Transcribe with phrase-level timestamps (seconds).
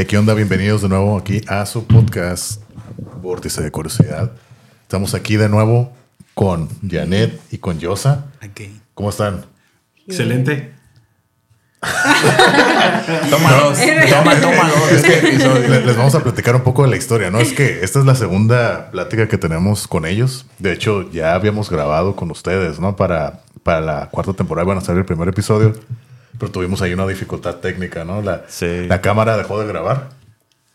[0.00, 0.32] Hey, ¿Qué onda?
[0.32, 2.62] Bienvenidos de nuevo aquí a su podcast
[3.20, 4.32] Vórtice de Curiosidad.
[4.80, 5.92] Estamos aquí de nuevo
[6.32, 8.24] con Janet y con Yosa.
[8.94, 9.44] ¿Cómo están?
[10.06, 10.72] Excelente.
[13.28, 13.78] Toma dos.
[14.08, 14.90] Toma, toma dos.
[14.90, 15.20] Es que
[15.68, 17.38] le- les vamos a platicar un poco de la historia, ¿no?
[17.38, 20.46] Es que esta es la segunda plática que tenemos con ellos.
[20.58, 22.96] De hecho, ya habíamos grabado con ustedes, ¿no?
[22.96, 25.74] Para, para la cuarta temporada van a salir el primer episodio.
[26.40, 28.20] Pero tuvimos ahí una dificultad técnica, ¿no?
[28.22, 28.86] La, Sí.
[28.88, 30.08] la cámara dejó de grabar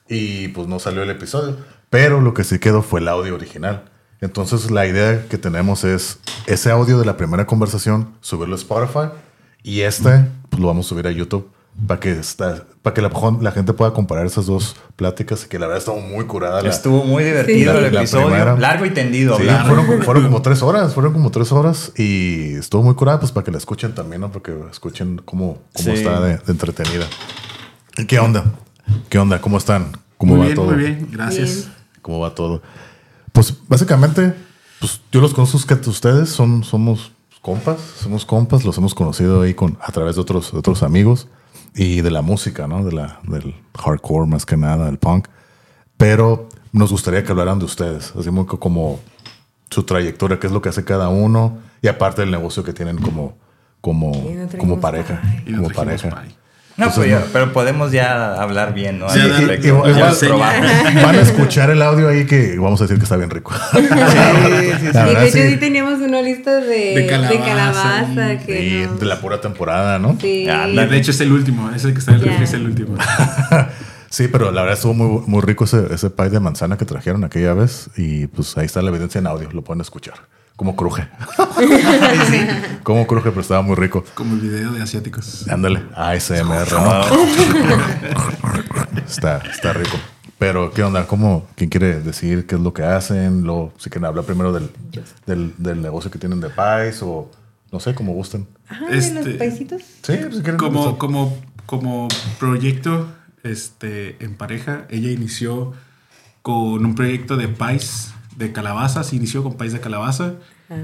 [0.07, 1.57] y pues no salió el episodio.
[1.89, 3.85] Pero lo que sí quedó fue el audio original.
[4.21, 9.09] Entonces la idea que tenemos es ese audio de la primera conversación, subirlo a Spotify
[9.63, 11.51] y este pues lo vamos a subir a YouTube
[11.87, 15.67] para que, está, para que la, la gente pueda comparar esas dos pláticas que la
[15.67, 16.61] verdad estuvo muy curada.
[16.61, 17.77] la- Estuvo muy divertido Sí.
[17.85, 18.27] el La episodio.
[18.27, 18.55] primera.
[18.57, 19.37] Largo y tendido.
[19.37, 23.31] Sí, fueron, fueron como tres horas, fueron como tres horas y estuvo muy curada, pues
[23.31, 24.31] para que la escuchen también, ¿no?
[24.31, 25.91] Porque escuchen cómo, cómo Sí.
[25.91, 27.05] está de, de entretenida.
[27.97, 28.45] ¿Y ¿Qué onda?
[29.09, 29.41] ¿Qué onda?
[29.41, 29.91] ¿Cómo están?
[30.17, 30.65] ¿Cómo Muy va bien, todo?
[30.67, 31.07] muy bien.
[31.11, 31.55] Gracias.
[31.55, 31.73] Bien.
[32.01, 32.61] ¿Cómo va todo?
[33.33, 34.33] Pues básicamente,
[34.79, 39.53] pues yo los conozco que ustedes son, somos compas, somos compas, los hemos conocido ahí
[39.53, 41.27] con, a través de otros, de otros amigos
[41.75, 42.83] y de la música, ¿no?
[42.85, 45.27] De la, del hardcore más que nada, del punk.
[45.97, 48.99] Pero nos gustaría que hablaran de ustedes, así muy co- como
[49.69, 52.97] su trayectoria, qué es lo que hace cada uno y aparte del negocio que tienen
[52.97, 53.35] como,
[53.81, 54.11] como,
[54.59, 55.21] como pareja.
[55.55, 56.09] Como pareja.
[56.77, 57.05] No, pues no.
[57.05, 59.09] ya, pero podemos ya hablar bien, ¿no?
[59.09, 59.67] Sí, Al y- respecto.
[59.67, 60.93] igual- Ya igual- lo probamos.
[61.03, 63.53] Van a escuchar el audio ahí que vamos a decir que está bien rico.
[63.71, 63.93] Sí, sí, sí.
[63.93, 65.49] Y verdad, de hecho sí.
[65.51, 68.45] sí teníamos una lista de, De de calabaza, calabaza, sí.
[68.45, 70.17] que Sí, nos- de la pura temporada, ¿no?
[70.19, 70.45] Sí.
[70.45, 71.71] De hecho es el último.
[71.73, 72.97] Es el que está en el refri, es el último.
[74.09, 77.25] Sí, pero la verdad estuvo muy, muy rico ese, ese pie de manzana que trajeron
[77.25, 77.89] aquella vez.
[77.97, 80.13] Y pues ahí está la evidencia en audio, lo pueden escuchar.
[80.55, 81.07] Como cruje.
[82.83, 84.03] Como cruje, pero estaba muy rico.
[84.13, 85.47] Como el video de asiáticos.
[85.49, 86.79] Ándale, ASMR, ¿no?
[86.79, 87.05] Ah,
[89.07, 89.97] Está, está rico.
[90.37, 91.07] Pero, ¿qué onda?
[91.07, 91.45] ¿Cómo?
[91.55, 93.43] ¿Quién quiere decir qué es lo que hacen?
[93.45, 94.69] Lo, si quieren hablar primero del,
[95.25, 97.29] del, del negocio que tienen de pies o
[97.71, 98.47] no sé, como gusten.
[98.67, 99.81] Ajá, de Este- los paisitos.
[99.81, 100.57] Sí, pues, si quieren.
[100.57, 100.97] Como, empezar.
[100.97, 102.07] como, como
[102.39, 103.07] proyecto
[103.43, 105.73] este, en pareja, ella inició
[106.41, 109.13] con un proyecto de pies de calabazas.
[109.13, 110.33] Inició con pies de calabaza.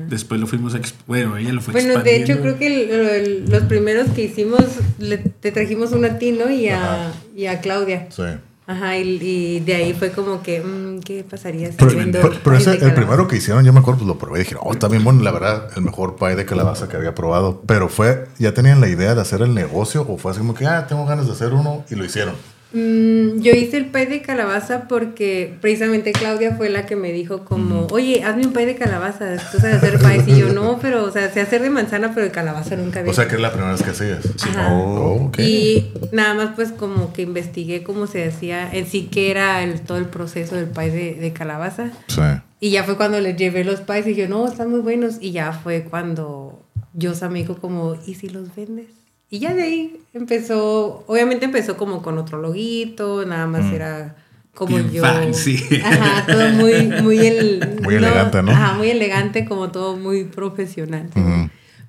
[0.09, 0.79] Después lo fuimos a...
[1.07, 4.62] Bueno, ella lo fue Bueno, de hecho creo que el- el- los primeros que hicimos,
[5.00, 6.51] le- te trajimos una a ti, ¿no?
[6.51, 8.07] Y a, y a Claudia.
[8.12, 8.22] Sí.
[8.67, 12.56] Ajá, y, y de ahí fue como que, mm, ¿qué pasaría si Pero, pero- pero
[12.57, 14.88] ese, el primero que hicieron, yo me acuerdo, pues lo probé y dije, oh, está
[14.88, 17.63] bien bueno, la verdad, el mejor pie de calabaza que había probado.
[17.66, 20.68] Pero fue, ¿ya tenían la idea de hacer el negocio o fue así como que,
[20.68, 22.35] ah, tengo ganas de hacer uno y lo hicieron?
[22.74, 27.44] Mm, yo hice el pie de calabaza porque precisamente Claudia fue la que me dijo
[27.44, 30.28] como, oye, hazme un pie de calabaza, tú sabes hacer pies.
[30.28, 33.12] Y yo, no, pero, o sea, sé hacer de manzana, pero de calabaza nunca había
[33.12, 33.31] O sea, hecho".
[33.31, 34.20] que es la primera vez que hacías.
[34.44, 34.74] Ajá.
[34.74, 35.40] Oh, ok.
[35.40, 39.81] Y nada más pues como que investigué cómo se hacía, en sí que era el,
[39.81, 41.92] todo el proceso del pie de, de calabaza.
[42.08, 42.22] Sí.
[42.62, 45.16] Y ya fue cuando les llevé los pies y yo, no, están muy buenos.
[45.20, 48.88] Y ya fue cuando Yosa me dijo como, ¿y si los vendes?
[49.31, 53.74] Y ya de ahí empezó, obviamente empezó como con otro loguito, nada más Mm.
[53.74, 54.16] era
[54.53, 55.02] como Bien yo.
[55.02, 55.58] fancy.
[55.84, 58.52] Ajá, todo muy, muy, el- Muy elegante, ¿no?
[58.52, 61.09] Ajá, muy elegante, como todo muy profesional.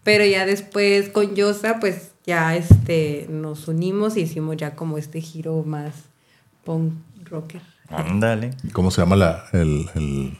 [0.04, 5.20] Pero ya después con Yosa, pues ya este, nos unimos y hicimos ya como este
[5.20, 5.92] giro más
[6.64, 6.92] punk
[7.24, 7.60] rocker.
[7.88, 8.52] Ándale.
[8.72, 10.38] ¿Cómo se llama la, el, el,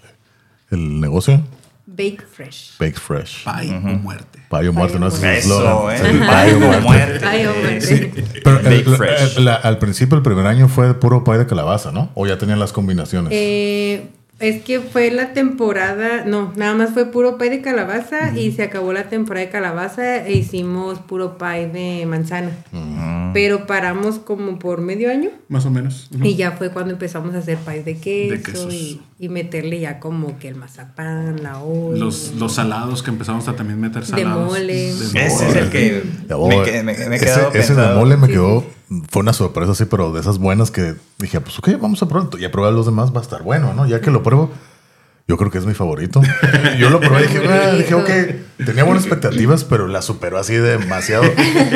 [0.70, 1.40] el negocio?
[1.86, 2.78] Bake Fresh.
[2.78, 3.44] Bake Fresh.
[3.44, 4.38] Pie o muerte.
[4.52, 5.26] Payo muerto, no es Eso,
[5.62, 5.96] eslogan.
[5.96, 6.20] ¿eh?
[6.26, 7.26] Payo muerto.
[7.81, 8.10] Sí.
[8.44, 8.84] Pero el-
[9.38, 12.10] el- la- al principio, el primer año fue puro pie de calabaza, ¿no?
[12.14, 13.32] O ya tenían las combinaciones.
[13.34, 14.08] Eh,
[14.40, 18.64] es que fue la temporada, no, nada más fue puro pie de calabaza y se
[18.64, 22.50] acabó la temporada de calabaza e hicimos puro pie de manzana.
[23.32, 26.10] Pero paramos como por medio año Más o menos.
[26.22, 28.75] Y ya fue cuando empezamos a hacer pies de queso De quesos.
[28.75, 31.96] y, y meterle ya como que el mazapán, la olla.
[31.96, 34.50] Los, los salados que empezamos a también meter salados.
[34.50, 34.74] mole.
[34.74, 35.60] De Ese es mole.
[35.60, 36.02] el que
[36.82, 38.32] me, me, me ese, ese de mole me Sí.
[38.32, 38.64] quedó.
[39.12, 42.36] Fue una sorpresa así, pero de esas buenas que dije, pues ok, vamos a probar.
[42.40, 43.86] Ya probé los demás, va a estar bueno, ¿no?
[43.86, 44.50] Ya que lo pruebo,
[45.28, 46.20] yo creo que es mi favorito.
[46.80, 48.10] Yo lo probé y dije, "Ah", dije, ok,
[48.66, 51.22] tenía buenas expectativas, pero la superó así demasiado.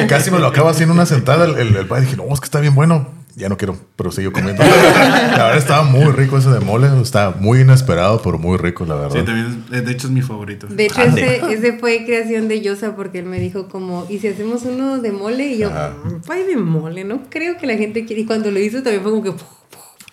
[0.08, 2.00] Casi me lo acabo así en una sentada el, el, el pan.
[2.02, 3.08] Dije, no, es que está bien bueno.
[3.38, 4.62] Ya no quiero, pero sigo comiendo.
[4.64, 6.88] La verdad estaba muy rico ese de mole.
[7.02, 9.18] Está muy inesperado, pero muy rico, la verdad.
[9.20, 10.66] Sí, también, es- de hecho es mi favorito.
[10.68, 14.28] De hecho, ese, ese fue creación de Yosa porque él me dijo como, ¿y si
[14.28, 15.48] hacemos uno de mole?
[15.48, 15.70] Y yo.
[15.70, 18.22] "Mm, pay de mole, no creo que la gente quiera.
[18.22, 19.34] Y cuando lo hizo también fue como que,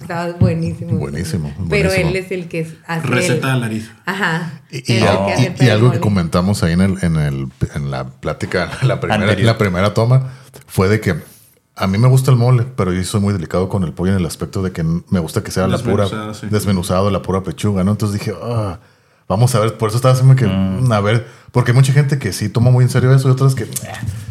[0.02, 0.98] estaba buenísimo.
[0.98, 2.10] Buenísimo, Pero buenísimo.
[2.10, 3.92] él es el que hace Receta de el- nariz.
[4.06, 4.62] Ajá.
[4.70, 9.34] Y, y- algo que comentamos ahí en, el, en, el, en la plática, la primera,
[9.34, 10.34] la primera toma,
[10.68, 11.16] fue de que
[11.76, 14.20] a mí me gusta el mole, pero yo soy muy delicado con el pollo en
[14.20, 16.48] el aspecto de que me gusta que sea la pura Desmenuzado, sí.
[16.50, 17.92] desmenuzado, la pura pechuga, ¿no?
[17.92, 18.80] Entonces dije, ah,
[19.28, 20.92] vamos a ver, por eso estaba haciendo que, Mm.
[20.92, 23.56] a ver, porque hay mucha gente que sí toma muy en serio eso y otras
[23.56, 23.70] que eh,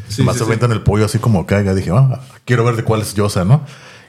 [0.08, 0.50] Sí, más sí, se sí.
[0.50, 1.74] aventan el pollo así como caiga.
[1.74, 3.62] Dije, ah, quiero ver de cuál es Yosa, ¿no?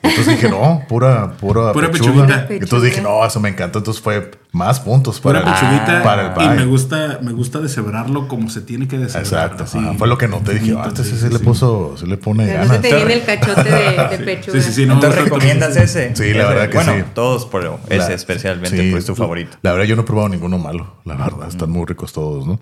[0.04, 2.26] Entonces dije, no, pura, pura, Pura pechuga.
[2.28, 2.48] pechuguita.
[2.54, 3.80] Entonces dije, no, eso me encantó.
[3.80, 6.04] Entonces fue más puntos Pura para, pechuguita.
[6.04, 6.50] para el y pie.
[6.58, 9.24] me gusta, me gusta deshebrarlo como se tiene que deshebrar.
[9.24, 9.64] Exacto.
[9.64, 9.80] así.
[9.98, 10.56] fue lo que noté.
[10.56, 13.14] Dije, ah, este sí, sí le puso, sí le pone Pero no se te viene
[13.14, 14.58] el cachote de, de pechuga.
[14.60, 14.86] Sí, sí, sí.
[14.86, 16.14] no, Entonces recomiendas ese.
[16.16, 17.04] Sí, la verdad que bueno, sí.
[17.16, 19.58] todos por ese La- especialmente, sí, pues es tu favorito.
[19.62, 20.96] La verdad, yo no he probado ninguno malo.
[21.06, 22.60] La verdad, están muy ricos todos, ¿no?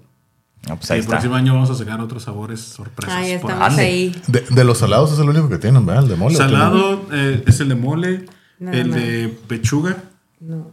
[0.68, 1.12] No, pues Sí, ahí el está.
[1.16, 3.16] próximo año vamos a sacar otros sabores sorpresas.
[3.18, 4.16] Ah, ya por estamos ahí.
[4.28, 6.04] De, de los salados es el único que tienen, ¿verdad?
[6.04, 6.36] El de mole.
[6.36, 8.26] Salado eh, es el de mole,
[8.60, 9.98] el de pechuga.
[10.40, 10.70] No,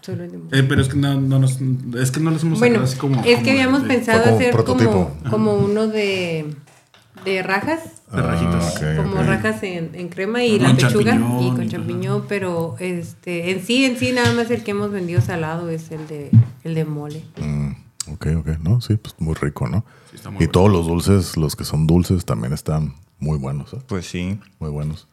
[0.00, 0.58] solo el de mole.
[0.58, 1.58] eh, pero es que no, no nos,
[2.00, 3.16] es que no los hemos Bueno, sacado así como.
[3.24, 4.90] es como que habíamos de- pensado como hacer prototipo.
[5.22, 6.54] como, como uno de,
[7.24, 7.80] de rajas,
[8.14, 8.76] de rajitas.
[8.80, 12.76] Ah, como rajas en, en crema y Con la pechuga champiñón y con champiñón, pero
[12.78, 16.30] este en sí, en sí nada más el que hemos vendido salado es el de
[16.62, 17.24] el de mole.
[17.40, 17.72] Mm,
[18.12, 18.48] ok, ok.
[18.62, 19.84] No, sí, pues muy rico, ¿no?
[20.10, 20.52] Sí, está muy y bueno.
[20.52, 23.78] todos los dulces, los que son dulces, también están muy buenos, ¿eh?
[23.86, 24.38] Pues sí.
[24.58, 25.06] Muy buenos.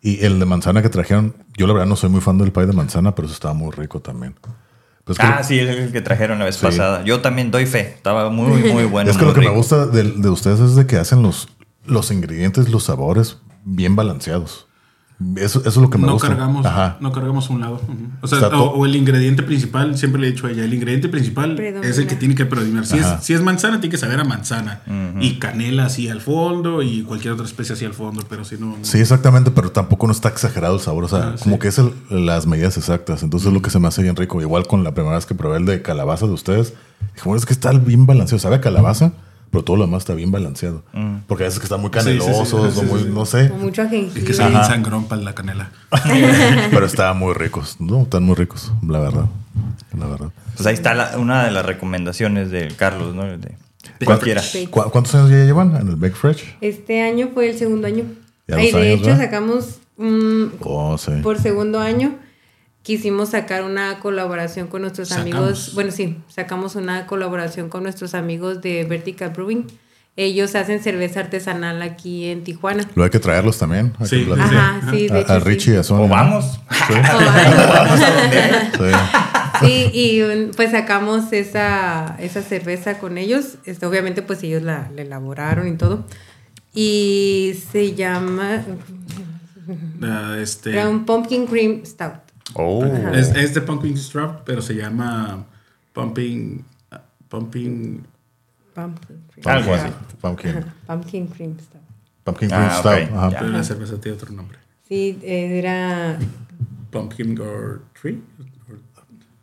[0.00, 2.66] Y el de manzana que trajeron, yo la verdad no soy muy fan del pie
[2.66, 4.34] de manzana, pero eso estaba muy rico también.
[5.04, 6.62] Pues que Ah, lo- sí, es el que trajeron la vez Sí.
[6.66, 7.02] pasada.
[7.02, 7.94] Yo también doy fe.
[7.96, 9.10] Estaba muy, muy bueno.
[9.10, 9.52] es que lo que rico.
[9.52, 11.48] me gusta de, de ustedes es de que hacen los,
[11.84, 14.67] los ingredientes, los sabores bien balanceados.
[15.34, 16.28] Eso, eso es lo que me no gusta.
[16.28, 16.96] cargamos, Ajá.
[17.00, 17.80] no cargamos un lado.
[18.20, 21.56] O sea, o, el ingrediente principal, siempre le he dicho a ella, el ingrediente principal
[21.56, 21.90] Predomina.
[21.90, 22.86] es el que tiene que predominar.
[22.86, 24.80] Si es, si es manzana, tiene que saber a manzana.
[25.20, 28.76] Y canela así al fondo y cualquier otra especie así al fondo, pero si no...
[28.82, 31.02] Sí, exactamente, pero tampoco no está exagerado el sabor.
[31.04, 31.42] O sea, Ah, sí.
[31.44, 33.24] como que es el- las medidas exactas.
[33.24, 34.40] Entonces es lo que se me hace bien rico.
[34.40, 36.74] Igual con la primera vez que probé el de calabaza de ustedes,
[37.14, 38.38] dije, bueno, es que está bien balanceado.
[38.38, 39.12] Sabe a calabaza,
[39.50, 40.82] pero todo lo demás está bien balanceado.
[41.26, 42.18] Porque a veces que están muy Sí, sí, sí.
[42.18, 43.12] canelosos Sí, o muy, sí, sí.
[43.14, 43.48] no sé.
[43.48, 44.24] Con mucho Es jengibre.
[44.24, 45.70] que se sangrón para la canela.
[46.70, 47.76] pero estaban muy ricos.
[47.80, 49.26] No, están muy ricos, la verdad.
[49.98, 50.28] La verdad.
[50.56, 53.24] Pues ahí está la- una de las recomendaciones de Carlos, ¿no?
[53.24, 53.50] De
[54.04, 54.42] cualquiera.
[54.42, 54.68] Fresh.
[54.70, 56.56] ¿Cu- ¿Cuántos años ya llevan en el Bake Fresh?
[56.60, 58.04] Este año fue el segundo año.
[58.46, 59.18] Y dos de años, hecho ¿verdad?
[59.24, 61.12] sacamos mm, Oh, sí.
[61.22, 62.14] por segundo año
[62.88, 65.34] quisimos sacar una colaboración con nuestros Sacamos.
[65.34, 65.72] amigos.
[65.74, 69.66] Bueno, sí, sacamos una colaboración con nuestros amigos de Vertical Brewing.
[70.16, 72.84] Ellos hacen cerveza artesanal aquí en Tijuana.
[72.94, 73.92] Lo hay que traerlos también.
[73.98, 74.20] hay Sí.
[74.20, 74.54] que platicar.
[74.56, 75.32] Ajá, sí, de A, hecho.
[75.34, 75.38] a.
[75.40, 76.06] Richie y a Sonia.
[76.06, 76.60] O vamos.
[76.70, 76.94] Sí.
[77.04, 77.52] Ay.
[78.78, 78.96] sí.
[79.60, 83.56] Sí, y um, pues sacamos esa, esa cerveza con ellos.
[83.66, 86.06] Este, obviamente, pues ellos la, la elaboraron y todo.
[86.74, 88.62] Y se llama.
[90.02, 92.20] Ah, este, Era un Pumpkin Cream Stout.
[92.54, 92.84] Oh.
[93.12, 95.44] es, es de Pumpkin Strap, pero se llama
[95.92, 96.64] Pumping...
[97.28, 98.04] Pumping...
[98.74, 99.48] Pumpkin Cream.
[99.56, 99.88] Algo así.
[100.20, 100.50] Pumpkin.
[100.50, 101.82] Ajá, Pumpkin Cream Stout.
[102.24, 102.78] Pumpkin Ah, Cream ok,
[103.08, 103.16] Stout.
[103.18, 103.30] Ajá.
[103.30, 103.38] ya.
[103.40, 104.58] Pero la cerveza tiene otro nombre.
[104.88, 106.18] Sí, eh, era.
[106.90, 108.20] Pumpkin or Tree.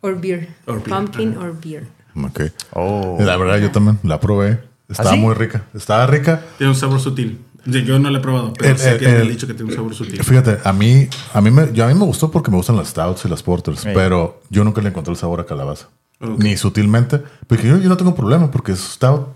[0.00, 0.48] Or beer.
[0.66, 1.40] Or beer, Pumpkin ajá.
[1.40, 1.86] or beer.
[2.16, 2.40] Ok.
[2.72, 3.16] Oh.
[3.20, 4.60] La verdad, yo también la probé.
[4.88, 5.18] Estaba sí?
[5.18, 5.64] muy rica.
[5.74, 6.42] Estaba rica.
[6.58, 7.40] Tiene un sabor sutil.
[7.66, 9.70] Yo- no la he probado, pero El- sé el- que me el- dicho que tiene
[9.70, 10.22] un sabor sutil.
[10.22, 12.88] Fíjate, a mí, a mí me, yo, a mí me gustó porque me gustan las
[12.88, 13.88] stouts y las porters, Sí.
[13.92, 15.88] pero yo nunca le encontré el sabor a calabaza.
[16.20, 16.38] Ok.
[16.38, 17.20] Ni sutilmente.
[17.46, 19.26] Porque yo, yo no tengo problema porque es stout.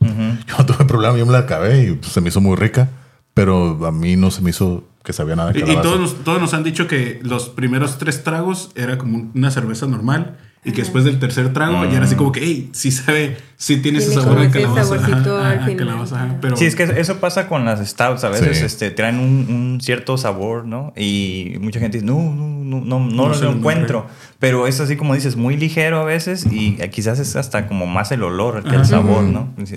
[0.00, 0.08] Yo
[0.58, 2.88] no tuve problema, yo me la acabé y pues, se me hizo muy rica,
[3.34, 5.82] pero a mí no se me hizo que sabía nada de Y, y calabaza.
[5.88, 9.86] todos, nos, todos nos han dicho que los primeros tres tragos era como una cerveza
[9.86, 13.38] normal y que después del tercer trago ya era así como que, hey, sí sabe,
[13.56, 15.54] sí tiene ese Tiene sabor como a ese calabaza.
[15.54, 18.24] ajá, calabaza, pero Sí, es que eso pasa con las stouts.
[18.24, 18.64] A veces Sí.
[18.66, 20.92] este, traen un, un cierto sabor, ¿no?
[20.96, 24.06] Y mucha gente dice, no, no, no, no, no, No lo lo encuentro.
[24.38, 28.12] Pero es así como dices, muy ligero a veces y quizás es hasta como más
[28.12, 29.48] el olor que el sabor, ¿no?
[29.64, 29.76] Sí.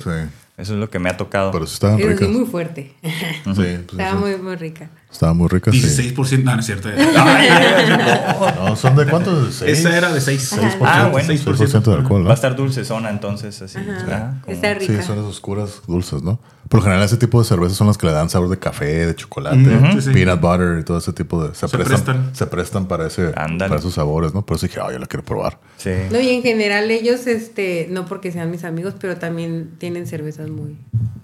[0.55, 1.49] Eso es lo que me ha tocado.
[1.51, 2.93] Pero sí estaban sí, muy fuerte.
[3.01, 3.09] Sí,
[3.43, 4.17] pues, Estaba sí.
[4.17, 4.87] muy, muy rica.
[5.11, 5.73] Estaban muy ricas.
[5.73, 5.81] sí.
[6.13, 6.89] 16%, no, no es cierto.
[7.17, 7.49] Ay,
[8.63, 9.45] No, ¿son de cuánto?
[9.45, 9.79] ¿De seis?
[9.79, 10.55] Esa era de 6.
[10.81, 11.05] Ajá.
[11.05, 11.27] Ah, bueno.
[11.27, 12.33] 6% de alcohol, Va a ¿no?
[12.33, 13.77] estar dulce zona entonces, así.
[13.77, 14.05] Ajá.
[14.11, 15.03] ah, como- Está Sí, rica.
[15.03, 16.39] son esas oscuras dulces, ¿no?
[16.69, 19.05] Por lo general, ese tipo de cervezas son las que le dan sabor de café,
[19.05, 19.57] de chocolate,
[19.93, 20.09] sí, sí.
[20.11, 21.53] peanut butter y todo ese tipo de.
[21.53, 22.35] Se, Se prestan, prestan.
[22.35, 23.69] Se prestan para, ese, Ándale.
[23.69, 24.43] para esos sabores, ¿no?
[24.45, 25.59] Por eso dije, ay, yo la quiero probar.
[25.77, 25.91] Sí.
[26.11, 30.49] No, y en general ellos, este, no porque sean mis amigos, pero también tienen cervezas
[30.49, 30.77] muy,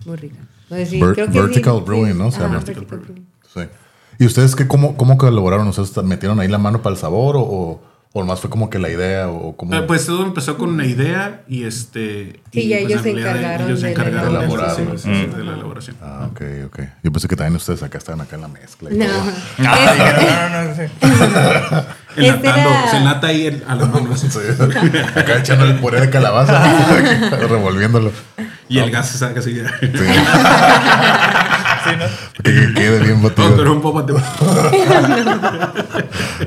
[0.05, 0.39] muy ricas.
[0.69, 1.83] No si- Ver- creo que sí, Vertical sí.
[1.85, 2.29] Brewing, ¿no?
[2.31, 2.57] Se Ajá, llama.
[2.59, 3.25] Vertical Brewing.
[3.51, 3.61] Sí.
[4.19, 5.67] ¿Y ustedes qué, cómo, cómo colaboraron?
[5.69, 8.79] ¿Ustedes metieron ahí la mano para el sabor o, o, o nomás fue como que
[8.79, 9.73] la idea o cómo?
[9.75, 12.39] Eh, pues todo empezó con una idea y este.
[12.51, 15.53] Sí, y, ya pues, ellos se encargaron ellos se de la encargaron de, sí, la
[15.53, 15.95] elaboración.
[16.01, 16.79] Ah, ok, ok.
[17.03, 18.89] Yo pensé que también ustedes acá estaban acá en la mezcla.
[18.91, 19.05] y No.
[19.05, 19.23] todo.
[19.67, 20.81] Ah, dijeron, no, no, no, sí.
[22.15, 24.17] Enlatando, Este era- se lata ahí en- a la mano.
[24.17, 24.27] Sí.
[25.15, 26.63] Acá echando el puré de calabaza,
[27.47, 28.11] revolviéndolo.
[28.67, 29.53] Y el gas se saca así.
[29.53, 29.67] ya.
[29.79, 29.87] Sí.
[29.87, 29.91] Sí,
[31.89, 32.05] Sí, ¿no?
[32.43, 33.55] Que quede bien No, batido.
[33.55, 33.99] pero un poco.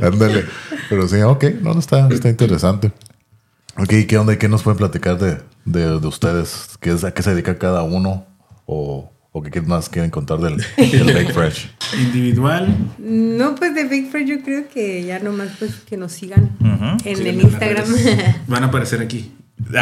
[0.03, 0.45] Ándale.
[0.93, 2.93] Pero sí, ok, no, no está, está interesante.
[3.79, 4.35] Ok, ¿y ¿qué onda?
[4.35, 6.77] ¿Y ¿Qué nos pueden platicar de, de, de ustedes?
[6.81, 8.27] ¿Qué es, ¿A qué se dedica cada uno?
[8.67, 11.71] ¿O, o qué más quieren contar del, del Bake Fresh?
[11.99, 12.77] Individual.
[12.99, 17.17] No, pues de Big Fresh yo creo que ya nomás pues que nos sigan en
[17.17, 17.87] Sí, el Instagram.
[18.47, 19.33] Van a aparecer aquí.
[19.59, 19.73] En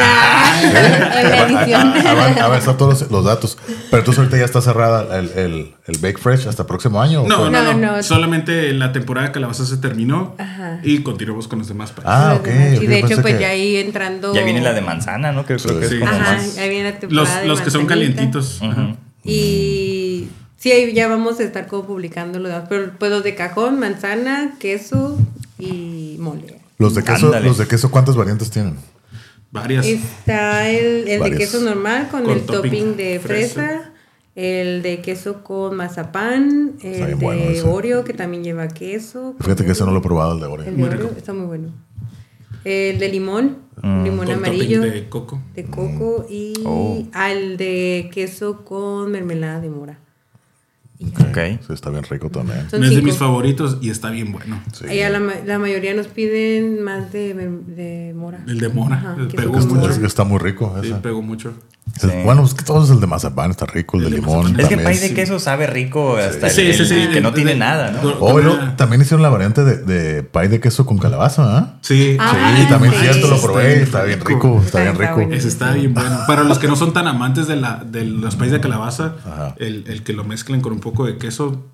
[1.30, 1.88] la edición.
[2.06, 3.58] A, a- a- a ver, están todos los, los datos.
[3.90, 7.22] Pero entonces ahorita ya está cerrada el, el, el Bake Fresh hasta el próximo año.
[7.22, 8.02] ¿o No, no, no, No, no.
[8.02, 10.80] Solamente la temporada de calabaza se terminó Ajá.
[10.82, 12.10] y continuamos con los demás países.
[12.12, 12.48] Ah, ok.
[12.82, 14.34] Y de hecho, pues que- ya ahí entrando.
[14.34, 15.44] Ya viene la de manzana, ¿no?
[15.46, 15.94] Que creo que Sí.
[15.94, 16.54] es como Ajá, más.
[16.56, 18.60] ya viene la los temporada de los que son calientitos.
[18.62, 18.96] ajá.
[19.24, 22.66] Y sí, ahí ya vamos a estar como publicando los demás.
[22.68, 25.18] Pero pues los de cajón, manzana, queso
[25.58, 26.60] y mole.
[26.78, 27.46] Los de queso, Ándale.
[27.46, 28.76] los de queso, ¿cuántas variantes tienen?
[29.50, 29.86] Varias.
[29.86, 33.54] Está el, el de queso normal con, Con el topping topping de fresa.
[33.66, 33.92] fresa.
[34.36, 37.62] El de queso con mazapán, Está el bien de bueno ese.
[37.62, 39.34] Oreo que también lleva queso.
[39.40, 40.66] Fíjate que ese no lo he probado, el de Oreo.
[40.66, 41.14] El de Muy Oreo rico.
[41.18, 41.72] está muy bueno.
[42.64, 45.40] El de limón, limón con amarillo, de, de coco.
[45.70, 47.02] coco y Oh.
[47.12, 49.98] al de queso con mermelada de mora.
[51.02, 51.38] Ok.
[51.66, 52.68] Sí, está bien rico también.
[52.70, 54.60] Son No es de mis favoritos y está bien bueno.
[54.72, 54.84] Sí.
[54.86, 58.44] La, ma- la mayoría nos piden más de, de mora.
[58.46, 58.96] El de mora.
[58.96, 59.74] Ajá, queso pegó mucho.
[59.74, 59.92] mora.
[59.92, 60.76] Es que está muy rico.
[60.82, 60.96] Sí, ese.
[60.96, 61.54] pegó mucho.
[61.98, 62.08] Sí.
[62.24, 64.46] Bueno, es que todo es el de mazapán, está rico, el, El de limón.
[64.58, 64.84] Es que también.
[64.84, 67.52] pay de queso sabe rico hasta el, Sí, sí, el sí, que no de- tiene
[67.52, 68.08] de- nada, ¿no?
[68.20, 68.40] Oh,
[68.76, 71.78] también hicieron la variante de, de pay de queso con calabaza, ¿ah?
[71.82, 73.00] Sí, Ah, sí, también sí.
[73.00, 74.28] cierto, lo probé, está bien rico.
[74.30, 75.20] rico, está bien rico.
[75.32, 76.20] Ese está bien bueno.
[76.26, 79.14] Para los que no son tan amantes de, la, de los países de calabaza,
[79.58, 81.66] el, el que lo mezclen con un poco de queso,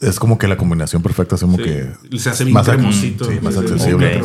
[0.00, 3.24] Es como que la combinación perfecta, es como sí, que se hace bien más cremosito.
[3.26, 4.20] Sí, más accesible.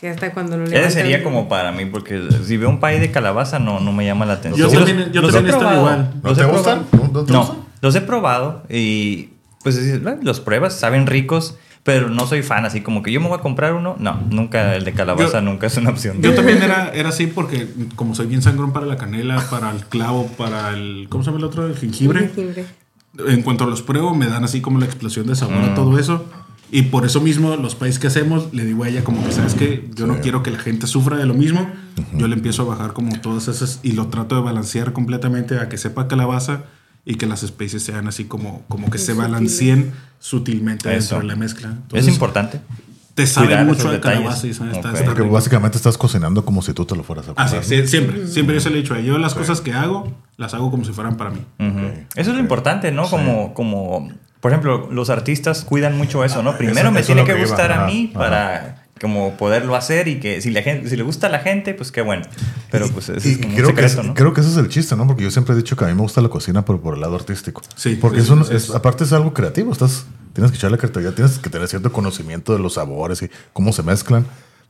[0.00, 0.92] Sí, hasta cuando lo Ese levantan.
[0.92, 4.24] sería como para mí, porque si veo un pay de calabaza no, no me llama
[4.24, 4.70] la atención.
[4.70, 6.10] Yo Sí, también- yo también estoy igual.
[6.22, 6.84] ¿No los te he gustan?
[6.84, 7.08] probado.
[7.12, 7.56] ¿No- no te No, gustan?
[7.82, 9.28] los he probado y
[9.62, 13.20] pues dices, "Ah, los pruebas, saben ricos, pero no soy fan, así como que yo
[13.20, 13.96] me voy a comprar uno.
[13.98, 16.22] No, nunca, el de calabaza Yo- nunca es una opción.
[16.22, 19.84] Yo también era, era así porque como soy bien sangrón para la canela, para el
[19.84, 21.06] clavo, para el...
[21.10, 21.66] ¿Cómo se llama el otro?
[21.66, 22.30] El jengibre.
[22.34, 22.64] Jengibre.
[23.28, 26.24] En cuanto los pruebo, me dan así como la explosión de sabor a todo eso.
[26.72, 29.54] Y por eso mismo, los países que hacemos, le digo a ella como que, ¿sabes
[29.54, 29.88] qué?
[29.96, 31.68] Yo no quiero que la gente sufra de lo mismo.
[32.16, 35.68] Yo le empiezo a bajar como todas esas y lo trato de balancear completamente a
[35.68, 36.62] que sepa calabaza
[37.04, 39.30] y que las especies sean así como, como que se Sutiles.
[39.30, 41.16] balanceen sutilmente Eso.
[41.16, 41.68] dentro de la mezcla.
[41.70, 42.60] es Entonces, importante.
[43.14, 44.94] Te sabe mucho de calabaza y sabe- está, Ok.
[44.94, 45.34] está Porque rico.
[45.34, 47.64] básicamente estás cocinando como si tú te lo fueras a comer.
[47.64, 48.26] sí, sí, siempre.
[48.28, 50.70] Siempre yo se le he dicho a ella, yo las cosas que hago, las hago
[50.70, 51.40] como si fueran para mí.
[51.58, 51.86] Ujú.
[52.14, 53.08] Eso es lo importante, ¿no?
[53.10, 56.56] Como, como, por ejemplo, los artistas cuidan mucho eso, ¿no?
[56.56, 58.18] Primero Eso- me eso tiene es que iba, gustar a ajá, mí ajá.
[58.18, 61.72] para como poderlo hacer y que si la gente, si le gusta a la gente,
[61.72, 62.22] pues qué bueno.
[62.70, 64.14] Pero pues ese Y es como un creo, que, secreto, ¿no?
[64.14, 65.06] creo que ese es el chiste, ¿no?
[65.06, 67.00] Porque yo siempre he dicho que a mí me gusta la cocina, pero por el
[67.00, 67.62] lado artístico.
[67.76, 68.72] Sí, Porque sí, es un- sí, es- sí.
[68.74, 69.72] aparte es algo creativo.
[69.72, 70.04] Estás,
[70.34, 73.82] tienes que echarle creatividad, tienes que tener cierto conocimiento de los sabores y cómo se
[73.82, 74.26] mezclan,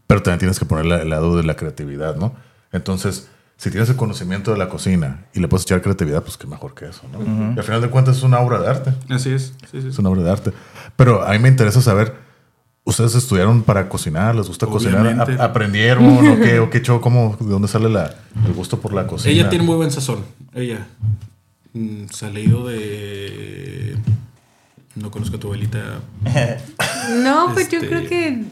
[0.06, 2.32] pero también tienes que ponerle el lado de la creatividad, ¿no?
[2.72, 3.28] Entonces,
[3.60, 6.74] si tienes el conocimiento de la cocina y le puedes echar creatividad, pues qué mejor
[6.74, 7.52] que eso, ¿no?
[7.54, 8.94] Y al final de cuentas es una obra de arte.
[9.10, 9.52] Así es.
[9.70, 10.52] Sí, sí, Es una obra de arte.
[10.96, 12.14] Pero a mí me interesa saber,
[12.84, 14.34] ¿ustedes estudiaron para cocinar?
[14.34, 15.02] ¿Les gusta cocinar?
[15.02, 15.34] Obviamente.
[15.42, 16.58] ¿A- ¿Aprendieron o qué?
[16.58, 17.02] ¿O qué show?
[17.02, 17.36] ¿Cómo?
[17.38, 18.14] ¿De dónde sale la,
[18.46, 19.30] el gusto por la cocina?
[19.30, 20.24] Ella tiene muy buen sazón.
[20.54, 20.86] Ella.
[21.74, 23.94] Mm, leído de.
[24.94, 26.00] No conozco a tu abuelita.
[27.24, 28.44] No, pues yo Este- creo que.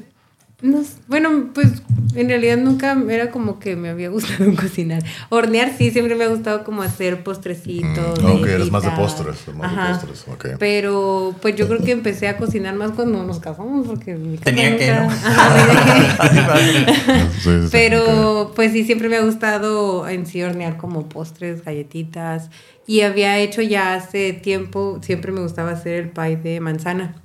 [0.60, 1.68] No, bueno, pues
[2.16, 5.04] en realidad nunca era como que me había gustado cocinar.
[5.28, 8.20] Hornear sí, siempre me ha gustado como hacer postrecitos.
[8.20, 10.56] Mm, ok, eres más de postres, más de postres.
[10.58, 14.44] Pero pues yo creo que empecé a cocinar más cuando nos casamos, porque mi casa
[14.46, 15.10] Tenía que, nunca- ¿no?
[15.28, 16.92] Ajá, que.
[17.38, 21.64] Sí, sí, sí, Pero pues sí, siempre me ha gustado en sí hornear como postres,
[21.64, 22.50] galletitas.
[22.84, 27.22] Y había hecho ya hace tiempo, siempre me gustaba hacer el pie de manzana.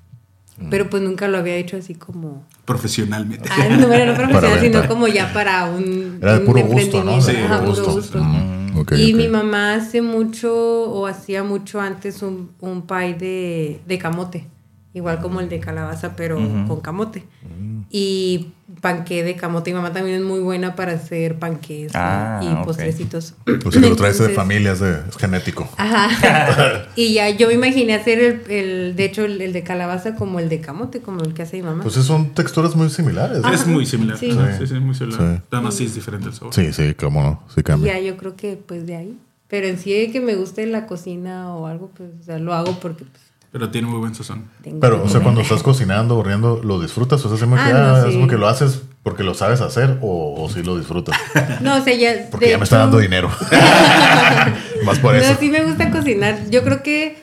[0.60, 0.70] Mm.
[0.70, 2.46] Pero pues nunca lo había hecho así como...
[2.66, 3.50] Profesionalmente.
[3.52, 7.04] Ah, no, bueno, no profesional, sino como ya para un, Era de un puro gusto,
[7.04, 7.22] ¿no?
[7.22, 7.92] Sí, Ajá, puro gusto.
[7.92, 8.24] gusto.
[8.24, 9.18] Mm, ok, y ok.
[9.18, 14.48] mi mamá hace mucho o hacía mucho antes un, un pie de, de camote,
[14.94, 17.24] igual como el de calabaza, pero con camote.
[17.42, 17.82] Mm.
[17.90, 18.50] Y
[18.82, 19.72] panqué de camote.
[19.72, 22.66] Mi mamá también es muy buena para hacer panqués y- Ah, y ok.
[22.66, 23.34] postrecitos.
[23.46, 25.68] Sea, que lo traes de Entonces- familia, es, de, es genético.
[25.78, 26.86] Ajá.
[26.96, 30.40] y ya yo me imaginé hacer el, el de hecho, el, el de calabaza como
[30.40, 31.84] el de camote, como el que hace mi mamá.
[31.84, 33.40] Pues son texturas muy similares.
[33.42, 33.52] ¿no?
[33.54, 34.18] Es muy similar.
[34.18, 34.32] Sí.
[34.32, 35.20] Sí, sí, sí, muy similar.
[35.38, 35.42] Sí.
[35.52, 36.54] Nada más sí es diferente el sabor.
[36.54, 37.44] Sí, sí, cómo no.
[37.54, 37.94] Sí y cambia.
[38.00, 39.18] ya yo creo que pues de ahí.
[39.48, 42.54] Pero en sí de que me guste la cocina o algo, pues o sea, lo
[42.56, 43.23] hago porque pues,
[43.54, 44.46] Pero tiene muy buen sazón.
[44.64, 47.24] tengo Pero, o sea, cuando estás cocinando, horneando, ¿lo disfrutas?
[47.24, 48.10] O sea, es como que, Ah, no, ah, sí.
[48.10, 51.16] es como que lo haces porque lo sabes hacer o, o sí lo disfrutas.
[51.62, 52.28] No, o sea, ya.
[52.32, 53.30] Porque ya me está dando dinero.
[54.86, 55.32] Más por eso.
[55.34, 56.50] No, sí me gusta cocinar.
[56.50, 57.18] Yo creo que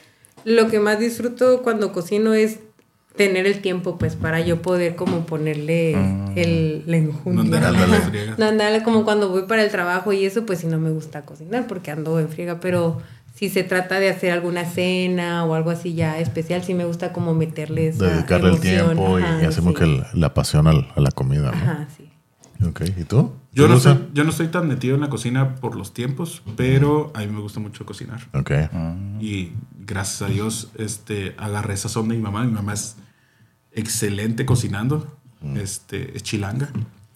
[0.45, 2.61] lo que más disfruto cuando cocino es
[3.17, 6.33] tener el tiempo, pues, para yo poder como ponerle Mm.
[6.39, 7.43] el, la enjundia.
[7.51, 8.35] No andarle a la friega.
[8.39, 11.23] No andarle como cuando voy para el trabajo y eso, pues, sí no me gusta
[11.23, 12.99] cocinar porque ando en friega, pero
[13.41, 17.11] si se trata de hacer alguna cena o algo así ya especial, sí me gusta
[17.15, 19.79] como meterle esa Dedicarle el tiempo y Ajá, hacemos sí.
[19.81, 21.57] que la pasión al- a la comida, ¿no?
[21.57, 22.11] Ajá, sí.
[22.69, 23.33] Ok, ¿y tú?
[23.55, 27.11] Yo no, soy, yo no estoy tan metido en la cocina por los tiempos, pero
[27.15, 28.21] a mí me gusta mucho cocinar.
[28.35, 28.51] Ok.
[29.21, 29.53] Y
[29.87, 32.45] gracias a Dios este, agarré esa sonda de mi mamá.
[32.45, 32.97] Mi mamá es
[33.73, 35.17] excelente cocinando.
[35.57, 36.69] Este, es chilanga.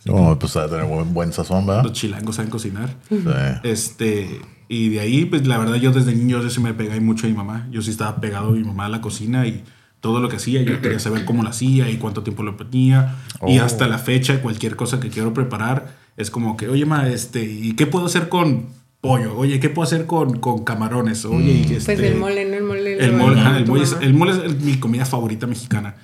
[0.07, 1.83] No, pues a tener buen, buen sazón, ¿verdad?
[1.85, 2.89] Los chilangos saben cocinar.
[3.11, 3.23] Sí.
[3.63, 7.27] Este, y de ahí, pues la verdad, yo desde niño yo sí me pegué mucho
[7.27, 7.69] a mi mamá.
[7.71, 9.63] Yo sí estaba pegado a mi mamá a la cocina y
[10.01, 13.17] todo lo que hacía, yo quería saber cómo lo hacía y cuánto tiempo lo ponía.
[13.47, 13.63] Y Oh.
[13.65, 17.73] hasta la fecha, cualquier cosa que quiero preparar, es como que, oye, ma, este, ¿y
[17.73, 18.67] qué puedo hacer con
[19.01, 19.37] pollo?
[19.37, 21.25] Oye, ¿qué puedo hacer con, con camarones?
[21.25, 22.55] Oye, y Pues este, el mole, ¿no?
[22.57, 22.99] El mole.
[23.05, 25.95] el mole, ajá, el mole es, el mole es el- mi comida favorita mexicana.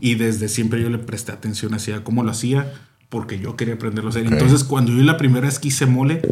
[0.00, 2.72] Y desde siempre yo le presté atención hacia cómo lo hacía,
[3.10, 4.26] porque yo quería aprenderlo a hacer.
[4.26, 4.32] Ok.
[4.32, 6.22] Entonces, cuando yo la primera vez que hice mole,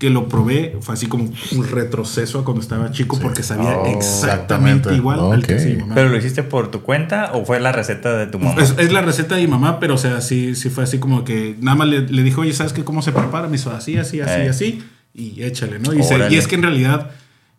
[0.00, 3.86] que lo probé, fue así como un retroceso a cuando estaba chico, porque sabía Oh.
[3.86, 4.94] exactamente Exactamente.
[4.96, 5.60] igual al que Ok.
[5.60, 5.94] hacía mi mamá.
[5.94, 8.60] ¿Pero lo hiciste por tu cuenta o fue la receta de tu mamá?
[8.62, 11.22] Es, es la receta de mi mamá, pero o sea, sí, sí fue así como
[11.22, 12.82] que nada más le, le dijo, oye, ¿sabes qué?
[12.82, 13.46] ¿Cómo se prepara?
[13.46, 14.48] Me hizo así, así, así, Eh.
[14.48, 14.82] así,
[15.14, 15.92] y échale, ¿no?
[15.92, 17.10] Y, se- y es que en realidad,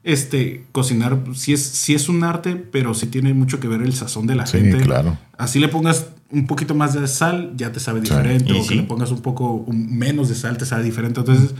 [0.03, 3.93] este, cocinar sí es, sí es un arte, pero sí tiene mucho que ver el
[3.93, 4.77] sazón de la Sí, gente.
[4.79, 5.15] claro.
[5.37, 8.83] Así le pongas un poquito más de sal, ya te sabe diferente, o que le
[8.83, 11.19] pongas un poco un- menos de sal, te sabe diferente.
[11.19, 11.53] Entonces,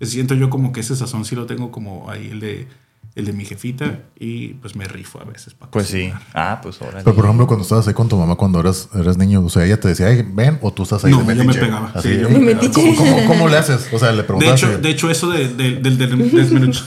[0.00, 2.68] siento yo como que ese sazón sí lo tengo como ahí el de,
[3.14, 6.12] el de mi jefita, y pues me rifo a veces para Pues sí.
[6.34, 7.02] Ah, pues órale.
[7.02, 9.64] Pero por ejemplo, cuando estabas ahí con tu mamá cuando eras, eras niño, o sea,
[9.64, 11.92] ella te decía, "Ay, ven, o tú estás ahí No, de yo me pegaba.
[11.94, 12.74] Así, Sí, yo ¿cómo- me pegaba.
[12.74, 13.88] ¿cómo, cómo, cómo le haces?
[13.92, 14.62] O sea, le De preguntabas.
[14.62, 15.80] hecho, de hecho, eso de, de-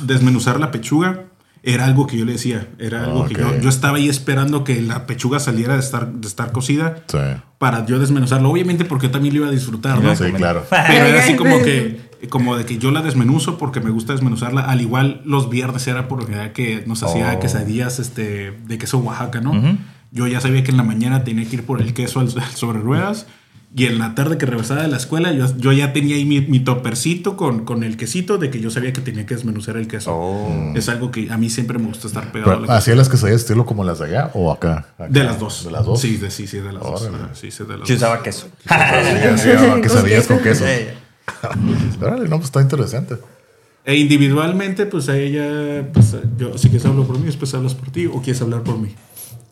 [0.04, 1.24] desmenuzar la pechuga
[1.64, 2.68] era algo que yo le decía.
[2.80, 6.28] Era algo que yo, yo estaba ahí esperando que la pechuga saliera de estar, de
[6.28, 7.18] estar cocida Sí.
[7.58, 8.50] para yo desmenuzarlo.
[8.50, 10.16] Obviamente porque yo también lo iba a disfrutar, ¿no?
[10.16, 10.64] Sí, claro.
[10.70, 14.62] Pero era así como que, como de que yo la desmenuzo porque me gusta desmenuzarla.
[14.62, 17.40] Al igual los viernes era por lo general que nos hacía Oh.
[17.40, 19.54] quesadillas este, de queso Oaxaca, ¿no?
[20.12, 22.80] Yo ya sabía que en la mañana tenía que ir por el queso al- sobre
[22.80, 23.28] ruedas.
[23.76, 26.42] Y en la tarde que regresaba de la escuela, yo, yo ya tenía ahí mi,
[26.42, 29.88] mi topercito con, con el quesito de que yo sabía que tenía que desmenuzar el
[29.88, 30.12] queso.
[30.12, 30.74] Oh.
[30.76, 33.10] Es algo que a mí siempre me gusta estar pegado a Pero, la ¿Hacía las
[33.10, 34.88] quesadillas estilo como las de allá o acá?
[34.98, 35.08] Acá.
[35.10, 35.64] De las dos.
[35.66, 36.02] ¿De las dos?
[36.02, 37.00] Sí, de, sí, sí, de las dos.
[37.04, 37.18] Órale.
[37.26, 37.92] Ah, Sí, sí, de las dos.
[37.92, 38.48] usaba queso.
[38.64, 40.66] Sí, ah, quesadillas con queso.
[42.00, 43.16] No, pues está interesante.
[43.86, 47.90] E individualmente, pues a ella, pues yo, si quieres hablo por mí, después hablas por
[47.92, 48.94] ti, o quieres hablar por mí.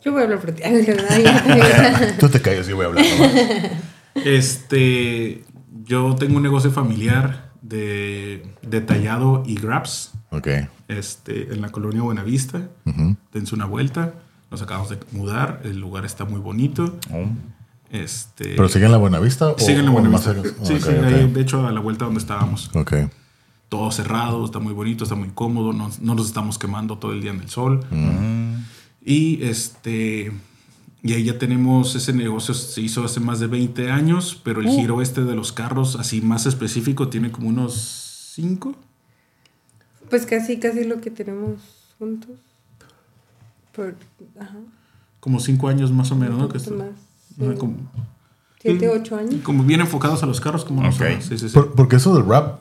[0.03, 0.61] Yo voy a hablar por ti.
[2.19, 3.05] Tú te calles, yo voy a hablar.
[3.05, 3.31] nomás.
[4.15, 5.43] Este,
[5.85, 10.47] yo tengo un negocio familiar de detallado y grabs, Ok.
[10.87, 12.69] este, en la colonia Buenavista.
[12.85, 13.15] Ujú.
[13.33, 14.13] Dense una vuelta.
[14.49, 16.97] Nos acabamos de mudar, el lugar está muy bonito.
[17.11, 17.25] Oh.
[17.89, 19.53] Este, ¿Pero siguen la Buenavista?
[19.57, 20.33] siguen la o Buenavista.
[20.33, 22.69] Sí, Ok, sí, ahí, de hecho, a la vuelta donde estábamos.
[22.73, 22.93] Ok.
[23.69, 27.21] Todo cerrado, está muy bonito, está muy cómodo, no, no nos estamos quemando todo el
[27.21, 27.85] día en el sol.
[29.03, 30.31] Y este.
[31.03, 34.67] Y ahí ya tenemos ese negocio, se hizo hace más de 20 años, pero el
[34.67, 38.75] giro este de los carros, así más específico, tiene como unos 5.
[40.09, 41.61] Pues casi, casi lo que tenemos
[41.99, 42.31] juntos.
[43.73, 43.95] Por,
[44.39, 44.57] ajá.
[45.19, 46.49] Como 5 años más o menos, ¿no?
[46.49, 47.06] Que más.
[47.57, 47.75] Como,
[48.61, 49.35] Siete, ocho años.
[49.43, 50.95] como bien enfocados a los carros, como no Ok.
[50.95, 51.21] sé.
[51.21, 51.53] Sí, sí, sí.
[51.53, 52.59] Por- porque eso del rap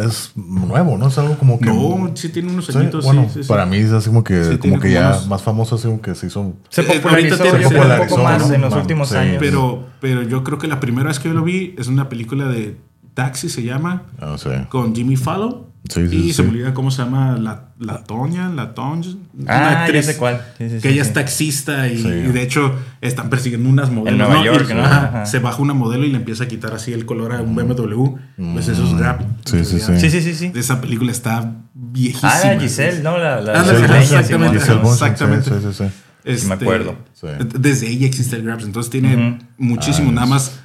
[0.00, 1.08] es nuevo, ¿no?
[1.08, 1.66] Es algo como que.
[1.66, 3.04] No, sí tiene unos Sí, añitos.
[3.04, 3.48] bueno, sí, sí, sí.
[3.48, 5.88] para mí es así como que, Sí, como que como ya unos- más famoso, así
[5.88, 6.52] como que se hizo.
[6.68, 8.54] Se Eh, popularizó, se creo, un popularizó, poco más ¿no?
[8.54, 9.16] en los Man, últimos sí.
[9.16, 9.36] años.
[9.40, 12.46] Pero, pero yo creo que la primera vez que yo lo vi es una película
[12.46, 12.76] de
[13.14, 14.04] Taxi, se llama,
[14.36, 14.66] sé.
[14.68, 15.71] con Jimmy Fallon.
[15.88, 16.32] Sí, sí, y sí.
[16.34, 19.10] se me olvida cómo se llama la, la Toña, la Tonja.
[19.48, 20.40] Ah, ya sé cuál.
[20.56, 21.08] Sí, sí, que sí, ella sí.
[21.08, 22.08] es taxista y, Sí.
[22.08, 24.16] y de hecho están persiguiendo unas modelos.
[24.18, 24.44] Nueva ¿no?
[24.44, 24.84] York, Y- ¿no?
[24.84, 25.26] ajá, Ajá.
[25.26, 28.14] Se baja una modelo y le empieza a quitar así el color a un BMW.
[28.54, 29.22] Pues eso es rap.
[29.22, 29.24] Mm.
[29.44, 29.98] Sí, sí, En.
[30.00, 30.52] Sí, sí, sí, sí.
[30.54, 32.32] Esa película está viejísima.
[32.32, 33.18] Ah, era Giselle, ¿no?
[33.18, 34.58] La, la Ah, Giselle brasileña, Giselle, exactamente.
[34.60, 35.50] Giselle exactamente.
[35.50, 35.84] Sí, sí, sí.
[36.24, 36.96] Este, me acuerdo.
[37.14, 37.26] Sí.
[37.58, 39.44] Desde ella existe el Grabs, entonces tiene Ujú.
[39.58, 40.60] muchísimo, Ah, nada más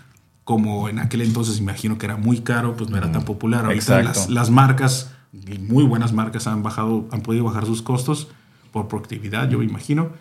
[0.48, 3.66] como en aquel entonces imagino que era muy caro, pues no era tan popular.
[3.66, 8.30] Ahorita las, las marcas, y muy buenas marcas, han bajado, han podido bajar sus costos
[8.72, 10.12] por productividad, yo me imagino.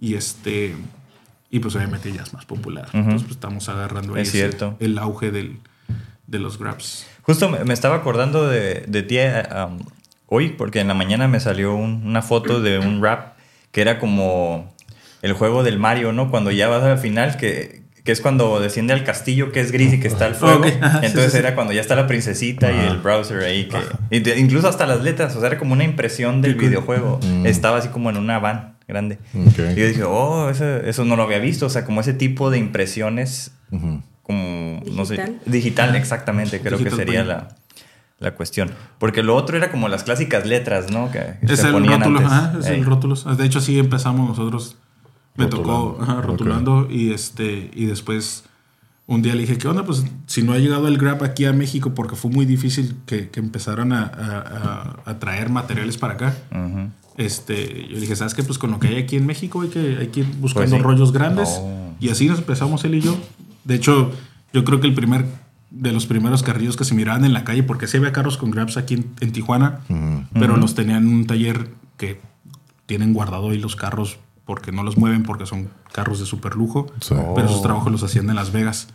[0.00, 0.74] Y este
[1.48, 2.88] y pues obviamente ya es más popular.
[2.92, 4.74] Entonces pues, estamos agarrando ahí Es ese- cierto.
[4.80, 5.60] el auge del,
[6.26, 7.06] de los Grabs.
[7.22, 9.78] Justo me, estaba acordando de, de ti eh, um,
[10.26, 13.34] hoy, porque en la mañana me salió un- una foto de un rap
[13.70, 14.74] que era como
[15.22, 16.32] el juego del Mario, ¿no?
[16.32, 19.92] Cuando ya vas al final, que, que es cuando desciende al castillo que es gris
[19.92, 20.64] y que está el fuego.
[20.64, 21.36] Sí, Entonces sí, sí.
[21.36, 23.68] era cuando ya está la princesita y el browser ahí.
[24.08, 27.20] Que, de- incluso hasta las letras, o sea, era como una impresión del videojuego.
[27.22, 27.44] Mm.
[27.44, 28.76] Estaba así como en una van.
[28.88, 29.18] grande.
[29.34, 31.66] Y yo dije, oh, eso, eso no lo había visto.
[31.66, 33.50] O sea, como ese tipo de impresiones,
[34.22, 35.40] como, no sé, Digital.
[35.44, 37.48] digital, exactamente, creo Digital que sería la,
[38.20, 38.70] la cuestión.
[38.98, 41.10] Porque lo otro era como las clásicas letras, ¿no?
[41.12, 42.64] Que Es se el ponían rótulo, antes.
[42.64, 42.78] es Ey.
[42.78, 43.14] el rótulo.
[43.16, 44.78] De hecho, sí empezamos nosotros.
[45.38, 45.92] Me Rotulando.
[45.92, 48.44] tocó ajá, rotulando y este y después
[49.06, 49.84] un día le dije, ¿qué onda?
[49.86, 53.30] Pues si no ha llegado el Grab aquí a México porque fue muy difícil que,
[53.30, 56.34] que empezaran a, a- a- a traer materiales para acá.
[57.16, 58.42] Este, yo le dije, ¿sabes qué?
[58.44, 60.80] Pues con lo que hay aquí en México hay que, hay que ir buscando Pues
[60.80, 60.84] sí.
[60.86, 61.48] rollos grandes.
[61.60, 61.94] Oh.
[61.98, 63.16] Y así nos empezamos él y yo.
[63.64, 64.12] De hecho,
[64.52, 65.24] yo creo que el primer,
[65.70, 68.50] de los primeros carrillos que se miraban en la calle, porque sí había carros con
[68.52, 69.80] Grabs aquí en, en Tijuana,
[70.34, 72.20] pero los tenían en un taller que
[72.86, 76.86] tienen guardado ahí los carros porque no los mueven, porque son carros de super lujo.
[77.02, 77.14] Sí.
[77.34, 77.62] Pero esos Oh.
[77.62, 78.88] trabajos los hacían en Las Vegas.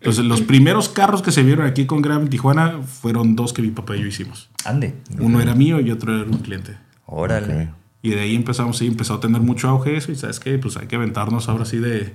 [0.00, 3.62] Entonces, los primeros carros que se vieron aquí con Grab en Tijuana fueron dos que
[3.62, 4.50] mi papá y yo hicimos.
[4.66, 4.94] Ande.
[5.18, 6.76] Uno era mío y otro era un cliente.
[7.06, 7.62] Órale.
[7.62, 7.68] Ok.
[8.02, 10.12] Y de ahí empezamos, sí, empezó a tener mucho auge eso.
[10.12, 12.14] Y sabes qué, pues hay que aventarnos ahora sí de,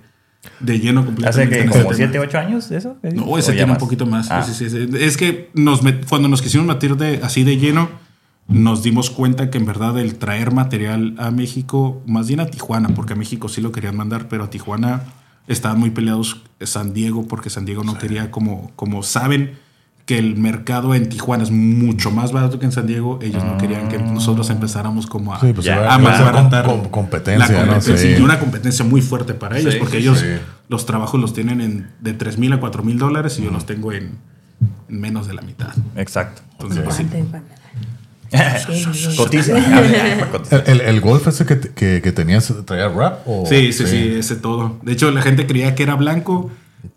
[0.60, 1.50] de lleno ¿Hace completamente.
[1.56, 2.10] que en este como tema.
[2.12, 2.98] 7, 8 años de eso?
[3.02, 4.30] No, ¿O ese tiene un poquito más.
[4.30, 4.44] Ah.
[4.44, 4.88] Sí, sí, sí.
[5.00, 7.90] Es que nos met- cuando nos quisimos meter de, así de lleno,
[8.48, 12.90] nos dimos cuenta que en verdad el traer material a México, más bien a Tijuana,
[12.90, 15.04] porque a México sí lo querían mandar, pero a Tijuana
[15.48, 19.52] estaban muy peleados San Diego, porque San Diego no quería, como, como saben
[20.06, 23.58] que el mercado en Tijuana es mucho más barato que en San Diego, ellos no
[23.58, 25.94] querían que nosotros empezáramos como a, Sí, pues Ya.
[25.94, 27.72] a malbaratar com- com- competencia, la ¿no?
[27.74, 28.20] competencia, Sí.
[28.20, 30.26] y una competencia muy fuerte para ellos, Sí, porque sí, ellos sí.
[30.68, 33.66] los trabajos los tienen en, de 3 mil a 4 mil dólares y yo los
[33.66, 34.18] tengo en,
[34.90, 35.70] en menos de la mitad.
[35.96, 36.42] Exacto.
[36.54, 37.04] Entonces, pues, sí.
[37.04, 37.56] Aguanta, aguanta.
[39.18, 39.54] Cotiza.
[39.58, 40.58] Ah, cotiza.
[40.60, 43.20] ¿El, el, golf ese que, que, que tenías traía rap?
[43.26, 44.78] O, sí, sí, sí, ese todo.
[44.82, 46.52] De hecho, la gente creía que era blanco,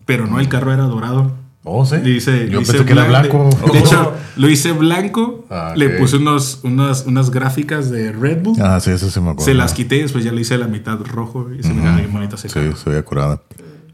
[0.05, 1.33] pero no, el carro era dorado.
[1.69, 1.97] Oh, sí.
[1.97, 3.51] Dice, Yo pensé que era blanco.
[3.73, 8.57] De hecho, lo hice blanco, Ah, le puse unos, unas, unas gráficas de Red Bull,
[8.63, 9.45] Ah, sí, eso sí me acuerdo.
[9.47, 11.99] se las quité y después ya le hice la mitad rojo y se me quedaba
[11.99, 13.43] bien bonito ese Sí, se veía curada.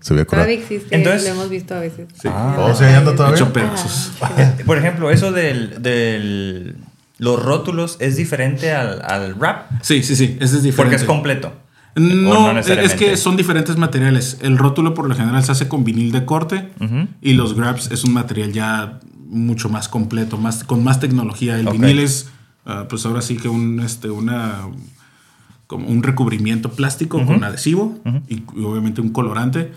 [0.01, 0.51] Se veía curada.
[0.51, 2.09] Existe, Entonces- lo hemos visto a veces.
[2.21, 2.29] Sí.
[2.31, 2.57] Ah.
[2.59, 3.37] Oh, sí, ahí anda todavía.
[3.37, 4.13] Hecho pedazos.
[4.67, 6.77] Por ejemplo, eso del, del-
[7.23, 10.75] los rótulos es diferente al, al wrap Sí, sí, sí, ese es diferente.
[10.75, 11.53] porque es completo.
[11.95, 14.39] ¿O No, no es que son diferentes materiales.
[14.43, 16.71] El rótulo por lo general se hace con vinil de corte
[17.21, 21.57] y los grabs es un material ya mucho más completo, más, con más tecnología.
[21.61, 22.29] El vinil es,
[22.67, 24.63] ah, pues ahora sí que un, este, una,
[25.69, 29.71] como un recubrimiento plástico con adhesivo y, y obviamente un colorante.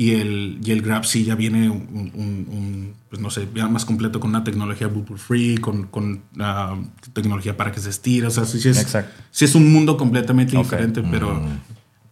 [0.00, 3.68] Y el, y el grab sí ya viene un, un- un, pues no sé, ya
[3.68, 6.74] más completo con una tecnología bubble free, con, con ah,
[7.12, 8.26] tecnología para que se estire.
[8.26, 8.96] O sea, sí, sí es,
[9.30, 11.38] sí es un mundo completamente diferente, pero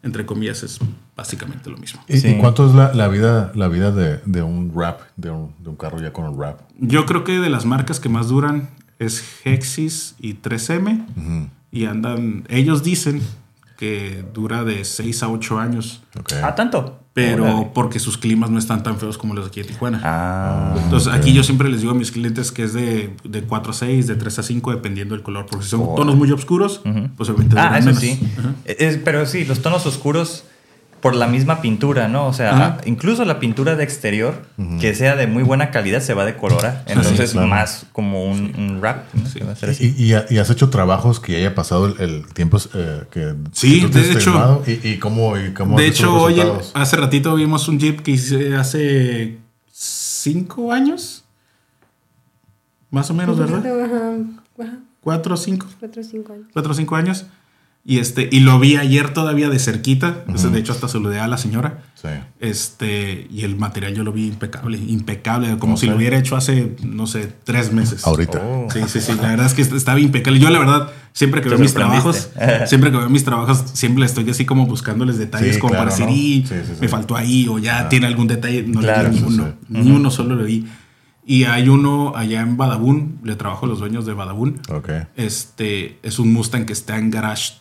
[0.03, 0.79] entre comillas es
[1.17, 2.01] básicamente lo mismo.
[2.09, 2.29] ¿Y, Sí.
[2.29, 5.71] y cuánto es la, la vida, la vida de, de un rap, de un, de
[5.71, 6.61] un carro ya con el rap?
[6.79, 11.49] Yo creo que de las marcas que más duran es Hexis y 3M.
[11.73, 13.23] Y andan, ellos dicen
[13.79, 16.33] que dura de 6 a 8 años, Ok.
[16.43, 16.99] Ah, tanto.
[17.15, 17.71] pero Órale.
[17.75, 20.01] porque sus climas no están tan feos como los de aquí en Tijuana.
[20.05, 23.71] Ah, Entonces aquí yo siempre les digo a mis clientes que es de, de 4
[23.71, 25.47] a 6, de 3 a 5, dependiendo del color.
[25.49, 26.81] Porque si son tonos muy oscuros,
[27.17, 28.01] pues obviamente ah eso menos.
[28.01, 28.21] sí.
[28.65, 30.45] Es- pero sí, los tonos oscuros
[31.01, 32.27] por la misma pintura, ¿no?
[32.27, 32.79] O sea, Ajá.
[32.85, 34.43] incluso la pintura de exterior,
[34.81, 36.83] que sea de muy buena calidad, se va a decolorar.
[36.87, 37.47] Entonces, claro.
[37.47, 39.05] más como un, un wrap.
[39.15, 39.23] ¿no?
[39.33, 39.95] Que va a ser así.
[39.97, 43.35] ¿Y, y, y has hecho trabajos que ya haya pasado el, el tiempo eh, que
[43.53, 44.63] Sí, que tú te de has hecho-?
[44.67, 46.43] ¿Y, y cómo, y cómo De hecho, los hoy,
[46.75, 49.39] hace ratito vimos un Jeep que hice hace
[49.71, 51.25] 5 años.
[52.91, 53.59] Más o menos, ¿verdad?
[53.59, 54.17] Ajá,
[54.59, 55.67] ajá, 4 o 5.
[55.79, 56.47] cuatro o cinco años.
[56.53, 57.27] 4 o 5 años.
[57.85, 60.23] Y, este, y lo vi ayer todavía de cerquita.
[60.33, 61.85] O sea, De hecho, hasta saludé a la señora.
[61.95, 62.09] Sí.
[62.39, 66.77] Este, y el material yo lo vi impecable, impecable, como si lo hubiera hecho hace,
[66.85, 68.07] no sé, tres meses.
[68.07, 68.43] Ahorita.
[68.45, 68.69] Oh.
[68.71, 70.39] Sí, sí, sí, la verdad es que estaba impecable.
[70.39, 72.29] Yo, la verdad, siempre que veo mis trabajos,
[72.67, 75.97] siempre que veo mis trabajos, siempre estoy así como buscándoles detalles, Sí, como claro, para
[75.97, 76.13] decir, ¿no?
[76.13, 76.79] "Y, Sí, sí, sí.
[76.83, 78.65] me faltó ahí, o ya tiene algún detalle.
[78.65, 79.05] No Claro.
[79.09, 80.67] le di Sí, ni uno, ni uno solo le di.
[81.25, 84.61] Y hay uno allá en Badabun, le trabajo a los dueños de Badabun.
[84.71, 84.91] Ok.
[85.17, 87.55] Este es un Mustang que está en garage.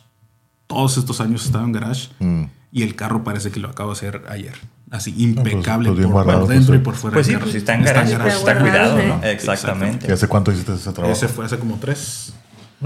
[0.68, 2.10] Todos estos años estaba en garage.
[2.20, 2.44] Mm.
[2.72, 4.54] Y el carro parece que lo acabo de hacer ayer.
[4.92, 7.14] Así, impecable pues por, guardado, por pues, dentro y por fuera.
[7.14, 7.46] Pues sí, carro.
[7.46, 9.24] pues si está en garage, Está pues está cuidado, ¿no?
[9.24, 9.32] ¿eh?
[9.32, 10.08] Exactamente.
[10.08, 11.14] ¿Y hace cuánto hiciste ese trabajo?
[11.14, 12.34] Ese fue hace como tres.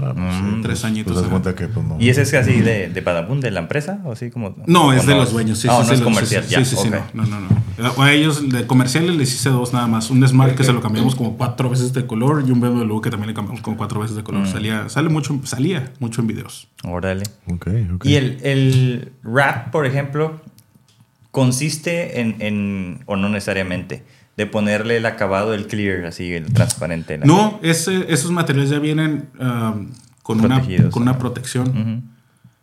[0.00, 1.30] Ah, pues, sí, tres pues, añitos, Pues das ajá.
[1.42, 2.00] cuenta que pues no.
[2.00, 4.00] ¿Y ese es así de, de Badabun, de la empresa?
[4.04, 4.54] ¿O así como?
[4.66, 5.58] No, o es de los dueños.
[5.58, 6.64] Sí, Ah, sí, no sí, es los- comercial, sí, ya.
[6.64, 7.40] Sí, sí, no, no, no.
[7.40, 8.02] no.
[8.02, 10.08] A ellos de comerciales les hice dos nada más.
[10.08, 13.10] Un Smart que se lo cambiamos como cuatro veces de color y un BMW que
[13.10, 14.24] también le cambiamos como cuatro veces de Mm.
[14.24, 14.46] color.
[14.48, 16.68] Salía, sale mucho, salía mucho en videos.
[16.84, 17.24] Órale.
[18.04, 20.40] Y el, el wrap, por ejemplo,
[21.30, 24.04] consiste en, en, o no necesariamente,
[24.44, 27.16] de ponerle el acabado, el clear, así, el transparente.
[27.18, 29.88] la- No, ese, esos materiales ya vienen um,
[30.22, 32.10] con, una, protección.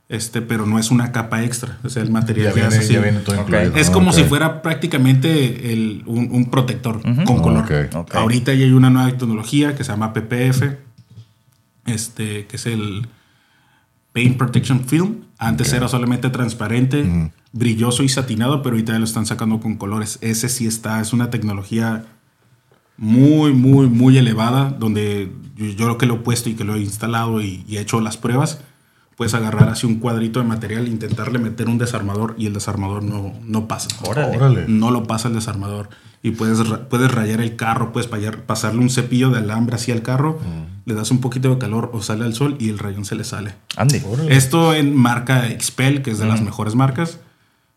[0.10, 1.78] Este, pero no es una capa extra.
[1.84, 2.94] O sea, el material Ya ya, viene, es así.
[2.94, 3.48] ya viene todo Ok.
[3.48, 3.76] incluido.
[3.76, 7.65] Es como si fuera prácticamente el- un, un protector con color.
[8.13, 10.63] Ahorita ya hay una nueva tecnología que se llama PPF,
[11.86, 13.08] este, que es el
[14.13, 15.22] Paint Protection Film.
[15.38, 20.18] Antes era solamente transparente, brilloso y satinado, pero ahorita ya lo están sacando con colores.
[20.22, 22.06] Ese sí está, es una tecnología
[22.98, 26.76] muy, muy, muy elevada, donde yo, yo lo que lo he puesto y que lo
[26.76, 28.60] he instalado y, y he hecho las pruebas,
[29.16, 33.34] puedes agarrar así un cuadrito de material, intentarle meter un desarmador y el desarmador no,
[33.46, 33.88] no pasa.
[34.04, 34.38] Órale.
[34.38, 34.66] Órale.
[34.68, 35.90] No lo pasa el desarmador.
[36.22, 36.60] Y puedes,
[36.90, 40.38] puedes rayar el carro, puedes payar- pasarle un cepillo de alambre así al carro,
[40.86, 43.24] le das un poquito de calor o sale al sol y el rayón se le
[43.24, 43.54] sale.
[43.78, 44.04] Ande.
[44.06, 44.36] Órale.
[44.36, 47.20] Esto en marca Expel, que es de las mejores marcas,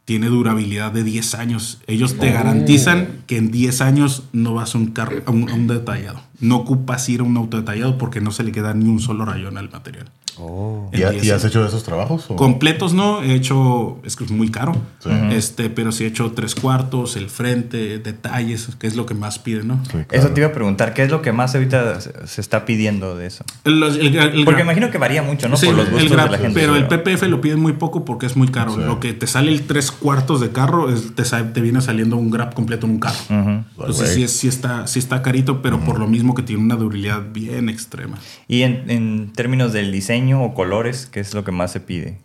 [0.04, 1.80] tiene durabilidad de 10 años.
[1.86, 5.54] Ellos te garantizan que en 10 años no vas a un carro a un, a
[5.54, 6.20] un detallado.
[6.40, 9.24] No ocupas ir a un auto detallado porque no se le queda ni un solo
[9.24, 10.10] rayón al material.
[10.38, 10.88] Oh.
[10.92, 12.26] ¿Y, En ha- 10 y has hecho esos trabajos?
[12.30, 12.36] o?
[12.36, 15.10] Completos no, he hecho, es que es muy caro, Sí.
[15.32, 19.38] este, pero sí he hecho tres cuartos, el frente, detalles, que es lo que más
[19.38, 19.84] piden, ¿no?
[19.84, 20.06] Sí, claro.
[20.10, 23.26] Eso te iba a preguntar, ¿qué es lo que más ahorita se está pidiendo de
[23.26, 23.44] eso?
[23.64, 25.56] El- el- el- Porque imagino que varía mucho, ¿no?
[25.56, 26.58] Sí, Por los el gustos de la gente.
[26.60, 28.74] Pero el PPF lo piden muy poco porque es muy caro.
[28.74, 28.80] Sí.
[28.80, 32.30] Lo que te sale el tres cuartos de carro es- te, te viene saliendo un
[32.30, 33.16] grab completo en un carro.
[33.28, 37.68] Entonces sí está, sí está carito, pero por lo mismo que tiene una durabilidad bien
[37.68, 38.18] extrema.
[38.48, 42.18] Y en, en términos del diseño o colores, ¿qué es lo que más se pide?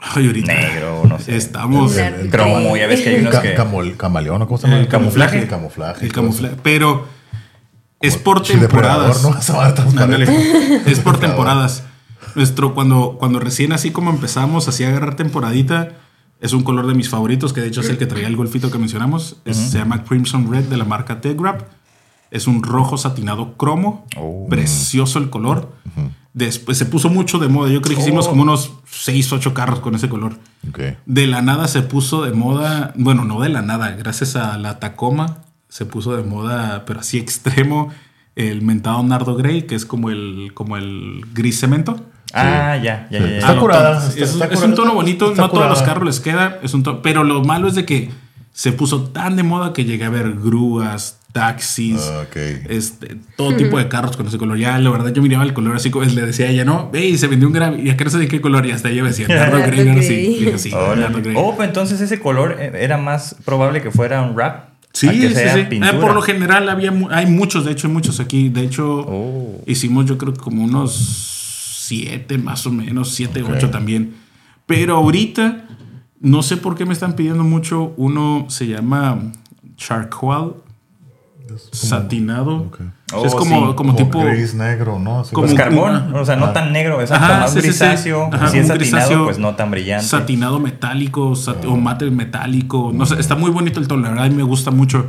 [0.00, 0.52] Ay, ahorita.
[0.52, 1.36] Negro, no sé.
[1.36, 1.96] Estamos.
[1.96, 3.56] El- el- Cromo, ya ves que hay unos Ca- que...
[3.56, 4.80] camol- camaleón, ¿o ¿cómo se llama?
[4.80, 5.38] El camuflaje.
[5.38, 6.04] El camuflaje.
[6.04, 6.56] El camuflaje.
[6.62, 7.06] Pero
[8.00, 9.22] es por temporadas.
[9.22, 9.30] ¿no?
[9.74, 10.02] Transparente.
[10.02, 10.80] Ándale.
[10.86, 11.84] Es por temporadas.
[12.34, 15.90] Nuestro, cuando, cuando recién así como empezamos así a agarrar temporadita,
[16.40, 18.70] es un color de mis favoritos, que de hecho es el que traía el golfito
[18.70, 19.36] que mencionamos.
[19.46, 21.62] Es- Se llama Crimson Red de la marca Tegrap.
[22.30, 24.04] Es un rojo satinado cromo.
[24.18, 24.48] Oh.
[24.50, 25.72] Precioso el color.
[26.34, 27.70] Después se puso mucho de moda.
[27.70, 28.30] Yo creo que hicimos Oh.
[28.30, 30.36] como unos 6, 8 carros con ese color.
[30.68, 30.80] Ok.
[31.06, 34.78] De la nada se puso de moda, bueno, no de la nada, gracias a la
[34.80, 37.88] Tacoma se puso de moda, pero así extremo,
[38.36, 42.04] el mentado Nardo Grey, que es como el, como el gris cemento.
[42.32, 43.24] Ah, ya, ya, Sí.
[43.24, 43.38] ya, ya.
[43.38, 45.82] Está curada, está- es, está es curada, un tono bonito, está no a todos los
[45.82, 48.10] carros les queda, es un tono, pero lo malo es de que
[48.54, 52.36] se puso tan de moda que llegué a ver grúas, taxis, Ah, ok.
[52.68, 54.56] este, todo tipo de carros con ese color.
[54.56, 57.04] Ya, la verdad, yo miraba el color así como le decía a ella, no, ve,
[57.08, 59.02] y se vendió un gran, y acá no sé de qué color, y hasta ella
[59.02, 60.14] me decía, Nardo Grey, ahora sí.
[60.14, 60.70] Dije, sí.
[61.34, 64.68] Oh, pues entonces ese color eh, era más probable que fuera un rap.
[64.92, 65.64] Sí, que sí, sea sí.
[65.68, 65.92] pintura.
[65.92, 68.48] Eh, por lo general había mu- hay muchos, de hecho, hay muchos aquí.
[68.48, 69.60] De hecho, Oh.
[69.66, 70.92] hicimos yo creo que como unos
[71.80, 73.50] siete más o menos, siete, Ok.
[73.56, 74.14] ocho también.
[74.66, 75.63] Pero ahorita,
[76.24, 77.92] no sé por qué me están pidiendo mucho.
[77.96, 79.20] Uno se llama
[79.76, 80.54] charcoal
[81.72, 82.56] satinado.
[82.62, 82.80] Ok.
[83.14, 83.74] Oh, es como, sí.
[83.76, 84.20] como, tipo...
[84.24, 85.20] gris negro, ¿no?
[85.20, 86.52] Así como Pues como- carbón, o sea, no Ah.
[86.52, 88.28] tan negro, exacto, Ajá, más sí, grisáceo.
[88.32, 90.06] Ajá, si es satinado, grisáceo pues no tan brillante.
[90.06, 92.90] Satinado metálico sat- o mate metálico.
[92.92, 95.06] No sé, está muy bonito el tono, la verdad, y me gusta mucho.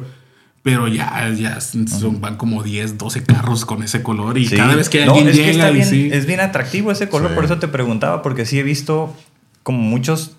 [0.62, 4.38] Pero ya, ya son, van como 10, 12 carros con ese color.
[4.38, 4.56] Y Sí.
[4.56, 6.10] cada vez que No, alguien es que llega está y bien, sí.
[6.12, 7.36] es bien atractivo ese color, Sí.
[7.36, 9.16] por eso te preguntaba, porque sí he visto
[9.64, 10.35] como muchos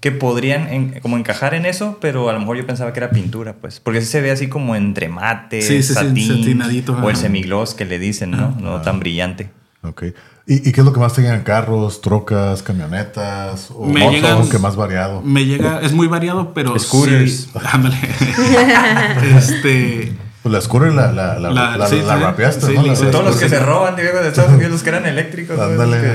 [0.00, 3.10] que podrían en- como encajar en eso, pero a lo mejor yo pensaba que era
[3.10, 6.62] pintura, pues, porque sí se ve así como entre mate, Sí, satín,
[7.02, 8.56] o el semigloss que le dicen, ¿no?
[8.60, 9.50] No tan brillante.
[9.82, 10.04] Ok.
[10.46, 11.42] ¿Y, y qué es lo que más te llegan?
[11.42, 13.70] ¿Carros, trocas, camionetas?
[13.70, 14.14] ¿O Me motos?
[14.14, 15.22] llegan- ¿Qué más variado?
[15.22, 16.78] Me llega, es muy variado, pero.
[16.78, 17.32] Scooters.
[17.44, 17.96] sí- ándale.
[19.38, 20.12] este.
[20.42, 22.22] Pues la Scooter la, la, la, La- la, sí, la sí.
[22.22, 23.10] rapeaste, Sí, ¿no?
[23.10, 23.50] Todos los que sí.
[23.50, 25.58] se roban de de Estados Unidos, los que eran eléctricos.
[25.60, 26.14] Ándale.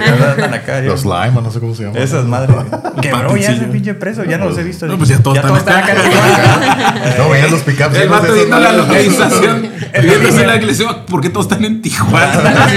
[0.88, 2.01] Los Lime, no sé cómo se llaman.
[2.01, 2.55] Esas madres.
[3.03, 4.88] Quebró ya ese pinche preso, ya no los he visto.
[4.88, 5.93] No, pues ya todos están acá.
[5.93, 7.15] en Tijuana.
[7.19, 7.95] No, veías los pickups.
[7.97, 9.69] El vato viendo la localización.
[10.01, 12.67] Viendo así la iglesia, ¿por qué todos están en Tijuana?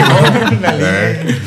[0.62, 1.38] Eh,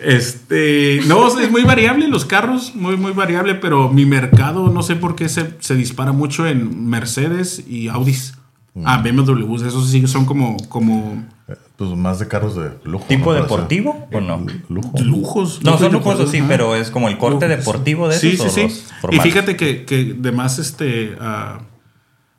[0.00, 4.94] Este, no, es muy variable los carros, muy, muy variable, pero mi mercado no sé
[4.94, 8.34] por qué se, se dispara mucho en Mercedes y Audis.
[8.78, 8.82] Mm.
[8.86, 11.24] Ah, BMWs, esos sí son como, como
[11.76, 13.04] Pues más de carros de lujo.
[13.08, 14.44] ¿Tipo deportivo o no?
[14.68, 14.92] Lujo.
[15.02, 15.60] lujos.
[15.62, 17.64] No, son lujos lujosos, sí, pero es como el corte Lujos.
[17.64, 18.62] deportivo de esos Sí, sí, o sí.
[19.02, 21.16] los Y fíjate que, que además este,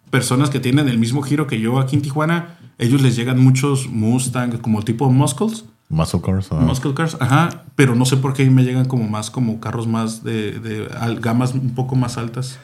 [0.09, 3.87] personas que tienen el mismo giro que yo aquí en Tijuana, ellos les llegan muchos
[3.87, 5.65] Mustang como tipo Muscles.
[5.89, 6.47] Muscle cars.
[6.51, 6.55] ah.
[6.61, 10.23] Muscle cars, ajá, pero no sé por qué me llegan como más como carros más
[10.23, 12.59] de, de al- gamas un poco más altas.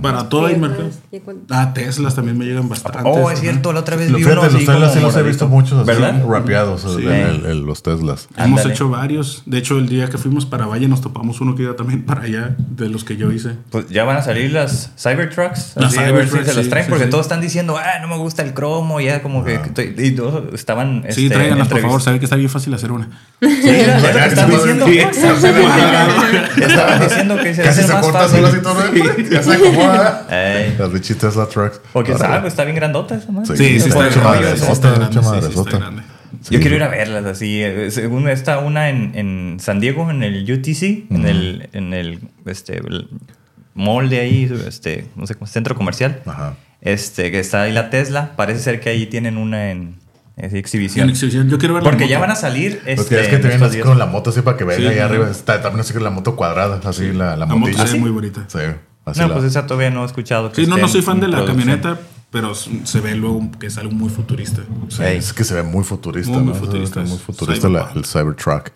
[0.00, 0.90] Para todo el Teslas, mercado.
[1.50, 3.02] Ah, Teslas también me llegan bastantes.
[3.04, 5.86] Oh, es cierto, la otra vez vi los Teslas sí los he visto muchos así
[5.86, 6.24] ¿Verdad?
[6.26, 7.02] rapeados, Sí.
[7.04, 8.28] el- el- el- los Teslas.
[8.38, 9.42] Hemos hecho varios.
[9.44, 12.22] De hecho, el día que fuimos para Valle nos topamos uno que iba también para
[12.22, 13.50] allá, de los que yo hice.
[13.70, 15.72] Pues ya van a salir las Cybertrucks.
[15.76, 17.10] Las así, a ver si Cybertrucks, se las traen, sí, porque sí.
[17.10, 19.56] todos están diciendo, ah, no me gusta el cromo, ya como que.
[19.56, 21.04] estoy- y todos estaban.
[21.10, 22.00] Sí, este, tráiganlas, por favor.
[22.00, 23.08] Sabe que está bien fácil hacer una.
[23.42, 24.86] Sí, están diciendo.
[24.86, 25.40] Estaban
[27.00, 28.44] diciendo que se Casi hace se más fácil.
[29.50, 30.26] Se acomoda.
[30.30, 30.76] Ey.
[30.78, 31.80] Las bichis Tesla Trucks.
[31.92, 32.18] Órale.
[32.18, 33.56] sabe, está bien grandota esa madre.
[33.56, 34.18] Sí, sí, está sí.
[34.20, 36.02] grande, sí, sí.
[36.42, 36.54] Sí.
[36.54, 37.60] Yo quiero ir a verlas así.
[37.62, 42.20] eh, Según está una en, en San Diego, en el UTC, en el, en el,
[42.46, 43.08] este, el
[43.74, 46.22] mall de ahí, este, no sé cómo, centro comercial.
[46.26, 46.54] Ajá.
[46.80, 48.32] Este, que está ahí la Tesla.
[48.36, 49.98] Parece ser que ahí tienen una en,
[50.48, 51.04] Sí, exhibición.
[51.04, 51.50] en exhibición.
[51.50, 52.10] Yo quiero ver la Porque moto.
[52.12, 52.80] ya van a salir.
[52.86, 53.86] Este, Porque es que te en vienen así días.
[53.86, 55.28] con la moto así para que venga Sí, ahí arriba.
[55.30, 57.84] Está también así con la moto cuadrada, así la, la La moto motilla.
[57.86, 58.44] ¿Ah, muy bonita.
[58.48, 58.58] Sí,
[59.04, 60.50] así No, la- pues esa todavía no he escuchado.
[60.52, 61.58] que Sí, no, no soy fan de la producción.
[61.78, 64.62] camioneta, pero se ve luego que es algo muy futurista.
[64.88, 65.18] Sí, Ey.
[65.18, 66.32] es que se ve muy futurista.
[66.32, 66.60] Muy, muy ¿no?
[66.60, 68.70] Ve futurista, Muy es futurista la- el Cybertruck.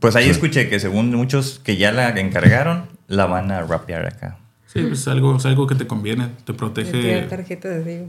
[0.00, 4.38] Pues ahí escuché que según muchos que ya la encargaron, la van a rapear acá.
[4.66, 6.28] Sí, pues es algo, es algo que te conviene.
[6.44, 8.00] Te protege, tarjetas así.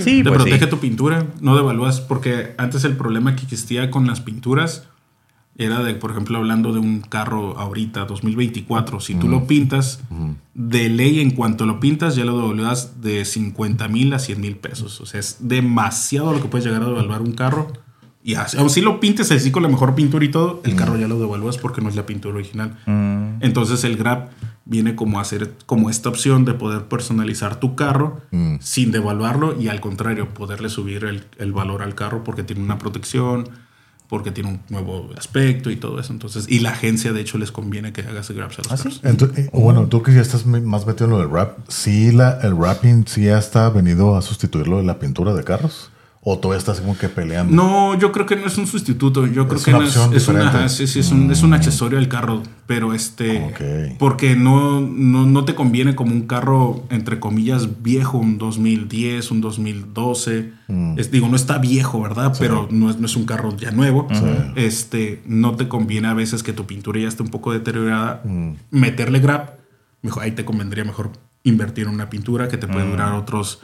[0.00, 0.70] Sí, te pues protege sí.
[0.70, 1.26] tu pintura.
[1.40, 4.84] No devalúas, porque antes el problema que existía con las pinturas
[5.56, 9.00] era de, por ejemplo, hablando de un carro ahorita, 2024.
[9.00, 10.00] Si tú lo pintas,
[10.54, 14.56] de ley, en cuanto lo pintas, ya lo devaluas de 50 mil a 100 mil
[14.56, 15.00] pesos.
[15.00, 17.68] O sea, es demasiado lo que puedes llegar a devaluar un carro.
[18.26, 20.96] Y así, aun si lo pintes así con la mejor pintura y todo, el carro
[20.96, 22.78] ya lo devalúas porque no es la pintura original.
[22.86, 24.30] Mm, Entonces el Grab
[24.64, 28.56] viene como a hacer como esta opción de poder personalizar tu carro Mm.
[28.60, 32.78] sin devaluarlo y al contrario, poderle subir el, el valor al carro porque tiene una
[32.78, 33.50] protección,
[34.08, 36.12] porque tiene un nuevo aspecto y todo eso.
[36.12, 38.82] Entonces, y la agencia de hecho les conviene que hagas Grabs a los ¿Ah, sí?
[38.84, 39.00] carros.
[39.04, 42.38] Entonces, eh, bueno, tú que ya estás más metido en lo del rap, ¿sí la,
[42.42, 45.90] el rapping sí ya está venido a sustituir lo de la pintura de carros?
[46.26, 47.54] ¿O todavía estás como que peleando?
[47.54, 49.26] No, yo creo que no es un sustituto.
[49.26, 51.52] Yo creo Es que una no es, es una, sí, sí, es, un, es un
[51.52, 52.42] accesorio al carro.
[52.66, 53.42] Pero este.
[53.44, 53.98] Ok.
[53.98, 59.42] Porque no, no, no te conviene como un carro, entre comillas, viejo, un 2010, un
[59.42, 60.52] 2012.
[60.68, 60.98] Mm.
[60.98, 62.34] Es, digo, no está viejo, ¿verdad?
[62.38, 64.08] Pero no es, no es un carro ya nuevo.
[64.10, 64.24] Sí.
[64.56, 68.22] Este, no te conviene a veces que tu pintura ya esté un poco deteriorada.
[68.24, 68.52] Mm.
[68.70, 69.58] Meterle grab,
[70.00, 71.10] mejor, ahí te convendría mejor
[71.42, 72.70] invertir en una pintura que te Mm.
[72.70, 73.60] puede durar otros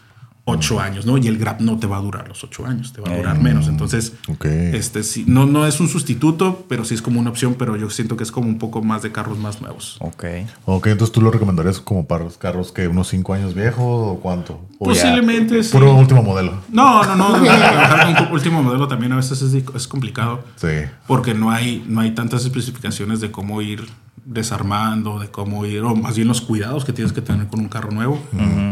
[0.51, 1.19] ocho años, ¿no?
[1.19, 3.37] Y el grab no te va a durar los ocho años, te va a durar
[3.37, 3.41] Eh.
[3.41, 3.69] menos.
[3.69, 7.77] Entonces, este sí, no, no es un sustituto, pero sí es como una opción, pero
[7.77, 9.97] yo siento que es como un poco más de carros más nuevos.
[10.01, 10.25] Ok.
[10.67, 14.21] Ok, entonces tú lo recomendarías como para los carros que unos 5 años viejos o
[14.23, 14.61] cuánto?
[14.79, 15.73] O ya Posiblemente, sí.
[15.73, 16.55] Puro último modelo.
[16.71, 17.43] No, no, no.
[17.43, 20.43] Trabajar con último modelo también a veces es, es complicado.
[20.57, 20.69] Sí.
[21.07, 23.87] Porque no hay, no hay tantas especificaciones de cómo ir
[24.25, 27.68] desarmando, de cómo ir, o más bien los cuidados que tienes que tener con un
[27.68, 28.23] carro nuevo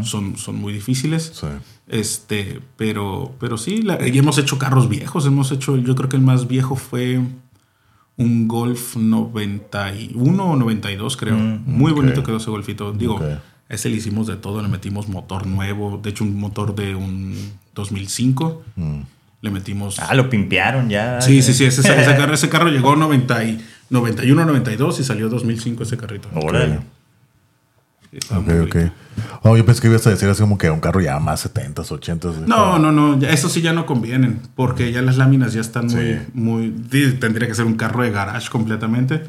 [0.05, 1.33] son, son muy difíciles.
[1.35, 1.47] Sí.
[1.89, 5.27] Este, pero, pero sí, la- y hemos hecho carros viejos.
[5.27, 7.21] Hemos hecho, yo creo que el más viejo fue
[8.17, 11.37] un Golf 91 o 92, creo.
[11.37, 12.93] Muy bonito quedó ese golfito.
[12.93, 13.23] Digo, Ok.
[13.23, 13.41] a
[13.75, 14.61] ese le hicimos de todo.
[14.61, 15.99] Le metimos motor nuevo.
[16.03, 17.35] De hecho, un motor de un
[17.75, 18.63] 2005.
[18.77, 19.01] Mm.
[19.41, 19.99] Le metimos.
[20.01, 21.21] Ah, lo pimpearon ya.
[21.21, 21.65] Sí, sí, sí.
[21.65, 26.29] Ese, ese carro, ese carro llegó 90 y 91, 92 y salió 2005 ese carrito.
[26.35, 26.81] Órale.
[28.31, 28.77] Ok, ok.
[29.43, 31.89] Oh, yo pensé que ibas a decir así como que un carro ya más 70s,
[31.91, 32.47] 80s.
[32.47, 33.19] No, no, no.
[33.27, 34.41] Eso sí ya no convienen.
[34.55, 36.19] Porque ya las láminas ya están muy, Sí.
[36.33, 36.71] muy.
[37.21, 39.23] Tendría que ser un carro de garage completamente.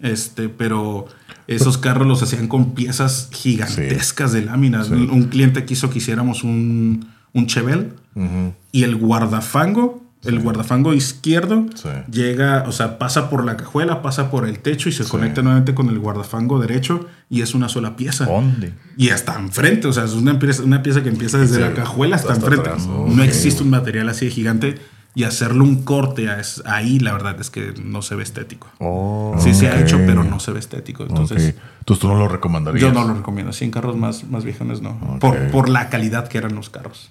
[0.00, 1.06] Este, pero
[1.48, 4.86] esos carros los hacían con piezas gigantescas de láminas.
[4.86, 4.92] Sí.
[4.94, 8.52] Un, cliente quiso que hiciéramos un, un Chevelle Ujú.
[8.72, 11.66] y el guardafango, el guardafango izquierdo,
[12.10, 15.74] llega, o sea, pasa por la cajuela, pasa por el techo y se conecta nuevamente
[15.74, 18.26] con el guardafango derecho y es una sola pieza.
[18.26, 18.72] ¿Dónde?
[18.96, 22.16] Y hasta enfrente, o sea, es una pieza, una pieza que empieza desde la cajuela
[22.16, 22.70] hasta, hasta enfrente.
[22.70, 22.86] atrás.
[22.86, 24.78] No existe un material así de gigante
[25.14, 28.68] y hacerle un corte a es- ahí, la verdad es que no se ve estético.
[28.80, 29.34] Oh.
[29.38, 31.04] Sí se ha hecho, pero no se ve estético.
[31.04, 31.62] Entonces, Ok.
[31.80, 32.82] Entonces tú no lo recomendarías.
[32.82, 33.52] yo no lo recomiendo.
[33.52, 35.18] Sí, en carros más, más viejones no.
[35.20, 37.10] Por, por la calidad que eran los carros.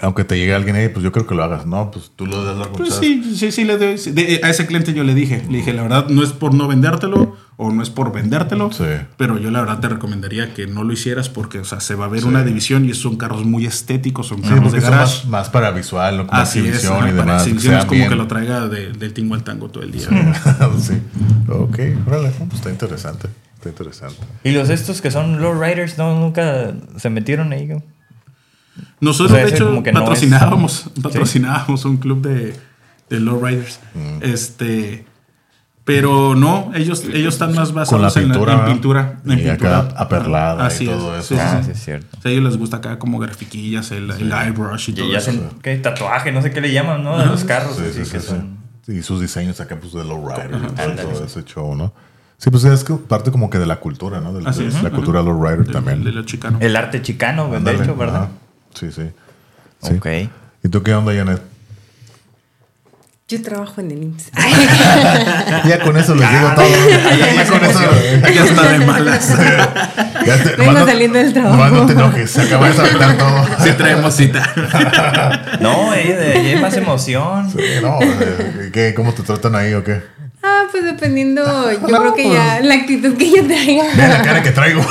[0.00, 1.64] Aunque te llegue alguien ahí, pues yo creo que lo hagas.
[1.66, 3.98] No, pues tú lo das la Pues sí, sí, sí, le doy.
[3.98, 4.10] sí.
[4.10, 6.66] De- a ese cliente yo le dije, le dije, la verdad, no es por no
[6.66, 8.84] vendértelo o no es por vendértelo, Sí.
[9.18, 12.06] pero yo la verdad te recomendaría que no lo hicieras porque, o sea, se va
[12.06, 14.90] a ver una división y son carros muy estéticos, son Sí, carros de porque son
[14.90, 15.16] garage.
[15.18, 16.26] más, más para visual, ¿no?
[16.26, 17.42] Como Así es, exhibición y para demás.
[17.42, 18.08] exhibición es como bien.
[18.08, 20.08] que lo traiga de- del tingo al tango todo el día.
[20.80, 20.94] sí.
[21.48, 22.30] Ok, órale.
[22.30, 23.28] Pues está interesante.
[23.56, 24.16] Está interesante.
[24.42, 27.66] ¿Y los estos que son low riders no nunca se metieron ahí?
[27.66, 27.82] güey?
[29.00, 32.54] Nosotros, O sea, de hecho, como que no patrocinábamos, es- patrocinábamos un club de,
[33.08, 33.80] de lowriders.
[33.94, 34.22] Mm.
[34.22, 35.06] Este.
[35.84, 38.52] Pero no, ellos, ellos están más Con la basados en, la- pintura.
[38.54, 39.20] en pintura.
[39.24, 39.78] En y pintura.
[39.78, 41.28] acá aperlada Así y es, todo eso.
[41.28, 41.64] sí, sí, Ah, sí.
[41.66, 42.06] sí, es cierto.
[42.18, 45.16] O sea, a ellos les gusta acá como grafiquillas, el, el airbrush y todo Y
[45.16, 45.30] eso.
[45.30, 45.76] hacen, ¿qué?
[45.78, 47.18] Tatuaje, no sé qué le llaman, ¿no?
[47.18, 47.76] De los carros.
[47.76, 48.92] Sí, así sí, que sí, son- sí.
[48.92, 51.24] Y sus diseños acá, pues, de lowrider y todo, todo sí.
[51.26, 51.92] ese show, ¿no?
[52.36, 54.32] Sí, pues es que parte como que de la cultura, ¿no?
[54.32, 54.74] De, Así de es.
[54.74, 54.90] la Ajá.
[54.90, 56.04] cultura lowrider De- también.
[56.04, 56.58] De lo chicano.
[56.60, 58.16] El arte chicano, de Ándale, hecho, ¿verdad?
[58.24, 58.28] ajá.
[58.74, 59.10] Sí, sí.
[59.82, 59.94] Sí.
[59.94, 60.06] Ok.
[60.62, 61.40] ¿Y tú qué onda, Janet?
[63.28, 64.30] Yo trabajo en el IMSS.
[65.64, 66.66] Ya con eso les digo todo.
[67.36, 67.80] Ya con eso.
[68.34, 69.28] Ya está de malas.
[70.26, 71.56] Ya te- Vengo no- saliendo del trabajo.
[71.56, 73.44] nomás no te enojes, se acaba de saltar todo.
[73.64, 74.52] Sí traemos cita.
[75.60, 77.48] No, eh, de ahí hay más emoción.
[77.50, 78.94] Sí, no, eh, ¿qué?
[78.94, 80.02] ¿Cómo te tratan ahí o qué?
[80.42, 83.84] Ah, pues dependiendo, yo No, creo que pues- ya la actitud que yo traiga.
[83.94, 84.82] Ve la cara que traigo.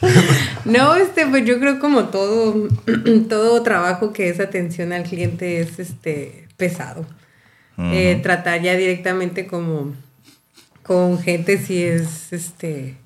[0.64, 2.68] No, este, pues yo creo como todo,
[3.28, 7.06] todo trabajo que es atención al cliente es este pesado.
[7.82, 9.94] Eh, tratar ya directamente como
[10.82, 12.96] con gente si es este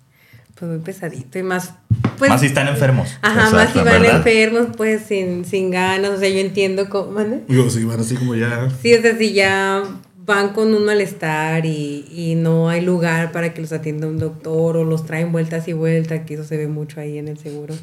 [0.56, 1.74] pues muy pesadito y más
[2.18, 3.16] pues más si están enfermos.
[3.22, 4.16] ajá, más si van ¿verdad?
[4.16, 7.42] enfermos, pues sin, sin ganas, o sea, yo entiendo cómo, ¿mande?
[7.46, 8.68] Digo, sí, van así como ya.
[8.82, 9.84] Sí, o sea, si ya
[10.26, 14.76] van con un malestar y, y no hay lugar para que los atienda un doctor
[14.76, 17.74] o los traen vueltas y vueltas, que eso se ve mucho ahí en el seguro,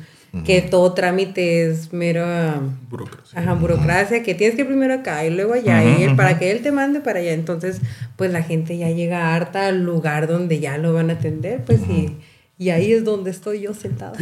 [0.46, 3.38] que todo trámite es mera Burocracia.
[3.40, 6.40] ajá, burocracia, que tienes que ir primero acá y luego allá, Ujú, y él- para
[6.40, 7.34] que él te mande para allá.
[7.34, 7.82] Entonces,
[8.16, 11.82] pues la gente ya llega harta al lugar donde ya lo van a atender, pues
[11.90, 12.16] y,
[12.58, 14.14] y ahí es donde estoy yo sentada.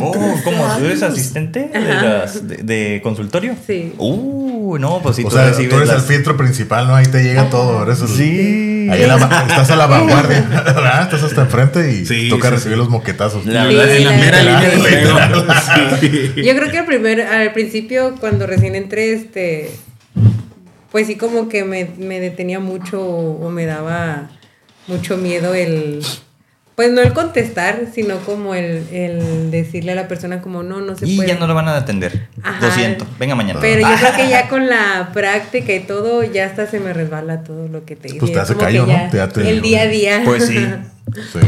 [0.00, 0.64] Oh, ¿cómo?
[0.78, 3.54] ¿Tú eres asistente de, las- de- de consultorio?
[3.66, 3.92] Sí.
[3.98, 6.94] Uh, no, pues si o tú sea, recibes tú eres las- el filtro principal, ¿no?
[6.96, 7.82] Ahí te llega todo.
[7.84, 8.88] Eres el- Sí.
[8.90, 10.42] Ahí la estás a la vanguardia.
[10.64, 11.02] ¿verdad?
[11.02, 12.78] Estás hasta enfrente y Sí, toca sí, recibir sí.
[12.78, 13.44] los moquetazos.
[13.46, 14.60] La Sí, verdad, en la la mera verdad.
[14.60, 15.44] línea de fuego.
[16.34, 16.42] Sí.
[16.42, 19.70] Yo creo que al primer, al principio, cuando recién entré, este,
[20.92, 24.30] pues sí como que me, me detenía mucho o me daba
[24.86, 26.00] mucho miedo el,
[26.76, 30.94] pues no el contestar, sino como el, el decirle a la persona como no, no
[30.94, 31.30] se Y puede.
[31.30, 32.28] ya no lo van a atender.
[32.42, 32.64] Ajá.
[32.64, 33.04] Lo siento.
[33.18, 33.58] Venga mañana.
[33.60, 37.42] Pero yo creo que ya con la práctica y todo, ya hasta se me resbala
[37.42, 38.20] todo lo que te dice.
[38.20, 39.10] Pues te hace callo, ¿no?
[39.10, 40.22] Te- el día a día.
[40.24, 40.56] Pues sí.
[41.32, 41.38] Sí.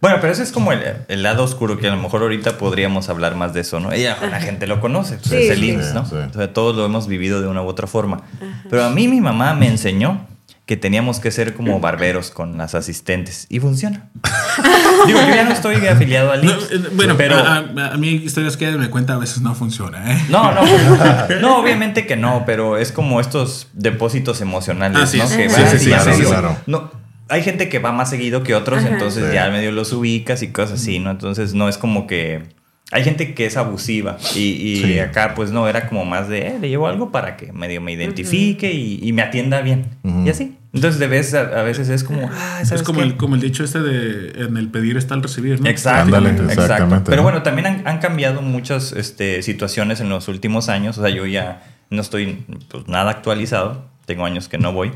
[0.00, 3.08] Bueno, pero ese es como el, el lado oscuro que a lo mejor ahorita podríamos
[3.08, 3.90] hablar más de eso, ¿no?
[3.90, 5.68] Ella, la gente lo conoce, pues Sí, es el sí.
[5.70, 6.06] IMSS, ¿no?
[6.06, 6.14] Sí.
[6.14, 8.22] O sea, todos lo hemos vivido de una u otra forma.
[8.70, 10.24] Pero a mí mi mamá me enseñó
[10.68, 14.10] que teníamos que ser como barberos con las asistentes y funciona.
[15.06, 18.08] Digo, yo ya no estoy afiliado al IMSS, eh, bueno, pero a, a- a mí
[18.10, 20.22] historias que me cuenta a veces no funciona, ¿eh?
[20.28, 25.16] no, no, pues, no, obviamente que no, pero es como estos depósitos emocionales, Ah, sí,
[25.18, 25.26] ¿no?
[25.26, 25.60] sí, que sí,
[25.90, 26.54] vas sí, sí, claro.
[26.66, 26.90] no,
[27.30, 28.88] hay gente que va más seguido que otros, Ajá.
[28.88, 29.34] entonces Sí.
[29.34, 31.10] ya medio los ubicas y cosas así, ¿no?
[31.10, 32.42] Entonces no es como que
[32.90, 34.98] hay gente que es abusiva y, y Sí.
[34.98, 37.92] acá pues no, era como más de, eh, le llevo algo para que medio me
[37.92, 39.86] identifique y, y me atienda bien.
[40.24, 40.54] Y así.
[40.72, 43.06] Entonces de a, a veces es como, ah, ¿sabes Es como qué?
[43.06, 45.68] el, como el dicho este de en el pedir está el recibir, ¿no?
[45.68, 46.52] Exacto, Ándale, exacto.
[46.62, 47.22] exactamente, Pero ¿no?
[47.24, 50.98] bueno, también han, han cambiado muchas este, situaciones en los últimos años.
[50.98, 53.86] O sea, yo ya no estoy pues, nada actualizado.
[54.06, 54.92] Tengo años que no voy.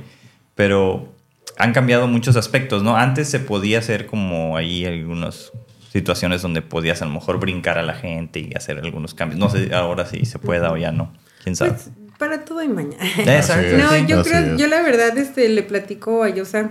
[0.55, 1.13] Pero
[1.59, 2.97] han cambiado muchos aspectos, ¿no?
[2.97, 5.53] Antes se podía hacer como ahí algunas
[5.93, 9.39] situaciones donde podías a lo mejor brincar a la gente y hacer algunos cambios.
[9.39, 11.13] No sé ahora si se pueda o ya no.
[11.45, 11.73] ¿Quién sabe?
[11.73, 13.05] Pues, para todo hay mañana.
[13.19, 13.51] Es.
[13.77, 14.59] No, yo Así creo, es.
[14.59, 16.71] yo la verdad este, le platico a Yosa.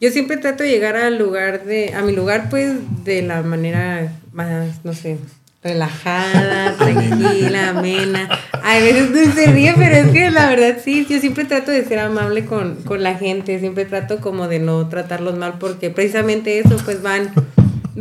[0.00, 2.72] Yo siempre trato de llegar al lugar de, a mi lugar pues
[3.04, 5.18] de la manera más, no sé,
[5.62, 8.28] relajada, tranquila, amena.
[8.62, 11.84] A veces no se ríe, pero es que la verdad sí, yo siempre trato de
[11.84, 16.60] ser amable con, con la gente, siempre trato como de no tratarlos mal porque precisamente
[16.60, 17.30] eso pues van...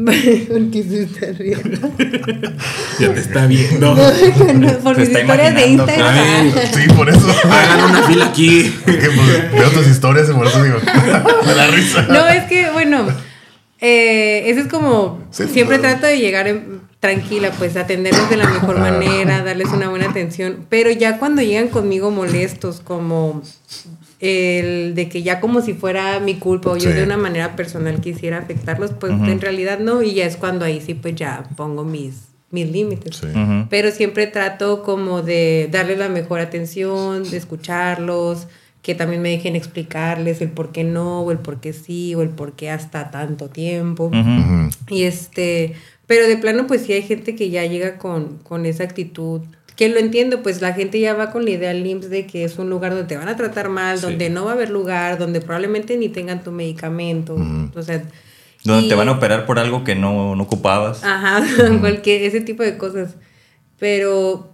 [0.48, 1.92] porque se está riendo.
[3.00, 3.96] Ya te está viendo.
[4.84, 6.08] Por Se mis está historias de Instagram.
[6.18, 7.28] Ay, Sí, por eso.
[7.44, 8.74] Hagan una fila aquí.
[8.86, 10.78] Pues, veo tus historias y por eso digo,
[11.46, 12.02] me da risa.
[12.04, 13.08] No, es que, bueno,
[13.82, 15.92] eh, eso es como, Sí, siempre pues.
[15.92, 20.66] trato de llegar en- tranquila, pues atenderlos de la mejor manera, darles una buena atención,
[20.68, 23.44] pero ya cuando llegan conmigo molestos, como
[24.20, 26.96] el de que ya como si fuera mi culpa o yo Sí.
[26.96, 30.82] de una manera personal quisiera afectarlos, pues en realidad no, y ya es cuando ahí
[30.82, 33.18] sí pues ya pongo mis, mis límites.
[33.18, 33.28] Sí.
[33.70, 38.48] Pero siempre trato como de darles la mejor atención, de escucharlos,
[38.82, 42.22] que también me dejen explicarles el por qué no, o el por qué sí, o
[42.22, 44.10] el por qué hasta tanto tiempo.
[44.90, 45.74] Y este,
[46.06, 49.42] pero de plano, pues sí hay gente que ya llega con, con esa actitud.
[49.78, 52.44] Que lo entiendo, pues la gente ya va con la idea al IMSS de que
[52.44, 54.04] es un lugar donde te van a tratar mal, Sí.
[54.08, 57.38] donde no va a haber lugar, donde probablemente ni tengan tu medicamento.
[57.76, 58.04] O sea,
[58.66, 61.04] Donde y- te van a operar por algo que no, no ocupabas.
[61.04, 61.42] Ajá,
[61.80, 63.16] cualquier, ese tipo de cosas.
[63.80, 64.54] Pero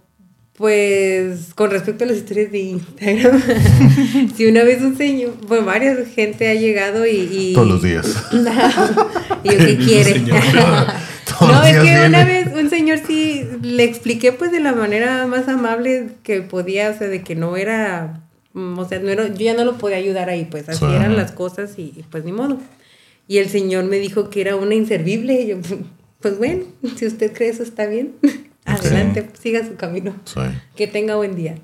[0.56, 3.42] Pues con respecto a las historias de Instagram,
[4.36, 7.28] si una vez un señor, pues varias gente ha llegado y...
[7.32, 8.06] y- Todos los días.
[9.42, 10.22] y yo, ¿qué quiere?
[11.38, 14.72] Todos no, los es que una vez un señor sí le expliqué pues de la
[14.72, 18.20] manera más amable que podía, o sea, de que no era,
[18.52, 20.94] mm, o sea, no era, yo ya no lo podía ayudar ahí, pues así Sí.
[20.94, 22.58] eran las cosas y, pues ni modo.
[23.26, 25.56] Y el señor me dijo que era una inservible y yo,
[26.20, 26.64] pues bueno,
[26.96, 28.12] si usted cree eso está bien,
[28.64, 30.14] adelante, siga su camino.
[30.24, 30.40] Sí.
[30.76, 31.56] Que tenga buen día.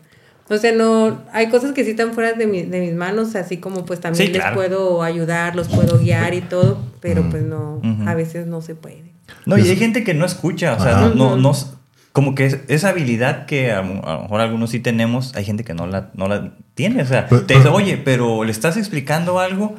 [0.51, 3.59] O sea, no, hay cosas que sí están fuera de, mi- de mis manos, así
[3.59, 4.57] como pues también Sí, les claro.
[4.57, 9.05] puedo ayudar, los puedo guiar y todo, pero pues no, a veces no se puede.
[9.47, 11.53] No, y hay gente que no escucha, o sea, no, no, no-
[12.13, 15.45] como que es- esa habilidad que a, lo a lo mejor algunos sí tenemos, hay
[15.45, 18.77] gente que no la, no la tiene, o sea, te dice, oye, pero le estás
[18.77, 19.77] explicando algo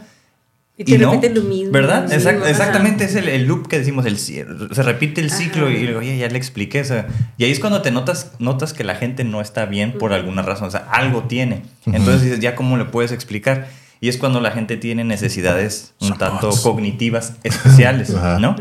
[0.82, 1.72] Y te no, repiten lo mismo.
[1.72, 2.04] ¿Verdad?
[2.10, 3.12] lo Exact- mismo, exactamente, ajá.
[3.12, 5.76] es el, el loop que decimos, el, se repite el ciclo Ajá.
[5.76, 6.82] y digo, oye, ya le expliqué.
[6.82, 7.08] o sea,
[7.38, 10.42] y ahí es cuando te notas, notas que la gente no está bien por alguna
[10.42, 11.64] razón, o sea, algo tiene.
[11.86, 13.68] Entonces dices, ¿ya cómo le puedes explicar?
[14.04, 18.40] Y es cuando la gente tiene necesidades un tanto cognitivas especiales, Ajá.
[18.40, 18.56] ¿no?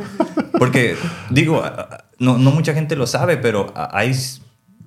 [0.59, 0.97] Porque,
[1.31, 1.65] digo,
[2.19, 4.15] no, no mucha gente lo sabe, pero hay,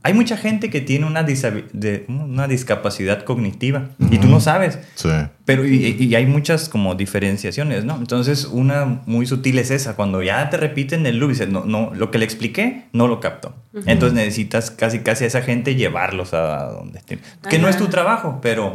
[0.06, 4.78] hay mucha gente que tiene una, de- una discapacidad cognitiva y tú no sabes.
[4.95, 5.10] Sí.
[5.45, 7.95] Pero y, y hay muchas como diferenciaciones, ¿no?
[7.97, 11.64] Entonces una muy sutil es esa, cuando ya te repiten el loop y dices, no,
[11.66, 13.56] no, lo que le expliqué no lo captó.
[13.86, 17.20] Entonces necesitas casi casi a esa gente llevarlos a donde estén.
[17.49, 18.74] Que no es tu trabajo, pero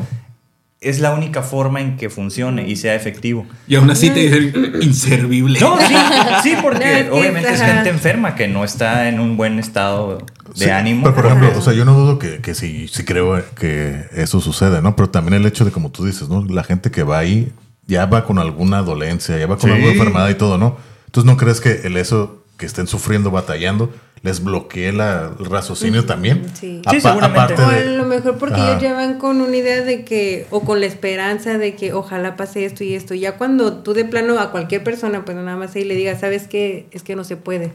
[0.81, 3.47] es la única forma en que funcione y sea efectivo.
[3.67, 5.59] Y aún así te dicen inservible.
[5.61, 5.95] No, sí,
[6.43, 10.19] sí, porque No, obviamente es gente enferma que no está en un buen estado
[10.55, 11.03] de Sí, ánimo.
[11.03, 14.41] Pero por ejemplo, o sea, yo no dudo que, que sí, sí creo que eso
[14.41, 14.95] sucede, ¿no?
[14.97, 16.45] Pero también el hecho de, como tú dices, ¿no?
[16.47, 17.53] La gente que va ahí
[17.87, 19.75] ya va con alguna dolencia, ya va con Sí.
[19.75, 20.77] alguna enfermedad y todo, ¿no?
[21.07, 23.93] Entonces, ¿no crees que el eso que estén sufriendo, batallando,
[24.29, 26.45] les bloquee la, el raciocinio también?
[26.55, 26.83] Sí.
[26.91, 27.55] Sí, seguramente.
[27.55, 28.71] O a lo mejor porque Ajá.
[28.71, 32.65] ellos llevan con una idea de que, o con la esperanza de que ojalá pase
[32.65, 33.15] esto y esto.
[33.15, 36.47] Ya cuando tú de plano a cualquier persona, pues nada más ahí le digas, ¿sabes
[36.47, 36.87] qué?
[36.91, 37.73] Es que no se puede.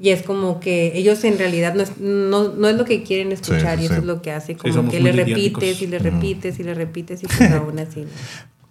[0.00, 3.32] Y es como que ellos en realidad no es, no, no es lo que quieren
[3.32, 4.00] escuchar Sí, y eso sí.
[4.00, 5.60] es lo que hace, como que le mediáticos.
[5.62, 8.06] repites y le repites y le repites y pues aún así.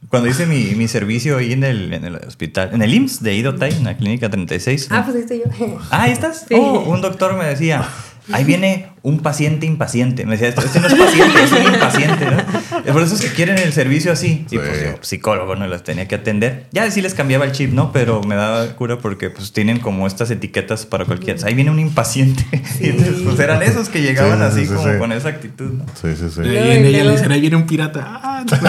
[0.10, 3.36] Cuando hice mi, mi servicio ahí en el, en el hospital, en el IMSS de
[3.36, 4.88] Idotay, en la clínica 36.
[4.90, 5.78] Ah, pues ahí estoy yo.
[5.92, 6.46] Ah, ¿ahí estás?
[6.48, 6.56] Sí.
[6.56, 7.88] Oh, un doctor me decía,
[8.32, 10.26] ahí viene un paciente impaciente.
[10.26, 12.94] Me decía, este no es paciente, es un impaciente, ¿no?
[12.94, 14.46] Por eso es que quieren el servicio así.
[14.48, 14.58] Y Sí.
[14.58, 16.66] pues yo, psicólogo, no los tenía que atender.
[16.74, 17.92] Ya sí les cambiaba el chip, ¿no?
[17.94, 21.40] Pero me daba cura porque pues tienen como estas etiquetas para cualquiera.
[21.48, 22.44] Ahí viene un impaciente.
[22.82, 24.98] Y entonces, pues eran esos que llegaban Sí, sí, así sí, como sí.
[25.00, 25.86] con esa actitud, ¿no?
[26.02, 26.42] Sí, sí, sí.
[26.44, 28.02] Y y en ella le dicen, ahí viene un pirata.
[28.06, 28.58] Ah, no.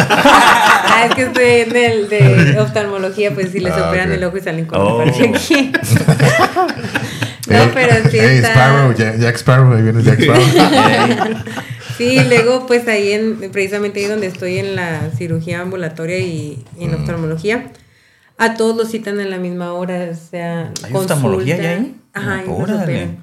[0.90, 4.36] Ah, es que estoy en el de oftalmología, pues si les Ah, operan el ojo
[4.38, 5.04] y salen con Oh.
[5.04, 5.12] la.
[7.48, 8.52] No, Ey, pero sí ey, está...
[8.52, 10.44] Sparrow, Jack, Jack Sparrow, ahí viene Jack Sparrow.
[11.98, 16.84] Sí, luego pues ahí en, precisamente ahí donde estoy en la cirugía ambulatoria y, y
[16.84, 17.72] en oftalmología,
[18.38, 21.96] a todos los citan en la misma hora, o sea, ¿Hay oftalmología ya ahí?
[22.12, 22.44] Ajá,
[22.86, 23.18] ahí.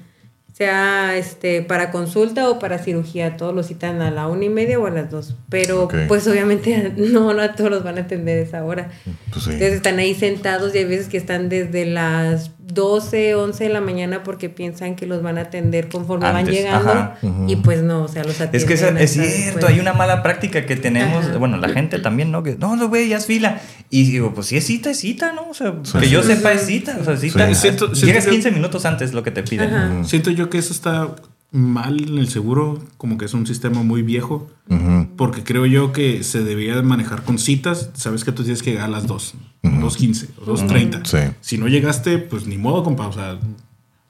[0.52, 4.78] Sea este para consulta o para cirugía, todos los citan a la una y media
[4.78, 5.36] o a las dos.
[5.50, 8.90] Pero pues obviamente no, no a todos los van a atender esa hora.
[9.30, 9.50] Pues sí.
[9.52, 13.80] Entonces están ahí sentados y hay veces que están desde las 12, 11 de la
[13.80, 16.90] mañana porque piensan que los van a atender conforme van llegando.
[16.90, 17.16] ajá.
[17.46, 18.60] Y pues no, o sea, los atienden.
[18.60, 19.64] Es que esa- es cierto, después.
[19.66, 21.38] hay una mala práctica que tenemos, Ajá.
[21.38, 22.42] bueno, la gente también, ¿no?
[22.42, 23.60] Que no, no, güey, ya es fila.
[23.88, 25.48] Y digo, pues si es cita, es cita, ¿no?
[25.48, 25.98] O sea, Sí.
[25.98, 26.34] que yo Sí.
[26.34, 26.96] sepa es cita.
[27.00, 27.46] O sea, cita.
[27.48, 27.54] Sí.
[27.54, 30.04] Siento- siento Llegas que- 15 minutos antes lo que te piden.
[30.04, 31.08] Siento yo que eso está
[31.56, 35.08] mal en el seguro, como que es un sistema muy viejo, Ujú.
[35.16, 37.90] porque creo yo que se debía de manejar con citas.
[37.94, 41.04] Sabes que tú tienes que llegar a las 2, 2.15 o 2.30.
[41.04, 41.34] Sí.
[41.40, 43.06] Si no llegaste, pues ni modo, compa.
[43.08, 43.38] O sea,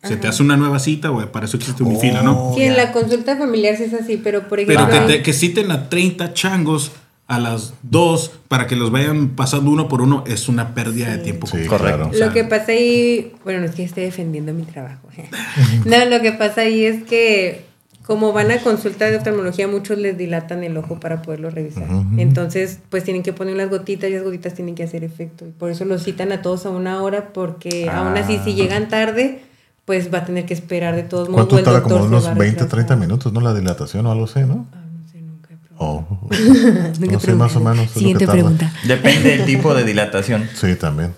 [0.03, 2.53] se te hace una nueva cita, o para eso existe mi fila, ¿no?
[2.55, 5.07] Sí, en la consulta familiar sí es así, pero por Pero ejemplo.
[5.07, 6.93] que, te- que citen a 30 changos
[7.29, 11.19] a las 2 para que los vayan pasando uno por uno es una pérdida de
[11.19, 11.47] tiempo.
[11.47, 12.11] Sí, Correcto.
[12.11, 12.27] claro.
[12.27, 15.09] Lo que pasa ahí, bueno, no es que esté defendiendo mi trabajo.
[15.85, 17.67] no, lo que pasa ahí es que
[18.07, 21.89] como van a consulta de oftalmología, muchos les dilatan el ojo para poderlo revisar.
[22.17, 25.45] Entonces, pues tienen que poner unas gotitas y las gotitas tienen que hacer efecto.
[25.45, 28.89] Y por eso los citan a todos a una hora, porque aún así, si llegan
[28.89, 29.43] tarde,
[29.85, 31.49] pues va a tener que esperar de todos modos.
[31.49, 31.83] ¿Cuánto tarda?
[31.83, 32.87] Como unos va a 20, retrasar.
[32.87, 33.41] 30 minutos, ¿no?
[33.41, 34.69] La dilatación o algo así, ¿no?
[34.73, 35.66] Ah, no sé, nunca he probado.
[35.79, 36.05] Oh,
[37.11, 37.81] no sé, más o menos.
[37.81, 38.33] es lo que Siguiente tarda.
[38.43, 38.73] pregunta.
[38.85, 40.49] Depende del tipo de dilatación.
[40.55, 41.15] Sí, también.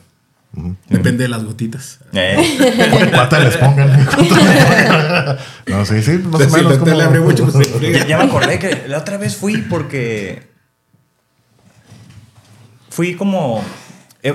[0.88, 2.00] Depende de las gotitas.
[2.12, 2.36] Eh,
[2.90, 3.90] ¿Cuánto pata les pongan?
[5.66, 6.72] No, sí, sí, más o Si menos.
[6.78, 10.48] doctor le abre mucho, pues ya, ya me acordé que la otra vez fui porque.
[12.90, 13.62] Fui como.
[14.22, 14.34] eh,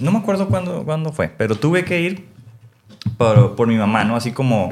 [0.00, 2.26] no me acuerdo cuándo, cuándo fue, pero tuve que ir
[3.16, 4.16] por, por mi mamá, ¿no?
[4.16, 4.70] Así como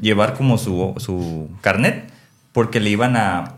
[0.00, 2.10] llevar como su, su carnet
[2.52, 3.54] porque le iban a...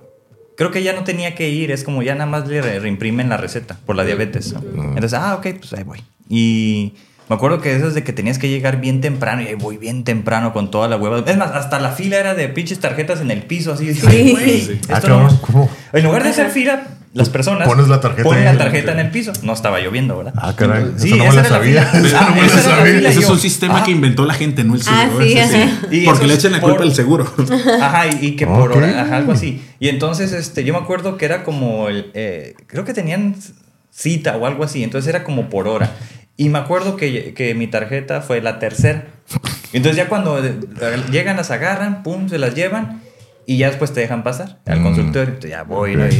[0.56, 3.28] Creo que ya no tenía que ir, es como ya nada más le re- reimprimen
[3.28, 4.52] la receta por la diabetes.
[4.52, 4.60] ¿no?
[4.84, 6.02] Entonces, ah, ok, pues ahí voy.
[6.28, 6.94] Y
[7.28, 9.76] me acuerdo que eso es de que tenías que llegar bien temprano y ahí voy
[9.78, 11.22] bien temprano con toda la hueva.
[11.26, 13.94] Es más, hasta la fila era de pinches tarjetas en el piso, así.
[13.94, 14.78] Sí.
[14.88, 15.70] Esto Ah, no- ¿cómo?
[15.92, 16.82] En lugar de hacer fila,
[17.14, 19.32] las personas Pones la tarjeta ponen la en el- tarjeta en el piso.
[19.42, 20.34] No estaba lloviendo, ¿verdad?
[20.36, 20.92] Ah, caray.
[20.96, 21.88] Sí, eso no me la sabía.
[21.92, 22.36] Ah.
[23.06, 25.24] Ese es un sistema que inventó la gente, no el Ah, seguro.
[25.24, 25.38] sí,
[25.90, 26.02] sí.
[26.04, 27.32] Porque le echan la por- culpa al seguro.
[27.80, 28.76] Ajá, y, y que por Ok.
[28.78, 29.62] hora, ajá, algo así.
[29.80, 33.36] Y entonces, este, yo me acuerdo que era como, el, eh, creo que tenían
[33.90, 35.92] cita o algo así, entonces era como por hora.
[36.36, 39.06] Y me acuerdo que, que mi tarjeta fue la tercera.
[39.72, 40.54] Entonces ya cuando eh,
[41.10, 43.02] llegan, las agarran, pum, se las llevan
[43.46, 44.82] y ya después te dejan pasar al Mm.
[44.82, 45.28] consultorio.
[45.34, 46.04] Entonces, ya voy, ¿no?
[46.04, 46.12] Ok.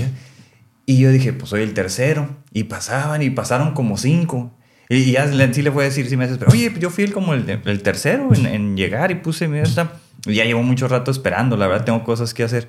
[0.86, 2.28] Y- yo dije, pues soy el tercero.
[2.52, 4.52] Y pasaban y pasaron como cinco.
[4.88, 7.04] Y y ya sí le voy a decir, sí me haces, pero oye, yo fui
[7.04, 9.60] el como el, el tercero en, en llegar y puse mi
[10.26, 12.68] ya llevo mucho rato esperando, la verdad tengo cosas que hacer.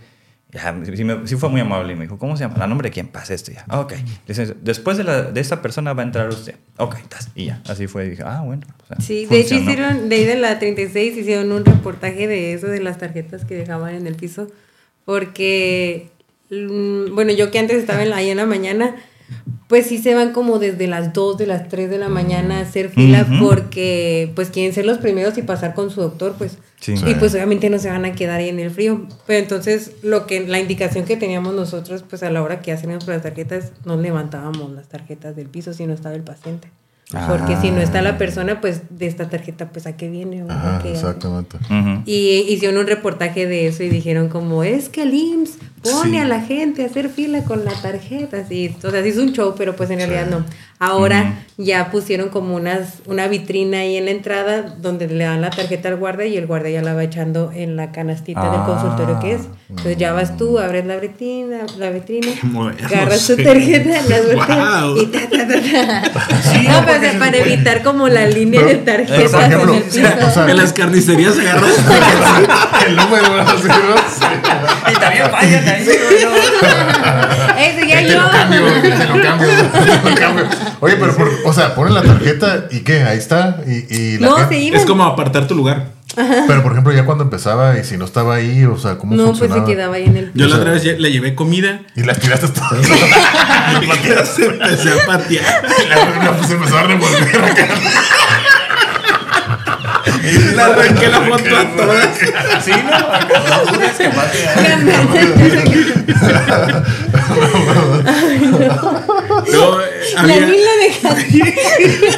[0.55, 2.63] Ya, sí, me- sí fue muy amable y me dijo, ¿cómo se llama?
[2.63, 3.51] ¿A nombre de quién pasa esto?
[3.51, 3.93] Ya, "Ah, ok.
[4.27, 6.55] Dice, Después de, la, de esta persona va a entrar usted.
[6.77, 7.29] Ok, tas.
[7.35, 8.05] y ya, así fue.
[8.05, 8.61] Y dije, ah, bueno.
[8.83, 12.53] o sea, Sí, de hecho hicieron, de ahí de la 36 hicieron un reportaje de
[12.53, 14.47] eso, de las tarjetas que dejaban en el piso,
[15.03, 16.09] porque,
[16.49, 18.95] mm, bueno, yo que antes estaba en la, ahí en la mañana,
[19.67, 22.61] pues sí se van como desde las 2 de las 3 de la mañana a
[22.61, 26.59] hacer fila porque pues quieren ser los primeros y pasar con su doctor, pues.
[26.79, 26.93] Sí.
[27.05, 29.07] Y pues obviamente no se van a quedar ahí en el frío.
[29.25, 33.07] Pero entonces lo que la indicación que teníamos nosotros pues a la hora que hacíamos
[33.07, 36.69] las tarjetas no levantábamos las tarjetas del piso si no estaba el paciente.
[37.29, 40.43] Porque si no está la persona, pues de esta tarjeta, pues a qué viene.
[40.43, 41.57] o Ajá, a qué- exactamente.
[42.05, 46.17] Y hicieron un reportaje de eso y dijeron como, es que el IMSS pone Sí.
[46.17, 48.37] a la gente a hacer fila con la tarjeta.
[48.37, 50.43] Así, o sea, sí es un show, pero pues en realidad no.
[50.77, 55.49] Ahora ya pusieron como unas, una vitrina ahí en la entrada donde le dan la
[55.49, 58.65] tarjeta al guardia y el guardia ya la va echando en la canastita del Ah.
[58.65, 59.41] consultorio que es.
[59.69, 62.27] Entonces ya vas tú, abres la vitrina, la vitrina,
[62.85, 64.97] agarras tu tarjeta, la Wow.
[65.01, 66.41] y ta, ta, ta, ta.
[66.41, 69.77] Sí, no, pues, se para evitar como la línea Pero- de tarjetas por ejemplo, en
[69.77, 69.99] el piso.
[70.27, 71.67] o sea, En las carnicerías se agarró.
[72.87, 74.91] el número así, ¿no?
[74.91, 75.85] Y también vayan ahí.
[77.73, 77.79] ¿No?
[77.79, 78.21] Ese ya Te yo.
[78.21, 79.47] lo cambio, te lo cambio,
[80.03, 80.45] te lo cambio.
[80.79, 83.57] Oye, pero, por- o sea, ponen la tarjeta y qué, ahí está.
[83.67, 84.79] Y, y la No, gente- se iban.
[84.79, 85.93] es como apartar tu lugar.
[86.47, 89.25] Pero por ejemplo, ya cuando empezaba y si no estaba ahí, o sea, ¿cómo No,
[89.25, 89.65] pues funcionaba?
[89.67, 92.03] se quedaba ahí en el Yo O la otra vez ya le llevé comida Y
[92.03, 92.87] las tiraste todas.
[92.87, 95.65] y ya se empecé a patear.
[95.83, 97.67] Y la, la, pues empezó a revolver acá.
[100.55, 102.17] Le arranqué la foto a todas.
[102.63, 103.13] Sí, ¿no?
[103.13, 105.95] Acá no dudes que pase ahí.
[109.51, 112.15] No, eh, La había- Lila de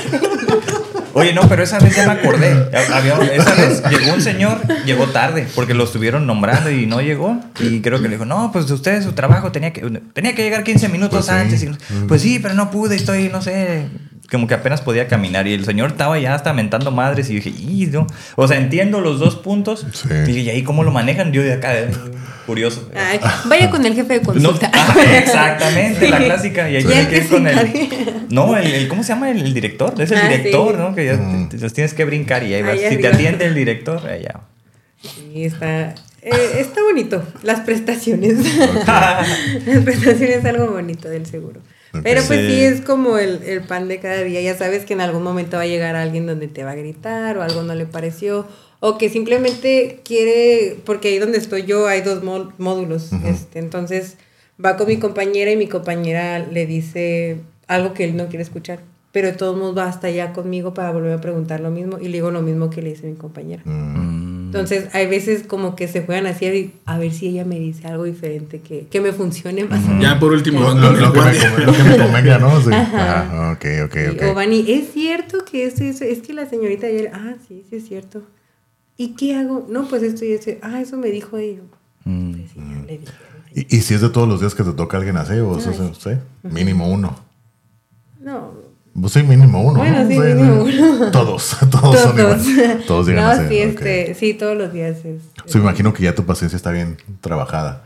[1.13, 2.69] Oye, no, pero esa vez ya me acordé.
[2.93, 7.39] Había- esa vez llegó un señor, llegó tarde, porque lo estuvieron nombrando y no llegó.
[7.59, 9.81] Y creo que le dijo, no, pues usted, su trabajo tenía que,
[10.13, 11.31] tenía que llegar 15 minutos Pues sí.
[11.31, 11.63] antes.
[11.63, 11.69] Y
[12.07, 13.87] pues sí, pero no pude, estoy, no sé,
[14.31, 15.47] como que apenas podía caminar.
[15.47, 17.29] Y el señor estaba ya hasta mentando madres.
[17.29, 18.07] Y dije, y no.
[18.35, 19.85] O sea, entiendo los dos puntos.
[19.93, 20.07] Sí.
[20.09, 21.31] Y dije, ¿y ahí cómo lo manejan?
[21.31, 21.89] Yo de acá, eh,
[22.45, 22.89] curioso.
[22.95, 24.69] Ay, vaya con el jefe de No, consulta.
[24.73, 26.69] ah, exactamente, la clásica.
[26.69, 27.07] Y ahí Sí.
[27.09, 27.89] que ir con el.
[28.29, 29.29] No, el, el- ¿cómo se llama?
[29.31, 29.93] El, el director.
[30.01, 30.77] Es el Ah, director, sí.
[30.81, 30.95] ¿no?
[30.95, 31.49] Que ya Mm.
[31.49, 32.71] te- tienes que brincar y ahí vas.
[32.71, 34.41] Ahí si te atiende el director, ahí ya.
[35.01, 35.89] Sí, está,
[36.21, 37.23] eh, está bonito.
[37.43, 38.33] Las prestaciones.
[38.85, 41.61] Las prestaciones es algo bonito del seguro.
[42.03, 42.59] Pero pues Sí.
[42.61, 44.41] es como el, el pan de cada día.
[44.41, 47.37] Ya sabes que en algún momento va a llegar alguien donde te va a gritar
[47.37, 48.45] o algo no le pareció.
[48.79, 53.11] O que simplemente quiere, porque ahí donde estoy yo hay dos mó- módulos.
[53.25, 54.17] este, entonces
[54.63, 57.37] va con mi compañera y mi compañera le dice
[57.67, 58.79] algo que él no quiere escuchar.
[59.11, 61.97] Pero de todos modos va hasta allá conmigo para volver a preguntar lo mismo.
[61.99, 63.63] Y le digo lo mismo que le dice mi compañera.
[64.47, 68.05] Entonces, hay veces como que se juegan así a ver si ella me dice algo
[68.05, 69.81] diferente que, que me funcione más.
[69.99, 72.61] Ya por último Lo, el lo que me, lo que me convenga, ¿no?
[72.61, 72.71] Sí.
[72.71, 73.29] Ajá.
[73.29, 74.35] Ah, ok, ok.
[74.35, 77.75] O es cierto que esto y eso, es que la señorita ayer, ah, sí, sí
[77.75, 78.23] es cierto.
[78.95, 79.67] ¿Y qué hago?
[79.69, 81.61] No, pues esto y eso, ah, eso me dijo ella.
[82.05, 82.31] Mm.
[82.31, 83.13] Pues sí, ya le dije.
[83.53, 85.69] ¿Y, y si es de todos los días que te toca alguien así, o sí,
[86.43, 87.19] mínimo uno.
[88.21, 88.53] No,
[88.99, 89.79] Pues sí, mínimo uno.
[89.79, 90.09] Bueno, ¿no?
[90.09, 91.11] sí, mínimo uno.
[91.11, 92.47] Todos, todos, son todos.
[92.47, 92.85] iguales.
[92.87, 93.47] Todos llegan no, así.
[93.47, 93.69] sí, ok.
[93.69, 95.21] este, sí, todos los días es.
[95.53, 97.83] Me imagino que ya tu paciencia está bien trabajada.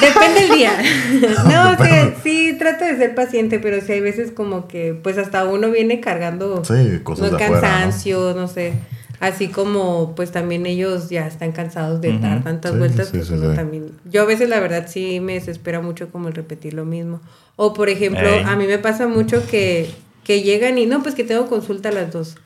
[0.00, 0.72] Depende del día.
[1.50, 2.16] No, Depende.
[2.22, 6.00] sí, trato de ser paciente, pero sí hay veces como que, pues hasta uno viene
[6.00, 7.60] cargando Sí, cosas no, de afuera, ¿no?
[7.60, 8.48] cansancio, ¿no?
[8.48, 8.72] sé.
[9.20, 13.28] Así como, pues también ellos ya están cansados de dar tantas Sí, vueltas, sí, pues
[13.28, 13.56] sí, uno sí.
[13.56, 13.90] también.
[14.04, 17.20] Yo a veces la verdad sí me desespera mucho como el repetir lo mismo.
[17.56, 19.88] O por ejemplo, a mí me pasa mucho que,
[20.24, 22.36] que llegan y no, pues que tengo consulta a las dos.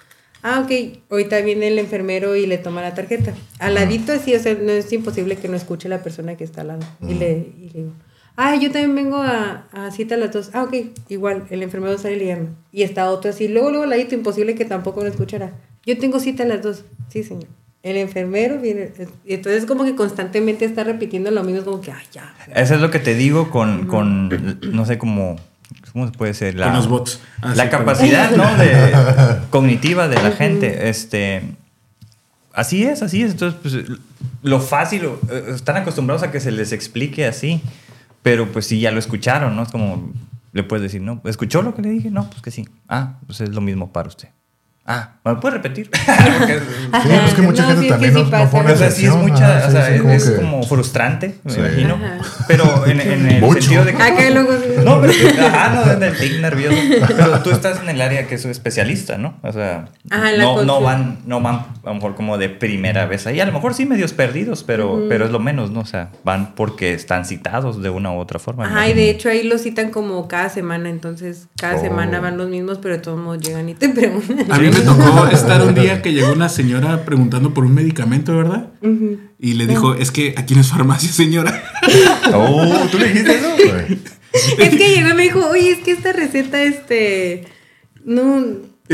[0.43, 0.99] Ah, ok.
[1.11, 3.35] Ahorita viene el enfermero y le toma la tarjeta.
[3.59, 6.61] Al ladito así, o sea, no es imposible que no escuche la persona que está
[6.61, 6.81] al lado.
[7.09, 7.93] Y, le, y le digo,
[8.37, 10.51] ah, yo también vengo a, a cita a las dos.
[10.53, 10.75] Ah, ok.
[11.09, 12.49] Igual, el enfermero sale y le llama.
[12.71, 15.55] Y está otro así, luego, luego al ladito, imposible que tampoco lo escuchara.
[15.89, 16.85] Yo tengo cita a las dos.
[17.09, 17.47] Sí, señor.
[17.83, 18.93] El enfermero viene.
[19.25, 22.35] y Entonces, como que constantemente está repitiendo lo mismo, es como que, ay, ya.
[22.55, 25.37] Eso es lo que te digo con, con no sé cómo,
[25.91, 26.57] ¿cómo se puede ser?
[26.57, 27.21] La, Con los bots.
[27.41, 28.45] Ah, la sí, capacidad, ¿no?
[28.59, 30.91] De, cognitiva de la gente.
[30.91, 31.43] Este,
[32.53, 33.31] así es, así es.
[33.31, 33.99] Entonces, pues,
[34.43, 37.63] lo fácil, eh, están acostumbrados a que se les explique así,
[38.23, 39.63] pero pues sí, ya lo escucharon, ¿no?
[39.63, 40.13] Es como,
[40.53, 41.23] le puedes decir, ¿no?
[41.25, 42.11] ¿Escuchó lo que le dije?
[42.11, 42.69] No, pues que sí.
[42.91, 44.29] Ah, pues es lo mismo para usted.
[44.91, 45.91] Ah, ¿me lo puede repetir?
[46.39, 46.59] Porque-
[47.03, 48.77] Sí, pues que mucha No, gente sí, es que también sí no, no pone o
[48.77, 51.35] sea, sí es atención, mucha, ajá, o sea, sí, es, como es que- como frustrante,
[51.45, 51.61] me Sí.
[51.61, 51.95] imagino.
[51.97, 52.45] Ajá.
[52.49, 53.61] Pero en, en el Mucho.
[53.61, 54.03] sentido de que.
[54.03, 54.53] Acá luego.
[54.85, 55.13] No, pero
[55.47, 56.77] ajá, no, del tic nervioso.
[57.07, 59.37] Pero tú estás en el área que es especialista, ¿no?
[59.43, 62.49] O sea, Ajá, en la no, no van, no van a lo mejor como de
[62.49, 63.41] primera vez ahí.
[63.41, 65.81] A lo mejor sí medios perdidos, pero, pero es lo menos, ¿no?
[65.81, 68.65] O sea, van porque están citados de una u otra forma.
[68.65, 71.81] Ajá, y de hecho ahí lo citan como cada semana, entonces cada Oh.
[71.81, 74.47] semana van los mismos, pero de todos modos llegan y te preguntan.
[74.79, 78.71] Me tocó estar un día que llegó una señora preguntando por un medicamento, ¿verdad?
[79.39, 81.63] Y le dijo, es que aquí no es farmacia, señora.
[82.35, 83.49] Oh, ¿tú le dijiste eso?
[84.59, 87.47] Es que llegó y me dijo, oye, es que esta receta, este,
[88.05, 88.45] no,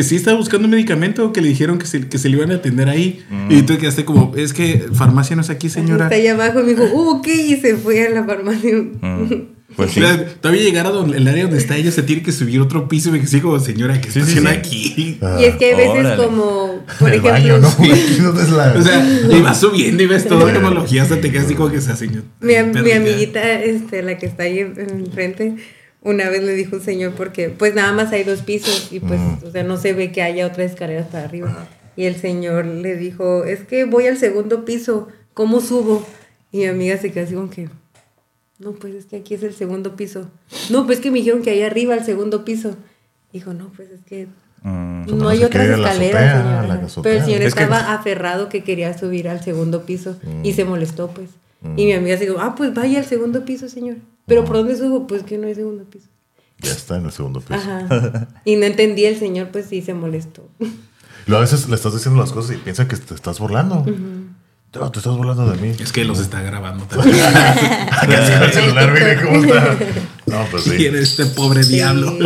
[0.03, 2.57] Sí, estaba buscando un medicamento que le dijeron que se, que se le iban a
[2.57, 3.25] atender ahí.
[3.49, 6.05] Y tú quedaste como, es que farmacia no es aquí, señora.
[6.05, 8.75] está allá abajo, y me dijo, uh, ok, y se fue a la farmacia.
[8.75, 10.01] Mm, Pues sí.
[10.41, 13.09] Todavía llegar a donde, el área donde está ella se tiene que subir otro piso
[13.09, 14.57] y me quedé como, señora, ¿qué Sí, sí, haciendo sí.
[14.57, 15.19] aquí?
[15.21, 16.17] Ah, Y es que hay veces Órale.
[16.25, 17.69] como, por el ejemplo, baño, ¿no?
[18.25, 21.31] Donde es la- O sea, y vas subiendo y ves toda la tecnología hasta te
[21.33, 22.23] quedas así como que esa señora.
[22.41, 25.57] mi, mi amiguita, este, la que está ahí en- enfrente,
[26.03, 29.19] una vez le dijo un señor, porque pues nada más hay dos pisos y pues,
[29.43, 31.67] o sea, no se ve que haya otras escaleras para arriba.
[31.97, 36.07] Y el señor le dijo, es que voy al segundo piso, ¿cómo subo?
[36.53, 37.69] Y mi amiga se quedó así como que,
[38.59, 40.29] no, pues es que aquí es el segundo piso.
[40.71, 42.77] No, pues es que me dijeron que ahí arriba al segundo piso.
[43.33, 44.29] Dijo, no, pues es que
[44.63, 45.05] Mm.
[45.07, 46.67] no no hay otras la escaleras, azotea, señora.
[46.67, 47.03] la.
[47.03, 50.65] Pero el señor Es que- estaba aferrado que quería subir al segundo piso y se
[50.65, 51.29] molestó, pues.
[51.77, 53.97] Y mi amiga se dijo, ah, pues vaya al segundo piso, señor.
[54.27, 55.07] ¿Pero por dónde subo?
[55.07, 56.07] Pues que no hay segundo piso.
[56.61, 57.55] Ya está en el segundo piso.
[57.55, 58.29] Ajá.
[58.47, 60.49] Y no entendía el señor, pues sí se molestó.
[60.61, 60.67] Y
[61.27, 63.85] luego a veces le estás diciendo las cosas y piensa que te estás burlando.
[64.81, 65.75] No, te estás burlando de mí.
[65.79, 67.25] Es que los está grabando también.
[67.25, 69.77] Acá así en el celular, mire cómo está.
[70.27, 70.87] No, pues sí.
[70.87, 72.17] eres este pobre diablo.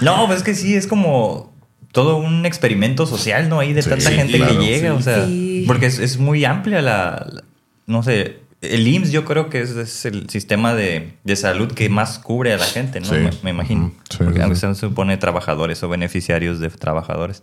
[0.00, 1.52] No, pues es que sí, es como
[1.92, 3.60] todo un experimento social, ¿no?
[3.60, 4.96] Ahí de Sí, tanta gente claro, que llega, sí.
[4.98, 5.64] o sea, Sí.
[5.66, 7.44] porque es, es muy amplia la, la-
[7.86, 11.88] no sé, el IMSS yo creo que es, es el sistema de, de salud que
[11.88, 13.06] más cubre a la gente, ¿no?
[13.06, 13.14] Sí.
[13.16, 13.92] Me, me imagino.
[14.10, 14.60] Sí, Porque sí, aunque sí.
[14.66, 17.42] se supone trabajadores o beneficiarios de trabajadores.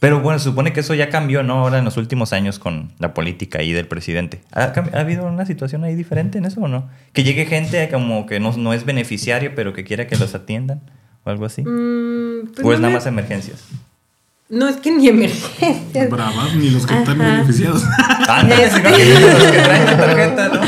[0.00, 1.54] Pero bueno, se supone que eso ya cambió, ¿no?
[1.60, 4.40] Ahora en los últimos años con la política ahí del presidente.
[4.52, 6.90] ¿Ha, habido una situación ahí diferente en eso o no?
[7.14, 10.82] Que llegue gente como que no, no es beneficiario, pero que quiera que los atiendan
[11.24, 11.62] o algo así.
[11.62, 13.64] Mm, pues ¿O es no, nada me- más emergencias?
[14.50, 16.06] no, es que ni emergencia.
[16.08, 17.82] Bravas, ni los que están beneficiados.
[18.26, 20.60] Creo que los que traen la tarjeta, ¿no?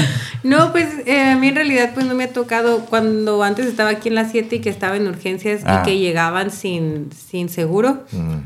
[0.43, 3.91] No, pues eh, a mí en realidad pues no me ha tocado cuando antes estaba
[3.91, 5.83] aquí en las 7 y que estaba en urgencias Ah.
[5.83, 8.05] y que llegaban sin, sin seguro.
[8.13, 8.37] Mm.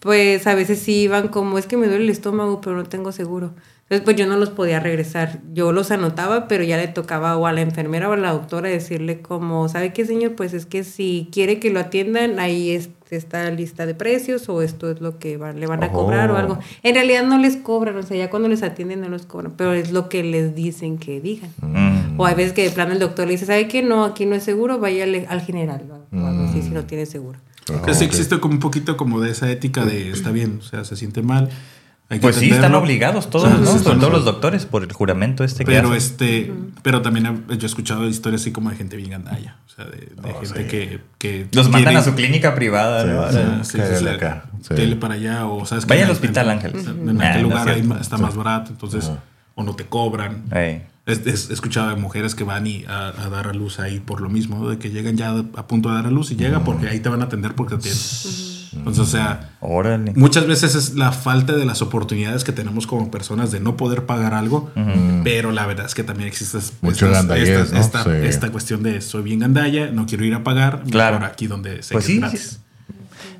[0.00, 3.12] Pues a veces sí iban como, es que me duele el estómago, pero no tengo
[3.12, 3.52] seguro.
[3.84, 5.40] Entonces, pues yo no los podía regresar.
[5.54, 8.68] Yo los anotaba, pero ya le tocaba o a la enfermera o a la doctora
[8.68, 10.34] decirle como, ¿sabe qué, señor?
[10.34, 14.50] Pues es que si quiere que lo atiendan, ahí es- está la lista de precios
[14.50, 16.36] o esto es lo que le van a cobrar o Oh.
[16.36, 16.58] algo.
[16.82, 19.72] En realidad no les cobran, o sea, ya cuando les atienden no les cobran, pero
[19.72, 21.50] es lo que les dicen que digan.
[21.62, 22.20] Mm.
[22.20, 23.82] O hay veces que de plano el doctor le dice, ¿sabe qué?
[23.82, 25.80] No, aquí no es seguro, vaya al, al general
[26.52, 27.38] si no tiene seguro.
[27.70, 28.10] Ah, Que sí ok.
[28.10, 31.22] existe como un poquito como de esa ética de está bien, o sea, se siente
[31.22, 31.48] mal.
[32.10, 33.66] Hay que Pues sí, están obligados todos, ¿no?
[33.70, 35.98] sí, Sobre todo los doctores por el juramento este que Pero hacen.
[35.98, 36.52] este,
[36.82, 39.84] pero también he- yo he escuchado historias así como de gente bien gandalla, o sea,
[39.84, 40.68] de, de Oh, gente sí.
[40.68, 43.04] que, que Los mandan a su clínica privada,
[44.70, 46.86] dele para allá o sabes que Vaya al hospital, en- Ángeles.
[46.86, 49.10] En Nah, aquel lugar ahí está más barato, entonces
[49.54, 50.44] o no te cobran.
[50.52, 50.84] Ey.
[51.08, 53.98] Es- es- He escuchado de mujeres que van y a, a dar a luz ahí
[53.98, 56.62] por lo mismo, de que llegan ya a punto de dar a luz y llega
[56.64, 58.58] porque ahí te van a atender porque te atienden.
[58.76, 60.12] Entonces, o sea, Órale.
[60.14, 64.04] muchas veces es la falta de las oportunidades que tenemos como personas de no poder
[64.04, 64.70] pagar algo,
[65.24, 67.80] pero la verdad es que también existe es- Mucho estas- gandallez, estas- ¿no?
[67.80, 68.10] esta, Sí.
[68.26, 71.18] esta cuestión de soy bien gandalla, no quiero ir a pagar, Claro.
[71.18, 72.40] mejor aquí donde sé Pues que es sí, gratis.
[72.40, 72.56] sí.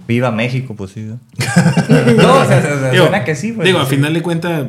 [0.08, 1.00] Viva México, pues sí.
[1.00, 1.20] ¿no?
[2.16, 3.66] no, o sea, o sea, Digo, suena que sí, pues.
[3.66, 4.66] digo, a final de cuentas,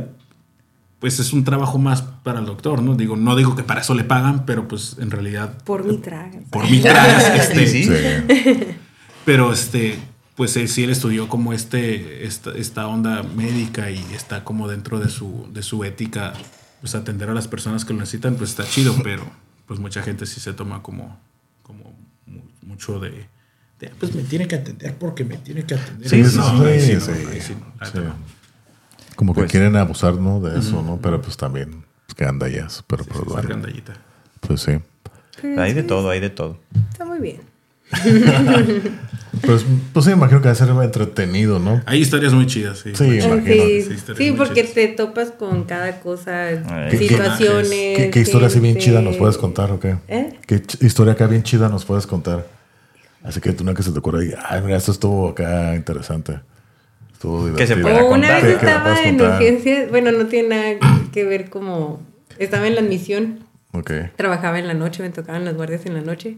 [0.99, 2.95] pues es un trabajo más para el doctor, ¿no?
[2.95, 6.39] Digo, no digo que para eso le pagan, pero pues en realidad Por mi traga.
[6.49, 7.89] por mí tragas, este, Sí, sí.
[8.27, 8.65] Sí.
[9.25, 9.97] pero este,
[10.35, 14.99] pues él sí él estudió como este esta, esta onda médica y está como dentro
[14.99, 16.33] de su de su ética
[16.81, 19.23] pues atender a las personas que lo necesitan pues está chido pero
[19.67, 21.19] pues mucha gente sí se toma como
[21.63, 21.93] como
[22.25, 23.27] mu- mucho de,
[23.79, 26.65] de, pues me tiene que atender porque me tiene que atender Sí, sí, no, sí,
[26.65, 27.11] ahí sí, no, sí.
[27.31, 27.91] ahí sí no, la Sí.
[27.97, 28.15] neta no.
[29.19, 30.39] Como que Pues- quieren abusar, ¿no?
[30.39, 30.97] De eso, ¿no?
[31.01, 33.61] Pero pues también, pues que anda ya, pero pues Esa bueno.
[34.39, 34.71] Pues sí.
[35.57, 36.57] Hay de todo, hay de todo.
[36.93, 37.41] Está muy bien.
[39.45, 39.63] Pues,
[39.93, 41.81] pues sí, imagino que va a ser entretenido, ¿no?
[41.85, 43.43] hay historias muy chidas sí, Sí, Muy imagino.
[43.63, 44.73] Sí, Sí, sí, muy porque chidas.
[44.73, 46.49] te topas con cada cosa,
[46.89, 47.69] ¿Qué- qué- situaciones.
[47.97, 49.97] ¿Qué, qué historia así bien chida nos puedes contar o qué?
[50.07, 50.33] ¿Eh?
[50.47, 52.47] ¿Qué historia acá bien chida nos puedes contar?
[53.23, 56.39] Así que tú una que se te ocurra y, ay, mira, esto estuvo acá interesante.
[57.19, 58.41] Estuvo Que se pueda O una contar.
[58.41, 60.47] vez Sí, que estaba en urgencias, bueno, no tiene
[60.79, 62.01] nada que ver como...
[62.37, 63.39] Estaba en la admisión,
[63.73, 63.91] Ok.
[64.15, 66.37] trabajaba en la noche, me tocaban las guardias en la noche.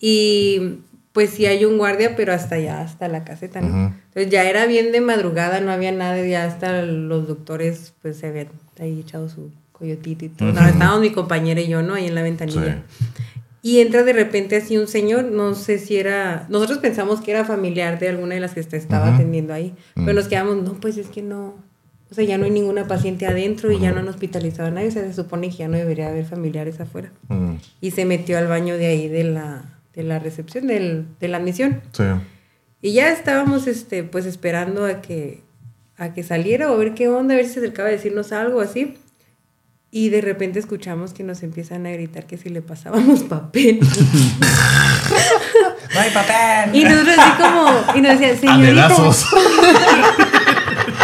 [0.00, 0.80] Y
[1.12, 3.94] pues sí hay un guardia, pero hasta allá, hasta la caseta, ¿no?
[4.08, 8.26] Entonces ya era bien de madrugada, no había nada, ya hasta los doctores pues se
[8.26, 8.48] habían
[8.80, 10.52] ahí echado su coyotito y todo.
[10.52, 11.94] No, estábamos mi compañera y yo, ¿no?
[11.94, 12.82] Ahí en la ventanilla.
[13.68, 17.44] Y entra de repente así un señor, no sé si era, nosotros pensamos que era
[17.44, 20.04] familiar de alguna de las que estaba atendiendo ahí, Mm.
[20.04, 21.54] pero nos quedamos, no, pues es que no,
[22.10, 24.88] o sea, ya no hay ninguna paciente adentro y ya no han hospitalizado a nadie,
[24.88, 27.12] o sea, se supone que ya no debería haber familiares afuera.
[27.28, 31.28] Mm, Y se metió al baño de ahí de la, de la recepción, del, de
[31.28, 31.82] la admisión.
[31.92, 32.04] sí.
[32.80, 35.42] Y ya estábamos, este, pues esperando a que,
[35.96, 38.30] a que saliera o a ver qué onda, a ver si se acercaba a decirnos
[38.30, 38.96] algo así.
[39.90, 43.80] Y de repente escuchamos que nos empiezan a gritar que si le pasábamos papel.
[45.94, 46.76] ¡No hay papel!
[46.76, 48.96] y nosotros así como, y nos decía, A señorita.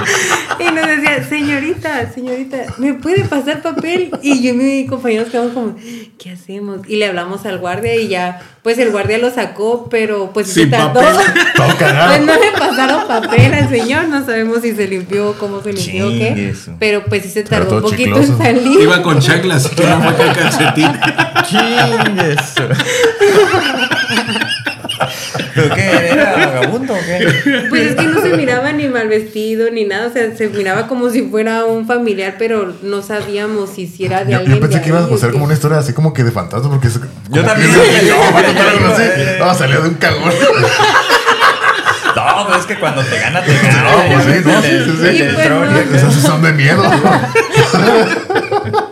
[0.58, 4.10] Y nos decía, señorita, señorita, ¿me puede pasar papel?
[4.22, 5.76] Y yo y mi compañero quedamos como,
[6.18, 6.80] ¿qué hacemos?
[6.88, 10.64] Y le hablamos al guardia y ya, pues el guardia lo sacó, pero pues Sin
[10.64, 11.00] se tardó.
[11.00, 16.06] Pues no le pasaron papel al señor, no sabemos si se limpió, cómo se limpió
[16.06, 16.54] o qué.
[16.78, 18.80] Pero pues sí se tardó un poquito en salir.
[18.80, 20.88] iba con chanclas que no fue calcetín
[21.48, 22.54] ¡Chingues!
[25.54, 26.08] ¿Pero qué?
[26.12, 27.64] ¿Era vagabundo o qué?
[27.68, 30.86] Pues es que no se miraba ni mal vestido ni nada, o sea, se miraba
[30.86, 34.60] como si fuera un familiar, pero no sabíamos si si era de Yo, alguien yo
[34.60, 36.88] pensé de que ibas a hacer como una historia así como que de fantasma, porque
[36.88, 37.70] es, como también.
[37.72, 39.38] que- No.
[39.46, 40.32] No, salió de un cagón.
[42.16, 43.82] No, pero es que cuando te gana, te gana.
[43.82, 44.68] No, pues sí, no, sí,
[45.18, 46.02] sí, pues.
[46.02, 46.82] Esas son de miedo.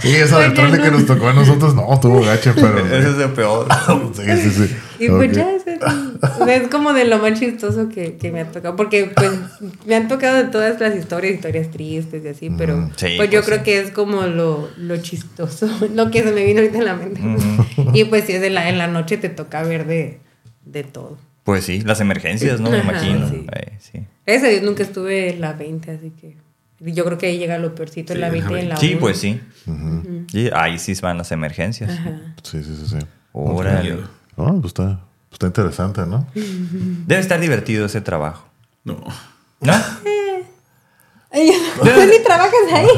[0.00, 0.98] Sí, esa del trole que no.
[0.98, 2.78] nos tocó a nosotros, no, estuvo gacha, pero.
[2.86, 3.66] Eso es lo peor.
[4.14, 4.76] Sí, sí, sí.
[4.98, 8.76] Y pues ya, es, es como de lo más chistoso que, que me ha tocado,
[8.76, 9.30] porque pues
[9.86, 13.30] me han tocado de todas las historias, historias tristes y así, pero Mm, sí, pues
[13.30, 13.64] yo pues creo sí.
[13.64, 17.20] que es como lo, lo chistoso, lo que se me vino ahorita en la mente.
[17.22, 17.90] Ujú.
[17.94, 20.20] Y pues sí, es de la, en la noche te toca ver de,
[20.66, 21.16] de todo.
[21.44, 22.70] Pues sí, las emergencias, ¿no?
[22.70, 23.28] Me Ajá, imagino.
[23.28, 23.46] sí.
[23.56, 24.00] Eh, sí.
[24.26, 26.36] Gracias a Dios nunca estuve en la 20, así que
[26.80, 28.68] yo creo que ahí llega lo peorcito, en Sí, la en la 20 y en
[28.70, 29.00] la Sí, 1.
[29.00, 29.40] pues sí.
[30.32, 31.90] Y ahí sí van las emergencias.
[32.42, 32.86] Sí, sí, sí.
[32.88, 33.06] sí.
[33.32, 33.96] Órale.
[34.36, 36.26] No, pues está, pues está interesante, ¿no?
[36.34, 38.48] Debe estar divertido ese trabajo.
[38.84, 38.96] no
[39.60, 39.74] ¿No?
[41.32, 42.88] ¿Tú ni trabajas ahí?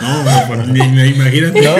[0.00, 1.76] no, pues, ni, ni imagínate No,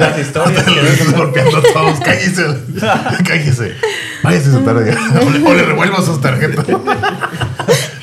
[0.00, 2.00] las historias Le que estás golpeando a todos.
[2.00, 2.42] Cállese.
[3.24, 3.76] Cállese.
[4.24, 4.96] Váyase a sentar allá.
[5.24, 6.66] O le, o le revuelvo sus tarjetas.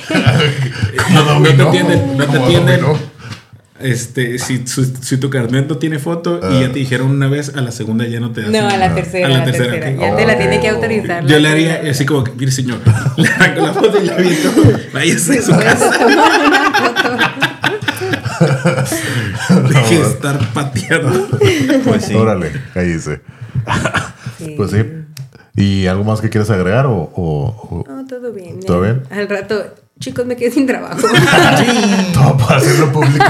[0.08, 1.70] Como No, no te dominó.
[1.70, 2.82] atienden, no te atienden.
[2.82, 3.14] dominó.
[3.80, 7.54] Este, si, su- si tu carnet no tiene foto y ya te dijeron una vez,
[7.56, 8.54] a la segunda ya no te hacen.
[8.54, 9.74] No, a la tercera, a la tercera.
[9.76, 10.00] ok.
[10.00, 10.76] Ya te la tiene que Oh.
[10.76, 11.26] autorizar.
[11.26, 11.92] Yo la le haría tercera.
[11.92, 12.78] así como que, mire señor,
[13.18, 14.52] le arranco la foto y le aviento,
[14.94, 15.92] váyase a su casa,
[19.70, 21.28] deje de estar pateando.
[21.84, 22.14] Pues sí.
[22.16, 23.22] Órale, cállese.
[24.38, 24.54] Sí.
[24.58, 24.84] Pues sí.
[25.56, 28.60] ¿Y algo más que quieres agregar o, o- o- No, todo bien.
[28.62, 29.04] ¿Todo bien?
[29.12, 30.98] Al rato, chicos, me quedé sin trabajo.
[32.14, 33.26] todo para hacerlo público?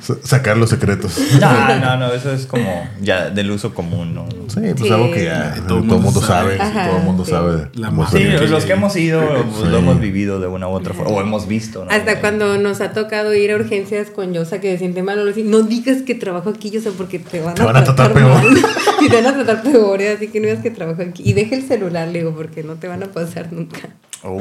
[0.00, 1.18] Sa- Sacar los secretos.
[1.40, 4.26] No, no, no, eso es como ya del uso común, ¿no?
[4.48, 4.90] Sí, pues Sí.
[4.90, 6.60] algo que ya todo el mundo sabe.
[6.60, 7.30] Ajá, todo el mundo sí.
[7.30, 7.68] sabe.
[7.74, 7.90] La.
[7.90, 8.50] Sí, salir.
[8.50, 9.68] los que hemos ido pues, Sí.
[9.70, 11.90] lo hemos vivido de una u otra forma, o hemos visto, ¿no?
[11.90, 15.32] Hasta cuando nos ha tocado ir a urgencias con Yosa que se siente mal, o
[15.44, 18.42] no digas que trabajo aquí, Yosa, porque te van, Te van a tratar peor.
[19.00, 20.12] y te van a tratar peor, ¿eh?
[20.14, 21.22] así que no digas que trabajo aquí.
[21.24, 23.88] Y deja el celular, le digo, porque no te van a pasar nunca.
[24.22, 24.40] Oh.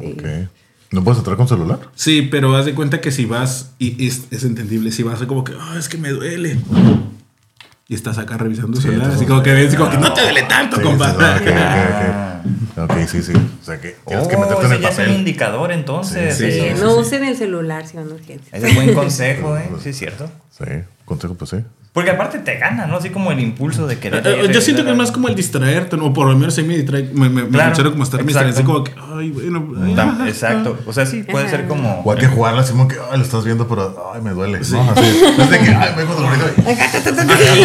[0.00, 0.14] Sí.
[0.18, 0.22] Ok.
[0.90, 1.80] ¿No puedes entrar con celular?
[1.94, 5.44] Sí, pero haz de cuenta que si vas, y es, es entendible, si vas como
[5.44, 6.58] que, ah, es que me duele.
[7.90, 10.42] Y estás acá revisando el celular, así como que ves, como que no te duele
[10.42, 11.10] tanto, Sí, compa.
[11.10, 12.42] sí, no, ok, Ah.
[12.44, 12.90] ok, ok.
[12.90, 13.32] Ok, sí, sí.
[13.32, 16.36] O sea que tienes que Oh, meterte en el ya es un indicador entonces.
[16.36, 18.48] Sí, Sí, eso es- no usen el celular si van a urgencias.
[18.52, 19.68] Ese es buen consejo, ¿eh?
[19.82, 20.30] Sí, es cierto.
[20.56, 20.64] Sí.
[21.08, 21.56] Consejo, pues sí.
[21.92, 22.96] Porque aparte te gana, ¿no?
[22.96, 24.24] Así como el impulso de querer.
[24.24, 26.06] Eh, ir, Yo siento que es más como el distraerte, ¿no?
[26.06, 28.24] o por lo menos a mí me distrae, me, me, me Claro, funciona como estar
[28.24, 30.78] distraído, así como que, ay, bueno, ajá, Exacto.
[30.86, 32.02] O sea, sí, puede ser como.
[32.04, 34.60] O hay que jugarla así como que, ay, lo estás viendo, pero, ay, me duele.
[34.70, 35.22] No, así.
[35.38, 36.46] Es de que, ay, vengo dolorido.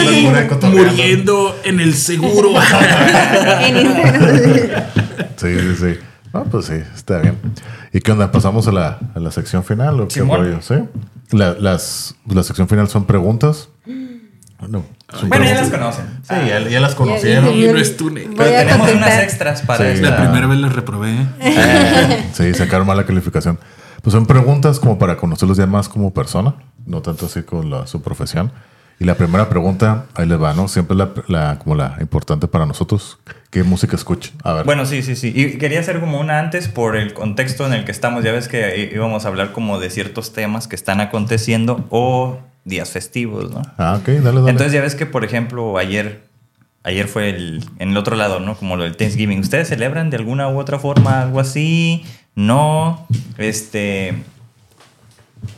[0.01, 2.53] Ahí muriendo en el seguro.
[3.63, 4.83] En Instagram.
[5.35, 5.99] Sí, sí, sí.
[6.33, 7.37] Ah, pues sí, está bien.
[7.91, 8.31] ¿Y qué onda?
[8.31, 10.61] ¿Pasamos a la, a la sección final o qué rollo?
[10.61, 10.75] ¿Sí?
[11.31, 13.69] La, las, la sección final son preguntas.
[13.85, 15.95] No, son Bueno, ya las preguntas.
[15.97, 16.05] conocen.
[16.23, 17.53] Sí, ya, ya las Ya- conocieron.
[17.53, 18.29] Y no es túnel.
[18.35, 19.91] Pero tenemos unas extras para Sí.
[19.95, 20.09] esta.
[20.11, 21.17] La primera vez les reprobé.
[22.33, 23.59] Sí, sacaron mala calificación.
[24.01, 26.55] Pues son preguntas como para conocerlos ya más como persona,
[26.85, 28.51] no tanto así con la, su profesión.
[28.99, 30.67] Y la primera pregunta, ahí les va, ¿no?
[30.67, 33.17] Siempre la, la- como la importante para nosotros.
[33.49, 34.33] ¿Qué música escuchan?
[34.43, 34.65] A ver.
[34.65, 35.31] Bueno, sí, sí, sí.
[35.35, 38.23] Y quería hacer como una antes por el contexto en el que estamos.
[38.23, 42.91] Ya ves que íbamos a hablar como de ciertos temas que están aconteciendo o días
[42.91, 43.61] festivos, ¿no?
[43.77, 44.51] Ah, ok, dale, dale.
[44.51, 46.23] Entonces ya ves que, por ejemplo, ayer,
[46.83, 48.55] ayer fue el, en el otro lado, ¿no?
[48.55, 49.39] Como lo del Thanksgiving.
[49.39, 52.05] ¿Ustedes celebran de alguna u otra forma algo así?
[52.35, 53.05] No.
[53.37, 54.15] Este.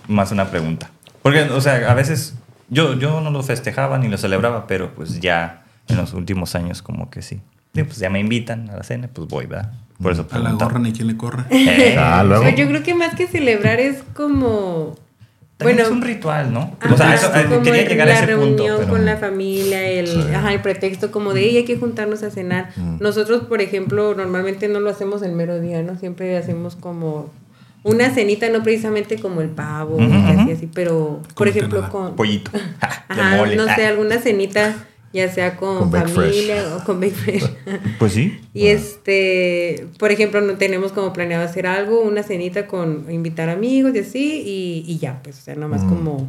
[0.08, 0.90] Más una pregunta.
[1.22, 2.36] Porque, o sea, a veces
[2.70, 6.82] yo, yo no lo festejaba ni lo celebraba, pero pues ya en los últimos años
[6.82, 7.42] como que sí.
[7.74, 9.74] Sí, pues ya me invitan a la cena, pues voy, ¿verdad?
[10.02, 11.46] Por eso A la gorra ni quien le corra.
[11.52, 12.48] Eh, Ah, luego.
[12.50, 14.96] Yo creo que más que celebrar es como.
[15.58, 16.76] también Bueno, es un ritual, ¿no?
[16.82, 18.76] Ajá, o sea, eso, eh, como quería el- llegar la a ese reunión punto.
[18.78, 20.22] pero- con la familia, el, Sí.
[20.34, 22.72] ajá, el pretexto como de, "Ey, hay que juntarnos a cenar.
[23.00, 25.98] Nosotros, por ejemplo, normalmente no lo hacemos el mero día, ¿no?
[25.98, 27.30] Siempre hacemos como
[27.86, 31.92] una cenita, no precisamente como el pavo, Ujú, y así, así, pero, por ejemplo, nada.
[31.92, 32.16] con...
[32.16, 32.52] Pollito.
[32.82, 33.56] Ajá, mole.
[33.56, 34.76] no sé, Ah, alguna cenita,
[35.14, 37.50] ya sea con, Con Bake familia o con Bake Fresh.
[38.00, 38.40] Pues sí.
[38.54, 43.92] Y este, por ejemplo, no tenemos como planeado hacer algo, una cenita con invitar amigos
[43.96, 46.26] y así, y, y ya, pues, o sea, nomás como...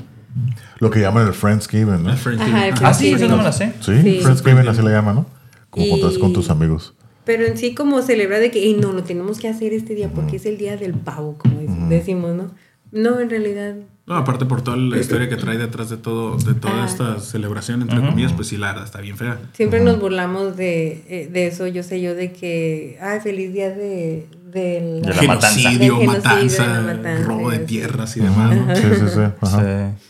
[0.78, 2.10] Lo que llaman el Friendsgiving, ¿no?
[2.10, 2.86] El Friends Ajá, el Giving.
[2.86, 3.72] Ah, sí, Sí, yo no me la sé.
[3.80, 4.20] Sí, Sí.
[4.22, 5.26] Friendsgiving así le llaman, ¿no?
[5.70, 6.92] Como Y- juntarse con tus amigos.
[7.26, 10.08] Pero en sí como celebrar de que, "Ey, no, lo tenemos que hacer este día
[10.14, 12.54] porque es el día del pavo, como dec- decimos, ¿no?
[12.92, 13.74] No, en realidad...
[14.06, 16.86] No, aparte por toda la historia que trae detrás de todo, de toda Ajá.
[16.86, 18.10] esta celebración, entre Ujú.
[18.10, 19.40] comillas, pues sí, la está bien fea.
[19.52, 23.70] Siempre nos burlamos de, eh, de eso, yo sé yo, de que, ay, feliz día
[23.70, 25.02] de, del...
[25.02, 25.58] De matanza.
[25.70, 26.92] Genocidio, matanza,
[27.24, 28.76] robo de tierras y demás, ¿no?
[28.76, 29.20] Sí, sí, sí.
[29.40, 29.60] Ajá.
[29.98, 30.06] Sí.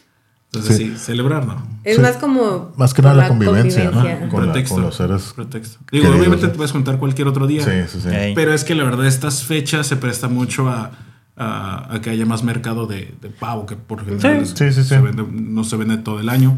[0.59, 0.93] Entonces Sí.
[0.93, 1.67] sí, celebrar, ¿no?
[1.85, 2.03] Es Sí.
[2.03, 2.73] más como...
[2.77, 3.93] Más que nada la convivencia, ¿no?
[3.93, 4.29] convivencia.
[4.29, 4.75] Con, la- Pretexto.
[4.77, 5.33] con los seres.
[5.35, 5.79] Pretexto.
[5.91, 6.53] Digo, Queridos, obviamente ¿no?
[6.53, 7.65] te puedes juntar cualquier otro día.
[7.65, 8.09] Sí, sí, sí.
[8.35, 10.91] Pero es que la verdad estas fechas se presta mucho a,
[11.37, 14.83] a, a que haya más mercado de, de pavo, que por general Sí, sí, sí,
[14.85, 15.03] se sí.
[15.03, 16.57] vende- no se vende todo el año.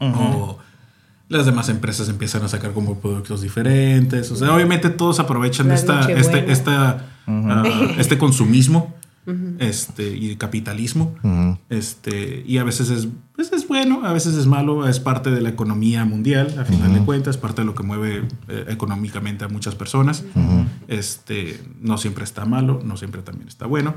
[0.00, 0.58] O
[1.28, 4.30] las demás empresas empiezan a sacar como productos diferentes.
[4.30, 7.62] O sea, obviamente todos aprovechan esta, este, esta, ah,
[7.98, 8.94] este consumismo
[9.58, 11.14] este, y capitalismo.
[11.68, 15.40] Este, y a veces es, pues es bueno, a veces es malo, es parte de
[15.40, 19.48] la economía mundial, a final de cuentas, parte de lo que mueve eh, económicamente a
[19.48, 20.24] muchas personas.
[20.88, 23.94] Este, no siempre está malo, no siempre también está bueno.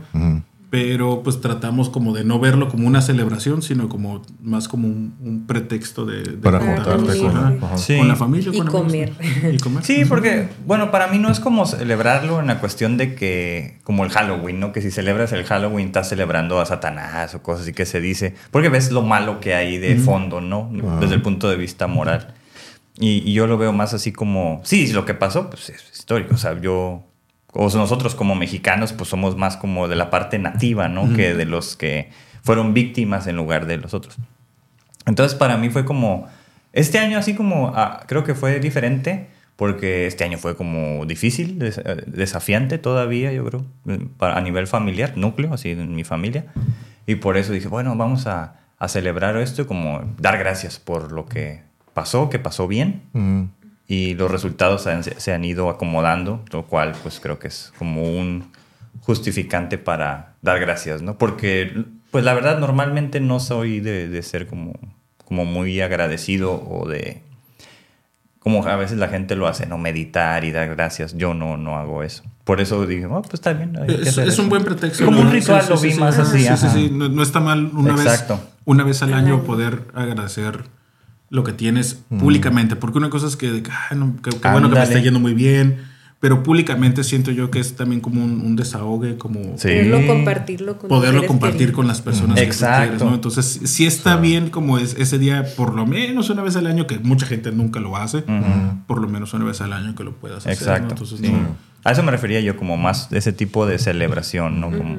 [0.72, 5.14] Pero pues tratamos como de no verlo como una celebración, sino como más como un,
[5.20, 7.78] un pretexto de, de Para juntarte con.
[7.78, 7.98] Sí.
[7.98, 8.52] con la familia.
[8.54, 9.12] Y con comer.
[9.52, 9.84] Y comer.
[9.84, 14.06] Sí, porque, bueno, para mí no es como celebrarlo en la cuestión de que, como
[14.06, 14.72] el Halloween, ¿no?
[14.72, 18.34] Que si celebras el Halloween estás celebrando a Satanás o cosas así que se dice.
[18.50, 20.72] Porque ves lo malo que hay de fondo, ¿no?
[21.02, 22.34] Desde el punto de vista moral.
[22.98, 26.36] Y, y yo lo veo más así como, sí, lo que pasó, pues es histórico.
[26.36, 27.11] O sea, yo,
[27.54, 31.14] o nosotros como mexicanos, pues somos más como de la parte nativa, ¿no?
[31.14, 32.10] Que de los que
[32.44, 34.18] fueron víctimas en lugar de los otros.
[35.06, 36.28] Entonces para mí fue como,
[36.74, 41.60] este año así como, ah, creo que fue diferente porque este año fue como difícil,
[41.60, 43.66] des- eh, desafiante todavía, yo creo,
[44.18, 46.46] para, a nivel familiar, núcleo, así en mi familia.
[47.06, 51.12] Y por eso dije, bueno, vamos a, a celebrar esto y como dar gracias por
[51.12, 51.62] lo que
[51.94, 53.50] pasó, que pasó bien Ujú.
[53.94, 58.04] Y los resultados han- se, han ido acomodando, lo cual pues creo que es como
[58.04, 58.46] un
[59.02, 61.18] justificante para dar gracias, ¿no?
[61.18, 64.74] Porque pues la verdad normalmente no soy de, de ser como,
[65.26, 67.22] como muy agradecido o de...
[68.40, 69.78] Como a veces la gente lo hace, ¿no?
[69.78, 71.16] Meditar y dar gracias.
[71.16, 72.24] Yo no, no hago eso.
[72.44, 73.78] Por eso dije, oh, pues está bien.
[73.78, 74.42] hay que Es, hacer es eso".
[74.44, 75.06] un buen pretexto.
[75.06, 75.28] Como ¿no?
[75.28, 76.22] un ritual Sí, lo sí, vi sí, más sí.
[76.22, 76.38] así.
[76.40, 76.70] Sí, sí, ajá.
[76.74, 76.90] sí.
[76.92, 78.36] No, no está mal una Exacto.
[78.38, 79.44] vez, una vez al año.
[79.44, 80.64] poder agradecer
[81.32, 82.76] lo que tienes públicamente.
[82.76, 84.16] Porque una cosa es que, "Ay, no,
[84.52, 85.90] bueno que me está yendo muy bien.
[86.20, 89.70] Pero públicamente siento yo que es también como un, un desahogue, como Sí.
[89.70, 92.84] Poderlo compartirlo con poderlo compartir con las personas que tú Exacto.
[92.90, 93.16] quieres, ¿no?
[93.16, 96.86] Entonces, sí está bien como es ese día, por lo menos una vez al año,
[96.86, 98.24] que mucha gente nunca lo hace,
[98.86, 100.52] por lo menos una vez al año que lo puedas hacer.
[100.68, 100.74] ¿no?
[100.76, 100.94] Exacto.
[100.94, 101.28] Entonces, sí.
[101.28, 104.70] no- A eso me refería yo como más de ese tipo de celebración, ¿no?
[104.70, 104.98] Como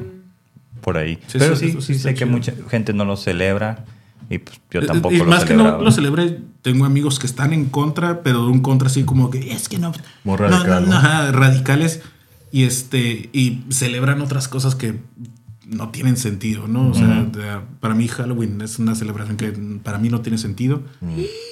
[0.80, 1.20] por ahí.
[1.28, 3.84] Sí, Pero sí, sí, sé que mucha gente no lo celebra.
[4.30, 7.26] Y pues yo Eh, tampoco y lo más que no lo celebré, tengo amigos que
[7.26, 9.92] están en contra, pero de un contra así como que es que no.
[10.24, 10.96] Muy no, radical, no, ¿no?
[10.96, 12.00] ajá, radicales.
[12.50, 15.00] Y este, y celebran otras cosas que
[15.66, 16.90] no tienen sentido, ¿no?
[16.90, 17.30] O sea,
[17.80, 19.52] para mí Halloween es una celebración que
[19.82, 20.82] para mí no tiene sentido.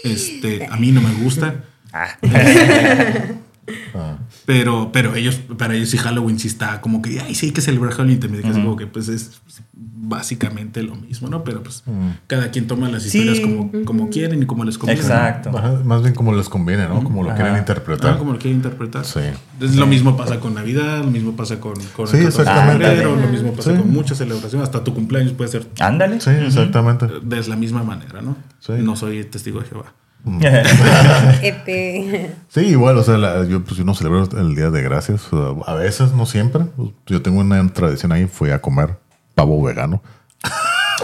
[0.04, 1.64] Este, a mí no me gusta.
[1.92, 2.18] Ah.
[3.94, 4.18] Ah.
[4.46, 7.60] Pero, pero ellos, para ellos sí Halloween sí está como que, ay, sí hay que
[7.60, 8.20] celebrar Halloween.
[8.20, 9.40] Te me dices como que pues es
[9.74, 11.44] básicamente lo mismo, ¿no?
[11.44, 11.84] Pero pues
[12.26, 13.42] cada quien toma las historias Sí.
[13.42, 15.00] como, como quieren y como les conviene.
[15.00, 15.56] Exacto.
[15.56, 17.02] Ajá, más bien como les conviene, ¿no?
[17.04, 17.36] Como lo Ajá.
[17.36, 18.18] quieren Ah, interpretar.
[18.18, 19.04] como lo quieren interpretar.
[19.04, 19.20] Sí.
[19.60, 22.28] Es Lo mismo pasa con Navidad, lo mismo pasa con, con Sí, el 14 de
[22.28, 22.86] exactamente.
[22.86, 23.76] febrero, lo mismo pasa Sí.
[23.78, 26.20] con muchas celebraciones, hasta tu cumpleaños puede ser Ándale.
[26.20, 27.06] Sí, exactamente.
[27.22, 28.36] de la misma manera, ¿no?
[28.58, 28.72] Sí.
[28.80, 29.92] No soy testigo de Jehová.
[31.42, 35.32] Este, Sí, igual, o sea, la- yo, pues, yo no celebro el Día de Gracias.
[35.32, 36.64] o sea, a veces, no siempre.
[36.76, 38.98] Pues, Yo tengo una tradición ahí, fui a comer
[39.34, 40.02] pavo vegano.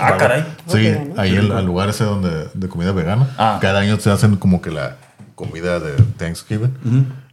[0.00, 0.44] ah, caray.
[0.66, 1.14] Sí, vegano.
[1.16, 3.28] ahí en al lugar ese donde de comida vegana.
[3.38, 3.58] Ah.
[3.60, 4.96] Cada año se hacen como que la
[5.34, 6.74] comida de Thanksgiving.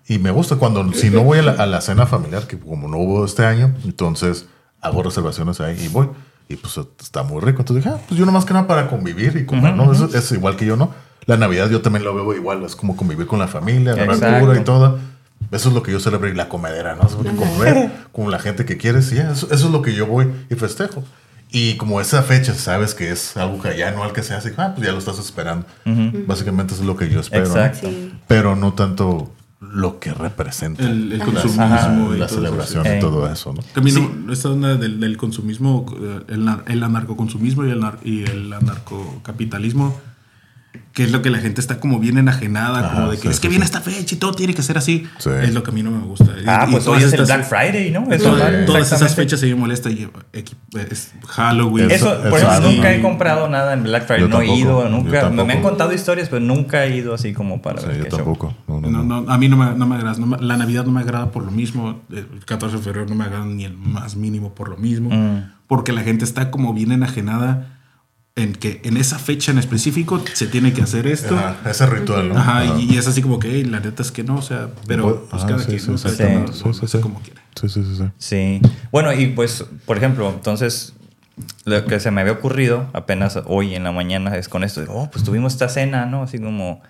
[0.07, 2.87] Y me gusta cuando, si no voy a la, a la cena familiar, que como
[2.89, 4.47] no hubo este año, entonces
[4.81, 6.09] hago reservaciones ahí y voy.
[6.49, 7.61] Y pues está muy rico.
[7.61, 9.91] Entonces dije, ah, pues yo nomás que nada para convivir y comer, ¿no?
[9.93, 10.91] Eso es igual que yo, ¿no?
[11.25, 14.45] La Navidad yo también lo veo igual, es como convivir con la familia, Exacto.
[14.45, 14.99] cura y todo.
[15.51, 17.03] Eso es lo que yo celebro y la comedera, ¿no?
[17.07, 20.27] Es comer con la gente que quieres y eso, eso es lo que yo voy
[20.49, 21.03] y festejo.
[21.51, 24.53] Y como esa fecha sabes que es algo que ya no al que se hace,
[24.57, 25.65] ah, pues ya lo estás esperando.
[26.25, 27.43] Básicamente eso es lo que yo espero.
[27.47, 27.51] ¿no?
[27.51, 27.87] Exacto.
[27.89, 28.11] sí.
[28.27, 32.97] Pero no tanto lo que representa El, el consumismo ajá, y la celebración eso, sí.
[32.97, 33.61] y todo eso, ¿no?
[33.75, 38.23] a mí no- esta onda del, del consumismo, eh, el, el anarcoconsumismo y el, y
[38.23, 39.99] el anarcocapitalismo,
[40.93, 43.27] que es lo que la gente está como bien enajenada, Ajá, como de que sí,
[43.29, 43.71] es que sí, viene sí.
[43.73, 45.07] esta fecha y todo tiene que ser así.
[45.17, 45.29] Sí.
[45.41, 46.25] Es lo que a mí no me gusta.
[46.45, 48.11] Ah, Y- y pues hoy es el Black Friday, ¿no?
[48.11, 50.07] Eso, Todas, todas esas fechas se me molesta y
[50.91, 51.89] es Halloween.
[51.91, 54.21] Eso, Eso- por eso nunca he comprado nada en Black Friday.
[54.21, 55.29] Yo no he tampoco, ido, yo nunca.
[55.29, 58.09] Me, han contado historias, pero nunca he ido así como para Sí, ver yo qué
[58.09, 58.17] show.
[58.19, 58.55] tampoco.
[58.67, 59.21] No, no, No, no.
[59.21, 60.17] no, a mí no me, no me agrada.
[60.19, 62.01] no me- la Navidad no me agrada por lo mismo.
[62.11, 65.09] El 14 de febrero no me agrada ni el más mínimo por lo mismo.
[65.11, 65.51] Mm.
[65.67, 67.79] Porque la gente está como bien enajenada
[68.35, 71.37] en que en esa fecha en específico se tiene que hacer esto.
[71.37, 72.37] Ajá, ese ritual, ¿no?
[72.37, 72.79] Ajá, Ajá.
[72.79, 75.27] y, y es así como que "Ey, la neta es que no, o sea, pero
[75.29, 75.97] pues Ajá, cada sí, quien sí, ¿no?
[75.97, 76.97] Cada sí.
[76.99, 77.41] como quiere.
[77.59, 78.03] Sí, sí, sí, sí.
[78.17, 78.61] Sí.
[78.91, 80.93] Bueno, y pues, por ejemplo, entonces,
[81.65, 84.81] lo que se me había ocurrido apenas hoy en la mañana es con esto.
[84.81, 86.23] de, Oh, pues tuvimos esta cena, ¿no?
[86.23, 86.81] Así como.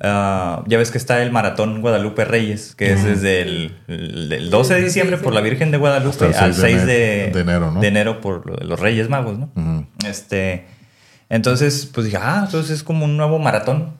[0.00, 4.50] Ah, ya ves que está el maratón Guadalupe Reyes, que es desde el, el- el
[4.50, 7.24] 12 de diciembre por la Virgen de Guadalupe Hasta el al 6 de 6 de,
[7.28, 7.80] ene- de enero, ¿no?
[7.80, 9.50] de enero por los Reyes Magos, ¿no?
[10.06, 10.66] Este,
[11.28, 13.94] entonces, pues dije, ah, entonces es como un nuevo maratón,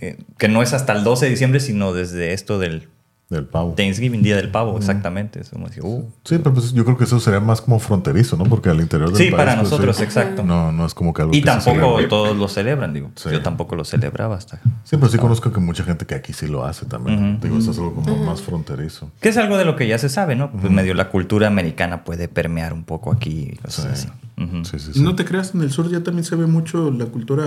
[0.00, 2.88] eh, que no es hasta el 12 de diciembre, sino desde esto del
[3.28, 3.72] Del pavo.
[3.76, 5.40] Thanksgiving, Día del Pavo, exactamente.
[5.40, 6.08] Es como decir, uh.
[6.22, 8.44] Sí, pero pues yo creo que eso sería más como fronterizo, ¿no?
[8.44, 10.04] Porque al interior del Sí, país, para pues, nosotros, sí.
[10.04, 10.44] exacto.
[10.44, 12.06] No, no es como que algo Y que se tampoco celebre.
[12.06, 13.10] todos lo celebran, digo.
[13.16, 13.30] Sí.
[13.32, 14.60] Yo tampoco lo celebraba hasta.
[14.84, 17.32] Sí, pero sí conozco que mucha gente que aquí sí lo hace también.
[17.34, 17.42] Ujú.
[17.42, 19.10] Digo, eso es algo como más fronterizo.
[19.20, 20.52] Que es algo de lo que ya se sabe, ¿no?
[20.52, 24.08] Pues medio la cultura americana puede permear un poco aquí cosas Sí.
[24.08, 24.48] así.
[24.70, 25.02] Sí, sí, sí.
[25.02, 27.44] No te creas, en el sur ya también se ve mucho la cultura,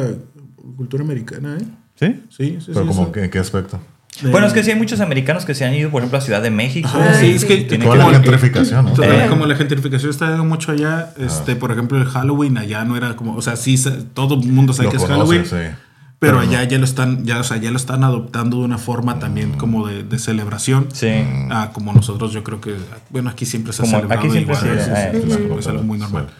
[0.75, 1.65] cultura americana, ¿eh?
[1.95, 2.23] ¿Sí?
[2.29, 2.87] Sí, sí, pero sí.
[2.97, 3.79] como ¿en qué aspecto?
[4.21, 6.21] De- Bueno, es que sí hay muchos americanos que se han ido, por ejemplo, a
[6.21, 6.87] Ciudad de México.
[6.89, 9.03] Ajá, sí, es que Toda la como- gentrificación, ¿no?
[9.03, 9.27] Eh.
[9.29, 13.15] Como la gentrificación está dando mucho allá, este, por ejemplo, el Halloween allá no era
[13.15, 13.81] como, o sea, sí,
[14.13, 15.75] todo el mundo sabe Lo que es conoce, Halloween, sí.
[16.19, 16.39] pero no.
[16.41, 19.53] allá ya lo están, ya, o sea, ya lo están adoptando de una forma también
[19.53, 20.87] como de, de celebración.
[20.91, 21.09] Sí.
[21.49, 22.75] Ah, como nosotros, yo creo que,
[23.09, 25.33] bueno, aquí siempre se ha celebrado aquí siempre igual, se- es- eh, es, es ujú.
[25.43, 26.25] algo- es algo muy normal.
[26.27, 26.33] Sí.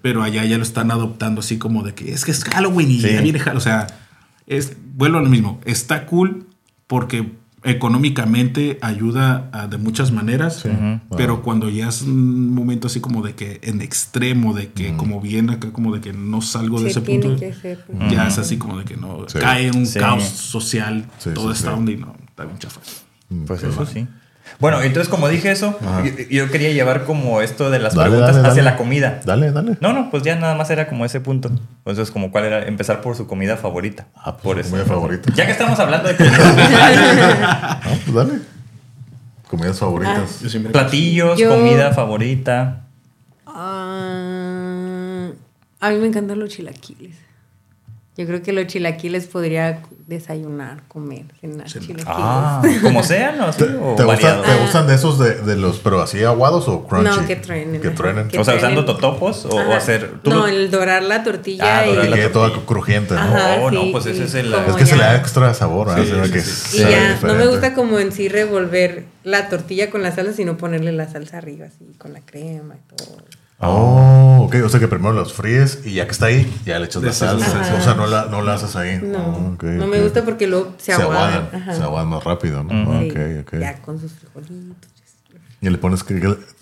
[0.00, 3.00] Pero allá ya lo están adoptando así como de que es que es Halloween y
[3.00, 3.12] Sí.
[3.12, 3.58] ya viene Halloween.
[3.58, 3.86] O sea,
[4.46, 5.60] es, vuelvo a lo mismo.
[5.66, 6.46] Está cool
[6.88, 10.64] porque económicamente ayuda a- de muchas maneras,
[11.16, 15.20] pero cuando ya es un momento así como de que en extremo, de que como
[15.20, 18.12] bien acá, como de que no salgo de Se ese tiene punto, pues.
[18.12, 19.38] ya es así como de que no, Sí.
[19.38, 19.98] cae en un Sí.
[19.98, 21.78] caos social, Sí, toda sí, esta sí.
[21.78, 22.80] onda y no, está bien chafa.
[23.46, 24.06] Pues eso sí.
[24.58, 28.36] Bueno, entonces como dije eso, yo, yo quería llevar como esto de las Dale, preguntas
[28.36, 28.72] dale, hacia dale.
[28.72, 29.20] la comida.
[29.24, 29.76] Dale, dale.
[29.80, 31.50] No, no, pues ya nada más era como ese punto.
[31.78, 34.06] Entonces, como cuál era, empezar por su comida favorita.
[34.16, 34.70] Ah, pues, por su eso.
[34.70, 35.32] comida favorita.
[35.34, 38.40] Ya que estamos hablando de comida, Ah, pues dale.
[39.48, 40.40] Comidas favoritas.
[40.42, 42.82] Yo siempre- platillos, Yo- comida favorita.
[43.46, 45.30] Ah,
[45.80, 47.16] a mí me encantan los chilaquiles.
[48.18, 52.04] Yo creo que los chilaquiles podría desayunar, comer, cenar chilaquiles.
[52.08, 53.52] Ah, como sean, ¿no?
[53.52, 53.58] ¿Sí?
[53.60, 56.84] ¿Te, o te gustan, te gustan de esos de, de los, pero así aguados o
[56.84, 57.08] crunchy?
[57.20, 57.80] No, que truenen.
[57.80, 58.28] Que truenen.
[58.36, 60.14] O sea, usando totopos o, hacer.
[60.20, 63.20] ¿tú No, lo- el dorar la tortilla Ah, y, Que la quede toda crujiente, ¿no?
[63.20, 65.96] Ajá, No, no, pues sí, ese es el- Es que se le da extra sabor,
[65.96, 66.02] ¿eh?
[66.32, 66.42] Que
[66.76, 70.56] Y ya, no me gusta como en sí revolver la tortilla con la salsa, sino
[70.56, 73.16] ponerle la salsa arriba, así, con la crema y todo.
[73.60, 74.56] Oh, ok.
[74.64, 77.12] O sea que primero los fríes y ya que está ahí, ya le echas la
[77.12, 77.74] salsa.
[77.76, 79.00] O sea, no la, no la haces ahí.
[79.02, 81.50] No, Oh, no me gusta porque luego se, Se aguadan.
[81.74, 83.00] Se aguadan más rápido, ¿no?
[83.00, 83.18] Sí, Ok,
[83.54, 83.60] ok.
[83.60, 84.76] Ya con sus frijolitos.
[85.60, 86.04] ¿Y le pones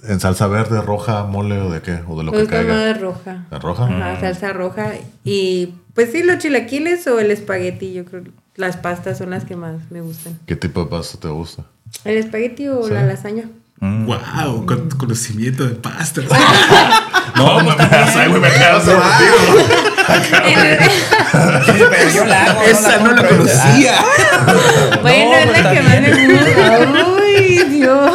[0.04, 2.00] en salsa verde, roja, mole o de qué?
[2.08, 2.74] ¿O de lo Me que gusta caiga?
[2.74, 3.44] más roja.
[3.50, 3.84] ¿La roja?
[3.84, 4.92] Ajá, salsa roja.
[5.22, 8.22] Y pues sí, los chilaquiles o el espagueti, yo creo.
[8.54, 10.38] Las pastas son las que más me gustan.
[10.46, 11.64] ¿Qué tipo de pasta te gusta?
[12.06, 12.94] ¿El espagueti o Sí.
[12.94, 13.50] la lasaña?
[13.80, 14.06] Mm.
[14.06, 16.24] Wow, con conocimiento de pastas.
[17.36, 17.76] No, pues
[18.16, 18.48] Ay, güey, me
[21.90, 22.62] pero yo la hago.
[22.62, 23.94] Esa no la conocía.
[25.02, 27.25] bueno, es pues la que está más me gusta.
[27.38, 28.10] Uy, Dios.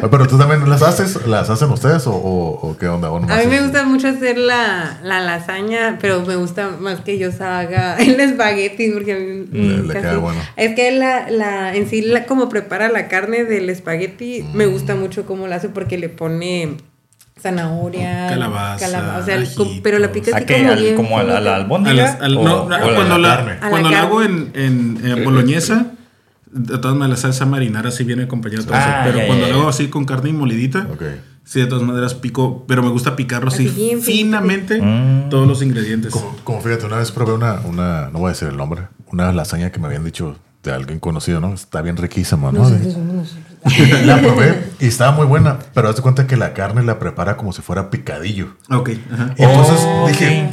[0.10, 3.10] Pero tú también las haces, las hacen ustedes o, o- o qué onda?
[3.10, 7.18] ¿O A mí me gusta mucho hacer la, la lasaña, pero me gusta más que
[7.18, 10.40] yo haga el espagueti porque a mí Le- mm, le queda bueno.
[10.56, 14.94] Es que la, la, en sí, la, como prepara la carne del espagueti, me gusta
[14.94, 16.76] mucho cómo la hace porque le pone
[17.40, 19.68] zanahoria, Calabaza, calaba- o sea, el- ajitos.
[19.82, 20.58] pero la pica ¿A así qué?
[20.58, 21.52] como ¿Al- bien ¿Como a la, a la finita.
[21.52, 21.94] A albóndiga?
[22.04, 23.52] las- al- O- no, cuando la carne.
[23.70, 25.86] Cuando hago en, en, en boloñesa,
[26.52, 28.86] de todas maneras la salsa marinara sí viene acompañada de todo eso.
[28.88, 29.58] Ah, Pero cuando la ya.
[29.60, 30.86] hago así con carne y molidita,
[31.44, 35.28] sí, de todas maneras pico, pero me gusta picarlo así, Así bien finamente Mm.
[35.30, 36.12] todos los ingredientes.
[36.12, 39.32] Como, como fíjate, una vez probé una, una, no voy a decir el nombre, una
[39.32, 41.52] lasaña que me habían dicho de alguien conocido, ¿no?
[41.54, 42.70] Está bien riquísima, ¿no?
[44.04, 47.36] la probé y estaba muy buena, pero haz de cuenta que la carne la prepara
[47.36, 48.56] como si fuera picadillo.
[48.70, 49.34] Ok, ajá.
[49.38, 50.50] Y entonces Oh, dije.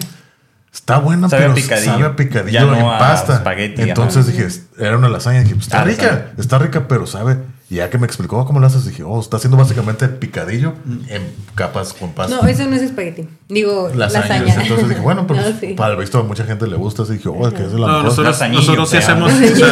[0.74, 1.92] Está buena, Sabe a pero picadillo.
[1.92, 3.44] sabe a picadillo Ya no en a pasta.
[3.56, 4.48] entonces dije,
[4.78, 5.40] era una lasaña.
[5.42, 6.26] Dije, pues, está Ah, rica, lasaña.
[6.38, 7.38] está rica, pero sabe.
[7.72, 10.74] Y ya que me explicó cómo lo haces, dije, oh, está haciendo básicamente picadillo
[11.08, 11.22] en
[11.54, 12.36] capas con pasta.
[12.36, 13.30] No, eso no es espagueti.
[13.48, 14.28] Digo, Lasañas.
[14.30, 14.62] lasaña.
[14.64, 15.74] Entonces dije, bueno, pues No, sí.
[15.76, 17.04] para el visto a mucha gente le gusta.
[17.04, 18.06] Así dije, oh, es que es de la No, mejor.
[18.06, 19.32] nosotros, Lasañillo, nosotros sí hacemos.
[19.34, 19.68] o sea,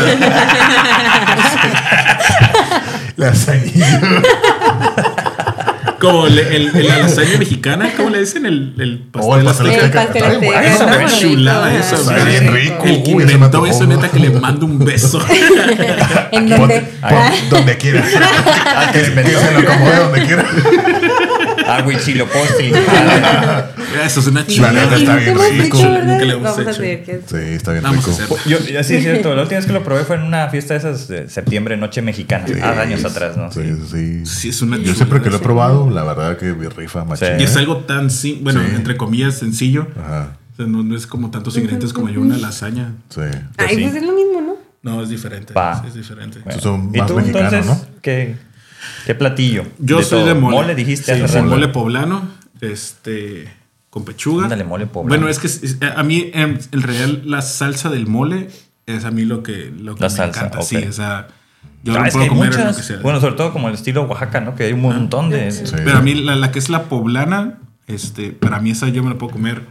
[3.16, 3.86] Lasañillo.
[6.00, 8.46] Como el, el- el- la lasaña mexicana, ¿cómo le dicen?
[8.46, 9.86] El, el pastel, Oh, el pastel azteca.
[9.86, 10.64] El pastel azteca.
[10.64, 11.96] Está chulada eso.
[11.96, 12.84] Está bien rico.
[12.86, 15.20] El que inventó eso, neta, que le mando un beso.
[16.32, 16.84] ¿En dónde?
[17.50, 18.04] donde quiera.
[18.80, 19.12] Ah, que se
[19.54, 20.46] lo acomode donde quiera.
[21.70, 22.72] Ah, huichilopochtli.
[24.06, 24.86] Eso es una Sí, La chulada.
[24.86, 25.78] neta y está bien rico.
[25.78, 26.82] Nunca le hemos Vamos a hecho.
[27.28, 28.38] Sí, está bien Vamos a rico.
[28.46, 29.36] Yo, sí, es cierto.
[29.36, 32.02] La última vez que lo probé fue en una fiesta de esas de septiembre, noche
[32.02, 32.46] mexicana.
[32.48, 33.52] Sí, hace años atrás, ¿no?
[33.52, 33.62] Sí,
[33.92, 34.26] sí.
[34.26, 35.87] Sí, es una Yo siempre que lo he chulada.
[35.90, 37.28] La verdad que mi rifa machín.
[37.28, 37.34] Sí.
[37.40, 38.76] Y es algo tan simple, bueno, Sí.
[38.76, 39.88] entre comillas, sencillo.
[40.00, 42.94] Ajá, O sea, no, no es como tantos ingredientes como yo, una lasaña.
[43.10, 43.22] sí.
[43.58, 43.82] Ay, sí.
[43.84, 44.56] pues es lo mismo, ¿no?
[44.84, 45.54] No, es diferente.
[45.54, 46.40] Sí, es diferente.
[46.44, 46.62] Bueno.
[46.62, 47.80] son ¿Y tú entonces ¿no?
[48.02, 48.36] qué,
[49.06, 49.66] qué platillo?
[49.80, 50.26] Yo soy todo.
[50.28, 50.76] de mole.
[50.76, 52.30] dijiste Sí, hace mole poblano,
[52.62, 53.48] este,
[53.90, 54.44] con pechuga.
[54.44, 55.10] Ándale, mole poblano.
[55.10, 58.50] Bueno, es que es- a mí, en, en realidad, la salsa del mole
[58.86, 60.62] es a mí lo que, lo que La me salsa, encanta.
[60.62, 61.28] Sí, o sea,
[61.84, 62.98] yo Ah, no puedo comer muchas, lo que sea.
[63.02, 64.56] Bueno, sobre todo como el estilo Oaxaca, ¿no?
[64.56, 65.52] Que hay un montón de...
[65.52, 65.64] Sí.
[65.76, 69.10] Pero a mí, la, la que es la poblana, este, para mí esa yo me
[69.12, 69.64] la puedo comer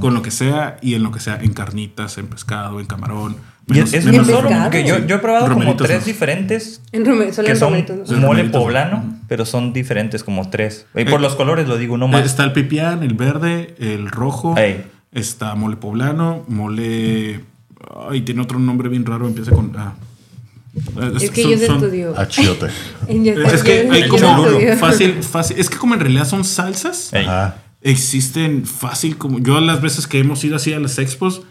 [0.00, 3.36] con lo que sea y en lo que sea, en carnitas, en pescado, en camarón.
[3.66, 6.04] Menos- es, es menos- solo porque yo, yo he probado como tres ¿no?
[6.06, 8.06] diferentes En Rome, solo que son romeritos, ¿no?
[8.06, 10.86] Son mole poblano, pero son diferentes como tres.
[10.94, 12.24] Y Eh, por los colores lo digo, no Eh, más.
[12.24, 14.56] Está el pipián, el verde, el rojo.
[14.56, 14.86] Ey.
[15.12, 17.40] Está mole poblano, mole.
[18.08, 19.72] Ay, tiene otro nombre bien raro, empieza con.
[19.76, 19.92] Ah.
[21.20, 22.18] Es que Son- yo son- estudio.
[22.18, 22.66] Achiote.
[23.08, 24.44] Es que hay como
[24.78, 25.58] fácil, fácil.
[25.58, 27.12] Es que como en realidad son salsas.
[27.14, 27.56] Ajá.
[27.82, 29.38] existen fácil como.
[29.38, 31.42] Yo las veces que hemos ido así a las expos.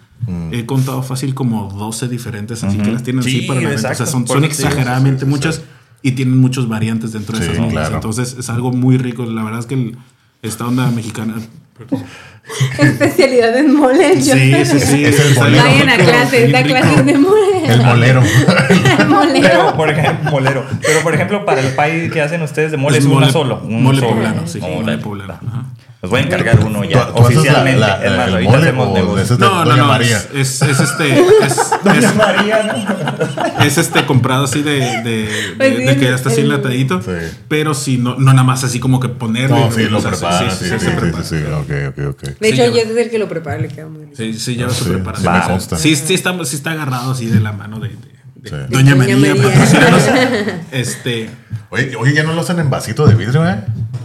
[0.51, 3.91] He contado fácil como 12 diferentes, así que las tienen así Sí, para la venta.
[3.91, 4.27] O sea, exacto.
[4.33, 5.61] son, exageradamente sí, sí, muchas
[6.01, 7.95] y tienen muchos variantes dentro de Sí, esas claro.
[7.95, 9.25] Entonces es algo muy rico.
[9.25, 9.97] La verdad es que el-
[10.41, 11.35] esta onda mexicana.
[12.79, 14.21] Especialidad en mole.
[14.21, 15.05] Sí, sí, sí.
[15.05, 15.63] Es el bolero.
[15.63, 17.65] Vayan a clases, da clases de mole.
[17.67, 18.21] El molero.
[19.09, 19.41] Molero.
[19.41, 20.65] Pero por ejemplo, molero.
[20.81, 23.31] Pero por ejemplo, para el pay que hacen ustedes de mole es, Es uno mole-
[23.31, 23.61] solo.
[23.63, 24.11] un mole solo.
[24.13, 25.63] poblano, sí, Mole mole poblano, ajá.
[26.01, 27.79] Los voy a encargar uno ¿Tú- ya, tú oficialmente.
[27.79, 29.23] la- la- es más, el ahorita mole hacemos o negocio.
[29.23, 29.87] ese es de No, no, Doña no.
[29.87, 30.17] María?
[30.17, 31.19] Es, es, es este.
[31.45, 31.57] Es,
[32.03, 33.63] es, María, ¿no?
[33.65, 35.27] es este comprado así de, de, de-
[35.57, 37.01] Pues de que ya está así enlatadito.
[37.01, 37.11] Sí.
[37.47, 39.57] Pero sí, no, no nada más así como que ponerle.
[39.59, 40.51] No, sí, lo prepara.
[40.51, 41.23] Sí, sí, sí, se sí, prepara.
[41.23, 42.39] sí, Ok, ok, ok.
[42.39, 44.15] De hecho, yo es el que lo prepara, le queda muy bien.
[44.15, 45.23] Sí, sí, lleva su Sí, preparación.
[45.23, 45.77] sí me O sea, consta.
[45.77, 48.55] Sí, sí, está, sí está agarrado así de la mano de, de- de Sí.
[48.69, 49.15] Doña María.
[49.15, 50.61] Doña María.
[50.71, 51.29] Este.
[51.71, 53.57] Oye, oye, ya no lo hacen en vasito de vidrio, ¿eh?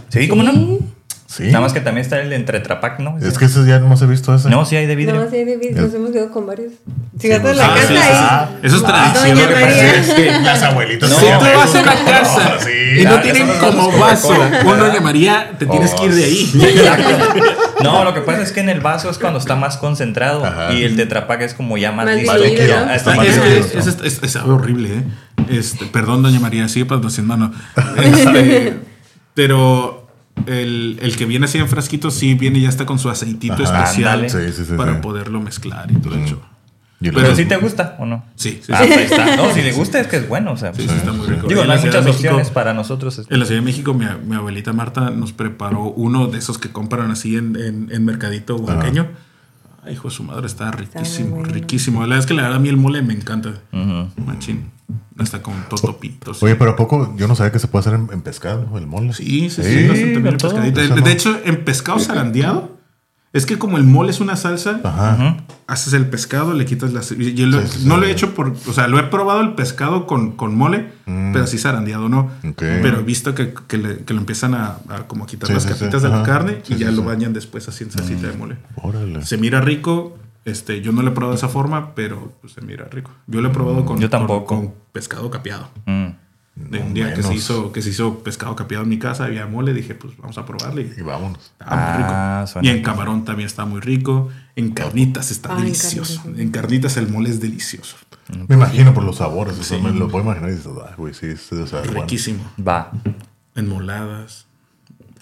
[0.09, 0.79] Sí, ¿cómo no?
[1.31, 1.43] Sí.
[1.43, 3.17] Nada más que también está el entre Trapac, ¿no?
[3.17, 4.49] Es que ese ya no se he visto ese.
[4.49, 5.15] No, sí hay de vidrio.
[5.23, 6.73] No, sí, de vidrio, nos hemos quedado con varios.
[7.17, 8.47] Si a pues, la ah, casa sí, sí, ahí.
[8.49, 8.67] sí.
[8.67, 9.37] Eso es tradición.
[9.37, 11.09] Doña lo que pasa es que Las abuelitas.
[11.09, 12.99] No, si tú vas a una casa sí.
[12.99, 14.33] y no Ah, tienen eso como vaso
[14.65, 16.51] un Doña María, te tienes que ir de ahí.
[16.53, 17.41] Exacto.
[17.81, 20.71] No, lo que pasa es que en el vaso es cuando está más concentrado Ajá.
[20.71, 22.35] y el tetrapac es como ya más Más listo.
[22.35, 25.03] está Es, algo horrible, ¿eh?
[25.49, 27.51] Este, perdón, doña María, sigue patrocinando.
[27.97, 28.77] Este,
[29.33, 30.00] pero
[30.47, 33.53] el, el que viene así en frasquito sí viene y ya está con su aceitito
[33.63, 33.83] Ajá.
[33.83, 34.29] especial Ándale.
[34.29, 34.99] Sí, sí, sí, para sí.
[35.01, 36.41] poderlo mezclar y todo eso.
[36.99, 38.23] Y Pero Pero si te gusta o no.
[38.35, 39.35] Sí, sí, Ah, está.
[39.35, 40.51] No, si le gusta es que es bueno.
[40.51, 41.47] O sea, Sí, sí, está muy rico.
[41.47, 43.17] Digo, En no la hay Ciudad muchas de México- opciones para nosotros.
[43.17, 43.33] este.
[43.33, 46.69] En la Ciudad de México, mi, mi abuelita Marta nos preparó uno de esos que
[46.69, 49.07] compran así en, en, en Mercadito oaxaqueño.
[49.83, 52.01] Ay, hijo de su madre, está riquísimo, riquísimo.
[52.01, 53.53] La verdad es que la verdad a mí el mole me encanta.
[53.71, 54.71] Machín.
[55.19, 56.41] Está con totopitos.
[56.43, 58.87] Oye, pero ¿a poco yo no sabía que se puede hacer en, en pescado el
[58.87, 59.13] mole.
[59.13, 60.81] Sí, sí, sí, Sí, también en pescadito.
[60.81, 60.95] De, no.
[60.95, 62.77] de hecho, en pescado zarandeado,
[63.33, 65.37] es que como el mole es una salsa, Ajá.
[65.67, 67.11] haces el pescado, le quitas las...
[67.13, 68.01] y Yo lo- Sí, sí, no sí.
[68.01, 68.53] lo he hecho por...
[68.67, 72.29] O sea, lo he probado el pescado con, con mole, pero así zarandeado no.
[72.43, 72.49] Mm.
[72.57, 75.63] Pero he visto que, que, le- que lo empiezan a, a como quitar Sí, las
[75.63, 75.75] sí, sí.
[75.79, 78.37] capitas de la carne Sí, y ya sí, lo bañan después así en salsita de
[78.37, 78.57] mole.
[78.75, 79.25] Órale.
[79.25, 80.17] Se mira rico.
[80.43, 83.11] Este, yo no lo he probado de esa forma, pero pues, se mira rico.
[83.27, 84.45] Yo lo he probado con, Yo tampoco.
[84.47, 85.69] con, con pescado capeado.
[85.85, 86.07] Mm.
[86.55, 89.23] De No un día que se, hizo, que se hizo pescado capeado en mi casa,
[89.25, 90.93] había mole, dije, pues vamos a probarle.
[90.97, 91.53] Y vámonos.
[91.61, 92.59] Ah, rico.
[92.61, 94.29] Y en camarón también está muy rico.
[94.55, 96.17] En carnitas está Ah, en delicioso.
[96.17, 96.41] carnitas.
[96.41, 97.95] En carnitas el mole es delicioso.
[98.47, 99.57] Me imagino por los sabores.
[99.57, 102.01] o sea, me lo puedo imaginar y dices, ay, güey, sí, sí, o sea, bueno.
[102.01, 102.43] Riquísimo.
[102.65, 102.91] Va.
[103.55, 104.45] En moladas.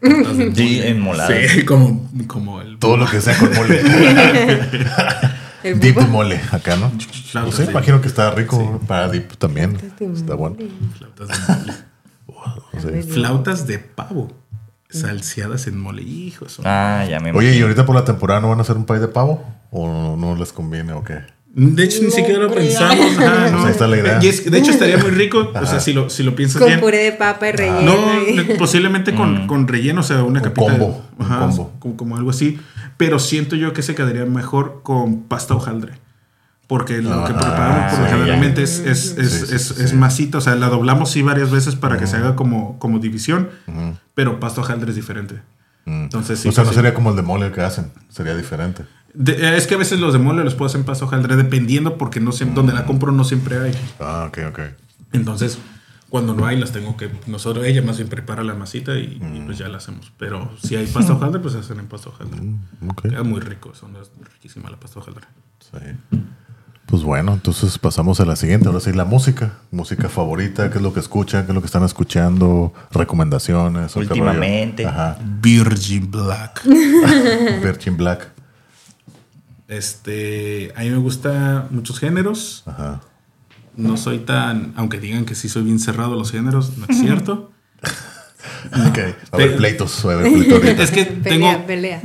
[0.01, 0.89] tortas de Sí, mole.
[0.89, 1.51] en moladas.
[1.51, 2.77] Sí, como, como el.
[2.79, 3.81] Todo lo que sea con mole.
[5.63, 6.91] El dip mole acá, ¿no?
[7.33, 9.77] No sé, imagino que está rico para dip también.
[9.77, 10.57] de Está bueno.
[10.97, 13.03] Flautas de mole.
[13.03, 14.31] Flautas de pavo.
[14.89, 16.01] Salseadas en mole.
[16.01, 16.63] Hijo, eso.
[16.65, 18.99] Ah, ya me Oye, ¿y ahorita por la temporada no van a hacer un pay
[18.99, 19.43] de pavo?
[19.71, 21.19] ¿O no, no les conviene o qué?
[21.51, 23.17] De hecho, ni siquiera lo pensamos.
[23.17, 23.57] ajá, no.
[23.57, 24.19] Pues ahí está la idea.
[24.21, 25.51] Y es- de hecho, estaría muy rico.
[25.53, 26.79] O sea, si lo, si lo piensas Con bien.
[26.79, 27.81] puré de papa y relleno.
[27.81, 30.71] No, y- le- posiblemente con, con relleno, o sea, una Un capita.
[30.71, 31.73] de- combo, un ajá, combo.
[31.79, 32.59] Como, como algo así.
[32.97, 35.93] Pero siento yo que se quedaría mejor con pasta hojaldre.
[36.67, 39.83] Porque lo que Ah, preparamos por sí, generalmente es, es, es, Sí, sí, es, sí,
[39.83, 39.95] es sí.
[39.95, 40.37] masita.
[40.37, 43.49] O sea, la doblamos sí varias veces para que se haga como, como división.
[44.13, 45.41] Pero pasta hojaldre es diferente.
[45.85, 46.03] Mm.
[46.03, 46.75] Entonces, sí, o sea, no sí.
[46.75, 47.91] sería como el de mole que hacen.
[48.09, 48.83] Sería diferente.
[49.13, 51.35] De- eh, es que a veces los de mole los puedo hacer en pasta hojaldre
[51.35, 53.71] dependiendo porque no siempre, donde la compro no siempre hay.
[53.99, 54.59] Ah, ok, ok.
[55.13, 55.57] Entonces,
[56.09, 57.09] cuando no hay, las tengo que.
[57.27, 60.11] Nosotros, ella más bien prepara la masita y, y, pues ya la hacemos.
[60.17, 62.39] Pero si hay pasta hojaldre, pues se hacen en pasta hojaldre.
[62.87, 63.01] Ok.
[63.03, 65.25] Queda muy rico, son es riquísima la pasta hojaldre.
[65.59, 66.17] Sí.
[66.85, 68.67] Pues bueno, entonces pasamos a la siguiente.
[68.67, 69.53] Ahora sí, la música.
[69.69, 73.95] Música favorita, qué es lo que escuchan, qué es lo que están escuchando, recomendaciones.
[73.95, 74.87] Últimamente.
[74.87, 75.17] Ajá.
[75.41, 76.63] Virgin Black.
[77.63, 78.31] Virgin Black.
[79.69, 82.63] Este, a mí me gusta muchos géneros.
[82.65, 83.01] Ajá.
[83.77, 86.99] No soy tan, aunque digan que sí soy bien cerrado a los géneros, no es
[86.99, 87.51] cierto.
[88.89, 88.99] Ok.
[89.31, 90.03] A ver, pleitos.
[90.05, 92.01] A ver, pleitos es que Pelea, tengo, pelea.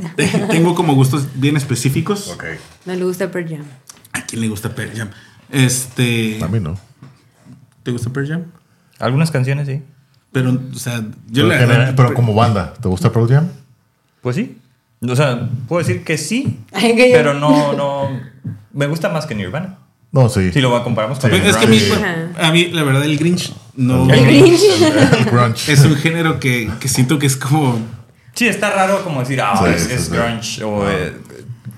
[0.49, 2.29] tengo como gustos bien específicos.
[2.29, 2.43] Ok.
[2.85, 3.65] No le gusta Pearl Jam.
[4.13, 5.09] ¿A quién le gusta Pearl Jam?
[5.49, 6.77] Este, A mí no.
[7.83, 8.43] ¿te gusta Pearl Jam?
[8.99, 9.81] Algunas canciones sí.
[10.31, 13.47] Pero, o sea, yo Pero, la verdad- pero como banda, ¿te gusta Pearl Jam?
[14.21, 14.57] Pues sí.
[15.09, 18.09] O sea, puedo decir que sí, pero no, no.
[18.73, 19.77] Me gusta más que Nirvana.
[20.11, 20.51] No, sí.
[20.51, 21.37] Si lo comparamos con Sí.
[21.43, 24.11] es que a mí, a la verdad, el Grinch no.
[24.13, 24.61] El Grinch.
[25.19, 25.73] El grunge.
[25.73, 27.79] Es un género que, que siento que es como.
[28.33, 30.63] Sí, está raro como decir, ah, Sí, es, es grunge.
[30.63, 31.13] O eh,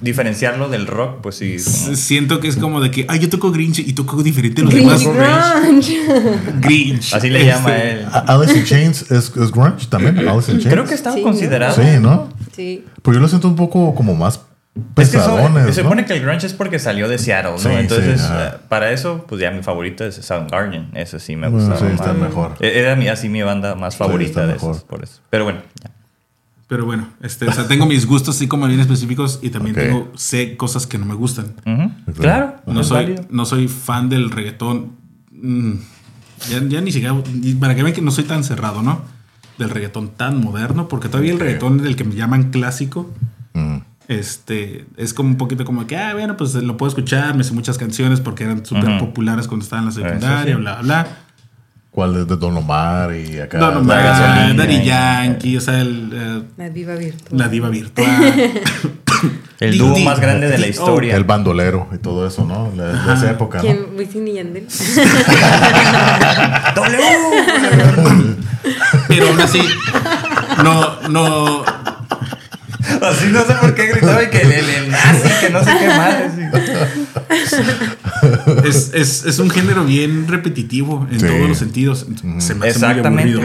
[0.01, 1.57] diferenciarlo del rock, pues sí.
[1.63, 4.65] como- Siento que es como de que, ay, yo toco Grinch y toco diferente a
[4.65, 5.01] los demás.
[5.03, 6.39] Grinch Grunge.
[6.61, 7.13] Grinch.
[7.13, 8.05] Así le Este, llama él.
[8.11, 10.17] A- Alice in Chains es, es grunge también.
[10.19, 10.73] Alice in Chains.
[10.73, 11.75] Creo que estaba Sí, considerado.
[11.75, 12.29] Sí, ¿no?
[12.55, 12.85] Sí.
[13.01, 15.75] Pero yo lo siento un poco como más Es que eso- pesadones.
[15.75, 15.89] se ¿no?
[15.89, 17.57] supone que el grunge es porque salió de Seattle, ¿no?
[17.57, 18.47] Sí, sí, Entonces, ajá.
[18.47, 20.89] eh, para eso, pues ya mi favorito es Soundgarden.
[20.95, 22.55] Eso sí me Bueno, gustaba sí, está mejor.
[22.59, 25.21] E- Era mi, así mi banda más favorita de esos, por eso.
[25.29, 25.91] Pero bueno, ya.
[26.67, 30.11] Pero bueno, este, o sea, tengo mis gustos así como bien específicos y también tengo,
[30.15, 31.53] sé cosas que no me gustan.
[32.19, 33.25] Claro, No soy, válido.
[33.29, 34.91] no soy fan del reggaetón.
[35.31, 35.73] Mm,
[36.49, 37.15] ya, ya ni siquiera.
[37.59, 39.01] Para que vean que no soy tan cerrado, ¿no?
[39.57, 43.13] Del reggaetón tan moderno, porque todavía el reggaetón del que me llaman clásico.
[43.53, 43.77] Mm.
[44.09, 47.53] Este es como un poquito como que, ah, bueno, pues lo puedo escuchar, me sé
[47.53, 50.61] muchas canciones porque eran súper populares cuando estaba en la secundaria, sí.
[50.61, 51.07] bla, bla.
[51.97, 53.57] ¿Cuál es de Don Omar y acá?
[53.57, 57.39] Don la Omar, gasolina Daddy y- Yankee, o sea, el, eh, La diva virtual.
[57.39, 58.07] la diva virtual.
[59.59, 61.15] El dúo más grande de la di- historia.
[61.15, 62.71] El bandolero y todo eso, ¿no?
[62.75, 63.63] La- de esa época, ¿no?
[63.63, 63.79] ¿Quién?
[63.97, 64.67] Wisin y Yandel.
[69.07, 69.61] Pero aún así,
[70.63, 71.63] no, no,
[73.01, 75.71] Así no sé por qué gritaba y que el, el, el nazi, que no sé
[75.79, 75.89] qué
[76.35, 77.61] sí.
[78.65, 81.25] es, es, es un género bien repetitivo en Sí.
[81.27, 82.05] todos los sentidos.
[82.39, 83.41] Se me hace muy aburrido.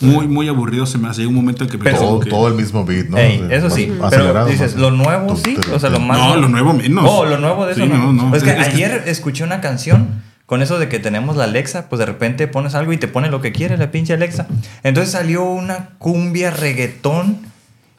[0.00, 1.20] Muy, muy aburrido se me hace.
[1.20, 3.18] Llega un momento en que me Pero- Todo, que- todo el mismo beat, ¿no?
[3.18, 6.00] Ey, Sí, eso más sí, pero acelerado, dices, más- lo nuevo sí, o sea, lo
[6.00, 6.18] más...
[6.18, 7.04] No, lo nuevo menos.
[7.08, 8.12] Oh, lo nuevo de eso Sí, no.
[8.12, 8.36] no, no.
[8.36, 10.08] Es que Es que- ayer escuché una canción
[10.46, 13.30] con eso de que tenemos la Alexa, pues de repente pones algo y te pone
[13.30, 14.46] lo que quiere la pinche Alexa.
[14.84, 17.38] Entonces salió una cumbia reggaetón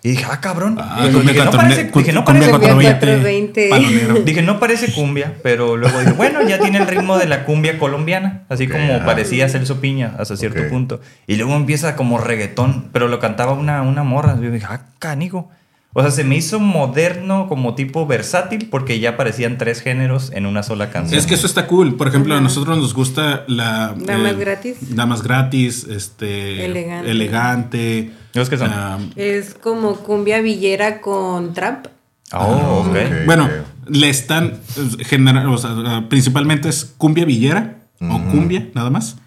[0.03, 0.77] y dije, ah, cabrón.
[0.79, 3.69] Ah, cumbia dije, no parece, cu- dije, no cumbia parece- cuatro- 420.
[3.69, 4.13] palonero.
[4.25, 7.77] Dije, no parece cumbia, pero luego dije, bueno, ya tiene el ritmo de la cumbia
[7.79, 10.67] colombiana, así como parecía Celso Piña hasta cierto Ok.
[10.69, 11.01] punto.
[11.25, 14.39] Y luego empieza como reggaetón, pero lo cantaba una, una morra.
[14.41, 15.49] Yo dije, ah, canigo.
[15.93, 20.45] O sea, se me hizo moderno como tipo versátil porque ya parecían tres géneros en
[20.45, 21.17] una sola canción.
[21.17, 21.95] Es que eso está cool.
[21.95, 23.95] Por ejemplo, a nosotros nos gusta la...
[23.97, 24.95] Damas gratis.
[24.95, 26.65] Damas gratis, este...
[26.65, 27.09] Elegante.
[27.09, 28.11] Elegante.
[28.37, 28.69] ¿Los que son?
[28.71, 31.87] ah, Es como cumbia villera con trap.
[32.33, 32.87] Oh, ok.
[32.89, 32.97] ok.
[33.25, 33.49] bueno,
[33.87, 34.53] le están...
[34.77, 39.17] eh, genera- o sea, ah, principalmente es cumbia villera o cumbia, nada más.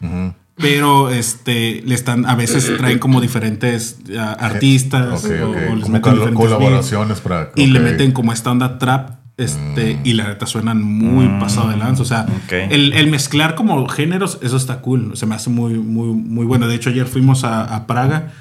[0.57, 6.01] Pero este, le están, a veces traen como diferentes ah, artistas o- les Como meten
[6.01, 7.51] col- colaboraciones para.
[7.57, 7.81] y le.
[7.81, 7.83] Mm.
[7.85, 9.19] meten como esta onda trap.
[9.39, 12.03] Este, y la neta suenan muy pasado de lanza.
[12.03, 15.17] O sea, el, el mezclar como géneros, eso está cool.
[15.17, 16.69] Se me hace muy, muy, muy bueno.
[16.69, 18.35] De hecho, ayer fuimos a, a Praga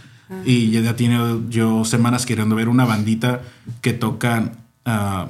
[0.45, 1.18] y ya tiene
[1.49, 3.41] yo semanas queriendo ver una bandita
[3.81, 4.51] que tocan
[4.85, 5.27] ah,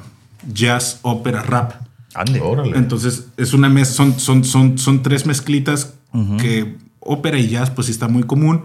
[0.54, 1.74] jazz, ópera, rap.
[2.16, 2.42] Ande.
[2.42, 2.78] Órale.
[2.78, 5.94] Entonces, es una mez son, son, son, son tres mezclitas
[6.40, 8.64] que ópera y jazz, pues sí está muy común,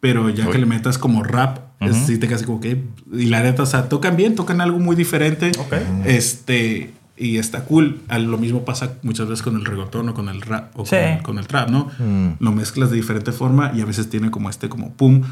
[0.00, 2.84] pero ya que le metas como rap, es- sí te quedas como que.
[3.12, 5.52] Y la neta, o sea, tocan bien, tocan algo muy diferente.
[5.58, 5.74] Ok.
[6.04, 6.92] Este.
[7.16, 8.00] Y está cool.
[8.08, 10.96] A Lo mismo pasa muchas veces con el reggaetón o con el rap o Sí.
[11.16, 11.90] con, con el trap, ¿no?
[12.40, 15.22] Lo mezclas de diferente forma y a veces tiene como este, como pum.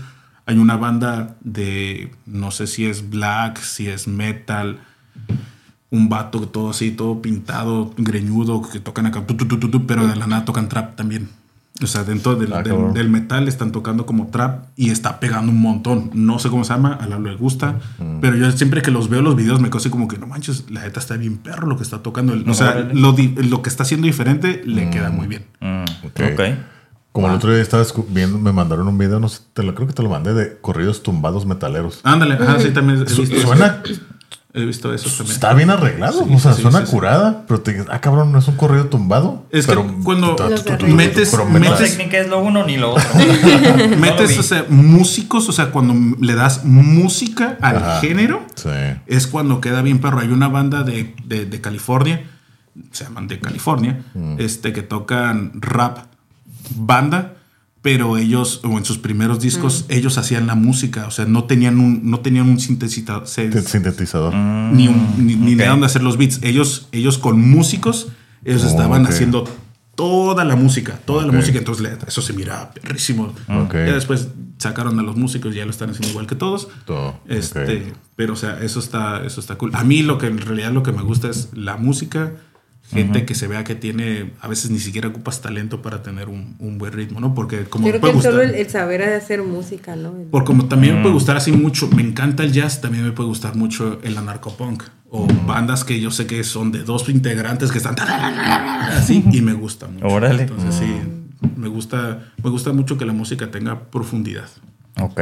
[0.48, 4.78] Hay una banda de, no sé si es black, si es metal,
[5.90, 9.86] un vato todo así, todo pintado, greñudo, que tocan acá, tu, tu, tu, tu, tu,
[9.86, 11.28] pero de la nada tocan trap también.
[11.82, 12.92] O sea, dentro del, Ah, del- cabrón.
[12.94, 16.10] del metal están tocando como trap y está pegando un montón.
[16.14, 17.78] No sé cómo se llama, a la le gusta,
[18.22, 20.80] pero yo siempre que los veo los videos me así como que no manches, la
[20.82, 22.34] neta está bien perro lo que está tocando.
[22.50, 25.44] O sea, lo, lo que está haciendo diferente le queda muy bien.
[25.60, 26.20] Mm, Ok.
[26.32, 26.40] ok.
[27.22, 29.74] Como el otro día estaba escu- viendo, me mandaron un video, no sé, te lo,
[29.74, 32.00] creo que te lo mandé, de corridos tumbados metaleros.
[32.04, 33.82] Ándale, ajá, sí, también he visto, suena,
[34.54, 35.34] he visto eso también.
[35.34, 36.92] está bien arreglado, Sí, o sea, sí, suena sí, sí.
[36.92, 39.44] curada, pero te dices, ah, cabrón, no es un corrido tumbado.
[39.50, 39.74] Es que
[40.04, 40.36] cuando
[40.94, 43.04] metes- No metes- técnica es lo uno ni lo otro.
[43.98, 48.00] Metes, o sea, músicos, o sea, cuando le das música al Ajá.
[48.00, 48.68] género, Sí.
[49.06, 50.20] es cuando queda bien perro.
[50.20, 52.22] Hay una banda de, de- de California,
[52.92, 54.02] se llaman de California,
[54.38, 55.98] este, que tocan rap
[56.76, 57.34] banda,
[57.82, 61.78] pero ellos, o en sus primeros discos, ellos hacían la música, o sea, no tenían
[61.78, 64.34] un, no tenían un sintetizador, Sintetizador.
[64.34, 66.40] ni, un- ni, ni de dónde hacer los beats.
[66.42, 68.08] Ellos, ellos con músicos,
[68.44, 69.44] ellos Oh, estaban haciendo
[69.94, 71.58] toda la música, toda la música.
[71.58, 73.32] Entonces eso se mira perrísimo.
[73.48, 73.74] Ok.
[73.74, 74.28] Ya después
[74.58, 76.68] sacaron a los músicos, ya lo están haciendo igual que todos.
[76.84, 79.70] Todo, Este, pero o sea, eso está, eso está cool.
[79.74, 82.32] A mí lo que en realidad lo que me gusta es la música.
[82.90, 86.56] Gente que se vea que tiene, a veces ni siquiera ocupas talento para tener un,
[86.58, 87.34] un buen ritmo, ¿no?
[87.34, 90.12] Porque como creo puede que gustar- solo el, el saber hacer música, ¿no?
[90.30, 93.28] por como también me puede gustar así mucho, me encanta el jazz, también me puede
[93.28, 97.78] gustar mucho el anarcopunk o bandas que yo sé que son de dos integrantes que
[97.78, 100.06] están así y me gusta mucho.
[100.06, 100.42] Órale.
[100.44, 100.86] Entonces sí,
[101.56, 104.48] me gusta me gusta mucho que la música tenga profundidad,
[105.00, 105.20] Ok.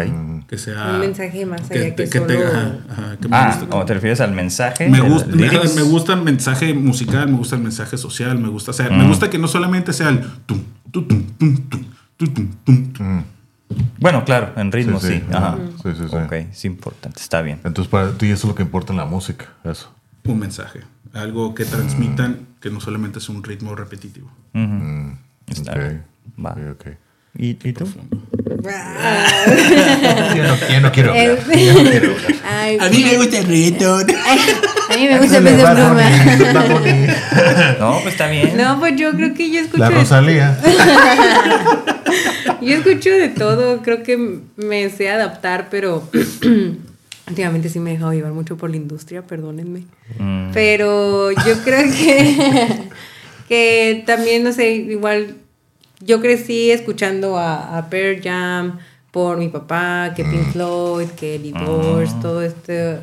[0.48, 3.60] que sea Un mensaje más allá que te- solo- tenga- ajá, ajá, que me Ah.
[3.70, 4.88] ¿o te refieres al mensaje?
[4.88, 8.70] Me gusta, me, me gusta el mensaje musical, me gusta el mensaje social, me gusta,
[8.70, 8.98] o sea, Mm.
[8.98, 11.84] me gusta que no solamente sea el tum, tu, tum, tum, tum,
[12.16, 13.24] tu, tum, tum, tum.
[13.98, 15.08] Bueno, claro, en ritmo sí.
[15.08, 15.34] Sí, sí.
[15.34, 15.58] Ajá.
[15.82, 16.16] Sí, sí, sí.
[16.16, 17.58] Ok, es importante, está bien.
[17.64, 19.92] Entonces, para ti eso es lo que importa en la música, eso.
[20.24, 20.80] un mensaje,
[21.12, 24.30] algo que transmitan que no solamente es un ritmo repetitivo.
[25.48, 25.78] Está Ok.
[25.78, 26.02] bien.
[26.44, 26.50] Va.
[26.52, 26.86] Ok, ok.
[27.38, 27.86] ¿Y, y tú?
[28.66, 30.66] Ya no, quiero hablar.
[30.68, 31.38] Ya no quiero hablar.
[32.44, 34.06] Ay, gusta el reggaetón.
[34.90, 37.06] a mí me gusta Bad Bunny.
[37.78, 38.56] No, pues está bien.
[38.56, 40.58] No, pues yo creo que yo escucho, La de, Rosalía.
[42.60, 43.82] yo escucho de todo.
[43.82, 46.08] Creo que me sé adaptar, pero
[47.28, 49.84] últimamente sí me he dejado llevar mucho por la industria, perdónenme.
[50.18, 52.88] Mm, Pero yo creo que,
[53.48, 55.36] que también, no sé, igual
[56.00, 58.78] yo crecí escuchando a, a Pearl Jam
[59.10, 62.98] por mi papá, que Pink Floyd, que Divorce, todo este...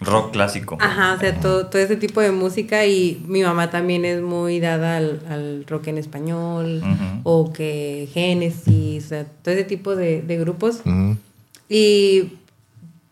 [0.00, 0.78] rock clásico.
[0.80, 4.60] Ajá, o sea, todo, todo ese tipo de música y mi mamá también es muy
[4.60, 6.82] dada al, al rock en español
[7.24, 10.80] o que Genesis, o sea, todo ese tipo de, de grupos.
[10.84, 11.16] Ujú.
[11.68, 12.32] Y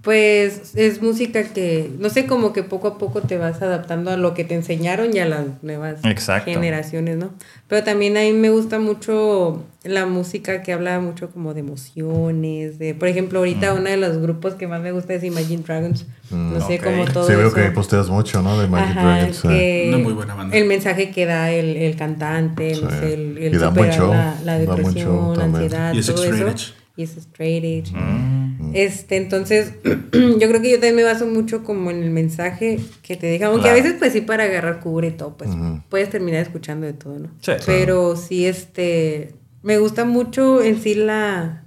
[0.02, 4.16] Pues es música que, no sé, como que poco a poco te vas adaptando a
[4.16, 6.50] lo que te enseñaron y a las nuevas Exacto.
[6.50, 7.30] generaciones, ¿no?
[7.68, 12.78] Pero también a mí me gusta mucho la música que habla mucho como de emociones,
[12.78, 16.06] de, por ejemplo, ahorita uno de los grupos que más me gusta es Imagine Dragons,
[16.30, 16.84] no sé, ok.
[16.84, 17.56] como todo Sí, veo eso.
[17.56, 18.58] que posteas mucho, ¿no?
[18.58, 19.42] De Ajá, Dragons.
[19.42, 20.56] que Una muy buena banda.
[20.56, 24.36] El mensaje que da el, el cantante, no sé, el, el Y da superar la,
[24.44, 26.50] la da depresión, la ansiedad, Y es todo straight eso.
[26.50, 26.74] edge.
[26.96, 27.92] Y es straight edge.
[27.94, 28.49] Mm.
[28.74, 33.16] Este, entonces, yo creo que yo también me baso mucho como en el mensaje que
[33.16, 35.50] te deja, aunque a veces pues sí para agarrar cubre y todo, pues
[35.88, 37.28] puedes terminar escuchando de todo, ¿no?
[37.40, 37.52] Sí.
[37.66, 41.64] Pero sí, este, me gusta mucho en sí la,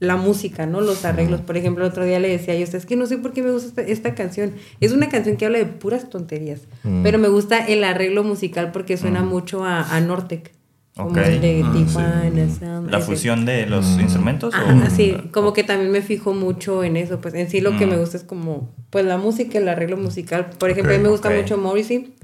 [0.00, 0.80] la música, ¿no?
[0.80, 1.40] Los arreglos.
[1.40, 3.50] Por ejemplo, el otro día le decía yo, es que no sé por qué me
[3.50, 4.52] gusta esta, esta canción.
[4.80, 6.60] Es una canción que habla de puras tonterías,
[7.02, 10.57] pero me gusta el arreglo musical porque suena mucho a, a Nortec.
[11.04, 13.06] Como el de Ah, Tijuana Sound, ¿La ese.
[13.06, 14.52] fusión de los instrumentos?
[14.54, 17.86] o- sí, como que también me fijo mucho en eso, pues en sí lo que
[17.86, 17.90] Mm.
[17.90, 20.50] me gusta es como, pues la música, el arreglo musical.
[20.58, 22.14] Por ejemplo, a mí me gusta mucho Morrissey,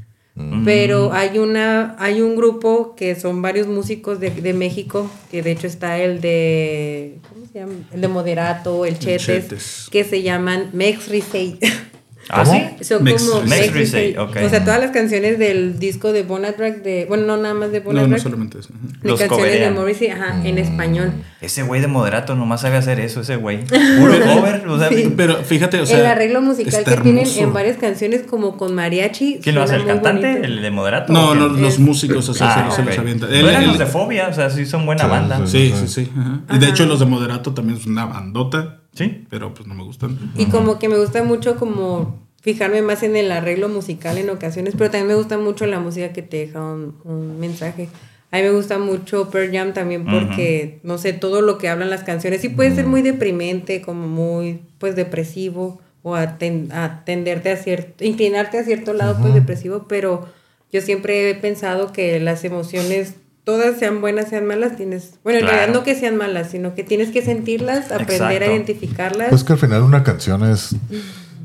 [0.64, 5.52] pero hay una, hay un grupo que son varios músicos de, de México, que de
[5.52, 7.72] hecho está el de, ¿cómo se llama?
[7.92, 9.88] El de Moderato, el Chetes, Chetes.
[9.92, 11.58] que se llaman Mex Risey.
[12.30, 12.84] ¿Ah, sí?
[12.84, 13.60] Son Mex como Risey.
[13.60, 14.06] Mex Risey.
[14.12, 14.36] Risey, ok.
[14.44, 17.80] O sea, todas las canciones del disco de Bonatrack de, bueno, no nada más de
[17.80, 18.10] No, Bonatrack.
[18.10, 18.70] no solamente eso.
[19.02, 19.70] De Los canciones de.
[19.70, 21.12] Morrissey, ajá, en español.
[21.40, 23.64] Ese güey de moderato nomás sabe hacer eso, ese güey.
[23.98, 24.66] Puro cover.
[24.68, 25.12] O sea, Sí.
[25.16, 25.98] Pero fíjate, o sea.
[25.98, 29.40] el arreglo musical que tienen en varias canciones como con mariachi.
[29.42, 29.76] ¿Quién lo hace?
[29.76, 30.26] ¿El cantante?
[30.28, 30.44] bonito.
[30.46, 31.12] ¿El de moderato?
[31.12, 32.88] No, no, los Es- músicos, o sea, Ah, se, se ok.
[32.88, 33.26] los avienta.
[33.26, 35.46] No eran los de Fobia, o sea, sí son buena Sí, banda.
[35.46, 35.72] sí.
[35.72, 36.12] Sí, sí, sí.
[36.18, 36.40] ajá.
[36.54, 38.80] Y de hecho, los de Moderato también es una bandota.
[38.94, 39.24] Sí.
[39.30, 40.18] Pero pues no me gustan.
[40.36, 44.74] Y como que me gusta mucho como fijarme más en el arreglo musical en ocasiones,
[44.76, 47.88] pero también me gusta mucho la música que te deja un, un mensaje.
[48.30, 51.88] A mí me gusta mucho Pearl Jam también porque, no sé, todo lo que hablan
[51.88, 57.56] las canciones sí puede ser muy deprimente, como muy, pues, depresivo o aten- atenderte a
[57.56, 60.26] cierto, inclinarte a cierto lado, pues, depresivo, pero
[60.72, 63.14] yo siempre he pensado que las emociones,
[63.44, 65.58] todas sean buenas, sean malas, tienes, bueno, en Claro.
[65.58, 68.44] realidad no que sean malas, sino que tienes que sentirlas, aprender Exacto.
[68.44, 69.28] a identificarlas.
[69.30, 70.74] Pues que al final una canción es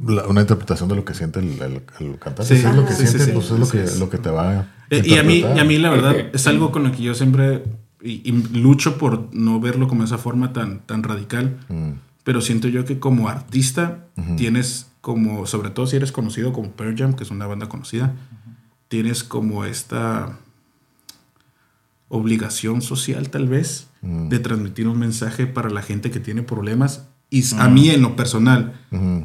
[0.06, 2.46] la- una interpretación de lo que siente el, el- el cantante.
[2.56, 2.62] Sí.
[2.62, 2.96] Si es lo que Ajá.
[2.98, 3.32] Sí, sí, siente, sí.
[3.34, 5.64] pues es lo que, lo que te va a Eh, Y a mí, y a
[5.64, 7.64] mí la verdad es algo con lo que yo siempre
[8.02, 11.58] y, y lucho por no verlo como esa forma tan, tan radical.
[11.68, 11.92] Mm.
[12.24, 14.06] Pero siento yo que como artista
[14.38, 18.14] tienes como, sobre todo si eres conocido como Pearl Jam, que es una banda conocida,
[18.88, 20.38] tienes como esta
[22.10, 27.07] obligación social tal vez de transmitir un mensaje para la gente que tiene problemas.
[27.30, 28.73] Y a mí en lo personal,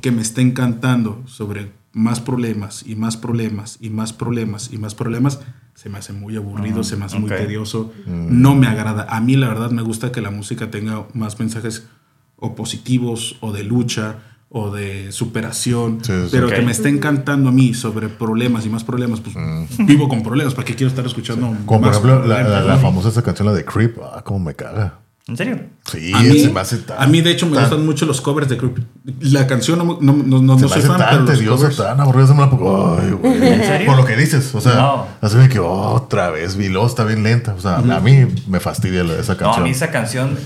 [0.01, 4.95] que me está encantando sobre más problemas y más problemas y más problemas y más
[4.95, 5.41] problemas,
[5.75, 9.07] se me hace muy aburrido, se me hace muy tedioso, no me agrada.
[9.09, 11.89] A mí la verdad me gusta que la música tenga más mensajes
[12.37, 14.19] o positivos o de lucha
[14.49, 16.55] o de superación, Sí, sí, pero ok.
[16.55, 19.35] que me está encantando a mí sobre problemas y más problemas, pues
[19.79, 21.49] vivo con problemas, ¿para qué quiero estar escuchando?
[21.49, 23.99] Como por más ejemplo la, la- la famosa esa canción, la de Creep.
[24.03, 25.01] Ah, como me caga.
[25.27, 25.59] ¿En serio?
[25.91, 27.03] Sí, A mí, se me hace tan.
[27.03, 28.77] a mí, de hecho, me tan- gustan mucho los covers de Creep.
[29.23, 31.59] La canción no, no, no, no, Se no me soy hace fan, pero tan los
[31.61, 31.77] covers...
[31.79, 32.27] tan aburrida.
[32.27, 32.99] Se me la pongo.
[33.01, 33.35] Ay, güey.
[33.55, 33.87] ¿En serio?
[33.87, 34.55] Por lo que dices.
[34.55, 35.07] O sea, No.
[35.23, 36.57] así que otra vez.
[36.57, 37.55] Vilo está bien lenta.
[37.55, 39.63] O sea, a mí me fastidia esa No, a canción.
[39.65, 40.39] mí esa canción,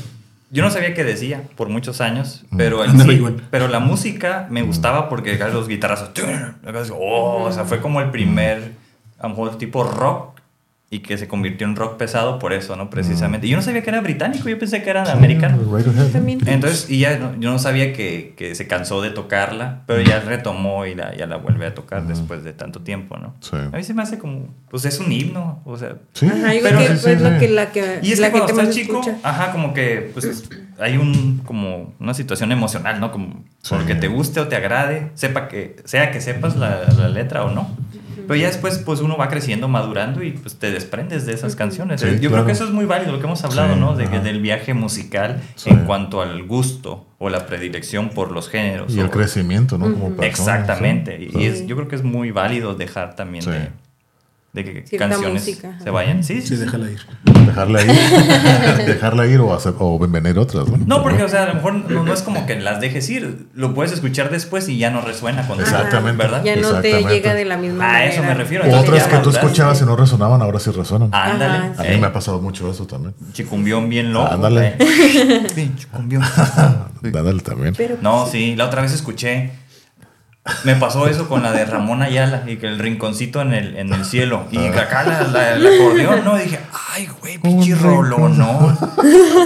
[0.51, 3.19] yo no sabía qué decía por muchos años, pero, en Andaba sí-
[3.51, 6.11] pero la música me gustaba porque los guitarrazos,
[6.95, 8.73] oh, o sea, fue como el primer,
[9.19, 10.38] a lo mejor tipo rock
[10.91, 12.89] y que se convirtió en rock pesado por eso, ¿no?
[12.89, 13.47] Precisamente.
[13.47, 15.59] Y yo no sabía que era británico, yo pensé que era americano.
[16.13, 16.39] También.
[16.47, 20.21] Entonces, y ya no- yo no sabía que, que se cansó de tocarla, pero ya
[20.21, 23.35] retomó y la, ya la vuelve a tocar después de tanto tiempo, ¿no?
[23.41, 23.57] Sí.
[23.57, 26.27] A mí se me hace como, pues es un himno, o sea, Sí.
[26.27, 27.39] Ajá, yo Pero- creo que sí, sí, es lo sí.
[27.39, 29.19] que la que y es la que cuando estás chico, escucha.
[29.23, 30.49] ajá, como que pues
[30.81, 33.13] hay un como una situación emocional, ¿no?
[33.13, 33.75] Como Sí.
[33.75, 37.51] porque te guste o te agrade, sepa que sea que sepas la, la letra o
[37.51, 37.69] no.
[38.27, 42.01] Pero ya después pues uno va creciendo, madurando y pues te desprendes de esas canciones.
[42.01, 43.95] Sí, Yo creo que eso es muy válido lo que hemos hablado, Sí, ¿no?
[43.97, 45.71] De, que- del viaje musical Sí.
[45.71, 48.95] en cuanto al gusto o la predilección por los géneros.
[48.95, 49.85] Y el crecimiento, ¿no?
[49.87, 51.19] Como persona, Exactamente.
[51.19, 51.29] sí.
[51.39, 53.51] Y, es, yo creo que es muy válido dejar también Sí.
[53.51, 53.69] de,
[54.59, 56.25] de que Cierta canciones música, se vayan.
[56.25, 56.65] Sí, sí, Sí, sí.
[56.65, 56.99] déjala ir.
[57.47, 57.91] Dejarla ir.
[58.87, 60.79] dejarla ir o, hacer, o venir otras, ¿no?
[60.87, 63.47] No, porque, o sea, a lo mejor no, no es como que las dejes ir.
[63.55, 66.23] Lo puedes escuchar después y ya no resuena con Exactamente.
[66.23, 66.43] ¿Verdad?
[66.45, 68.13] Ya no te llega de la misma A manera.
[68.13, 68.65] eso me refiero.
[68.69, 71.11] O otras que tú escuchabas y no resonaban, ahora sí resonan.
[71.13, 71.73] Ándale.
[71.73, 73.15] Ajá, A mí me ha pasado mucho eso también.
[73.33, 74.33] Chicumbión bien loco.
[74.33, 74.77] Ándale.
[75.55, 76.23] Sí, chicumbión.
[77.03, 77.75] Dándole también.
[77.77, 79.51] Pero No, sí, la otra vez escuché.
[80.65, 83.93] Me pasó eso con la de Ramón Ayala y que el rinconcito en el, en
[83.93, 84.47] el cielo.
[84.51, 84.81] Y Ah.
[84.83, 86.39] acá la, la- el acordeón, ¿no?
[86.39, 86.61] Y dije,
[86.95, 88.77] ay, güey, pinche rolón, ¿no?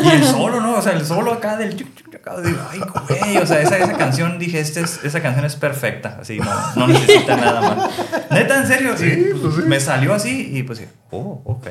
[0.05, 0.77] Y el solo, ¿no?
[0.77, 1.77] O sea, el solo acá del.
[1.77, 1.87] de
[2.70, 6.39] ay, güey, o sea, esa, esa canción, dije, este es- esa canción es perfecta, así,
[6.39, 7.91] no, no necesita nada más.
[8.31, 9.62] Neta, en serio, sí, pues sí.
[9.66, 11.66] me salió así y pues, oh, ok.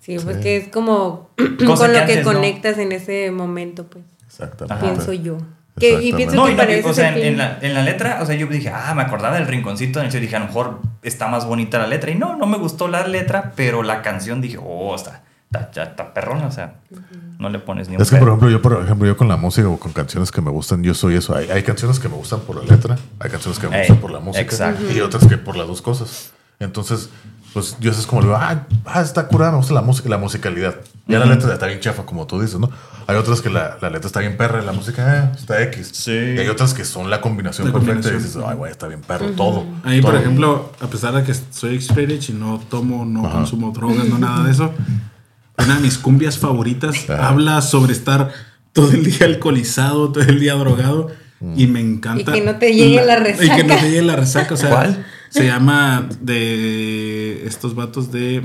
[0.00, 2.32] Sí, porque es como con que lo que antes no.
[2.32, 4.04] conectas en ese momento, pues.
[4.26, 4.84] Exactamente.
[4.84, 5.38] Pienso yo.
[5.78, 8.20] Que, y pienso No, que y o es sea, en, en la, en la letra,
[8.22, 10.80] o sea, yo dije, ah, me acordaba del rinconcito, en el dije, a lo mejor
[11.02, 12.10] está más bonita la letra.
[12.12, 15.22] Y no, no me gustó la letra, pero la canción dije, oh, está,
[15.52, 16.74] está, está perrona, o sea,
[17.38, 19.36] no le pones ni un Es que, por ejemplo, yo, por ejemplo, yo con la
[19.36, 21.36] música o con canciones que me gustan, yo soy eso.
[21.36, 23.98] Hay, hay canciones que me gustan por la letra, hay canciones que me Ey, gustan
[23.98, 24.92] por la música exacto.
[24.92, 26.32] y otras que por las dos cosas.
[26.60, 27.10] Entonces,
[27.52, 30.76] pues yo es como ah, ah, está curada, me gusta la música, la musicalidad.
[31.06, 32.70] Ya la letra está bien chafa, como tú dices, ¿no?
[33.06, 35.90] Hay otras que la, la letra está bien perra y la música eh, está X.
[35.92, 36.10] Sí.
[36.12, 38.32] Y hay otras que son la combinación La perfecta y combinación.
[38.32, 39.66] dices, ay, güey, está bien perro todo.
[39.84, 40.20] A mí, por todo.
[40.20, 44.44] ejemplo, a pesar de que soy ex-Spirit y no tomo, no consumo drogas, no nada
[44.44, 44.72] de eso,
[45.58, 47.28] una de mis cumbias favoritas Ajá.
[47.28, 48.32] habla sobre estar
[48.72, 51.10] todo el día alcoholizado, todo el día drogado.
[51.56, 52.30] Y me encanta.
[52.30, 53.76] Y que no te llegue la Y que no resaca.
[53.80, 54.54] te llegue la resaca.
[54.54, 55.04] O sea, ¿Cuál?
[55.28, 58.42] se llama de estos vatos de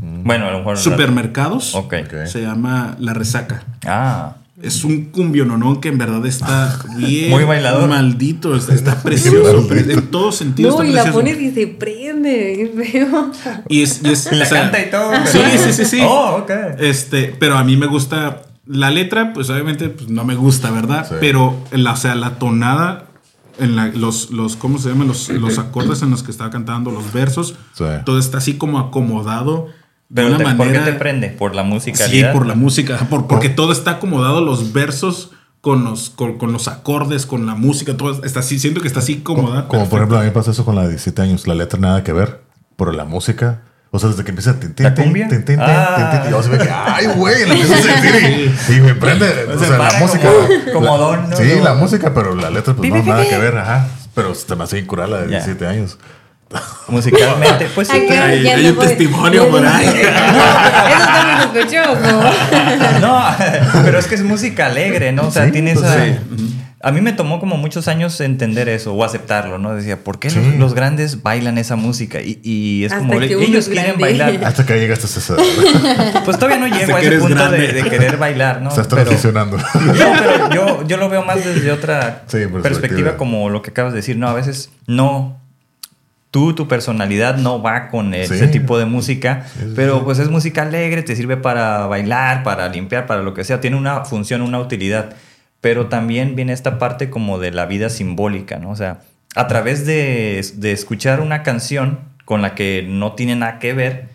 [0.00, 0.78] Bueno, a lo mejor.
[0.78, 1.74] supermercados.
[1.74, 1.94] Ok.
[2.04, 2.26] Ok.
[2.26, 3.62] Se llama La Resaca.
[3.86, 7.88] Ah, Es un cumbiononón que en verdad está bien Muy bailador.
[7.88, 11.66] maldito, está, está precioso, pre- en todos sentidos No, está y la pones y se
[11.66, 12.70] prende.
[12.76, 13.30] Feo.
[13.68, 15.12] Y es, y es- la o sea, canta y todo.
[15.26, 16.00] Sí, pero- sí, sí, sí.
[16.04, 16.50] Oh, ok.
[16.78, 21.06] Este, pero a mí me gusta la letra, pues obviamente pues, no me gusta, ¿verdad?
[21.08, 21.14] Sí.
[21.20, 23.06] Pero la, o sea, la tonada
[23.58, 25.08] en la, los, los, ¿cómo se llaman?
[25.08, 27.84] Los, los acordes en los que estaba cantando, los versos, Sí.
[28.06, 29.66] todo está así como acomodado
[30.10, 30.84] de Pero una te- ¿por qué manera.
[30.84, 31.28] te prende?
[31.30, 32.06] ¿Por la música?
[32.06, 35.30] Sí, por la música, por- porque todo está acomodado, los versos
[35.62, 39.00] con los, con, con los acordes, con la música, todo está así, siento que está
[39.00, 39.68] así cómoda.
[39.68, 41.78] Como por ejemplo, a mí me pasa eso con la de 17 años, la letra
[41.78, 42.40] nada que ver,
[42.76, 45.28] pero la música, o sea, desde que empieza tin, tin, ¿La tin, cumbia?
[45.28, 45.94] tin, tin, tin, Ah.
[46.12, 48.80] tin, tin, y yo se ve que, ay, güey, la empiezo a sentir y, y
[48.80, 50.28] me prende, o Se sea, la música.
[50.28, 51.36] como- como don, ¿no?
[51.36, 53.86] Sí, Como- la música, pero la letra, pues no, nada que ver, ajá.
[54.14, 55.30] Pero se me hace bien curada la de Ya.
[55.44, 55.98] 17 años.
[56.88, 57.96] Musicalmente, pues sí.
[58.06, 59.86] Acá hay- un testimonio por ahí.
[59.86, 63.00] Eso está muy sospechoso.
[63.00, 63.24] No,
[63.84, 65.28] pero es que es música alegre, ¿no?
[65.28, 66.04] O sea, Sí, tiene pues esa.
[66.04, 66.16] sí.
[66.82, 69.74] A mí me tomó como muchos años entender eso o aceptarlo, ¿no?
[69.74, 70.40] Decía, ¿por qué Sí.
[70.42, 72.22] los, los grandes bailan esa música?
[72.22, 74.02] Y, y es Hasta como, que ellos quieren grande.
[74.02, 74.44] bailar.
[74.46, 75.36] Hasta que llegaste a.
[76.24, 78.70] Pues todavía no llego a que ese punto de, querer bailar, ¿no?
[78.70, 79.58] Estás Pero- transicionando.
[79.58, 79.64] No,
[79.94, 83.98] pero yo, yo lo veo más desde otra Sí, perspectiva, como lo que acabas de
[83.98, 84.16] decir.
[84.16, 85.38] No, a veces no.
[86.30, 88.18] Tú, tu personalidad no va con Sí.
[88.20, 93.06] ese tipo de música, pero pues es música alegre, te sirve para bailar, para limpiar,
[93.06, 93.60] para lo que sea.
[93.60, 95.14] Tiene una función, una utilidad.
[95.60, 98.70] Pero también viene esta parte como de la vida simbólica, ¿no?
[98.70, 99.00] O sea,
[99.34, 104.08] a través de, de escuchar una canción con la que no tiene nada que ver,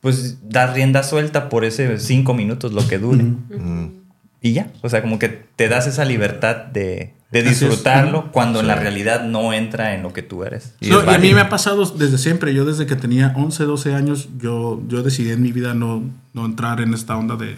[0.00, 3.22] pues dar rienda suelta por ese cinco minutos, lo que dure.
[3.22, 4.01] Mm,
[4.42, 8.66] Y ya, o sea, como que te das esa libertad de, de disfrutarlo cuando en
[8.66, 8.80] la Sí.
[8.80, 10.74] realidad no entra en lo que tú eres.
[10.80, 12.52] No, y a mí me ha pasado desde siempre.
[12.52, 16.02] Yo desde que tenía 11, 12 años, yo, yo decidí en mi vida no,
[16.34, 17.56] no entrar en esta onda de,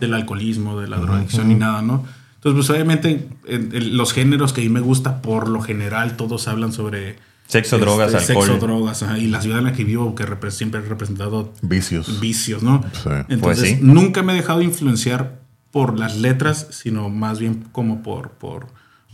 [0.00, 2.04] del alcoholismo, de la drogadicción ni nada, ¿no?
[2.36, 6.16] Entonces, pues obviamente en- en los géneros que a mí me gusta, por lo general,
[6.16, 7.16] todos hablan sobre...
[7.48, 8.44] Sexo, drogas, alcohol.
[8.46, 11.52] Sexo, drogas, ajá, y la ciudad en la que vivo, que repre- siempre ha representado
[11.62, 12.20] Vicios.
[12.20, 12.82] vicios, ¿no?
[12.92, 13.08] Sí.
[13.28, 13.78] Entonces, Pues sí.
[13.82, 15.40] nunca me he dejado influenciar
[15.76, 18.68] por las letras, sino más bien como por, por,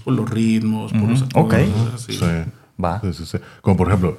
[0.05, 1.55] por los ritmos, por los ok.
[1.55, 2.13] acordes, así.
[2.13, 2.27] Sí.
[2.83, 3.01] Va.
[3.01, 3.39] Sí, sí, sí.
[3.63, 4.19] Como por ejemplo,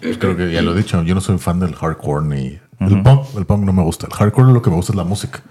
[0.00, 3.02] pues creo que ya lo he dicho, yo no soy fan del hardcore ni el
[3.04, 3.22] punk.
[3.36, 4.08] El punk no me gusta.
[4.08, 5.42] El hardcore lo que me gusta es la música.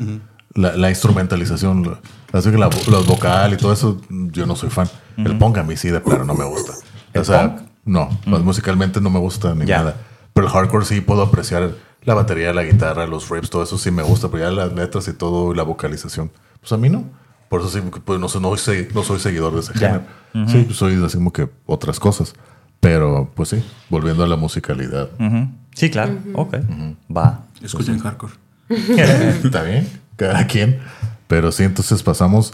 [0.55, 1.99] la, la instrumentalización, la,
[2.38, 4.89] así que la, los vocal y todo eso, yo no soy fan.
[5.15, 6.73] El punk a mí sí, de plano no me gusta.
[6.73, 7.67] O ¿El sea, punk?
[7.85, 9.77] no, pues musicalmente no me gusta ni Ya.
[9.77, 9.95] nada.
[10.34, 11.72] Pero el hardcore sí puedo apreciar
[12.03, 15.07] la batería, la guitarra, los riffs, todo eso sí me gusta, pero ya las letras
[15.07, 17.03] y todo, y la vocalización, pues a mí no.
[17.49, 20.01] Por eso sí, pues no, soy- no, soy, no soy seguidor de ese género.
[20.47, 22.34] Sí, pues soy así como que otras cosas.
[22.80, 25.10] Pero, pues sí, volviendo a la musicalidad.
[25.76, 26.18] Sí, claro.
[26.34, 26.55] Ok.
[27.15, 27.45] Va.
[27.61, 28.34] Escuchen hardcore.
[28.69, 29.88] Está bien,
[30.18, 30.80] cada quien.
[31.27, 32.53] Pero sí, entonces pasamos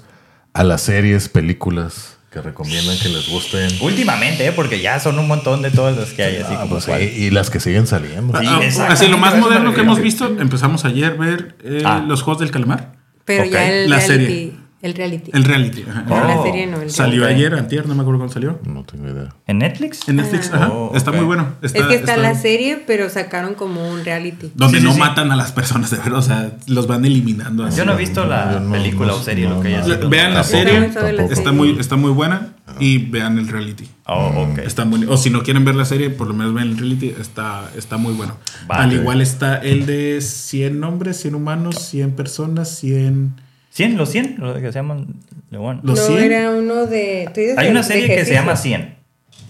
[0.53, 3.69] a las series, películas que recomiendan que les gusten.
[3.81, 4.51] Últimamente, ¿eh?
[4.51, 6.91] porque ya son un montón de todas las que hay, así Ah, como pues sí,
[7.23, 8.37] y las que siguen saliendo.
[8.39, 12.03] Sí, Ah, así lo más moderno que hemos visto, empezamos ayer a ver eh, Ah.
[12.07, 12.91] los Juegos del Calamar.
[13.25, 14.13] Pero ya el La reality.
[14.25, 14.51] serie.
[14.81, 15.29] El reality.
[15.33, 15.83] El reality.
[15.89, 16.03] ajá.
[16.07, 16.43] No, la Oh.
[16.45, 16.81] serie no.
[16.81, 18.59] El Salió ayer, antier, no me acuerdo cuándo salió.
[18.65, 19.35] No tengo idea.
[19.45, 20.07] ¿En Netflix?
[20.07, 20.55] En Netflix, Ah.
[20.55, 20.69] ajá.
[20.71, 21.49] Oh, está muy bueno.
[21.61, 24.51] Está- es que está, está- la serie, pero sacaron como un reality.
[24.55, 24.99] Donde Sí, sí, no sí.
[24.99, 26.19] matan a las personas, de verdad.
[26.19, 27.77] O sea, los van eliminando así.
[27.77, 30.09] Yo no he visto la no- película no- o serie, no, lo que haya sido.
[30.09, 30.89] Vean la serie.
[31.29, 32.53] Está muy, está muy buena.
[32.79, 33.89] y vean el reality.
[34.05, 34.59] Oh, ok.
[34.59, 37.13] Está muy, o si no quieren ver la serie, por lo menos vean el reality,
[37.19, 38.37] está, está muy bueno.
[38.67, 38.83] Vale.
[38.83, 43.41] Al igual está el de 100 hombres, 100 humanos, 100 personas, 100...
[43.79, 45.07] 100, los 100, los que se llaman
[45.51, 45.79] León.
[45.83, 46.19] Los no, 100.
[46.33, 47.29] era uno de.
[47.33, 48.95] ¿tú dices Hay una serie que se llama 100.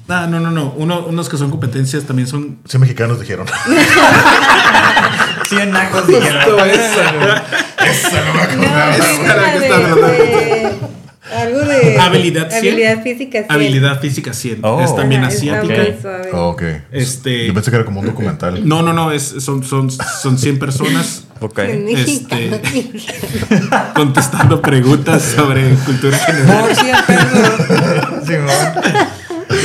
[0.07, 0.71] Ah, no, no, no.
[0.77, 2.59] Uno- unos que son competencias también son...
[2.65, 3.47] Sí, mexicanos dijeron.
[5.49, 6.41] 100 nacos dijeron.
[6.69, 7.43] Esa.
[7.89, 9.25] Esa no me No, acordaba, es güey.
[9.25, 10.89] Era la que de, estaba hablando.
[11.35, 11.97] Algo de.
[11.99, 12.57] Habilidad 100.
[12.73, 13.51] Habilidad física 100.
[13.51, 14.59] Habilidad física 100.
[14.63, 14.81] Oh.
[14.81, 15.75] Es también Ajá, asiática.
[16.01, 16.29] suave.
[16.33, 16.63] Oh, ok.
[16.91, 17.47] Este...
[17.47, 18.67] Yo pensé que era como un documental.
[18.67, 19.11] No, no, no.
[19.11, 21.59] Es, son, son, son 100 personas Ok.
[21.59, 22.51] En Este-
[23.95, 26.65] contestando preguntas sobre cultura general.
[26.65, 28.49] Por 100 pesos.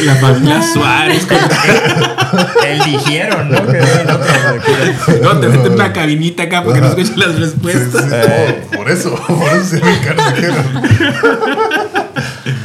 [0.05, 1.27] La familia Suárez.
[1.27, 1.37] con-
[2.67, 3.67] Eligieron, ¿no?
[3.67, 3.81] Que.
[5.23, 8.05] No, te meten una cabinita acá porque no escuchan las respuestas.
[8.05, 8.63] sí, Eh.
[8.73, 10.67] oh, por eso, por eso sí mexicanos dijeron.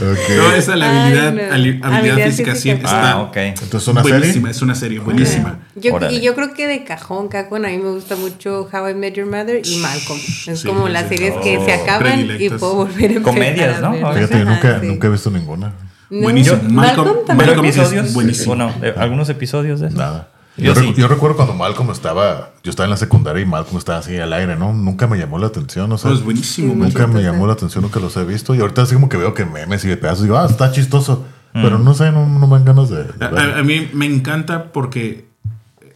[0.01, 0.29] Ok.
[0.37, 1.53] No, esa la Ay, habilidad, no.
[1.53, 2.85] ali- habilidad, Habilidad física física 100 cien.
[2.85, 3.37] está Ah, ok.
[3.37, 4.33] Entonces, ¿una buenísima.
[4.33, 4.51] serie?
[4.51, 5.59] Es una serie buenísima.
[5.75, 6.15] Yo, Órale.
[6.15, 9.13] y yo creo que de cajón, cajón, a mí me gusta mucho How I Met
[9.15, 10.19] Your Mother y Malcolm.
[10.47, 13.21] Es Sí, como sí, las series que Oh, se acaban y puedo volver a empezar
[13.33, 13.93] Comedias, ¿no?
[13.93, 14.87] Fíjate, yo nunca, sí.
[14.87, 15.73] nunca he visto ninguna.
[16.09, 16.21] No.
[16.23, 16.57] Buenísimo.
[16.63, 17.37] Malcolm, Malcolm también.
[17.37, 18.13] ¿Pero Malcolm es episodios?
[18.13, 18.53] buenísimo.
[18.53, 18.73] ¿O no?
[18.81, 19.97] Eh, ¿Algunos episodios de eso?
[19.97, 20.29] Nada.
[20.57, 20.87] Yo Yo, sí.
[20.87, 24.17] recu- yo recuerdo cuando Malcolm estaba, yo estaba en la secundaria y Malcolm estaba así
[24.17, 24.73] al aire, ¿no?
[24.73, 26.73] Nunca me llamó la atención, o sea, No, es buenísimo.
[26.75, 28.53] Nunca me llamó la atención, nunca los he visto.
[28.55, 31.25] Y ahorita así como que veo que memes y de pedazos, digo, ah, está chistoso.
[31.53, 35.28] Pero no sé, no, no me dan ganas de, a mí me encanta porque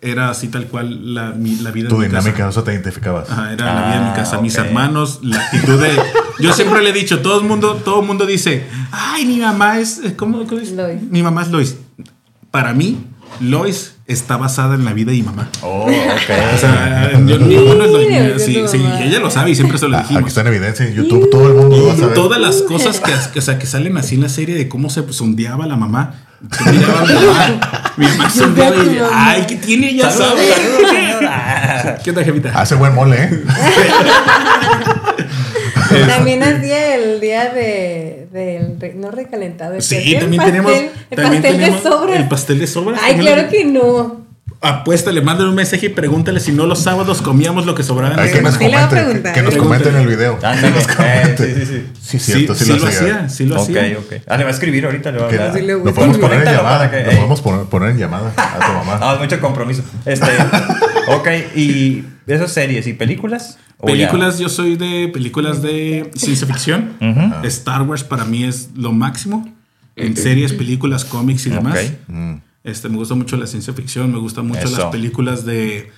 [0.04, 2.46] era así tal cual la, mi- la vida Tu en mi dinámica, casa.
[2.46, 3.30] no se te identificabas.
[3.32, 4.42] Ajá, era la vida en mi Ah, casa.
[4.42, 5.90] Mis hermanos, la actitud de.
[6.40, 9.80] Yo siempre le he dicho, todo el mundo, todo el mundo dice, ay, mi mamá
[9.80, 10.02] es.
[10.18, 10.72] ¿Cómo, cómo es?
[10.72, 11.02] Lois.
[11.10, 11.78] Mi mamá es Lois.
[12.52, 12.98] Para mí,
[13.40, 15.50] Lois está basada en la vida de mi mamá.
[15.62, 15.92] Oh, ok.
[16.54, 18.08] O sea, yo, mi mamá no es Lois.
[18.10, 20.28] Mira, Sí, sí, y ella lo sabe y siempre se lo Ah, Aquí dijimos.
[20.30, 22.14] está en evidencia en YouTube, todo el mundo lo va a Y saber.
[22.16, 24.90] todas las cosas que, que, o sea, que salen así en la serie de cómo
[24.90, 26.16] se sondeaba la mamá.
[29.14, 29.94] Ay, ¿qué tiene?
[29.96, 30.10] Ya.
[31.30, 31.96] Ah.
[32.04, 32.52] ¿Qué tal, jefita?
[32.60, 33.44] Hace buen mole, ¿eh?
[36.08, 39.72] También hacía el día de, del no recalentado.
[39.74, 40.72] el que Sí, hacía el también pastel- tenemos,
[41.12, 42.20] el pastel de sobras.
[42.20, 43.00] el pastel de sobras.
[43.04, 44.23] Ay, claro que no.
[44.62, 48.32] Apuéstale, mándale un mensaje y pregúntale si no los sábados comíamos lo que sobraba Hay
[48.32, 50.40] que nos Sí, le comenten, que, que nos comenten el video.
[50.42, 50.80] Ándale.
[51.00, 51.84] Eh, sí, sí, sí.
[52.02, 53.00] Sí, Sí, cierto, sí, sí lo lo hacía.
[53.16, 53.98] hacía, sí lo ok, hacía.
[54.00, 54.14] ok.
[54.28, 55.54] Ah, le va a escribir ahorita, le va a Que hablar.
[55.54, 56.90] Sí, le lo podemos poner en llamada.
[56.90, 57.16] que- Lo eh.
[57.16, 59.00] podemos poner, poner en llamada a tu mamá.
[59.02, 59.84] Ah, mucho compromiso.
[60.06, 60.28] Este,
[61.10, 63.58] ok, ¿y esas series y películas?
[63.86, 66.94] Películas, yo soy de películas de ciencia ficción.
[67.02, 67.46] Ujú.
[67.48, 69.52] Star Wars para mí es lo máximo.
[69.98, 71.78] En series, películas, cómics y demás.
[71.78, 71.92] Ok.
[72.08, 72.36] Mm.
[72.64, 74.78] Este, me gusta mucho la ciencia ficción, me gustan mucho Eso.
[74.78, 75.92] las películas de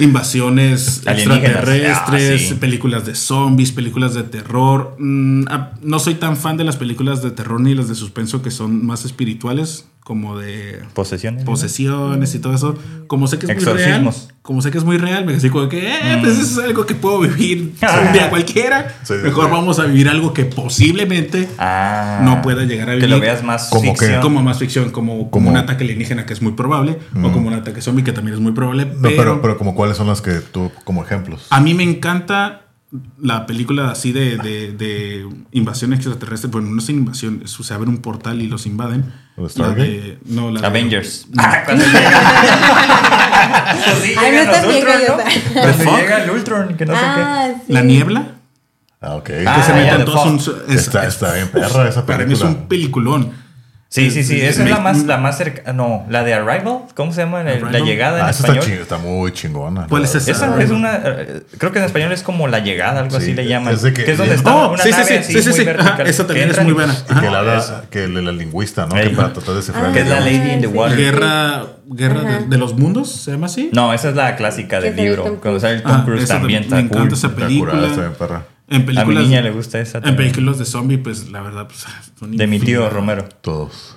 [0.00, 2.54] invasiones extraterrestres, Ah, sí.
[2.54, 4.96] películas de zombies, películas de terror.
[4.98, 8.42] Mm, ah, no soy tan fan de las películas de terror ni las de suspenso
[8.42, 11.40] que son más espirituales, como de ¿Posesiones?
[11.42, 11.50] ¿no?
[11.50, 12.78] posesiones y todo eso.
[13.08, 14.28] Como sé que es muy real, Exorcismos.
[14.40, 16.94] como sé que es muy real, me digo que eh, pues eso es algo que
[16.94, 18.94] puedo vivir un día cualquiera.
[19.02, 19.50] Sí, Mejor sí.
[19.50, 22.20] vamos a vivir algo que posiblemente Ah.
[22.22, 23.10] no pueda llegar a Que vivir.
[23.10, 24.22] lo veas más Como que- ficción.
[24.22, 27.48] como más ficción, como, como Como- un ataque alienígena que es muy probable, o como
[27.48, 28.84] un ataque zombie que también es muy probable.
[28.86, 31.48] No, pero, pero, pero como cuáles son las que tú, como ejemplos.
[31.50, 32.62] a mí me encanta
[33.20, 36.48] la película así de, de, de invasión extraterrestre.
[36.48, 39.12] Bueno, no es invasión, es, o sea, abren un portal y los invaden.
[39.36, 39.90] ¿Los La Stargate?
[39.90, 41.26] de, no, la de- Avengers.
[41.32, 41.42] No.
[41.42, 42.10] Ah, cuando llega.
[43.84, 45.76] Pues.
[45.76, 47.72] Cuando llega el Ultron, que no sé Ah, sí.
[47.72, 48.26] La niebla.
[49.00, 49.30] Ah, ok.
[49.46, 50.32] Ah, que se ya, meten The todos Fog.
[50.32, 52.48] un- es- está, es- está bien perra esa Para mí es película.
[52.62, 53.45] un peliculón.
[53.88, 54.40] Sí, sí, sí.
[54.40, 55.72] Esa es la más, la más cercana.
[55.72, 56.80] No, la de Arrival.
[56.94, 57.38] ¿Cómo se llama?
[57.44, 57.84] La, la Arrival.
[57.84, 58.78] llegada en Ah, esa está, español.
[58.78, 59.86] ching- está muy chingona.
[59.88, 60.30] ¿Cuál la es esa?
[60.30, 60.96] Esa es una.
[61.04, 63.72] eh, Creo que en español es como la llegada, algo Sí, así le llaman.
[63.72, 65.48] es de que- es donde está Oh, una sí, sí, nave sí, así sí, sí,
[65.50, 65.64] muy sí.
[65.64, 65.92] vertical.
[65.92, 66.92] Ajá, esa que también es muy buena.
[66.94, 67.82] Y que habla, Esa.
[67.88, 68.96] que le- la lingüista, ¿no?
[68.96, 69.10] Ey.
[69.10, 70.24] Que para tratar de descifrar Que es la el.
[70.24, 70.66] Lady in the.
[70.66, 70.98] Water.
[70.98, 73.70] Guerra, guerra de, de los mundos, ¿se llama así?
[73.72, 75.22] No, esa es la clásica Que del libro.
[75.22, 75.62] Tom Cuando Cruise.
[75.62, 76.84] sale Tom Ah, Cruise esa también me está cool.
[76.98, 77.72] encanta esa Está película.
[78.68, 81.68] En A mi películas, niña le gusta esa En películas de zombie, pues la verdad,
[81.68, 81.86] pues
[82.20, 82.88] De mi tío.
[82.90, 83.28] Romero.
[83.40, 83.95] Todos.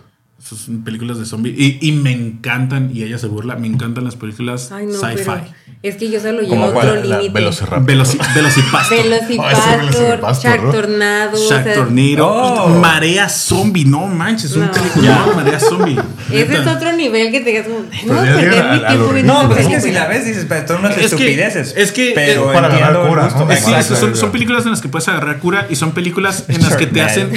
[0.57, 1.53] Son películas de zombie.
[1.55, 5.53] Y, y me encantan, y ella se burla, me encantan las películas no, sci-fi.
[5.83, 7.29] es que yo solo llevo ¿Cómo a otro límite.
[7.29, 7.85] Velociraptor.
[7.85, 8.95] Veloci- Velocipasto.
[9.03, 10.71] Velocipastor, Velocipastor, Shark.
[10.71, 11.37] Tornado.
[11.39, 12.27] o Jack sea, Tornado.
[12.27, 12.69] Oh.
[12.79, 14.71] Marea zombie, no manches, un No.
[14.71, 15.27] película.
[15.35, 15.97] Marea zombie.
[16.31, 17.79] Ese es otro nivel que te digas, como,
[18.13, 19.91] no a ya perder mi a- a tiempo lo viendo No, pues es que si
[19.91, 21.73] la ves dices, pero son unas Es que- estupideces.
[21.77, 23.51] es que- pero es para agarrar cura, gusto.
[23.51, 26.61] Es- sí, son, son películas en las que puedes agarrar cura y son películas en
[26.63, 27.31] las que te hacen,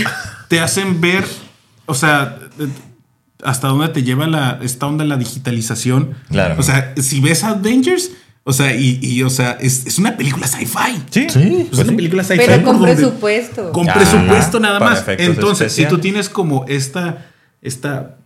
[0.48, 1.24] te hacen ver,
[1.86, 2.38] o sea,
[3.42, 6.14] hasta dónde te lleva la, esta onda de la digitalización.
[6.30, 6.56] Claro.
[6.58, 8.10] O sea, si ves Avengers,
[8.44, 11.00] O sea, y, y, o sea, es, es una película sci-fi.
[11.10, 11.26] Sí.
[11.30, 11.68] Sí.
[11.72, 12.42] Es una película sci-fi.
[12.44, 13.70] Pero con donde- presupuesto.
[13.70, 15.04] Con Ah, presupuesto nada más.
[15.06, 17.26] Entonces, si tú tienes como esta,
[17.60, 18.16] esta,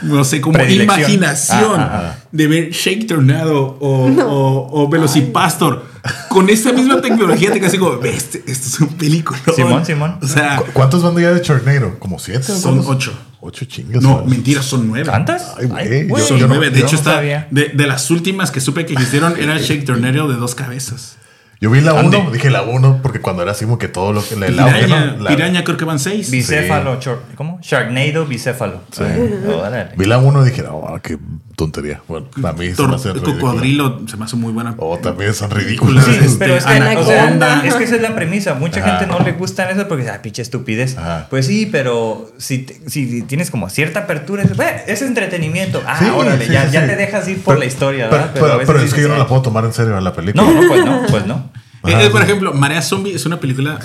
[0.00, 5.84] no sé, como imaginación Ah, ah, de ver Shake Tornado o, o, o Velocipastor
[6.30, 9.38] con esta misma tecnología, te así como, "Ve, este, esto es un película.
[9.54, 10.18] Simón, Simón.
[10.22, 11.98] O sea, ¿Cu- ¿Cuántos van de ya de Sharknado?
[11.98, 12.50] ¿Como siete?
[12.50, 13.12] o son ocho.
[13.42, 14.02] Ocho chingas.
[14.02, 14.28] No, madre.
[14.30, 15.06] mentira, son nueve.
[15.06, 15.54] ¿Tantas?
[15.58, 15.66] Ay,
[16.06, 16.70] güey, yo- Son yo no- nueve.
[16.70, 17.20] De hecho, no está.
[17.50, 21.16] De, de las últimas que supe que existieron era el Shake Tornado de dos cabezas.
[21.62, 21.92] Yo vi la.
[21.94, 25.16] 1, dije la 1 porque cuando era así como que todo lo que auge, Piraña.
[25.20, 26.30] La- Piraña creo que van seis.
[26.30, 27.58] Bicéfalo, chor- ¿cómo?
[27.62, 28.80] Sharknado bicéfalo.
[28.92, 29.02] Sí.
[29.46, 29.90] Órale.
[29.96, 31.18] Vi la 1 y dije, no, qué
[31.64, 32.00] tontería.
[32.08, 34.74] Bueno, a mí se Tor- me hace cocodrilo se me hace muy buena.
[34.78, 36.04] O también son ridículas.
[36.04, 37.00] Sí, Sí, pero es que, Anaconda.
[37.00, 38.54] o sea, es que esa es la premisa.
[38.54, 38.98] Mucha Ajá.
[38.98, 40.96] gente no le gustan eso porque dice, ah, pinche estupidez.
[40.96, 41.26] Ajá.
[41.30, 45.82] Pues sí, pero si, te- si tienes como cierta apertura, es, "Bueno, es entretenimiento.
[45.86, 48.22] Ah, Sí, órale, sí, ya, sí, ya te dejas ir por Pero- la historia, Pero,
[48.22, 48.30] ¿verdad?
[48.34, 49.20] pero- a veces pero es dices, que yo no "Ay".
[49.20, 50.42] la puedo tomar en serio a la película.
[50.44, 51.50] No, no, pues no, pues no.
[51.86, 52.02] Eh, Ajá.
[52.04, 53.78] eh, por ejemplo, Marea Zombie es una película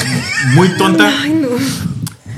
[0.54, 1.10] muy tonta.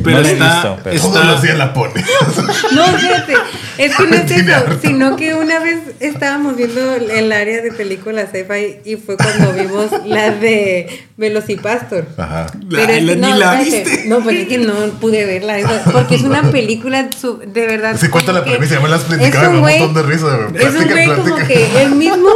[0.03, 0.45] Pero No la he está.
[0.53, 1.93] visto, pero- está- Todos los días la pone.
[2.73, 3.33] No, fíjate,
[3.77, 8.29] es que no es eso, sino que una vez estábamos viendo el área de películas
[8.31, 12.05] sci-fi y fue cuando vimos la de Velocipastor.
[12.17, 12.47] Ajá.
[12.69, 14.07] La- es- la- ni la espérate, viste.
[14.09, 17.07] No, pues es que no pude verla, esa- porque es una película
[17.47, 17.97] de verdad.
[17.99, 20.03] Sí, cuenta la premisa, ya me la has es platicado y me un montón de
[20.03, 20.27] risa.
[20.55, 22.29] Es un güey como que él mismo,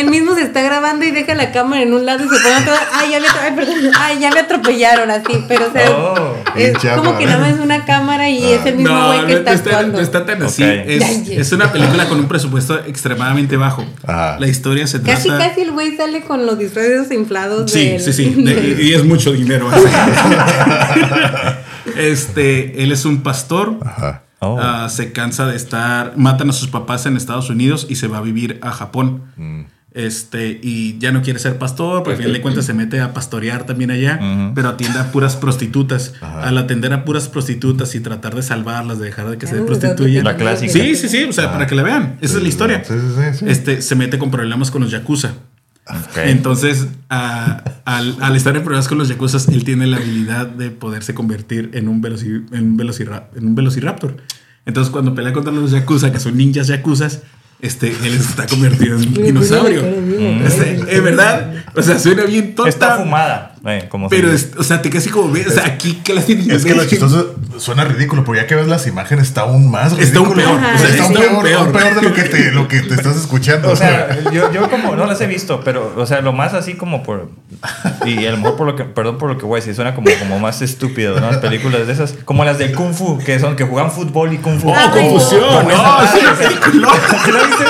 [0.00, 2.54] él mismo se está grabando y deja la cámara en un lado y se pone
[2.54, 2.72] a otro.
[2.94, 6.36] Ay, ya me, ay, perdón, ay, ya me atropellaron así, pero o sea, Oh.
[6.56, 7.54] es como que ama, nada más ¿eh?
[7.54, 9.98] es una cámara y es el mismo güey no, que no está está, actuando.
[9.98, 10.62] no está tan así.
[10.64, 13.84] Es, una película con un presupuesto extremadamente bajo.
[14.06, 14.38] Ajá.
[14.38, 15.48] La historia se Casi, trata.
[15.48, 17.70] casi el güey sale con los disfraces inflados.
[17.70, 18.30] Sí, del- sí, sí.
[18.36, 19.68] de- y es mucho dinero.
[21.96, 23.78] este, él es un pastor.
[23.84, 24.22] Ajá.
[24.40, 24.58] Oh.
[24.60, 26.12] Ah, se cansa de estar.
[26.16, 29.22] Matan a sus papás en Estados Unidos y se va a vivir a Japón.
[29.36, 29.62] Mm.
[29.96, 33.14] Este, y ya no quiere ser pastor, porque al final de cuentas se mete a
[33.14, 34.52] pastorear también allá, Ujú.
[34.54, 36.12] pero atiende a puras prostitutas.
[36.20, 36.42] Ajá.
[36.42, 39.64] Al atender a puras prostitutas y tratar de salvarlas, de dejar de que se Ah,
[39.66, 40.22] prostituyan.
[40.22, 40.70] La clásica.
[40.70, 42.18] Sí, sí, sí, o sea, para que la vean.
[42.20, 42.84] Esa es la historia.
[42.84, 43.38] Sí, sí, sí.
[43.38, 43.44] sí.
[43.48, 45.32] Este, se mete con problemas con los yakuza.
[45.88, 46.18] Ok.
[46.24, 50.70] Entonces, a- al, al estar en problemas con los yakuza, él tiene la habilidad de
[50.70, 54.18] poderse convertir en un, veloci- en un, velocirap- en un velociraptor.
[54.66, 57.22] Entonces, cuando pelea contra los yakuza, que son ninjas yakuzas,
[57.60, 59.82] este, él está convertido en un dinosaurio.
[60.46, 61.64] Este, es verdad.
[61.74, 62.68] O sea, suena bien tonta.
[62.68, 63.55] Está fumada.
[63.66, 66.20] Eh, como Pero, es- o sea, te casi como ves, o sea, aquí tiene.
[66.54, 69.92] Es que lo chistoso suena ridículo, pero ya que ves las imágenes está aún más
[69.98, 70.58] Está aún peor.
[70.58, 71.58] O sea, está aún Está peor, peor.
[71.60, 73.70] aún peor de lo que te, lo que te estás escuchando.
[73.70, 76.74] O sea, yo, yo como no las he visto, pero, o sea, lo más así
[76.74, 77.30] como por.
[78.04, 78.84] Y a lo mejor por lo que.
[78.84, 81.26] Perdón por lo que voy a decir, suena como, como más estúpido, ¿no?
[81.30, 82.14] Las películas de esas.
[82.24, 84.70] Como las de Kung Fu, que son que juegan fútbol y Kung Fu.
[84.70, 85.40] ¡Oh, Ay, confusión!
[85.40, 85.70] ¡No!
[85.70, 86.88] ¡Es madre, una o sea, película!
[87.24, 87.64] ¿Sí la viste?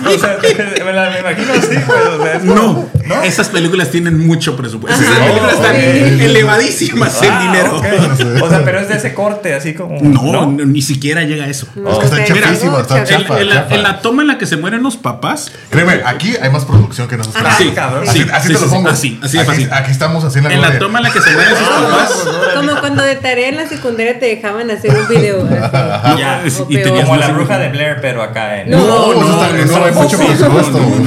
[0.12, 0.38] O sea,
[0.84, 1.98] me, la, me imagino así, pues.
[2.18, 5.00] O sea, es como- No, esas películas tienen mucho presupuesto.
[5.02, 7.76] Esas películas están elevadísimas en Ah, dinero.
[7.78, 8.42] ok.
[8.42, 9.98] O sea, pero es de ese corte, así como.
[10.00, 11.66] No, no, ni siquiera llega a eso.
[11.74, 13.14] No, Es que está chafísimo, no, está chafa.
[13.20, 13.40] En, chafa.
[13.40, 16.50] en la, en la toma en la que se mueren los papás, Créeme, aquí hay
[16.50, 17.30] más producción que en Ajá.
[17.32, 17.56] planes.
[17.58, 18.04] Sí, cabrón.
[18.08, 18.88] Así, Sí, así sí, te lo sí, pongo.
[18.88, 19.68] así, así de aquí, fácil.
[19.72, 22.80] aquí estamos en la en la toma en la que se mueren sus papás, Como
[22.80, 25.46] cuando de tarea en la secundaria te dejaban hacer un video.
[25.46, 26.18] así.
[26.18, 26.42] Ya.
[26.68, 27.68] y tenías Como la bruja de.
[27.72, 28.70] Blair, pero acá en.
[28.70, 28.78] No.
[29.14, 30.78] No, no, hay mucho Sí, presupuesto.
[30.78, 30.98] no,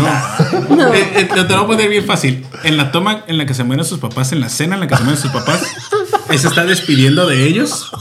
[0.70, 0.94] no, no.
[0.94, 2.46] Eh, eh, te lo voy a poner bien fácil.
[2.64, 4.88] En la toma en la que se mueren sus papás, en la cena en la
[4.88, 5.62] que se mueren sus papás,
[6.30, 7.92] él se está despidiendo de ellos.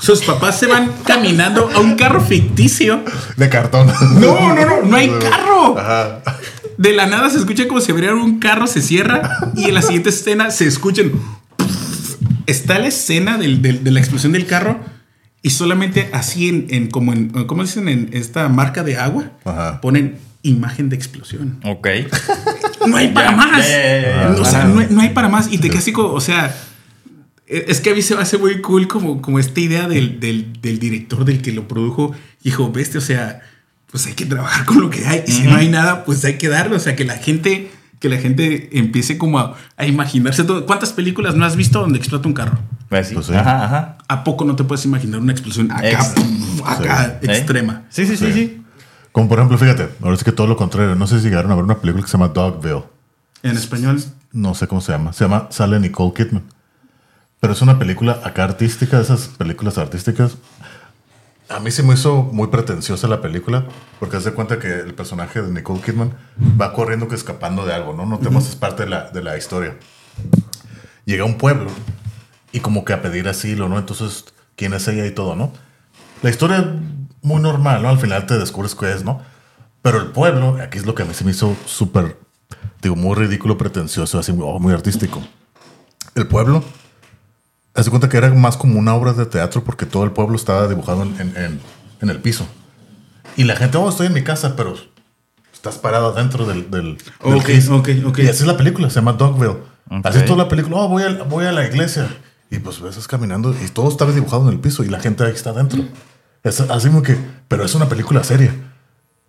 [0.00, 3.02] Sus papás se van caminando a un carro ficticio.
[3.36, 3.86] De cartón.
[4.20, 5.78] No, no, no, no hay carro.
[5.78, 6.20] Ajá.
[6.76, 9.82] De la nada se escucha como si abriera un carro, se cierra y en la
[9.82, 11.12] siguiente escena se escuchan.
[12.46, 14.78] Está la escena del- del- de la explosión del carro
[15.44, 17.86] y solamente así en, en como en, ¿cómo dicen?
[17.86, 19.80] En esta marca de agua Ajá.
[19.80, 21.60] ponen imagen de explosión.
[21.64, 21.86] Ok.
[22.86, 23.64] No hay para más.
[24.40, 25.50] O sea, no hay, no hay para más.
[25.50, 26.54] Y te casi como, o sea,
[27.46, 30.20] e- es que a mí se me hace muy cool como, como esta idea del,
[30.20, 32.14] del, del director, del que lo produjo.
[32.42, 33.40] Hijo, bestia, o sea,
[33.90, 35.24] pues hay que trabajar con lo que hay.
[35.26, 36.76] Y si no hay nada, pues hay que darlo.
[36.76, 40.66] O sea, que la gente, que la gente empiece como a, a imaginarse todo.
[40.66, 42.58] ¿Cuántas películas no has visto donde explota un carro?
[42.98, 43.14] Pues sí.
[43.14, 43.34] Pues sí.
[43.34, 43.98] Ajá, ajá.
[44.08, 47.26] ¿A poco no te puedes imaginar una explosión acá, Ex- pum, acá, ¿Eh?
[47.36, 47.82] extrema?
[47.90, 48.64] Sí, sí, sí, sí.
[49.12, 50.94] Como por ejemplo, fíjate, ahora es que todo lo contrario.
[50.94, 52.84] No sé si llegaron a ver una película que se llama Dogville.
[53.42, 54.02] En español,
[54.32, 55.12] No sé cómo se llama.
[55.12, 56.42] Se llama Sale Nicole Kidman.
[57.40, 60.36] Pero es una película acá artística, de esas películas artísticas.
[61.50, 63.66] A mí se me hizo muy pretenciosa la película,
[64.00, 66.12] porque haz de cuenta que el personaje de Nicole Kidman
[66.60, 68.06] va corriendo que escapando de algo, ¿no?
[68.06, 69.76] No tenemos, es parte de la, de la historia.
[71.04, 71.70] Llega a un pueblo
[72.54, 73.78] y como que a pedir asilo, ¿no?
[73.78, 74.24] Entonces,
[74.56, 75.52] ¿quién es ella y todo, ¿no?
[76.22, 76.66] La historia es
[77.22, 77.88] muy normal, ¿no?
[77.90, 79.20] Al final te descubres qué es, ¿no?
[79.82, 82.16] Pero el pueblo, aquí es lo que a mí se me hizo súper
[82.80, 85.22] digo, muy ridículo, pretencioso, así oh, muy artístico.
[86.14, 86.62] El pueblo,
[87.74, 90.68] hace cuenta que era más como una obra de teatro porque todo el pueblo estaba
[90.68, 91.60] dibujado en, en- en-
[92.00, 92.46] en el piso.
[93.36, 94.74] Y la gente, oh, estoy en mi casa, pero
[95.52, 98.18] estás parado dentro del, del, del Ok, ok, ok.
[98.18, 99.56] Y así es la película, se llama Dogville.
[99.90, 100.04] Ok.
[100.06, 102.06] Así es toda la película, oh, voy a, voy a la iglesia.
[102.50, 105.28] Y pues ves estás caminando y todo estaba dibujado en el piso y la gente
[105.30, 105.82] está adentro.
[106.42, 107.16] Es así como que,
[107.48, 108.54] pero es una película seria.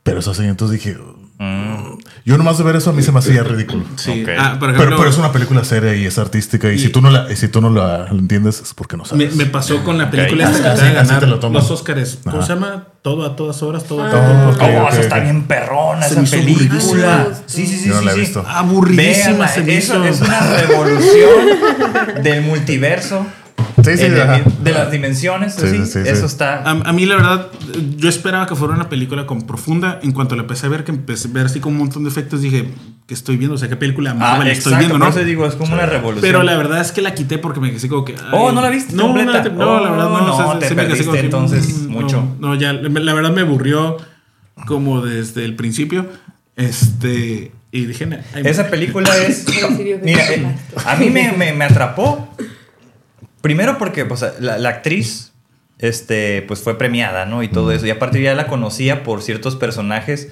[0.03, 0.97] Pero es así, entonces dije,
[1.37, 1.94] Mm.
[2.25, 3.83] Yo nomás de ver eso a mí se me hacía ridículo.
[3.97, 4.25] Sí.
[4.37, 6.71] Ah, por Pero, ejemplo, pero es una película seria y es artística.
[6.71, 9.35] Y, Y- si tú no la, si tú no la entiendes es porque no sabes.
[9.35, 10.55] me pasó con la película Ok.
[10.55, 11.61] esta que acaba de ganar te lo tomas.
[11.63, 12.17] los Oscars.
[12.23, 12.45] ¿Cómo Ajá.
[12.47, 12.87] se llama?
[13.03, 16.37] Todo a todas horas, todo a Todo, todo ok, Oh, está bien perrona, Se esa
[16.37, 16.65] película.
[16.65, 17.27] aburridísima.
[17.45, 17.87] Sí, sí, sí.
[17.89, 18.19] Yo no sí, la he sí.
[18.21, 18.45] visto.
[18.47, 20.05] Aburridísima Véanla, se me eso hizo.
[20.05, 23.25] es una revolución del multiverso.
[23.83, 24.41] Sí, sí, en el- ajá.
[24.63, 25.53] de las dimensiones.
[25.55, 25.77] Sí, así.
[25.85, 26.25] sí, sí, eso sí.
[26.25, 26.63] está.
[26.63, 27.47] A, a mí, la verdad,
[27.97, 29.99] yo esperaba que fuera una película con profunda.
[30.01, 32.09] En cuanto la empecé a ver, que empecé a ver así como un montón de
[32.09, 32.69] efectos, dije,
[33.05, 33.55] ¿qué estoy viendo?
[33.55, 35.07] O sea, ¿qué película Ah, Marvel estoy viendo, no?
[35.07, 36.21] eso digo, es como una revolución.
[36.21, 38.13] Pero la verdad es que la quité porque me quedé como que.
[38.13, 39.43] ay, Oh, ¿no la viste No, completa?
[39.49, 40.15] no, no, la verdad no.
[40.15, 42.35] Oh, o sea, no, te sí me quedé que, entonces mm, mucho.
[42.39, 43.97] No, no, ya, la verdad me aburrió
[44.65, 46.07] como desde el principio.
[46.55, 47.51] Este.
[47.71, 49.45] Y dije, "Nah, ay, Esa película es.
[50.01, 50.55] Mira, eh,
[50.85, 52.29] a mí me, me- me atrapó.
[53.45, 55.31] Primero porque pues, la, la actriz
[55.77, 57.43] este, pues, fue premiada, ¿no?
[57.43, 57.85] Y todo eso.
[57.85, 60.29] Y aparte ya la conocía por ciertos personajes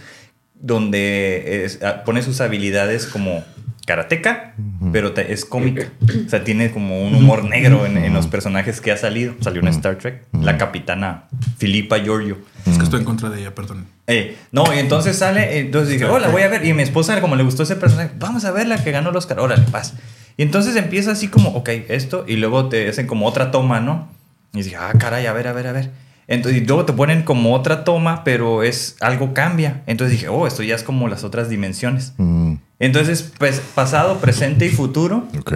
[0.64, 3.44] donde es- ah, pone sus habilidades como
[3.86, 4.54] karateca,
[4.94, 5.84] pero te- es cómica.
[6.26, 9.36] O sea, tiene como un humor negro en, en los personajes que ha salido.
[9.42, 10.24] Salió en Star Trek.
[10.42, 11.26] La capitana
[11.58, 12.38] Filipa Giorgio.
[12.66, 13.86] Es que estoy en contra de ella, perdón.
[14.08, 16.66] Eh, no, y entonces sale, entonces dije, hola, voy a ver.
[16.66, 19.16] Y mi esposa, como le gustó ese personaje, vamos a ver la que ganó el
[19.18, 19.94] Oscar, órale, paz.
[20.38, 24.08] Y entonces empieza así como, ok, esto, y luego te hacen como otra toma, ¿no?
[24.54, 25.92] Y dije, ah, caray, a ver, a ver, a ver.
[26.28, 29.84] Entonces, y luego te ponen como otra toma, pero es algo cambia.
[29.88, 32.14] Entonces dije, oh, esto ya es como las otras dimensiones.
[32.18, 35.54] Mm, Entonces, pues, pasado, presente y futuro, ok.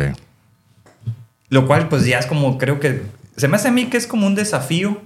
[1.49, 3.01] lo cual, pues ya es como, creo que,
[3.37, 4.99] se me hace a mí que es como un desafío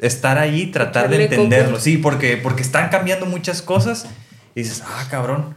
[0.00, 1.34] estar ahí, tratar de coco.
[1.34, 1.80] entenderlo.
[1.80, 4.06] Sí, porque, porque están cambiando muchas cosas
[4.54, 5.54] y dices, ah, cabrón.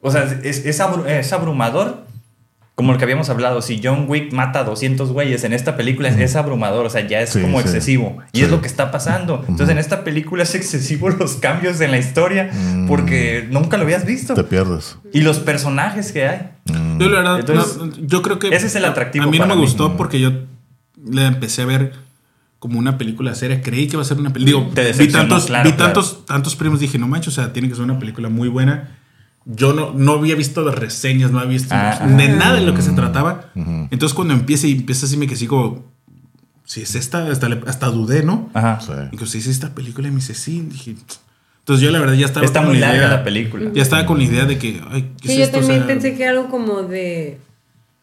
[0.00, 2.05] O sea, es, es, abru- es abrumador.
[2.76, 6.08] Como lo que habíamos hablado, si John Wick mata a 200 güeyes en esta película
[6.10, 7.62] es, es abrumador, o sea, ya es Sí, como sí.
[7.64, 8.18] excesivo.
[8.32, 8.44] Y Sí.
[8.44, 9.42] es lo que está pasando.
[9.48, 12.50] Entonces en esta película es excesivo los cambios en la historia
[12.86, 14.34] porque nunca lo habías visto.
[14.34, 14.98] Te pierdes.
[15.12, 16.50] Y los personajes que hay.
[16.66, 18.48] Mm, Yo la verdad, Entonces, no, yo creo que...
[18.54, 19.66] ese es el atractivo A mí no para me mí.
[19.66, 20.32] gustó porque yo
[21.02, 21.92] la empecé a ver
[22.58, 23.62] como una película seria.
[23.62, 24.60] Creí que iba a ser una película...
[24.64, 25.92] Digo, Te vi tantos, claro, vi claro.
[25.94, 28.98] tantos, tantos premios, dije, no manches, o sea, tiene que ser una película muy buena.
[29.48, 32.74] Yo no, no había visto las reseñas, no había visto Ah, de nada de lo
[32.74, 33.46] que se trataba.
[33.54, 35.84] Entonces cuando empieza y empieza así me así como...
[36.64, 38.50] Si es esta, hasta, le- hasta dudé, ¿no?
[38.52, 38.80] Ajá.
[38.80, 38.90] Sí.
[39.12, 40.66] Y que si es esta película y me dice, sí.
[40.68, 40.96] Dije,
[41.60, 43.70] entonces yo la verdad ya estaba Está con muy la larga idea- la película.
[43.72, 45.58] Ya estaba con la idea de que, ay, ¿qué Sí, es yo esto?
[45.58, 47.38] O también sea, pensé que era algo como de,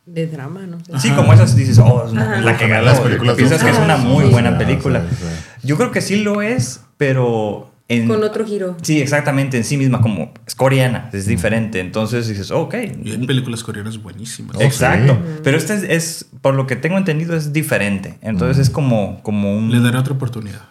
[0.06, 0.78] de drama, ¿no?
[0.80, 0.98] sé.
[0.98, 2.42] Sí, como esas dices, oh, es una- Ajá.
[2.42, 2.86] la que ganó.
[2.86, 5.04] las películas Piensas que es una muy buena sí, película.
[5.10, 5.68] sí, sí.
[5.68, 8.78] Yo creo que sí lo es, pero en, Con otro giro.
[8.82, 11.80] Sí, exactamente, en sí misma, como es coreana, es diferente.
[11.80, 12.76] Entonces dices, ok.
[13.04, 14.56] Y hay películas coreanas buenísimas.
[14.58, 15.14] Oh, Exacto.
[15.22, 15.40] sí.
[15.44, 18.18] Pero este es, es, por lo que tengo entendido, es diferente.
[18.22, 19.70] Entonces es como, como un.
[19.72, 20.62] Le daré otra oportunidad.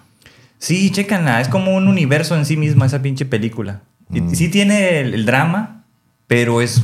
[0.59, 1.41] Sí, chécanla.
[1.41, 3.83] Es como un universo en sí misma esa pinche película.
[4.13, 4.33] Y- Mm.
[4.33, 5.85] Y sí tiene el, el drama,
[6.27, 6.83] pero es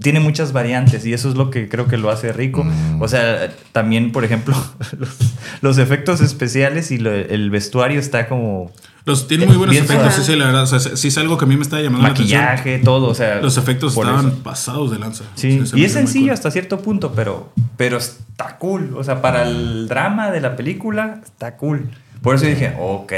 [0.00, 2.62] tiene muchas variantes y eso es lo que creo que lo hace rico.
[2.64, 3.02] Mm.
[3.02, 4.54] O sea, también, por ejemplo,
[4.98, 5.16] los,
[5.60, 8.70] los efectos especiales y lo- el vestuario está como
[9.08, 10.62] Los tiene muy buenos efectos, sí, sí, la verdad.
[10.62, 12.40] O sea, sí es algo que a mí me está llamando la atención.
[12.42, 13.08] maquillaje, todo.
[13.08, 14.38] O sea, Los efectos estaban eso.
[14.42, 15.24] pasados de lanza.
[15.34, 16.34] Sí, se me y es sencillo cool.
[16.34, 18.94] hasta cierto punto, pero, pero está cool.
[18.96, 21.88] O sea, para el drama de la película, está cool.
[22.22, 23.12] Por eso dije, ok,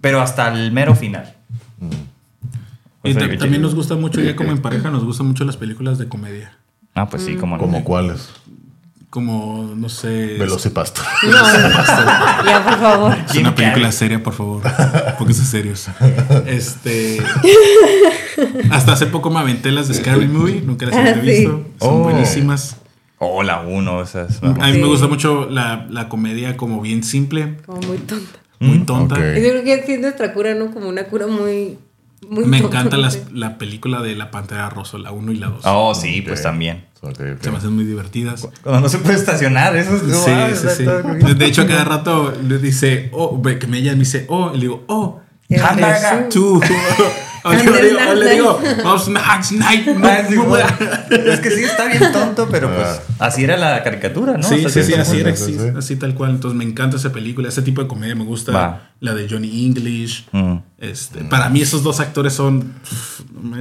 [0.00, 1.34] pero hasta el mero final.
[3.02, 5.56] O sea, que- también nos gusta mucho, ya como en pareja, nos gustan mucho las
[5.58, 6.56] películas de comedia.
[6.94, 7.62] Ah, pues sí, como no.
[7.62, 8.30] ¿Como cuáles?
[9.24, 10.38] Como, no sé.
[10.40, 11.04] Velocipastor.
[11.22, 11.30] No,
[12.46, 13.16] ya, por favor.
[13.30, 14.60] Es una película seria, por favor.
[15.16, 15.86] Pónganse serios.
[16.46, 17.22] Este.
[18.72, 20.62] Hasta hace poco me aventé las de Scary Movie.
[20.62, 21.28] Nunca las Ah, había sí.
[21.30, 21.50] visto.
[21.78, 21.98] Son Oh.
[22.00, 22.78] buenísimas.
[23.18, 24.42] Oh, la uno, esas.
[24.42, 24.78] A mí Sí.
[24.80, 28.38] me gusta mucho la, la comedia como bien simple, Como muy tonta.
[28.58, 29.14] muy Mm, tonta.
[29.14, 30.72] yo creo que es nuestra cura, ¿no?
[30.72, 31.78] Como una cura muy.
[32.28, 35.46] muy Me tonta, encanta las- la película de La Pantera Rosa, la 1 y la
[35.50, 35.60] 2.
[35.66, 36.86] Oh, sí, pues también.
[37.04, 37.20] Ok.
[37.40, 38.48] Se me hacen muy divertidas.
[38.62, 40.02] Cuando no se puede estacionar, eso es.
[40.02, 41.34] Sí, ah, sí, sí.
[41.34, 44.56] De hecho, a cada rato le dice, oh, que me ella me dice, oh, y
[44.56, 45.20] le digo, oh,
[45.58, 46.28] Hamburger.
[46.28, 46.60] Tú.
[47.46, 48.60] O le digo, o le digo.
[49.22, 49.38] Ah,
[51.10, 54.42] es que sí está bien tonto, pero pues así era la caricatura, ¿no?
[54.42, 55.68] Sí, sí, sí, así era, Sí, sí, sí.
[55.76, 56.30] así tal cual.
[56.30, 58.52] Entonces me encanta esa película, ese tipo de comedia me gusta.
[58.52, 58.90] Va.
[59.00, 60.26] La de Johnny English.
[60.32, 60.56] Mm.
[60.78, 62.72] Este, Para mí esos dos actores son,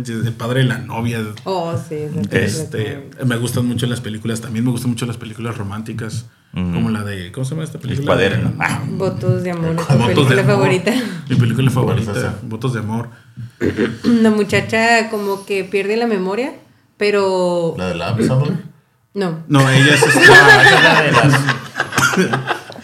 [0.08, 1.20] el padre y la novia.
[1.44, 1.96] Oh, sí.
[2.30, 6.90] película Este, me gustan mucho las películas, también me gustan mucho las películas románticas, como
[6.92, 8.06] la de, ¿cómo se llama esta El película?
[8.14, 8.54] cuaderno.
[8.60, 9.76] Ah, Votos de amor.
[9.80, 10.56] es mi Votos de película amor.
[10.56, 10.92] favorita.
[11.30, 12.36] Mi película favorita?
[12.44, 13.10] Votos de amor.
[14.04, 16.54] La muchacha como que pierde la memoria,
[16.98, 18.58] pero La de la Sandler.
[19.16, 19.40] no.
[19.48, 21.42] No, ella es ah, esa es la de las.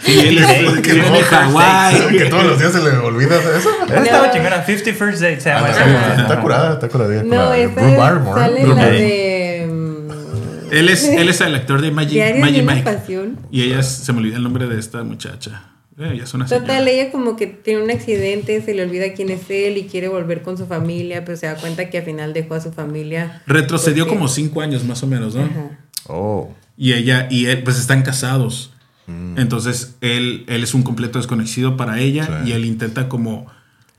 [0.02, 2.08] Sí, él es que en Hawái.
[2.18, 3.70] que todos los días se le olvida eso.
[3.88, 4.64] Esa estaba chingona.
[4.66, 5.72] 50 First Dates se llama Ah,
[6.14, 6.22] esa.
[6.22, 7.22] está, curada, está curada.
[7.24, 9.39] No, esa sale la de
[10.72, 12.84] Él es, él es el actor de Magic, Diario Magic una Mike.
[12.92, 13.38] pasión.
[13.52, 15.66] Y ella es- se me olvida el nombre de esta muchacha.
[15.98, 16.90] Eh, ella es una Total, señora.
[16.90, 20.42] ella como que tiene un accidente, se le olvida quién es él y quiere volver
[20.44, 23.42] con su familia, pero se da cuenta que al final dejó a su familia.
[23.48, 25.44] Retrocedió porque- como cinco años más o menos, ¿no?
[25.44, 25.80] Ajá.
[26.08, 26.54] Oh.
[26.78, 28.72] Y ella y él pues están casados.
[29.38, 32.50] Entonces él, él es un completo desconocido para ella Sí.
[32.50, 33.48] y él intenta como,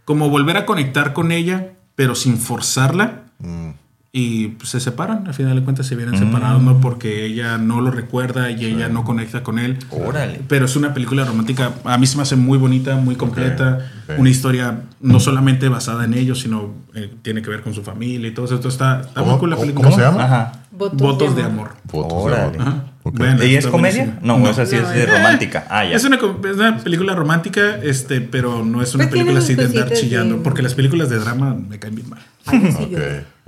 [0.05, 3.25] como volver a conectar con ella, pero sin forzarla.
[3.41, 3.71] Mm.
[4.13, 6.81] Y pues, se separan, al final de cuentas se vienen separados, ¿no?
[6.81, 9.79] Porque ella no lo recuerda y ella no conecta con él.
[9.91, 10.41] Órale.
[10.49, 13.79] Pero es una película romántica, a mí se me hace muy bonita, muy completa,
[14.19, 18.29] una historia no solamente basada en ellos, sino eh, tiene que ver con su familia
[18.29, 18.57] y todo eso.
[18.69, 19.85] Está, está muy ¿Cómo, cool la película.
[19.85, 20.25] cómo se llama?
[20.25, 20.53] Ajá.
[20.73, 21.71] Votos, Votos de amor.
[21.93, 22.57] Órale.
[22.57, 22.91] de amor.
[23.05, 24.05] Bueno, ¿Y es comedia?
[24.07, 24.39] buenísimo.
[24.39, 25.67] No, esa sí No, es de es- romántica.
[25.71, 25.95] Ah, ya.
[25.97, 29.55] Es una, es una película romántica, este, pero no es una Pues tiene película así
[29.55, 32.21] de andar chillando, de- porque las películas de drama me caen bien mal.
[32.47, 32.99] Ay, sí, yo-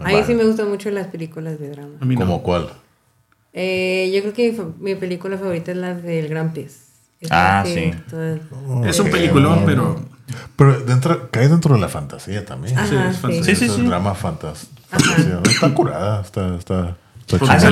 [0.03, 0.27] Ok, a mí vale.
[0.27, 1.95] sí me gustan mucho las películas de drama.
[2.01, 2.21] A mí no.
[2.21, 2.69] ¿Cómo cuál?
[3.53, 6.89] Eh, yo creo que mi, película favorita es la del Gran Pez.
[7.31, 7.93] Ah, sí.
[8.11, 8.37] toda-
[8.89, 9.13] Es un Ok.
[9.13, 10.01] peliculón, pero
[10.57, 12.79] Pero dentro, cae dentro de la fantasía también.
[12.79, 13.21] Ajá, Sí, es sí.
[13.23, 13.55] fantasía.
[13.55, 15.41] Sí, sí, Es drama fantas- fantasía.
[15.45, 16.97] Está curada, está, está,
[17.49, 17.69] A eso,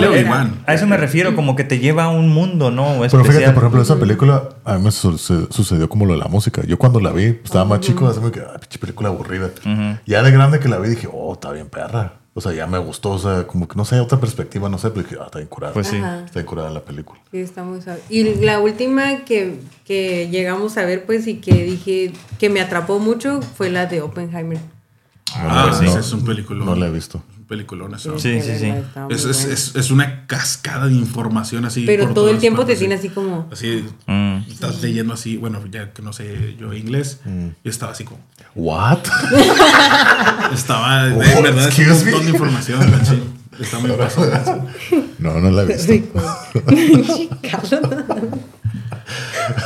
[0.67, 2.99] a eso me refiero, como que te lleva a un mundo, ¿no?
[3.11, 6.63] Pero fíjate, por ejemplo, esa película a mí me sucedió como lo de la música.
[6.67, 9.51] Yo cuando la vi, estaba más chico, así como que, ah, pinche película aburrida.
[10.07, 12.20] Ya de grande que la vi, dije, oh, está bien perra.
[12.33, 14.91] O sea, ya me gustó, o sea, como que no sé, otra perspectiva, no sé,
[14.91, 15.75] pero dije, ah, está bien curada.
[15.75, 15.97] Pues sí.
[15.97, 16.25] Ajá.
[16.25, 17.21] Está bien curada la película.
[17.33, 18.01] Sí, está muy suave.
[18.09, 23.01] Y la última que, que llegamos a ver, pues, y que dije que me atrapó
[23.01, 24.61] mucho fue la de Oppenheimer.
[25.35, 25.99] ah, pues sí.
[25.99, 26.67] es un peliculón.
[26.67, 27.21] No la he visto.
[27.51, 28.17] Un peliculón eso.
[28.17, 28.73] Sí, sí, sí.
[29.11, 31.85] Es, es, es, es una cascada de información así.
[31.85, 33.07] Pero por todo el tiempo te partes, tiene sí.
[33.09, 33.49] así como...
[33.53, 34.37] Así, Mm.
[34.49, 38.21] estás leyendo así, bueno, ya que no sé yo inglés, yo estaba así como,
[38.55, 38.99] ¿What?
[40.55, 42.25] estaba, de Oh, verdad, es un montón me.
[42.25, 43.21] de información, así.
[43.59, 44.67] Está muy pasado.
[45.19, 45.93] no, no la he visto.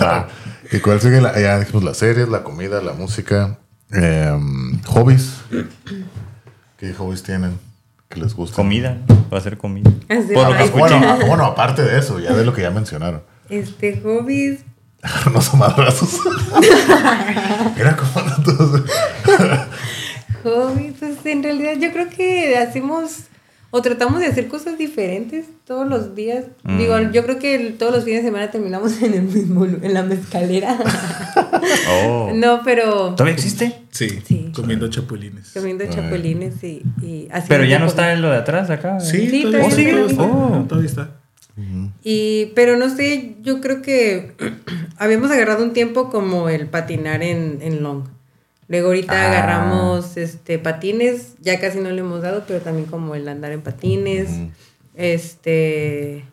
[0.01, 0.29] Va.
[0.73, 1.21] ¿Y cuál sigue?
[1.21, 3.59] La, ya dijimos las series, la comida, la música.
[3.91, 5.35] em, hobbies.
[6.79, 7.59] ¿Qué hobbies tienen?
[8.15, 8.57] Que les gusta?
[8.57, 8.99] Comida.
[9.33, 9.91] Va a ser comida.
[10.09, 10.71] Hacer Por lo que.
[10.71, 13.23] Bueno, ah, bueno, aparte de eso, ya de lo que ya mencionaron.
[13.51, 14.61] Este, hobbies...
[15.27, 16.19] Unos madrazos.
[17.77, 18.83] Era como todos.
[20.45, 23.25] Hobbies, pues en realidad yo creo que hacemos
[23.77, 26.45] o tratamos de hacer cosas diferentes todos los días.
[26.63, 26.79] Mm.
[26.79, 29.93] Digo, yo creo que el- todos los fines de semana terminamos en el mismo en
[29.95, 30.79] la mezcalera.
[31.89, 32.31] Oh.
[32.35, 33.81] no, pero ¿Todavía existe?
[33.91, 34.53] Sí, Sí.
[34.55, 35.51] comiendo chapulines.
[35.53, 39.01] comiendo chapulines y, y haciendo Pero ya no está en lo de atrás acá.
[39.01, 39.91] Sí, Sí, todavía, todavía está, sigue.
[39.93, 40.65] todavía está, Oh.
[40.69, 41.11] todavía está.
[42.03, 44.33] Y, pero no sé, yo creo que
[44.99, 48.05] habíamos agarrado un tiempo como el patinar en, en long.
[48.69, 49.29] Luego ahorita Ah.
[49.31, 53.61] agarramos este patines, ya casi no le hemos dado, pero también como el andar en
[53.63, 54.29] patines.
[54.95, 56.25] Este,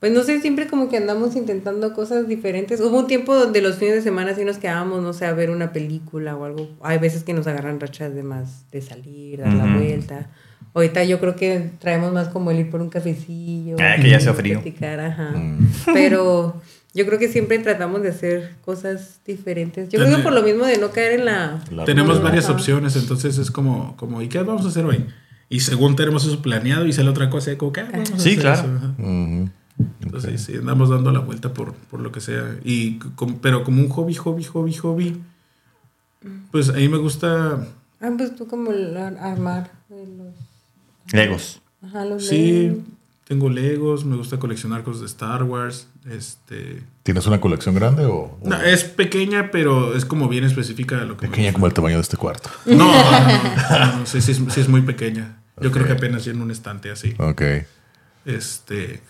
[0.00, 2.80] pues no sé, siempre como que andamos intentando cosas diferentes.
[2.80, 5.50] Hubo un tiempo donde los fines de semana sí nos quedábamos, no sé, a ver
[5.50, 6.68] una película o algo.
[6.82, 10.30] Hay veces que nos agarran rachas de más, de salir, dar la vuelta.
[10.74, 13.76] Ahorita yo creo que traemos más como el ir por un cafecillo.
[13.78, 14.62] Ah, que ya hace frío.
[14.80, 15.32] ajá.
[15.36, 15.68] Mm.
[15.92, 16.60] Pero
[16.94, 19.88] yo creo que siempre tratamos de hacer cosas diferentes.
[19.88, 21.62] Yo creo que por lo mismo de no caer en la...
[21.70, 25.06] La Tenemos varias opciones, entonces es como, como, ¿y qué vamos a hacer hoy?
[25.48, 28.30] Y según tenemos eso planeado y sale otra cosa, y como, ¿qué vamos a Sí,
[28.30, 28.68] hacer claro.
[28.98, 29.50] eso?
[30.02, 32.56] Entonces, sí, andamos dando la vuelta por, por lo que sea.
[32.64, 35.22] Y, com- pero como un hobby, hobby, hobby, hobby,
[36.50, 37.66] pues a mí me gusta,
[38.00, 40.34] Ah, pues tú como el ar- armar de los...
[41.12, 41.60] Legos.
[41.82, 42.78] Ajá, los sí, Legos.
[43.32, 46.82] Tengo Legos, me gusta coleccionar cosas de Star Wars, este...
[47.02, 51.06] ¿Tienes una colección grande o, o No, es pequeña, pero es como bien específica de
[51.06, 52.50] lo que me pequeña como el tamaño de este cuarto?
[52.66, 55.38] No, no, no, no, sí, sí es, sí es muy pequeña.
[55.62, 57.14] Yo creo que apenas lleno un estante así.
[57.16, 57.42] Ok.
[58.26, 59.00] Este,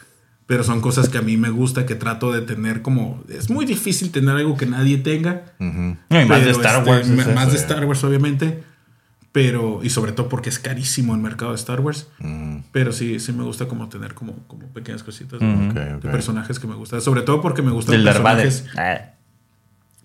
[0.47, 3.25] Pero son cosas que a mí me gusta, que trato de tener como...
[3.29, 5.47] Es muy difícil tener algo que nadie tenga.
[5.59, 5.65] Y
[6.29, 7.09] más de Star este, Wars.
[7.35, 7.59] más de.
[7.59, 8.63] Star Wars, obviamente.
[9.33, 12.07] Pero, y sobre todo porque es carísimo el mercado de Star Wars.
[12.19, 15.71] Mm, Pero sí, sí me gusta como tener como, como pequeñas cositas de- Ujú.
[15.71, 17.01] ok, de personajes que me gustan.
[17.01, 18.67] Sobre todo porque me gustan Del personajes.
[18.77, 18.99] Ah,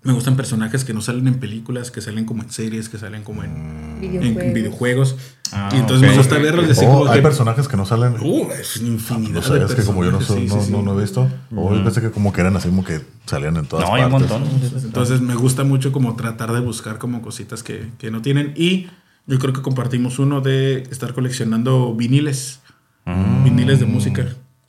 [0.02, 3.22] Me gustan personajes que no salen en películas, que salen como en series, que salen
[3.24, 4.54] como en, en Videojuegos.
[4.54, 5.16] videojuegos.
[5.52, 6.10] Ah, y entonces ok.
[6.12, 7.22] me gusta verlos y así Oh, como hay que.
[7.22, 8.14] personajes que no salen.
[8.22, 9.30] Uh, es una infinidad.
[9.34, 10.84] no sé, de es que como yo no, soy, personajes, no, sí, sí, no, sí.
[10.86, 11.28] no he visto.
[11.54, 14.04] O yo pensé que como que eran así como que salían en todas no, hay
[14.04, 14.30] un partes.
[14.30, 14.48] montón.
[14.84, 18.54] Entonces me gusta mucho como tratar de buscar como cositas que, que no tienen.
[18.56, 18.88] Y
[19.28, 22.60] yo creo que compartimos uno de estar coleccionando viniles.
[23.04, 23.44] Mm.
[23.44, 24.26] Viniles de música.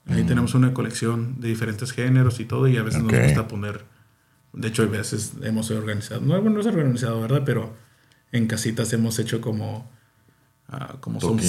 [0.08, 2.68] Ahí tenemos una colección de diferentes géneros y todo.
[2.68, 3.86] Y a veces nos gusta poner.
[4.54, 6.22] De hecho, a veces hemos organizado.
[6.22, 7.44] No, bueno, no es organizado, ¿verdad?
[7.46, 7.74] Pero
[8.32, 9.90] en casitas hemos hecho como.
[10.68, 11.42] ah, como sound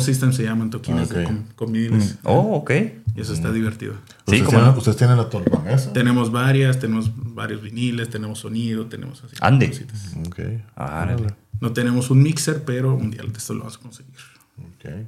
[0.00, 1.26] system se llaman toquines de- Ok.
[1.26, 2.18] con, con viniles.
[2.24, 2.70] Oh, ok.
[3.16, 3.94] Y eso está divertido.
[3.94, 4.78] Sí, ¿Ustedes, cómo tienen, no.
[4.78, 5.92] ¿Ustedes tienen la tornamesa?
[5.92, 9.36] Tenemos varias, tenemos varios viniles, tenemos sonido, tenemos así.
[9.40, 9.68] Ande.
[9.68, 10.14] cositas.
[10.26, 10.40] Ok.
[10.76, 11.34] Árale.
[11.64, 14.14] No tenemos un mixer, pero un día de esto lo vamos a conseguir.
[14.58, 15.06] Ok.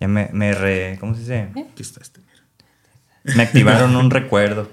[0.00, 0.96] Ya me, me re...
[0.98, 1.50] ¿Cómo se dice?
[1.52, 3.36] Aquí está este, mira.
[3.36, 4.68] Me activaron un recuerdo.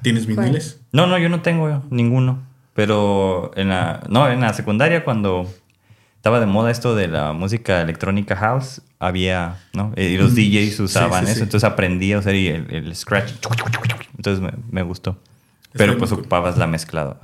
[0.00, 0.80] ¿Tienes viniles?
[0.90, 2.46] No, no, yo no tengo ninguno.
[2.72, 5.46] Pero en la, no, en la secundaria cuando
[6.14, 9.92] estaba de moda esto de la música electrónica house, había, ¿no?
[9.98, 11.42] Y los DJs usaban sí, eso, sí.
[11.42, 13.32] entonces aprendí a usar y el, el scratch.
[14.16, 15.20] Entonces me, me gustó.
[15.72, 16.20] Pero pues cool.
[16.20, 17.20] ocupabas la mezclada.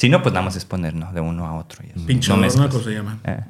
[0.00, 1.12] Si no, pues nada más es poner, ¿no?
[1.12, 1.84] De uno a otro.
[1.86, 2.06] y eso.
[2.06, 2.68] Pinchador, no.
[2.70, 3.18] Cosa se llama.
[3.24, 3.40] Eh.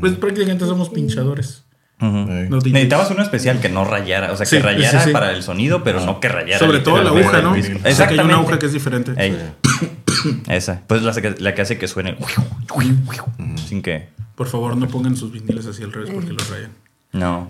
[0.00, 1.64] Pues prácticamente somos pinchadores.
[2.00, 2.24] No
[2.58, 2.72] DJs.
[2.72, 5.12] Necesitabas uno especial que no rayara, o sea, Sí, que rayara sí, sí.
[5.12, 6.58] para el sonido, pero no que rayara.
[6.58, 7.52] Sobre todo la aguja, ¿no?
[7.52, 8.24] O sea, que hay Exactamente.
[8.24, 9.12] una aguja que es diferente.
[9.16, 9.38] Ey.
[10.48, 10.80] Esa.
[10.86, 12.16] Pues la, que- la que hace que suene.
[13.68, 14.08] Sin que.
[14.34, 16.70] Por favor, no pongan sus viniles así al revés porque los rayan.
[17.12, 17.48] No.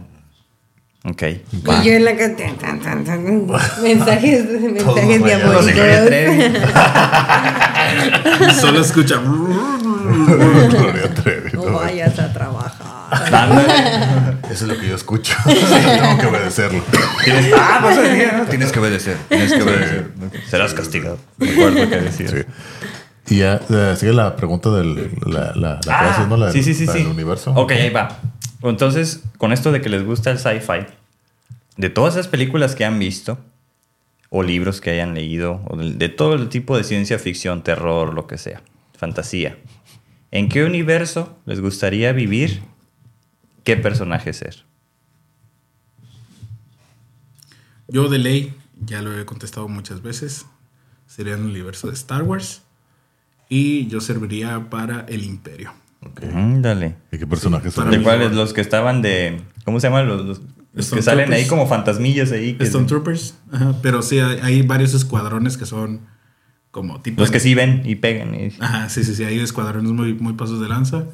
[1.06, 1.22] Ok.
[1.22, 2.34] Y yo en la casa.
[2.36, 3.46] tan, tan, tan, tan,
[3.82, 5.84] mensajes, mensajes diabólicos.
[8.60, 9.16] Solo escucha.
[9.18, 11.78] Gloria Trevi, No ¿no?
[11.78, 14.38] vayas a trabajar.
[14.50, 15.36] Eso es lo que yo escucho.
[15.44, 16.82] Tengo que obedecerlo.
[17.24, 18.44] Tienes, ah, pues ¿no?
[18.46, 19.16] Tienes que obedecer.
[19.28, 20.10] Tienes que obedecer.
[20.48, 21.18] Serás castigado.
[21.36, 22.30] Me acuerdo que decías.
[22.30, 23.34] Sí.
[23.34, 26.62] Y ya eh, sigue la pregunta del la, la, la que Ah, haciendo la, sí,
[26.62, 26.98] sí, sí, la sí.
[27.00, 27.52] del universo.
[27.54, 28.08] Ok, ahí va.
[28.70, 30.86] Entonces, con esto de que les gusta el sci-fi,
[31.76, 33.38] de todas esas películas que han visto,
[34.30, 38.14] o libros que hayan leído, o de, de todo el tipo de ciencia ficción, terror,
[38.14, 38.62] lo que sea,
[38.96, 39.58] fantasía,
[40.30, 42.62] ¿en qué universo les gustaría vivir?
[43.64, 44.64] ¿Qué personaje ser?
[47.88, 50.46] Yo de ley, ya lo he contestado muchas veces,
[51.06, 52.62] sería en el universo de Star Wars.
[53.48, 55.72] Y yo serviría para el Imperio.
[56.06, 56.20] Ok.
[56.60, 56.96] Dale.
[57.12, 57.90] ¿Y qué personajes son?
[57.90, 58.32] ¿De cuales?
[58.32, 59.42] Los que estaban de...
[59.64, 60.06] ¿Cómo se llaman?
[60.08, 60.40] Los, los-
[60.72, 62.54] los que salen ahí como fantasmillas ahí.
[62.54, 63.36] que- Stone Troopers.
[63.52, 66.00] Ajá, pero sí, hay, hay varios escuadrones que son
[66.72, 67.20] como tipo...
[67.20, 68.34] los que sí ven y pegan.
[68.34, 69.22] y- Ajá, sí, sí, sí.
[69.24, 71.04] Hay escuadrones muy, muy pasos de lanza.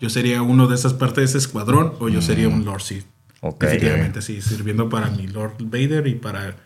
[0.00, 3.04] Yo sería uno de esas partes de ese escuadrón o yo sería un Lord Sith.
[3.42, 3.60] Ok.
[3.64, 4.40] Definitivamente, sí.
[4.40, 6.56] Sirviendo para mi Lord Vader y para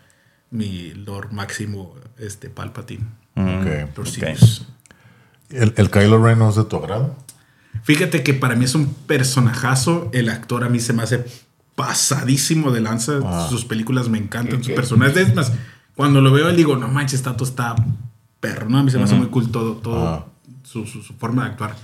[0.49, 3.03] mi Lord Máximo este, Palpatine.
[3.35, 3.65] Mm.
[3.65, 3.89] Lord.
[5.49, 7.15] ¿El, ¿El Kylo Ren no es de tu agrado?
[7.83, 10.09] Fíjate que para mí es un personajazo.
[10.13, 11.25] El actor a mí se me hace
[11.75, 13.19] pasadísimo de lanza.
[13.23, 13.47] Ah.
[13.49, 14.63] Sus películas me encantan.
[14.63, 15.15] Sus personajes.
[15.29, 15.51] Es más,
[15.95, 17.75] cuando lo veo, digo, no manches, Tato está
[18.39, 18.69] perro.
[18.69, 18.79] ¿no?
[18.79, 20.25] A mí se me hace muy cool todo, todo Ah.
[20.63, 21.75] su, su- su forma de actuar.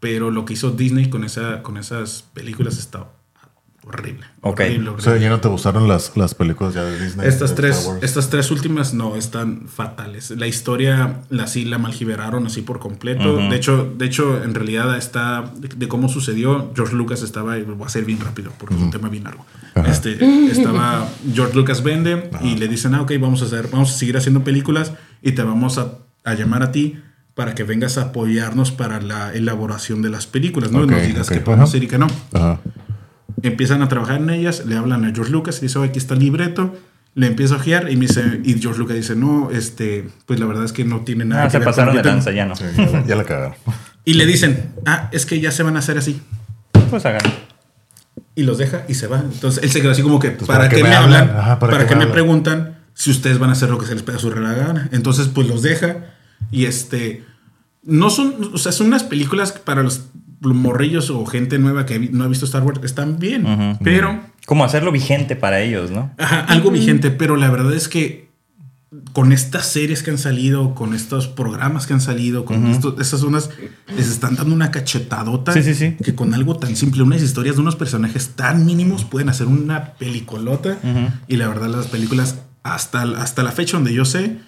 [0.00, 3.06] Pero lo que hizo Disney con, esa, con esas películas está
[3.86, 4.26] horrible.
[4.40, 4.60] Ok.
[4.60, 5.26] Horrible, O sea, horrible.
[5.26, 7.26] ¿ya no te gustaron las, las películas ya de Disney?
[7.26, 10.30] Estas de tres, estas tres últimas no, están fatales.
[10.30, 13.36] La historia la sí la malgiberaron así por completo.
[13.36, 16.72] De hecho, de hecho, en realidad está de, de cómo sucedió.
[16.74, 19.44] George Lucas estaba, voy a hacer bien rápido porque es un tema bien largo.
[19.74, 19.90] Ajá.
[19.90, 20.18] Este,
[20.50, 24.16] estaba George Lucas vende y le dicen, ah, ok, vamos a hacer, vamos a seguir
[24.16, 24.92] haciendo películas
[25.22, 26.98] y te vamos a, a llamar a ti
[27.34, 30.84] para que vengas a apoyarnos para la elaboración de las películas, ¿no?
[30.84, 32.60] Y nos digas ok, qué podemos hacer y qué no Ajá.
[33.42, 36.14] Empiezan a trabajar en ellas, le hablan a George Lucas y dice, "Oye, aquí está
[36.14, 36.74] el libreto,
[37.14, 40.46] le empieza a ojear y me dice, y George Lucas dice, no, este, pues la
[40.46, 42.36] verdad es que no tiene nada Ah, que se ver con pasaron de lanza, tengo".
[42.36, 42.56] ya no.
[42.56, 43.54] Sí, ya, la- ya la cagaron.
[44.04, 46.20] Y le dicen, ah, es que ya se van a hacer así.
[46.90, 47.22] Pues hagan.
[48.34, 49.20] Y los deja y se va.
[49.20, 51.22] Entonces él se quedó así como que, ¿para, ¿para qué me hablan?
[51.28, 51.36] hablan?
[51.38, 52.12] Ajá, ¿Para, ¿para qué me hablan?
[52.12, 54.88] preguntan si ustedes van a hacer lo que se les pega a su real gana?
[54.92, 55.98] Entonces, pues los deja
[56.50, 57.24] y este,
[57.84, 60.06] no son, o sea, son unas películas para los
[60.40, 64.20] morrillos o gente nueva que no ha visto Star Wars, están bien, pero...
[64.46, 66.12] Como hacerlo vigente para ellos, ¿no?
[66.18, 68.24] Ajá, algo vigente, pero la verdad es que
[69.12, 73.22] con estas series que han salido, con estos programas que han salido, con estos, estas
[73.22, 73.50] unas,
[73.96, 75.52] les están dando una cachetadota.
[75.52, 75.96] Sí, sí, sí.
[76.02, 79.94] Que con algo tan simple, unas historias de unos personajes tan mínimos pueden hacer una
[79.94, 80.78] pelicolota.
[81.26, 84.38] Y la verdad, las películas, hasta, hasta la fecha donde yo sé,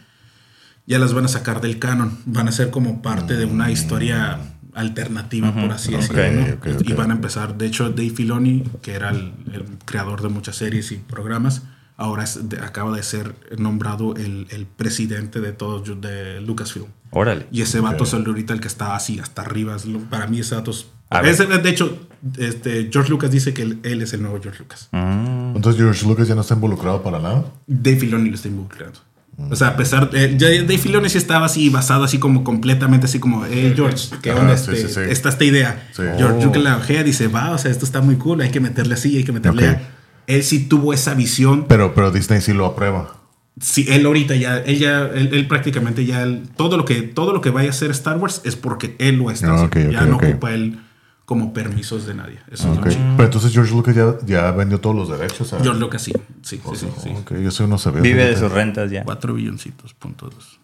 [0.87, 2.19] ya las van a sacar del canon.
[2.27, 4.39] Van a ser como parte de una historia
[4.77, 6.23] alternativa, por así decirlo.
[6.33, 6.55] ¿no?
[6.55, 6.89] ok, ok.
[6.89, 7.57] Y van a empezar.
[7.57, 11.63] De hecho, Dave Filoni, que era el, el creador de muchas series y programas,
[11.97, 16.87] ahora es de- acaba de ser nombrado el, el presidente de todos de Lucasfilm.
[17.11, 17.47] Órale.
[17.51, 19.77] Y ese vato es el de ahorita el que está así hasta arriba.
[19.87, 20.87] Lo- Para mí ese vato es...
[21.25, 24.89] Ese- de hecho, este, George Lucas dice que él, él es el nuevo George Lucas.
[24.93, 27.45] Mm, Entonces George Lucas ya no está involucrado para nada.
[27.67, 28.99] Dave Filoni lo está involucrando.
[29.39, 30.37] O sea, a pesar de...
[30.39, 34.33] ya Dave Filoni sí estaba así basado así como completamente así como, hey George, ¿qué
[34.33, 34.57] onda?
[34.57, 35.01] sí, Este, sí, sí.
[35.11, 35.89] Está esta idea.
[35.93, 36.03] Sí.
[36.17, 36.55] George Oh.
[36.59, 39.25] La ojea dice, va, o sea, esto está muy cool, hay que meterle así, hay
[39.25, 39.69] que meterle...
[39.69, 39.77] Ok.
[39.77, 39.81] a-".
[40.27, 41.67] Él sí tuvo esa visión.
[41.69, 43.15] Pero, pero Disney sí lo aprueba.
[43.61, 47.33] Sí, él ahorita ya, él ya, él, él prácticamente ya, él- todo lo que todo
[47.33, 49.89] lo que vaya a hacer Star Wars es porque él lo está Ah, haciendo.
[49.89, 50.79] ok, ya no ocupa él
[51.27, 52.39] como permisos de nadie.
[52.51, 52.85] Eso es Ok.
[52.87, 53.05] lo chido.
[53.17, 55.53] Pero entonces George Lucas ya, ya vendió todos los derechos.
[55.53, 56.13] a- George Lucas sí,
[56.43, 57.11] sí, sí, sí, sí.
[57.11, 58.01] Ok, yo soy no sabía.
[58.01, 59.03] Vive de sus rentas ya.
[59.05, 60.59] Cuatro billoncitos, punto dos.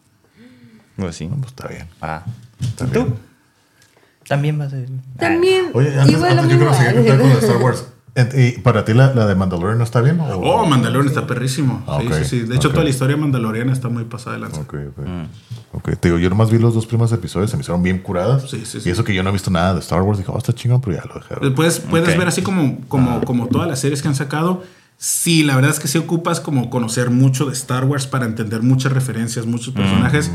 [0.97, 1.26] Pues sí.
[1.26, 1.86] No, pues está bien.
[2.01, 2.22] Ah.
[2.60, 3.02] Está ¿Y tú?
[3.05, 3.14] bien.
[4.28, 4.89] También vas a ir.
[5.18, 5.70] También.
[5.74, 6.84] Oye, antes, igual antes yo quiero mismo.
[6.86, 7.84] seguir contando con de Star Wars.
[8.14, 10.20] Ent- ¿Y para ti la, la de Mandalorian no está bien?
[10.20, 10.26] O?
[10.39, 11.82] Oh, Mandalorian está perrísimo.
[11.86, 12.40] Ah, Sí, ok, sí, sí.
[12.40, 12.74] De hecho, ok.
[12.74, 14.60] toda la historia mandaloriana está muy pasada de lanza.
[14.60, 15.06] Ok, ok.
[15.72, 18.51] Ok, te digo, yo nomás vi los dos primeros episodios, se me hicieron bien curadas.
[18.51, 20.36] Sí, sí, Y eso que yo no he visto nada de Star Wars, dije, oh,
[20.36, 21.51] está chingón, pero ya lo dejé.
[21.52, 24.62] Puedes, puedes ver así como, como, como todas las series que han sacado.
[24.98, 28.62] Sí, la verdad es que sí ocupas como conocer mucho de Star Wars para entender
[28.62, 30.30] muchas referencias, muchos personajes.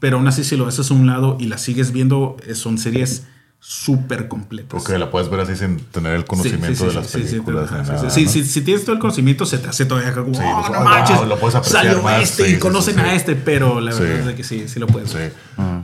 [0.00, 2.76] Pero aún así, si lo haces a un lado y las sigues viendo, eh, son
[2.76, 3.26] series
[3.64, 4.82] súper completas.
[4.82, 7.70] Ok, la puedes ver así sin tener el conocimiento de las películas.
[8.12, 10.80] sí, si tienes todo el conocimiento, se te hace todavía como, Sí, "Oh, dices, no
[10.80, 12.22] "Oh, manches, wow, lo puedes salió más".
[12.22, 14.88] este Sí, y conocen sí, a este, pero la verdad es que sí, sí lo
[14.88, 15.18] puedes Sí.
[15.18, 15.32] ver.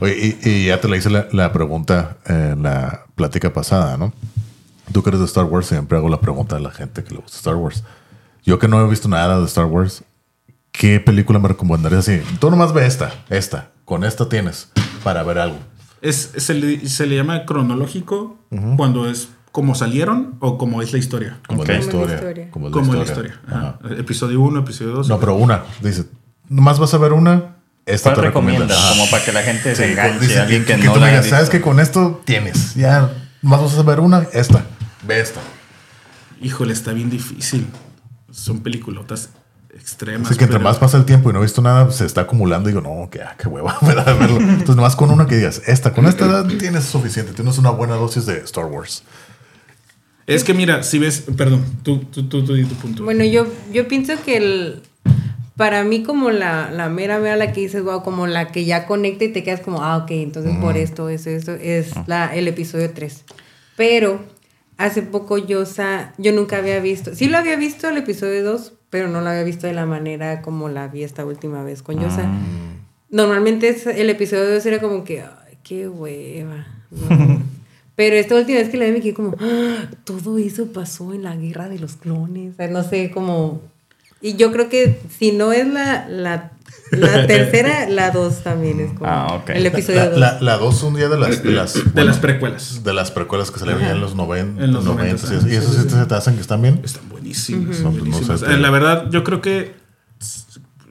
[0.01, 4.11] Oye, y, y ya te le hice la, la pregunta en la plática pasada, ¿no?
[4.91, 7.21] Tú que eres de Star Wars, siempre hago la pregunta a la gente que le
[7.21, 7.83] gusta Star Wars.
[8.43, 10.03] Yo que no he visto nada de Star Wars,
[10.73, 12.21] ¿qué película me recomendarías así?
[12.39, 14.67] Tú nomás ve esta, esta, con esta tienes
[15.01, 15.57] para ver algo.
[16.01, 18.37] Es, se, le, se le llama cronológico
[18.77, 21.39] cuando es como salieron o como es la historia.
[21.47, 22.49] Como la historia.
[22.51, 23.03] Como la historia.
[23.03, 23.41] historia.
[23.47, 23.79] Ajá.
[23.83, 23.93] Ajá.
[23.97, 25.09] Episodio 1, episodio 2.
[25.09, 25.63] No, pero una.
[25.81, 26.05] Dice,
[26.47, 27.55] nomás vas a ver una,
[27.85, 28.69] esta ¿Cuál te recomiendas?
[28.69, 28.89] recomienda.
[28.97, 30.19] Como para que la gente se Sí, enganche.
[30.27, 32.75] dice, alguien que, que no tú la me haya digas, sabes que con esto tienes.
[32.75, 33.11] Ya,
[33.41, 34.63] más vas a ver una, esta.
[35.05, 35.39] Ve esta.
[36.41, 37.67] Híjole, está bien difícil.
[38.31, 39.29] Son peliculotas
[39.73, 40.29] extremas.
[40.29, 42.21] Así que entre pero- más pasa el tiempo y no he visto nada, se está
[42.21, 44.37] acumulando y digo, no, que, ah, qué hueva me da de verlo.
[44.39, 47.95] Entonces, nomás con una que digas, esta, con esta edad tienes suficiente, tienes una buena
[47.95, 49.03] dosis de Star Wars.
[50.27, 53.03] Es que mira, si ves, perdón, tú, tú, tú, tú di tu punto.
[53.03, 54.83] Bueno, yo, yo pienso que el,
[55.55, 58.85] para mí como la, la mera mera la que dices, wow, como la que ya
[58.85, 62.47] conecta y te quedas como, ah, ok, entonces por esto, eso, eso, es la, el
[62.47, 63.23] episodio 3.
[63.75, 64.23] Pero
[64.77, 68.73] hace poco yo, sa, yo nunca había visto, sí lo había visto el episodio 2,
[68.89, 71.99] pero no lo había visto de la manera como la vi esta última vez con
[71.99, 72.29] Yosa.
[73.09, 76.67] Normalmente es- el episodio 2 era como que, ay, qué hueva.
[76.91, 77.41] no.
[77.95, 81.23] Pero esta última vez que la vi me quedé como, "Ah, todo eso pasó en
[81.23, 82.53] la guerra de los clones.
[82.53, 83.61] O sea, no sé, como...
[84.21, 86.51] Y yo creo que si no es la, la,
[86.91, 89.49] la tercera, la dos también es como Ah, ok.
[89.49, 90.19] el episodio La, 2.
[90.19, 92.83] la, la dos un día de las, de las, de bueno, las precuelas.
[92.85, 95.49] de las precuelas que salieron ya en los, noven, En los 90 noventas, y, ajá,
[95.49, 96.79] y eso sí, sí, sí, te, te hacen que están bien.
[96.83, 97.03] Están
[97.33, 99.73] no sé, Eh, La verdad, yo creo que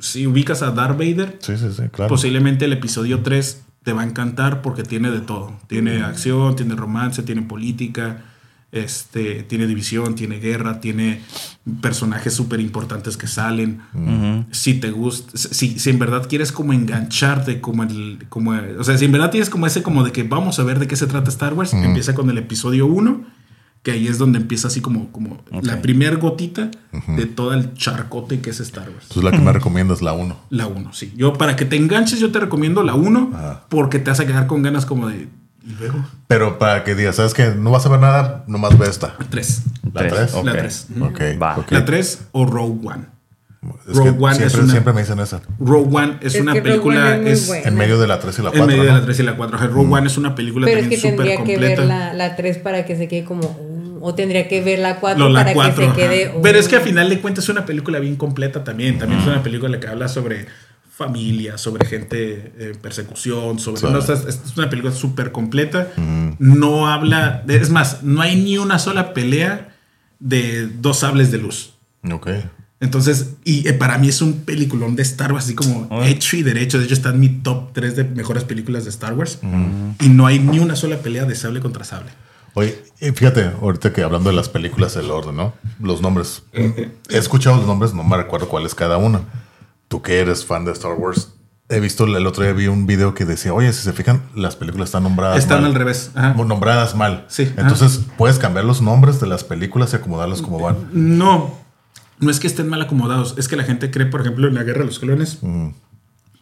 [0.00, 2.08] si ubicas a Darth Vader, Sí, sí, sí, claro.
[2.08, 5.58] posiblemente el episodio 3 te va a encantar porque tiene de todo.
[5.66, 8.24] Tiene acción, tiene romance, tiene política,
[8.70, 11.22] este, tiene división, tiene guerra, tiene
[11.80, 13.80] personajes súper importantes que salen.
[14.50, 18.98] Si te gusta, si, si en verdad quieres como engancharte, como el, como, o sea,
[18.98, 21.06] si en verdad tienes como ese como de que vamos a ver de qué se
[21.06, 23.37] trata Star Wars, empieza con el episodio 1
[23.82, 26.70] que ahí es donde empieza así como, como la primer gotita
[27.16, 29.04] de todo el charcote que es Star Wars.
[29.08, 30.36] Entonces la que me recomiendas la 1.
[30.50, 31.12] La 1, sí.
[31.16, 33.64] Yo, para que te enganches, yo te recomiendo la 1 Ajá.
[33.68, 35.28] porque te vas a quedar con ganas como de.
[35.66, 37.52] Y luego, Pero para que digas, ¿sabes qué?
[37.56, 39.14] No vas a ver nada, nomás ve esta.
[39.30, 39.62] 3.
[39.92, 40.34] ¿La Tres, 3?
[40.34, 40.44] ok.
[40.44, 40.86] La 3.
[41.00, 41.20] Ok.
[41.42, 41.56] Va.
[41.58, 41.72] ok.
[41.72, 43.04] La 3 o Rogue One.
[43.88, 45.40] Es que Rogue One es siempre, una- siempre me dicen esa.
[45.58, 47.16] Rogue One es, Es una que película.
[47.16, 47.66] Es Es.
[47.66, 48.62] En medio de la 3 y la 4.
[48.62, 48.98] en medio de ¿no?
[48.98, 49.58] la 3 y la 4.
[49.68, 51.84] Rogue One es una película Pero es también que súper tendría que ver completa.
[51.84, 53.40] la, la 3 para que se quede como...
[54.00, 55.74] O tendría que ver la 4 No, la para 4.
[55.74, 55.96] que se ajá.
[55.96, 56.34] quede...
[56.42, 58.98] Pero es que a final de cuentas es una película bien completa también.
[58.98, 60.46] También es una película que habla sobre
[60.90, 63.80] familia, sobre gente en persecución, sobre...
[63.80, 63.86] Sí.
[63.86, 65.88] no, o sea, es, es una película súper completa.
[66.38, 67.44] No habla...
[67.48, 69.76] Es más, no hay ni una sola pelea
[70.18, 71.74] de dos sables de luz.
[72.10, 72.28] Ok.
[72.80, 76.42] Entonces, y eh, para mí es un peliculón de Star Wars, así como hecho y
[76.44, 76.78] derecho.
[76.78, 79.40] De hecho, está en mi top 3 de mejores películas de Star Wars.
[80.00, 82.10] Y no hay ni una sola pelea de sable contra sable.
[82.58, 82.76] Oye,
[83.14, 85.52] fíjate, ahorita que hablando de las películas, el orden, ¿no?
[85.80, 86.42] Los nombres.
[86.52, 89.20] He escuchado los nombres, no me recuerdo cuál es cada una.
[89.86, 91.34] Tú que eres fan de Star Wars,
[91.68, 94.56] he visto el otro día vi un video que decía, oye, si se fijan, las
[94.56, 95.70] películas están nombradas Están mal.
[95.70, 96.10] al revés.
[96.16, 96.34] Ajá.
[96.34, 97.26] Nombradas mal.
[97.28, 97.60] Sí, ajá.
[97.62, 100.88] Entonces, puedes cambiar los nombres de las películas y acomodarlos como van.
[100.92, 101.54] No,
[102.18, 103.34] no es que estén mal acomodados.
[103.38, 105.38] Es que la gente cree, por ejemplo, en la Guerra de los Clones,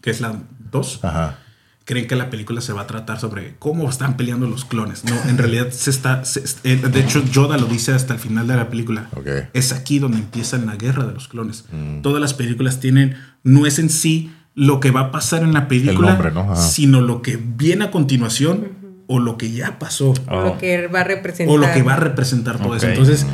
[0.01, 0.35] que es la
[0.71, 1.39] 2, Ajá.
[1.87, 5.05] Creen que la película se va a tratar sobre cómo están peleando los clones.
[5.05, 6.23] No, en realidad se está.
[6.27, 9.09] se- eh, de hecho, Yoda lo dice hasta el final de la película.
[9.17, 9.27] Ok.
[9.55, 11.65] Es aquí donde empieza la guerra de los clones.
[12.03, 13.17] Todas las películas tienen.
[13.43, 16.41] No es en sí lo que va a pasar en la película, nombre, ¿no?
[16.53, 16.57] Ajá.
[16.57, 18.69] sino lo que viene a continuación
[19.07, 20.13] o lo que ya pasó.
[20.29, 21.55] O lo que va a representar.
[21.55, 22.89] O lo que va a representar todo eso.
[22.89, 23.25] Entonces,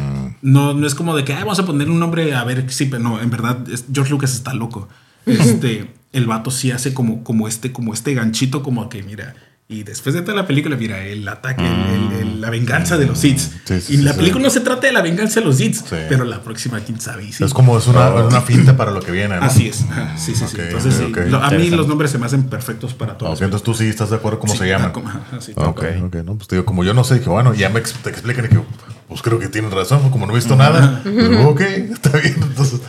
[0.43, 2.85] no, no es como de que "Ay, vamos a poner un nombre a ver sí,
[2.87, 3.59] pero no, en verdad,
[3.93, 4.89] George Lucas está loco.
[5.27, 9.35] Este, el vato sí hace como, como este, como este ganchito, como que mira.
[9.69, 13.07] Y después de toda la película, mira, el ataque, el- el- el- la venganza de
[13.07, 13.39] los Sith.
[13.39, 14.19] Sí, sí, y sí, la sí.
[14.19, 15.97] película no se trata de la venganza de los Sith, Sí.
[16.11, 17.33] pero la próxima, quién sabe.
[17.33, 17.43] sí.
[17.43, 19.43] Es como es una, una finta para lo que viene, ¿no?
[19.45, 19.83] Así es.
[19.89, 20.57] Ajá, Sí, sí, sí.
[20.57, 21.17] Ok, Entonces, sí, ok.
[21.29, 23.41] lo- a mí los nombres se me hacen perfectos para todos.
[23.41, 24.89] entonces tú sí estás de acuerdo cómo Sí, se llaman.
[24.89, 25.53] ah, como- ajá, sí.
[25.55, 26.17] Ok, Ok.
[26.17, 28.61] no, pues te digo, como yo no sé, bueno, ya me ex- te explican que,
[29.09, 31.61] pues creo que tienes razón, como no he visto nada, pues, ok,
[31.93, 32.81] está bien, entonces,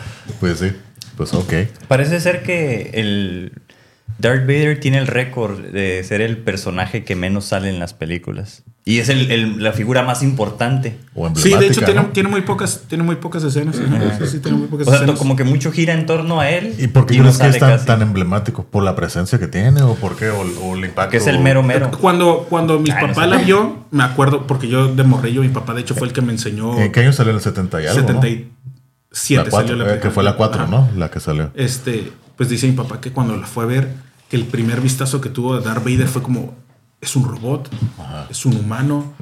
[0.42, 0.74] pues sí,
[1.18, 1.54] pues ok.
[1.88, 3.54] Parece ser que el
[4.20, 8.64] Darth Vader tiene el récord de ser el personaje que menos sale en las películas.
[8.86, 10.98] Y es el, la figura más importante.
[11.16, 13.78] O sí, de hecho tiene, tiene, muy pocas, tiene muy pocas escenas.
[13.78, 15.18] O sea, escenas.
[15.18, 16.76] como que mucho gira en torno a él.
[16.78, 18.66] ¿Y por qué y crees que es tan, tan, emblemático?
[18.66, 20.30] ¿Por la presencia que tiene o por qué?
[20.30, 21.12] ¿O, el impacto?
[21.12, 21.92] Que es el mero mero.
[21.92, 25.74] Cuando, cuando mi ah, papá la vio, me acuerdo, porque yo de morrillo, mi papá
[25.74, 26.78] de hecho fue el que me enseñó...
[26.78, 27.32] ¿En qué año salió?
[27.32, 28.02] ¿En el 70 y algo?
[28.02, 28.52] 70 y...
[29.14, 30.90] 7 salió la eh, Que fue la 4, ¿no?
[30.98, 31.52] La que salió.
[31.54, 33.94] Este, pues dice mi papá que cuando la fue a ver,
[34.28, 36.56] que el primer vistazo que tuvo de Darth Vader fue como,
[37.00, 37.70] es un robot,
[38.00, 38.28] Ajá.
[38.30, 39.14] es un humano,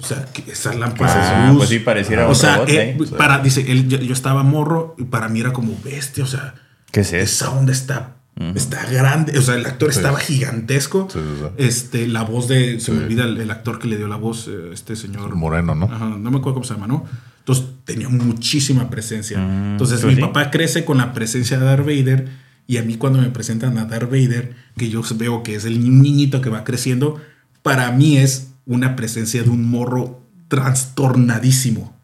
[0.00, 1.58] o sea, esas lámparas ah, luz.
[1.58, 2.68] Pues sí, pareciera ah, un o sea, robot.
[2.70, 2.90] Eh.
[2.90, 2.94] ¿eh?
[2.96, 6.26] Pues, para, dice, él, yo, yo, estaba morro y para mí era como bestia, o
[6.26, 6.54] sea,
[6.90, 7.44] ¿qué es eso?
[7.44, 8.56] Esa onda está, uh -huh.
[8.56, 9.98] está grande, o sea, el actor sí.
[9.98, 11.08] estaba gigantesco.
[11.12, 14.08] Sí, sí, este, la voz de, se me olvida el, el, actor que le dio
[14.08, 15.28] la voz, eh, este señor.
[15.28, 15.84] El moreno, ¿no?
[15.92, 17.04] Ajá, no me acuerdo cómo se llama, ¿no?
[17.44, 19.38] Entonces tenía muchísima presencia.
[19.38, 20.26] Entonces pues mi sí.
[20.26, 22.28] papá crece con la presencia de Darth Vader
[22.66, 25.84] y a mí cuando me presentan a Darth Vader, que yo veo que es el
[25.84, 27.20] niñito que va creciendo,
[27.62, 31.94] para mí es una presencia de un morro trastornadísimo.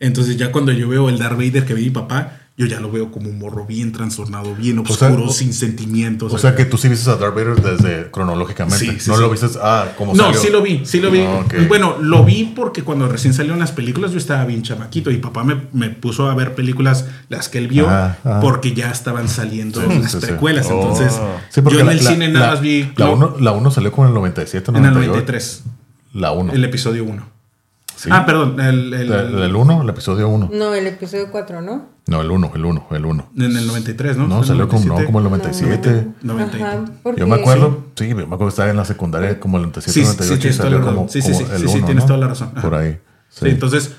[0.00, 2.88] Entonces ya cuando yo veo el Darth Vader que ve mi papá, yo ya lo
[2.92, 6.32] veo como un morro bien trastornado, bien oscuro, o- sin sentimientos.
[6.32, 8.78] O sea que tú sí viste a Darth Vader desde cronológicamente.
[8.78, 9.22] Sí, sí, no sí.
[9.22, 10.40] lo viste, ah, como No, salió.
[10.40, 11.20] sí lo vi, sí lo vi.
[11.22, 11.44] Ah.
[11.66, 15.42] Bueno, lo vi porque cuando recién salieron las películas yo estaba bien chamaquito y papá
[15.42, 17.88] me, me puso a ver películas, las que él vio,
[18.40, 20.68] porque ya estaban saliendo las precuelas.
[20.70, 20.74] Oh.
[20.80, 21.20] Entonces,
[21.72, 23.90] yo en la- el cine la- nada más vi La no, 1 la uno salió
[23.90, 25.10] como en el 97, en el 98.
[25.10, 25.62] 93,
[26.12, 26.52] La 1.
[26.52, 27.33] el episodio 1.
[27.96, 28.08] Sí.
[28.12, 30.50] Ah, perdón, el, el- El, el 1, el episodio 1.
[30.52, 31.88] No, el episodio 4, ¿no?
[32.06, 33.30] No, el 1, el 1, el 1.
[33.36, 34.26] en el 93, ¿no?
[34.28, 35.06] No, en salió como, no, 97.
[35.06, 36.06] como el 97.
[36.22, 37.20] 90 y- Ajá, porque...
[37.20, 40.00] Yo me acuerdo, sí, me acuerdo que estaba en la secundaria como el 97, Sí,
[40.00, 41.08] sí, 98 y tienes toda salió como.
[41.08, 42.06] Sí, sí, como sí, el sí, sí, 1, tienes ¿no?
[42.08, 42.50] toda la razón.
[42.52, 42.62] Ajá.
[42.62, 42.98] Por ahí.
[43.30, 43.92] Sí, entonces,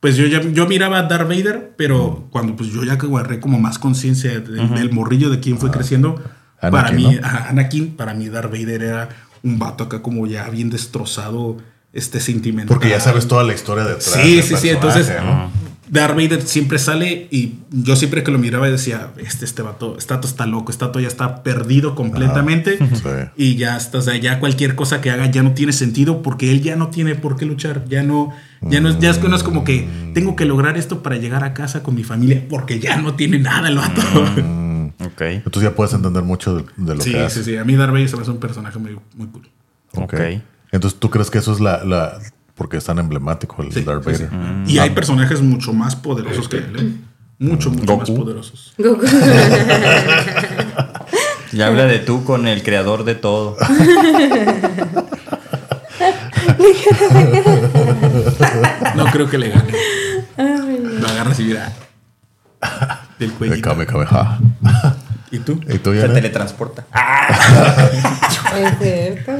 [0.00, 3.38] pues yo ya yo miraba a Darth Vader, pero cuando pues yo ya que agarré
[3.38, 6.20] como más conciencia de- del morrillo de quién fue creciendo,
[6.60, 7.28] Anakin, para mí, ¿no?
[7.48, 9.08] Anakin, para mí Darth Vader era
[9.44, 11.58] un vato acá como ya bien destrozado,
[11.92, 12.68] este sentimental.
[12.68, 14.04] Porque ya sabes toda la historia detrás.
[14.22, 15.50] Sí, del sí, sí, entonces ¿no?
[15.90, 20.14] Darth Vader siempre sale y yo siempre que lo miraba decía, este, este vato, este
[20.14, 23.08] vato está loco, este vato ya está perdido completamente Sí.
[23.36, 26.50] y ya está, o sea, ya cualquier cosa que haga ya no tiene sentido porque
[26.50, 28.32] él ya no tiene por qué luchar, ya no,
[28.62, 31.16] ya no, es- ya es que no es como que tengo que lograr esto para
[31.16, 34.00] llegar a casa con mi familia porque ya no tiene nada el vato.
[35.04, 35.20] Ok.
[35.22, 37.44] Entonces ya puedes entender mucho de, de lo Sí, que sí, hace.
[37.44, 39.48] sí, a mí Darth Vader se me hace un personaje muy, muy cool.
[39.96, 40.14] Ok.
[40.14, 40.20] Ok.
[40.72, 42.18] Entonces tú crees que eso es la, la
[42.54, 44.24] porque es tan emblemático el Sí, Darth sí.
[44.66, 46.92] Y hay personajes mucho más poderosos que él, ¿eh?
[47.38, 48.74] mucho, mucho más poderosos.
[48.78, 49.04] Goku.
[51.52, 53.58] Y habla de tú con el creador de todo.
[58.96, 59.72] No creo que le gane.
[61.00, 61.72] Lo agarra así, mira.
[63.18, 63.62] Del De cuello.
[63.62, 64.38] Kame Kameha.
[65.30, 65.60] ¿Y tú?
[65.68, 66.14] ¿Y tú, Se Yana?
[66.14, 66.86] teletransporta.
[68.54, 69.32] Es cierto.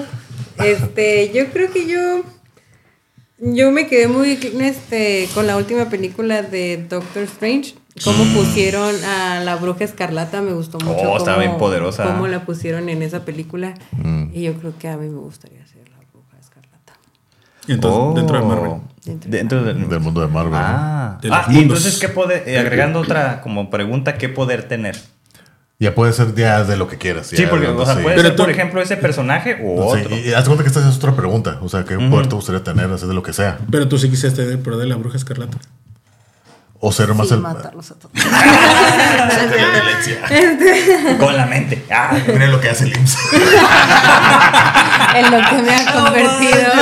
[0.59, 2.23] Este, yo creo que yo.
[3.45, 7.75] Yo me quedé muy este, con la última película de Doctor Strange.
[8.05, 11.11] Cómo pusieron a la bruja escarlata, me gustó mucho.
[11.13, 12.05] Oh, está cómo- bien poderosa.
[12.05, 13.75] Cómo la pusieron en esa película.
[14.33, 16.93] Y yo creo que a mí me gustaría ser la bruja escarlata.
[17.69, 18.73] Entonces, Oh, dentro de Marvel.
[19.05, 20.53] Dentro del, Del mundo de Marvel.
[20.53, 20.59] ¿no?
[20.59, 24.97] Ah, De Ah, y entonces, ¿qué poder, eh, agregando otra como pregunta, ¿qué poder tener?
[25.83, 27.27] Ya puede ser ya de lo que quieras.
[27.27, 28.03] Sí, porque, o sea, sí.
[28.03, 30.17] puede Pero ser, tú- por ejemplo, ese personaje o Sí, otro.
[30.17, 31.59] y, y haz cuenta que esta es otra pregunta.
[31.61, 32.89] O sea, ¿qué poder te gustaría tener?
[32.93, 33.59] Hacer de lo que sea.
[33.71, 35.59] Pero tú sí quisiste tener el poder de la bruja escarlata.
[36.85, 37.41] O ser más Sí, el.
[37.41, 38.13] matarlos a todos.
[41.19, 41.85] Con la mente.
[41.91, 43.19] Ah, Miren lo que hace el IMSS.
[45.15, 46.73] En lo que me ha convertido.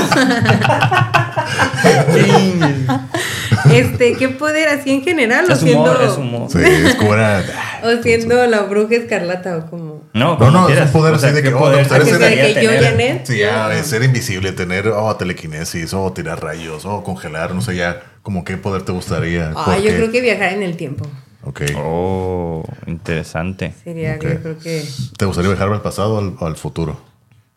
[3.73, 5.47] este, ¿qué poder así en general?
[5.49, 6.51] O es siendo, humor, es humor.
[6.51, 7.45] Sí, es como era.
[7.82, 10.01] o siendo la bruja escarlata o como.
[10.12, 11.82] No, No, como no, es un poder O sea, así de ¿qué que, oh, poder
[11.82, 12.85] me te gustaría ser- gustaría que yo, tener?
[12.91, 13.27] Janet.
[13.27, 17.77] Sí, ya, eh, ser invisible, tener oh, telequinesis, o tirar rayos, o congelar, no sé,
[17.77, 19.53] ya, como qué poder te gustaría.
[19.57, 19.97] Ah, ¿Por yo qué?
[19.97, 21.07] creo que viajar en el tiempo.
[21.43, 21.62] Ok.
[21.77, 23.73] Oh, interesante.
[23.82, 24.85] Sería, yo creo que
[25.16, 27.01] ¿Te gustaría viajar al pasado o al, o al futuro?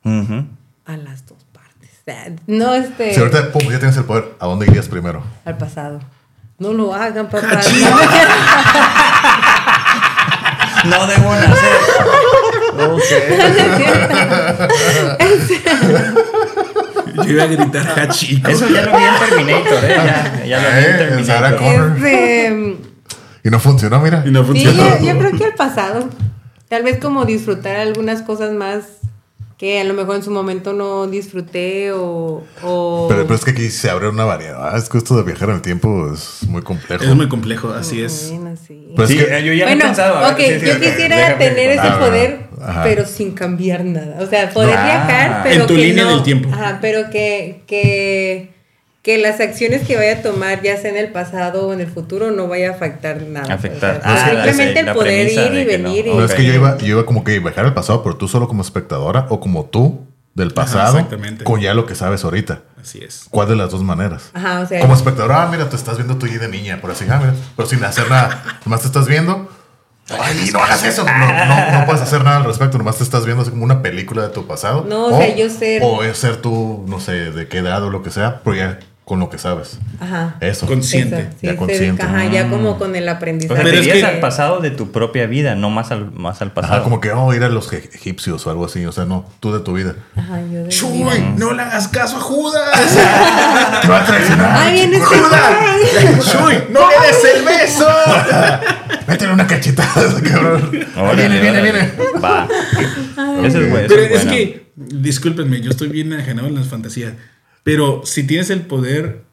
[0.06, 0.46] Ujú.
[0.86, 1.38] a las dos.
[1.40, 1.43] O
[2.48, 3.14] No, este.
[3.14, 5.24] Si ahorita pum, ya tienes el poder, ¿a dónde irías primero?
[5.46, 6.00] Al pasado.
[6.60, 7.60] No lo hagan, papá.
[10.86, 11.72] No debo nacer.
[17.16, 18.50] Yo iba a gritar Hachiko.
[18.50, 19.96] Eso ya lo vi en Terminator, ¿eh?
[19.96, 20.76] Ya, ya lo vi
[21.14, 21.90] en Eh, Sarah Terminator.
[21.90, 22.06] Connor.
[22.08, 22.78] Este,
[23.44, 24.24] Y no funcionó, mira.
[24.26, 25.00] Y no sí, funcionó.
[25.00, 26.10] yo, yo creo que al pasado.
[26.70, 28.84] Tal vez como disfrutar algunas cosas más
[29.64, 32.44] que a lo mejor en su momento no disfruté o...
[32.64, 34.76] o- Pero, pero es que aquí se abre una variedad.
[34.78, 37.02] Es que esto de viajar en el tiempo es muy complejo.
[37.02, 38.34] Es muy complejo, así es.
[38.98, 40.18] Pero que- eh, yo ya bueno, lo he pensado.
[40.18, 42.84] a ver, ok, sí, sí, yo quisiera tener ese Ah, poder, ajá.
[42.84, 44.18] pero sin cambiar nada.
[44.20, 46.50] O sea, poder Ah, viajar, pero en tu que línea no- del tiempo.
[46.52, 48.50] Ajá, pero que, que,
[49.04, 51.88] que las acciones que vaya a tomar, ya sea en el pasado o en el
[51.88, 53.54] futuro, no vaya a afectar nada.
[53.54, 53.98] Afectar.
[53.98, 55.84] O sea, Ah, simplemente el poder ir y no.
[55.84, 56.08] venir.
[56.08, 58.28] y- No, es que yo iba, yo iba como que viajar al pasado, pero tú
[58.28, 61.44] solo como espectadora o como tú del pasado exactamente.
[61.44, 62.62] con ya lo que sabes ahorita.
[62.82, 63.28] Así es.
[63.30, 64.30] ¿Cuál de las dos maneras?
[64.34, 66.90] Ajá, o sea, Como espectadora, ah, mira, te estás viendo tú y de niña, por
[66.92, 68.42] así, ah, mira, pero sin hacer nada.
[68.66, 69.50] Nomás te estás viendo.
[70.20, 71.04] Ay, no hagas eso.
[71.06, 72.78] No, no, no puedes hacer nada al respecto.
[72.78, 74.86] Nomás te estás viendo así como una película de tu pasado.
[74.88, 77.90] No, o sea, yo ser- O es ser tú, no sé, de qué edad o
[77.90, 79.80] lo que sea, pero ya con lo que sabes.
[80.00, 80.36] ajá.
[80.40, 80.66] Eso.
[80.66, 81.20] Consciente.
[81.20, 82.02] Eso, sí, Ya consciente.
[82.04, 83.56] ajá, ya como con el O aprendizaje.
[83.62, 86.42] sea, Pero te es que- al pasado de tu propia vida, no más al, más
[86.42, 86.76] al pasado.
[86.76, 88.86] Ajá, como que, oh, ir a los egipcios o algo así.
[88.86, 89.96] O sea, no, tú de tu vida.
[90.16, 91.22] Ajá, yo de ¡Chuy!
[91.38, 92.64] ¡No le hagas caso a Judas!
[93.82, 94.58] Te va a traicionar.
[94.58, 96.56] ¡Ay, viene ¡Chuy!
[96.72, 97.88] ¡No le des el beso!
[99.08, 100.72] Métele una cachetada, cabrón.
[100.98, 101.72] Órale, viene, viene, órale.
[101.72, 101.92] viene.
[102.24, 102.48] Va.
[103.46, 103.86] Eso es bueno.
[103.90, 104.32] Pero es bueno.
[104.32, 107.14] que, discúlpenme, yo estoy bien ajenado en las fantasías.
[107.64, 109.24] Pero si tienes el poder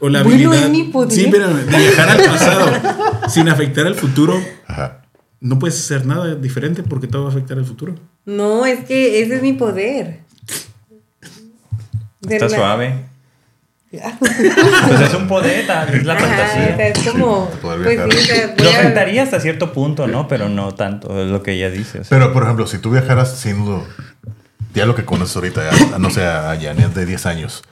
[0.00, 1.12] o la Bueno, habilidad es mi poder.
[1.12, 2.70] Sí, pero de viajar al pasado
[3.28, 5.02] sin afectar al futuro, Ajá.
[5.40, 7.94] no puedes hacer nada diferente porque todo va a afectar al futuro.
[8.26, 10.20] No, es que ese es mi poder.
[12.20, 12.94] De Está la- suave.
[14.20, 16.36] Pues es un poder, tal, es la Ajá, o sea,
[16.76, 16.88] fantasía.
[16.88, 17.48] es como.
[17.62, 17.78] Pues
[18.20, 20.28] sí, Lo a- afectaría hasta cierto punto, ¿no?
[20.28, 22.00] Pero no tanto, es lo que ella dice.
[22.00, 22.18] o sea.
[22.18, 23.86] Pero, por ejemplo, si tú viajaras siendo
[24.78, 27.62] ya lo que conoces ahorita, ya, no sé, a Janet de 10 años,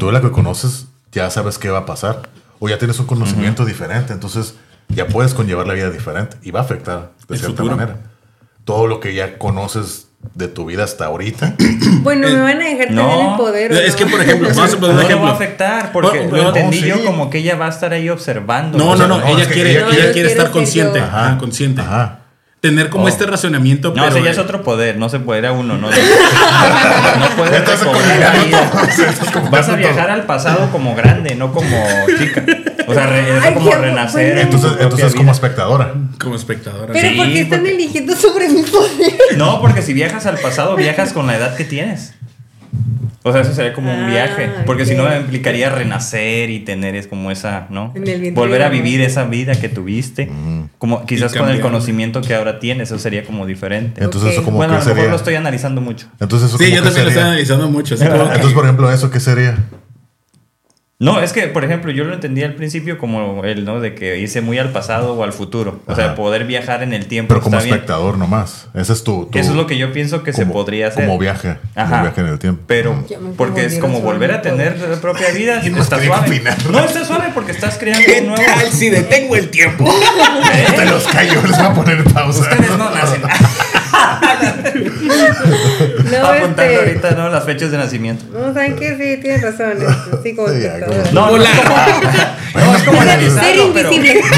[0.00, 2.22] tú la que conoces, ya sabes qué va a pasar,
[2.58, 4.54] o ya tienes un conocimiento diferente, entonces
[4.88, 7.76] ya puedes conllevar la vida diferente y va a afectar de El cierta futuro.
[7.76, 7.98] manera.
[8.64, 11.54] Todo lo que ya conoces de tu vida hasta ahorita,
[12.02, 13.02] Bueno, me van a dejar No.
[13.08, 13.72] tener el poder.
[13.72, 13.98] ¿o Es no?
[13.98, 15.26] que, por ejemplo, No le va ejemplo.
[15.28, 18.08] a afectar porque Bueno, lo entendí no, yo como que ella va a estar ahí
[18.08, 18.78] observando.
[18.78, 20.98] No, no, no, no, ella quiere, ella ella quiere- quiere No, yo estar consciente.
[21.00, 21.80] Ajá, consciente.
[21.82, 22.20] ajá.
[22.64, 23.08] Tener como Oh.
[23.08, 24.08] este racionamiento, No, pero.
[24.16, 25.88] ese ya es otro poder, no se puede, era uno, no.
[27.18, 28.70] No puedes Estás recobrar la vida.
[29.50, 31.76] Vas a viajar al pasado como grande, no como
[32.18, 32.42] chica.
[32.86, 34.26] O sea, re- es como renacer.
[34.34, 34.40] bueno.
[34.40, 35.18] en tu Entonces, propia entonces vida.
[35.18, 35.92] como espectadora.
[36.18, 36.92] como espectadora.
[36.94, 39.12] Pero Sí, ¿por qué están porque- eligiendo sobre mi poder?
[39.36, 42.14] No, porque si viajas al pasado, viajas con la edad que tienes.
[43.26, 44.50] O sea, eso sería como un Ah, viaje.
[44.66, 47.90] Porque si no, implicaría renacer y tener es como esa, ¿no?
[47.94, 50.30] En el vientre Volver a vivir esa vida que tuviste.
[50.76, 54.04] Como quizás con el conocimiento que ahora tienes, eso sería como diferente.
[54.04, 55.10] Entonces, eso como bueno, a lo mejor sería.
[55.10, 56.06] lo estoy analizando mucho.
[56.20, 57.94] Entonces, eso Sí, como yo que también lo estaba analizando mucho.
[57.94, 59.56] así como que- Entonces, por ejemplo, ¿eso qué sería?
[61.00, 63.80] No, es que, por ejemplo, yo lo entendí al principio como el, ¿no?
[63.80, 65.80] De que irse muy al pasado o al futuro.
[65.86, 67.28] O sea, poder viajar en el tiempo.
[67.34, 67.74] Pero como está bien.
[67.74, 68.68] espectador nomás.
[68.74, 69.26] Ese es tu.
[69.26, 71.04] tu- Eso es lo que yo pienso que se podría hacer.
[71.06, 71.56] Como viaje.
[71.74, 71.90] Ajá.
[71.90, 72.62] Como viaje en el tiempo.
[72.68, 73.04] Pero,
[73.36, 76.42] porque es como volver a tener la propia vida, Y no está suave.
[76.70, 78.42] No, está suave porque estás creando ¿Qué un nuevo.
[78.54, 79.84] tal si detengo el tiempo?
[80.76, 82.40] Te los callo, les voy a poner pausa.
[82.40, 83.20] Ustedes no nacen.
[86.10, 87.28] No, Apuntando este, ahorita, ¿no?
[87.28, 88.24] Las fechas de nacimiento.
[88.32, 88.90] No, ¿saben qué?
[88.96, 89.74] Sí, tienes razón.
[90.22, 90.48] Sí, como.
[90.48, 91.76] No, no, es como,
[92.66, 94.22] no, es como Ser analizarlo, pero- invisible.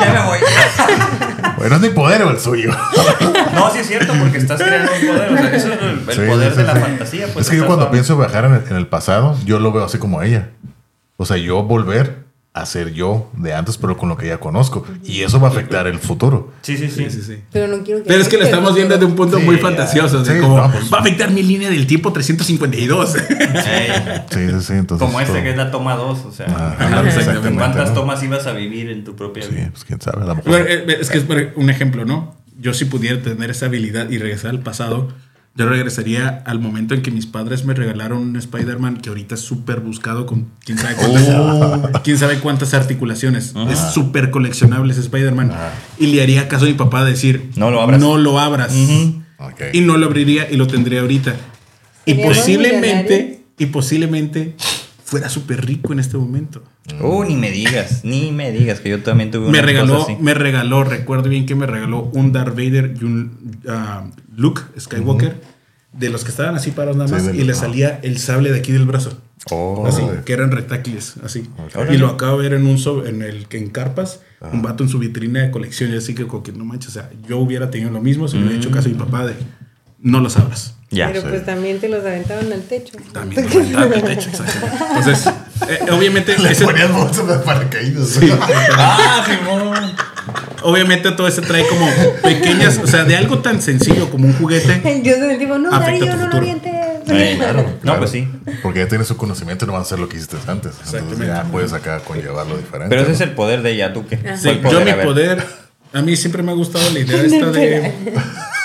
[0.00, 0.38] Ya me voy.
[1.56, 2.70] Bueno, es mi poder o el suyo.
[3.54, 5.32] No, sí es cierto, porque estás creando un poder.
[5.32, 6.80] O sea, eso es el, el Sí, poder sí, de sí, la sí.
[6.80, 7.26] fantasía.
[7.32, 9.84] Pues, es que yo cuando pienso viajar en el, en el pasado, yo lo veo
[9.84, 10.48] así como ella.
[11.16, 12.19] O sea, yo volver
[12.52, 14.84] a ser yo de antes, pero con lo que ya conozco.
[15.04, 16.52] Y eso va a afectar el futuro.
[16.62, 17.04] Sí, sí, sí.
[17.04, 17.38] Sí, sí, sí.
[17.52, 18.08] Pero no quiero que.
[18.08, 20.22] Pero es que lo estamos viendo de un punto Sí, muy fantasioso.
[20.24, 23.14] de Sí, como, no, pues- va a afectar mi línea del tiempo 352.
[23.14, 24.72] Ey, Sí, sí, sí.
[24.72, 27.88] Entonces, como todo- que es la toma 2, o sea, Ah, Ajá, ¿en exactamente, cuántas
[27.90, 27.94] ¿no?
[27.94, 29.68] tomas ibas a vivir en tu propia Sí, vida?
[29.70, 30.22] pues quién sabe.
[30.22, 30.50] A lo mejor.
[30.50, 31.24] Bueno, eh, es que es
[31.54, 32.34] un ejemplo, ¿no?
[32.58, 35.08] Yo si pudiera tener esa habilidad y regresar al pasado,
[35.56, 39.40] yo regresaría al momento en que mis padres me regalaron un Spider-Man que ahorita es
[39.40, 41.90] súper buscado con quién sabe cuántas, Oh.
[42.04, 43.54] quién sabe cuántas articulaciones.
[43.70, 45.52] Es súper coleccionable ese Spider-Man.
[45.98, 48.00] Y le haría caso a mi papá de decir, No lo abras.
[48.00, 48.74] No lo abras.
[49.72, 51.34] Y no lo abriría y lo tendría ahorita.
[52.06, 54.54] Y ¿Seríamos posiblemente, y posiblemente
[55.10, 56.62] fuera súper rico en este momento.
[57.00, 60.12] Uh, ni me digas, ni me digas que yo también tuve una me regaló, cosa
[60.12, 60.22] así.
[60.22, 64.04] me regaló, recuerdo bien que me regaló un Darth Vader y un ah,
[64.36, 65.40] Luke Skywalker
[65.92, 67.56] de los que estaban así parados nada más y le ah.
[67.56, 69.20] salía el sable de aquí del brazo.
[69.50, 69.84] Oh.
[69.84, 71.42] así, que eran retáctiles, así.
[71.90, 74.20] Y lo acabo de ver en un so- en el que en carpas,
[74.52, 76.92] un vato en su vitrina de colección y así que como que no manches, o
[76.92, 79.34] sea, yo hubiera tenido lo mismo si me hubiera hecho caso a mi papá de
[79.98, 80.76] no los abras.
[80.90, 81.06] Ya.
[81.08, 81.26] Pero sí.
[81.30, 82.96] pues también te los aventaron al techo.
[83.12, 84.84] También lo aventaba al techo, exactamente.
[84.88, 85.26] Entonces,
[85.68, 88.18] eh, obviamente Le ese- ponías bolsas de paracaídas.
[88.72, 89.94] Ah, Simón.
[90.62, 91.86] obviamente todo ese trae como
[92.22, 95.00] pequeñas, o sea, de algo tan sencillo como un juguete.
[95.04, 96.38] Yo soy el tipo, no, Darío, no lo futuro.
[96.38, 96.72] avientes.
[97.08, 97.66] Ey, claro.
[97.82, 98.28] No, pues sí.
[98.62, 100.72] Porque ya tienes su conocimiento y no van a hacer lo que hiciste antes.
[100.72, 101.26] Entonces Exactamente.
[101.26, 102.88] ya puedes acá conllevarlo diferente.
[102.90, 104.16] Pero ese es el poder de ella, ¿tú qué?
[104.36, 105.44] Sí, ¿Cuál yo mi poder,
[105.92, 107.92] a mí siempre me ha gustado la idea esta de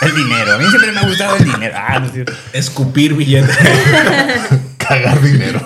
[0.01, 0.53] El dinero.
[0.53, 1.75] A mí siempre me ha gustado el dinero.
[1.77, 2.33] Ah, no es cierto.
[2.53, 3.57] escupir billetes.
[4.77, 5.59] Cagar dinero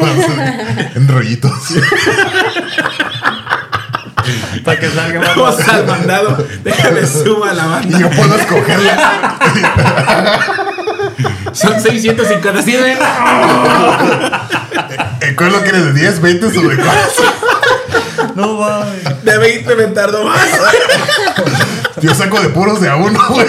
[0.96, 1.52] en rollitos.
[4.64, 8.00] Para que salga más Vamos al mandado, déjame suba la Y banda.
[8.00, 9.40] yo puedo escogerla.
[11.52, 12.98] Son 657.
[15.22, 15.86] ¿En cuál lo quieres?
[15.86, 17.49] ¿De 10, 20 o de cuánto?
[18.36, 19.24] No mames.
[19.24, 20.40] De 20 me tardo más.
[22.02, 23.48] Yo saco de puros de a uno, güey.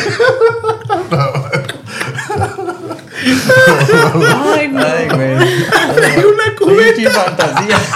[4.54, 4.84] Ay, no.
[4.84, 5.34] Ay, güey.
[5.34, 6.94] Hay una cubeta.
[6.94, 7.78] Pinche fantasía.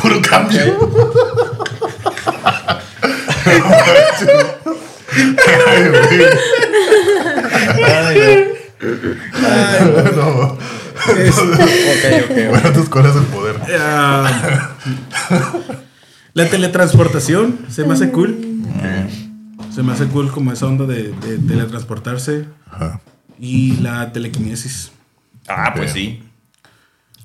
[0.00, 0.62] Puro cambio.
[3.46, 3.60] Ay,
[5.88, 6.24] güey.
[9.44, 10.56] Ay, no.
[11.06, 11.12] No.
[11.52, 12.36] Ok, ok.
[12.50, 13.56] Bueno, entonces, ¿cuál es el poder?
[13.78, 14.70] Ah,
[16.34, 18.36] la teletransportación se me hace cool.
[19.74, 22.46] Se me hace cool como esa onda de, de teletransportarse.
[22.70, 23.00] Ajá.
[23.38, 24.92] Y la telequinesis.
[25.48, 26.22] Ah, pues sí.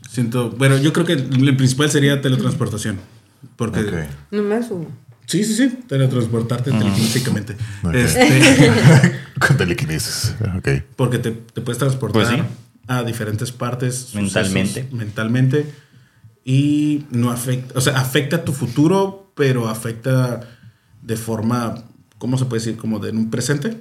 [0.10, 3.00] Siento, bueno, yo creo que el principal sería teletransportación.
[3.56, 3.80] Porque.
[3.82, 3.94] Ok.
[4.32, 4.88] No me asumo.
[5.28, 5.70] Sí, sí, sí.
[5.88, 7.56] Teletransportarte telequinésicamente.
[7.84, 7.94] Ok.
[7.94, 8.72] Este,
[9.48, 10.34] Con telequinesis.
[10.58, 10.70] Ok.
[10.96, 12.44] porque te, te puedes transportar Pues sí.
[12.90, 13.96] A diferentes partes.
[13.96, 14.90] sucesos, Mentalmente.
[14.92, 15.74] mentalmente.
[16.44, 17.78] Y no afecta.
[17.78, 20.42] O sea, afecta tu futuro, pero afecta
[21.02, 21.84] de forma.
[22.18, 22.78] ¿Cómo se puede decir?
[22.78, 23.80] Como de en un presente.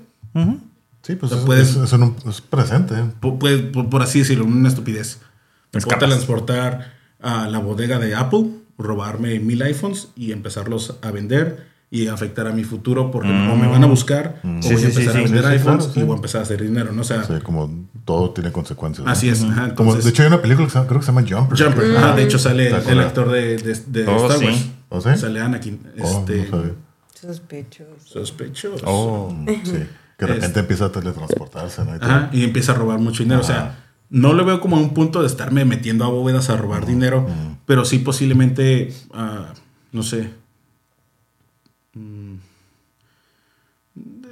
[1.02, 2.94] Sí, pues O sea, es, puedes- es- es en un- es presente.
[3.20, 5.18] Por, por- por así decirlo, una estupidez.
[5.72, 11.66] Me puedo transportar a la bodega de Apple, robarme mil iPhones y empezarlos a vender
[11.90, 14.86] y afectar a mi futuro porque o me van a buscar o Sí, voy a
[14.88, 16.92] empezar sí, a vender Sí, sí, iPhones claro, y voy a empezar a hacer dinero,
[16.92, 17.00] ¿no?
[17.00, 19.06] O sea, Sí, como todo tiene consecuencias.
[19.06, 19.10] ¿no?
[19.10, 19.42] así es.
[19.42, 21.58] ajá, Como, de hecho, hay una película que se llama- creo que se llama Jumper.
[21.66, 21.96] Jumper.
[21.96, 24.44] Ajá, de hecho, sale el, actor de, de, de Oh, Star sí.
[24.44, 24.66] Wars.
[24.90, 25.08] ¿Oh, sí?
[25.16, 25.80] Sale Anakin.
[26.02, 26.72] Oh, Este, no sabía.
[27.14, 27.90] Sospechoso.
[28.04, 28.84] sospechoso.
[28.86, 29.34] Oh.
[29.46, 29.72] Sí.
[30.18, 31.96] Que de repente empieza a teletransportarse, ¿no?
[31.96, 32.10] Y todo.
[32.10, 33.40] Ajá, y empieza a robar mucho dinero.
[33.40, 36.86] O sea, no lo veo como un punto de estarme metiendo a bóvedas a robar
[36.86, 37.26] dinero,
[37.66, 39.52] pero sí posiblemente, ah,
[39.92, 40.30] no sé.
[41.98, 42.36] Mm,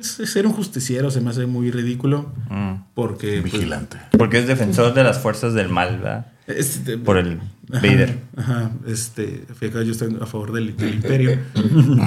[0.03, 2.75] ser un justiciero se me hace muy ridículo Mm.
[2.95, 3.41] porque...
[3.41, 3.99] pues, Vigilante.
[4.17, 6.27] Porque es defensor de las fuerzas del mal, ¿verdad?
[6.47, 7.41] este, Por el
[7.73, 8.19] Ajá, Vader.
[8.37, 11.37] Ajá, este, fíjate, yo estoy a favor del, del imperio,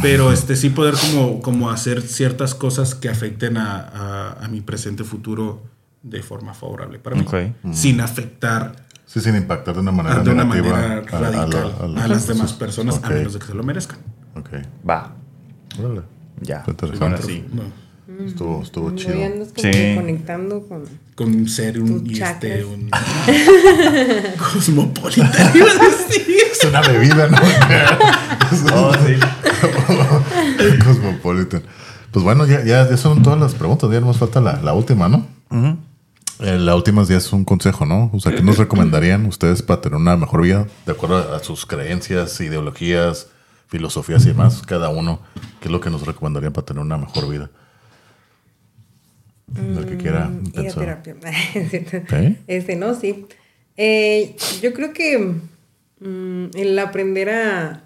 [0.01, 4.61] pero este sí poder como, como hacer ciertas cosas que afecten a, a- a mi
[4.61, 5.61] presente futuro
[6.03, 7.73] de forma favorable para mí, Ok.
[7.73, 11.31] sin afectar Sí, sin impactar de una manera de una negativa manera a- a la-
[11.31, 13.97] radical a, a la- las demás personas a menos de que se lo merezcan.
[14.35, 14.49] Ok.
[14.87, 15.15] Va.
[15.79, 16.01] Órale.
[16.41, 16.63] Ya.
[16.67, 17.23] Interesante.
[17.23, 17.45] sí.
[17.51, 17.63] No,
[18.25, 19.15] Estuvo, estuvo chido.
[19.15, 19.95] Hoy andas como Sí.
[19.95, 20.83] conectando con.
[21.15, 22.63] con ser un, este, chakras.
[22.65, 22.89] un
[24.53, 25.51] cosmopolita.
[25.55, 26.25] iba a decir.
[26.51, 27.37] Es una bebida, ¿no?
[28.73, 29.13] Oh, sí.
[30.83, 31.61] Cosmopolitan.
[32.11, 33.89] Pues bueno, ya, ya, ya son todas las preguntas.
[33.91, 35.27] Ya nos falta la, la última, ¿no?
[36.39, 38.09] Eh, la última ya es un consejo, ¿no?
[38.13, 41.65] O sea, ¿qué nos recomendarían ustedes para tener una mejor vida de acuerdo a sus
[41.67, 43.27] creencias, ideologías,
[43.69, 44.61] filosofías y demás?
[44.61, 45.21] Cada uno.
[45.61, 47.49] ¿Qué es lo que nos recomendarían para tener una mejor vida?
[49.55, 51.01] El que quiera Mm, Ir a pensar.
[51.03, 51.15] terapia.
[52.09, 52.37] ¿Sí?
[52.47, 53.25] Este, no, sí.
[53.77, 55.17] Eh, yo creo que
[56.01, 57.83] mm, el aprender a,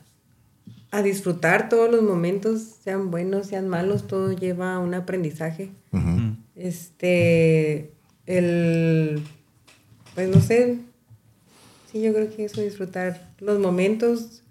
[0.91, 5.71] a disfrutar todos los momentos, sean buenos, sean malos, todo lleva a un aprendizaje.
[6.55, 7.91] Este,
[8.25, 9.23] el,
[10.15, 10.77] pues no sé,
[11.91, 14.42] sí, yo creo que eso, disfrutar los momentos,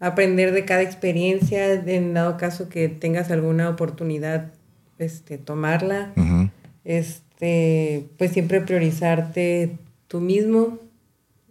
[0.00, 4.52] aprender de cada experiencia, en dado caso que tengas alguna oportunidad,
[4.98, 6.12] este, tomarla,
[6.84, 10.78] este, pues siempre priorizarte tú mismo,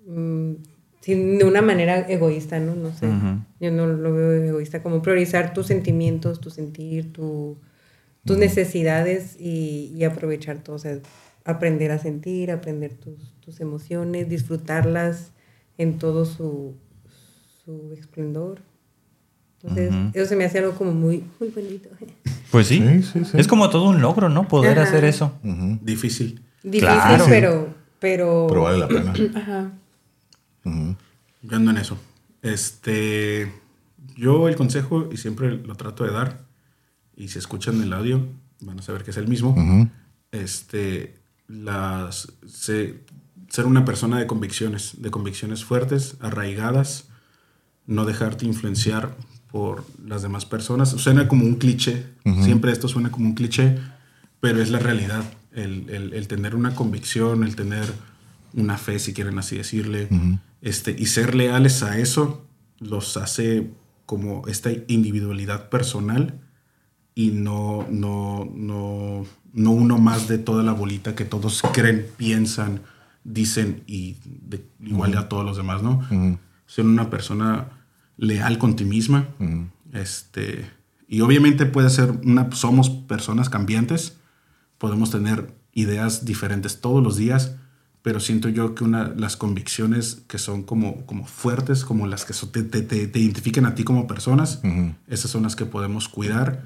[0.05, 0.53] mm,
[1.01, 2.75] sin, de una manera egoísta, ¿no?
[2.75, 3.07] No sé,
[3.59, 7.57] yo no lo veo egoísta, como priorizar tus sentimientos, tu sentir, tu,
[8.25, 10.99] tus necesidades y, y aprovechar todo, o sea,
[11.45, 15.31] aprender a sentir, aprender tus, tus emociones, disfrutarlas
[15.77, 16.75] en todo su,
[17.67, 18.61] su esplendor.
[19.61, 21.89] Entonces, eso se me hace algo como muy, muy bonito.
[22.51, 22.79] Pues sí.
[22.79, 23.37] Sí, sí, sí.
[23.37, 24.47] Es como todo un logro, ¿no?
[24.47, 24.87] Poder Ajá.
[24.87, 25.33] hacer eso.
[25.81, 26.41] Difícil.
[26.63, 27.25] Difícil, Claro.
[27.27, 28.45] pero, pero...
[28.47, 29.13] Pero vale la pena.
[29.35, 29.71] Ajá.
[30.63, 31.97] Yo ando en eso.
[32.41, 33.51] Este,
[34.15, 36.45] yo el consejo, y siempre lo trato de dar,
[37.15, 38.25] y si escuchan el audio,
[38.61, 39.89] van a saber que es el mismo.
[40.31, 41.15] Este,
[41.47, 42.99] las, se-
[43.49, 47.06] ser una persona de convicciones, de convicciones fuertes, arraigadas,
[47.87, 49.15] no dejarte influenciar
[49.51, 50.89] por las demás personas.
[50.89, 52.05] Suena como un cliché,
[52.43, 53.77] siempre esto suena como un cliché,
[54.41, 55.23] pero es la realidad.
[55.53, 57.85] El, el- el tener una convicción, el tener
[58.53, 60.07] una fe, si quieren así decirle,
[60.61, 62.45] este, y ser leales a eso,
[62.79, 63.71] los hace
[64.05, 66.39] como esta individualidad personal
[67.15, 72.81] y no, no, no, no uno más de toda la bolita que todos creen, piensan,
[73.23, 76.05] dicen y de- igual a todos los demás, ¿no?
[76.67, 77.69] Ser una persona
[78.17, 79.29] leal con ti misma.
[79.93, 80.69] Este,
[81.07, 84.17] y obviamente puede ser una, somos personas cambiantes,
[84.77, 87.55] podemos tener ideas diferentes todos los días,
[88.01, 92.33] pero siento yo que una, las convicciones que son como, como fuertes, como las que
[92.33, 94.61] so- te, te- te- te identifican a ti como personas,
[95.07, 96.63] esas son las que podemos cuidar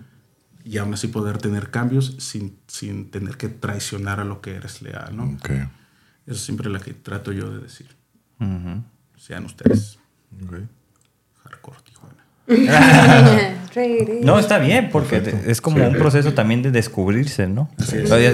[0.63, 4.81] y aún así poder tener cambios sin, sin tener que traicionar a lo que eres
[4.81, 5.23] leal, ¿no?
[6.27, 7.87] Eso es siempre la que trato yo de decir.
[9.17, 9.99] Sean ustedes
[10.43, 10.55] Ok.
[14.21, 17.69] No, está bien, porque es como un proceso también de descubrirse, ¿no?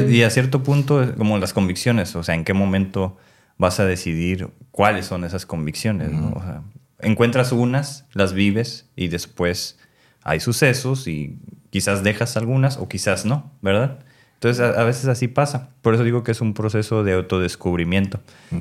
[0.10, 3.18] Y a cierto punto, como las convicciones, o sea, en qué momento
[3.58, 6.34] vas a decidir cuáles son esas convicciones, ¿no?
[6.36, 6.64] O sea,
[7.00, 9.78] encuentras unas, las vives y después
[10.24, 11.38] hay sucesos y
[11.70, 14.00] quizás dejas algunas o quizás no, ¿verdad?
[14.36, 15.70] Entonces a, a veces así pasa.
[15.82, 18.20] Por eso digo que es un proceso de autodescubrimiento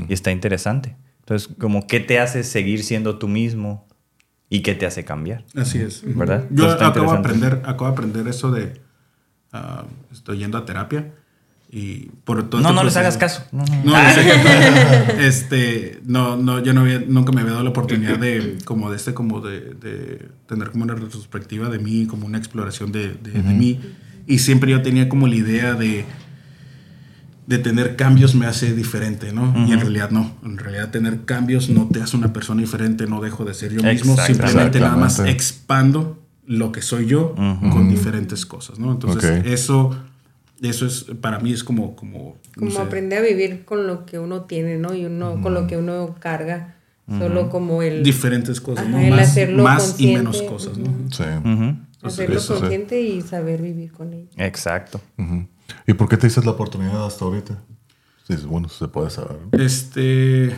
[0.09, 0.97] y está interesante.
[1.21, 3.87] Entonces, como qué te hace seguir siendo tú mismo
[4.49, 5.45] y qué te hace cambiar.
[5.57, 6.03] Así es.
[6.05, 6.45] ¿Verdad?
[6.51, 8.81] Yo Entonces, acabo de, aprender, acabo de aprender eso de...
[9.53, 11.13] ah, estoy yendo a terapia
[11.71, 13.45] y por todo No, este no les proceso- hagas caso.
[13.51, 13.85] No, no.
[13.85, 13.97] No,
[15.21, 18.97] este, no, no, yo no había, nunca me había dado la oportunidad de, como de
[18.97, 23.43] este, como de, de tener como una retrospectiva de mí, como una exploración de, de-
[23.43, 23.81] de mí.
[24.29, 26.05] Y siempre yo tenía como la idea de,
[27.47, 29.55] de tener cambios me hace diferente, ¿no?
[29.69, 30.35] Y en realidad no.
[30.45, 33.83] En realidad tener cambios no te hace una persona diferente, no dejo de ser yo
[33.83, 34.17] mismo.
[34.17, 38.93] Simplemente nada más expando lo que soy yo con diferentes cosas, ¿no?
[38.93, 39.47] Entonces, Ok.
[39.47, 39.97] eso,
[40.61, 44.07] eso es, para mí es como, como, no Como sé, aprender a vivir con lo
[44.07, 44.95] que uno tiene, ¿no?
[44.95, 46.75] Y uno, con lo que uno carga.
[47.09, 48.99] Solo como el diferentes cosas, Ajá, ¿no?
[48.99, 50.87] el Más, hacerlo más y consciente, menos cosas, ¿no?
[51.13, 51.23] Sí.
[52.03, 52.61] Hacerlo Eso sí.
[52.61, 54.29] consciente y saber vivir con ello.
[54.37, 55.01] Exacto.
[55.87, 57.59] ¿Y por qué te dices la oportunidad hasta ahorita?
[58.27, 59.39] Sí, bueno, se puede saber.
[59.53, 59.59] ¿no?
[59.59, 60.57] Este,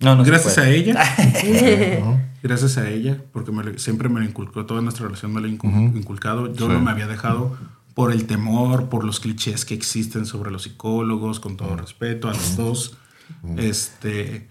[0.00, 0.66] No, no se gracias puede.
[0.66, 5.32] a ella, gracias a ella, porque me lo- siempre me lo inculcó, toda nuestra relación
[5.32, 6.52] me lo inculcado.
[6.54, 6.72] Yo Sí.
[6.72, 7.56] no me había dejado
[7.94, 12.32] por el temor, por los clichés que existen sobre los psicólogos, con todo respeto a
[12.32, 12.96] los dos,
[13.56, 14.48] este,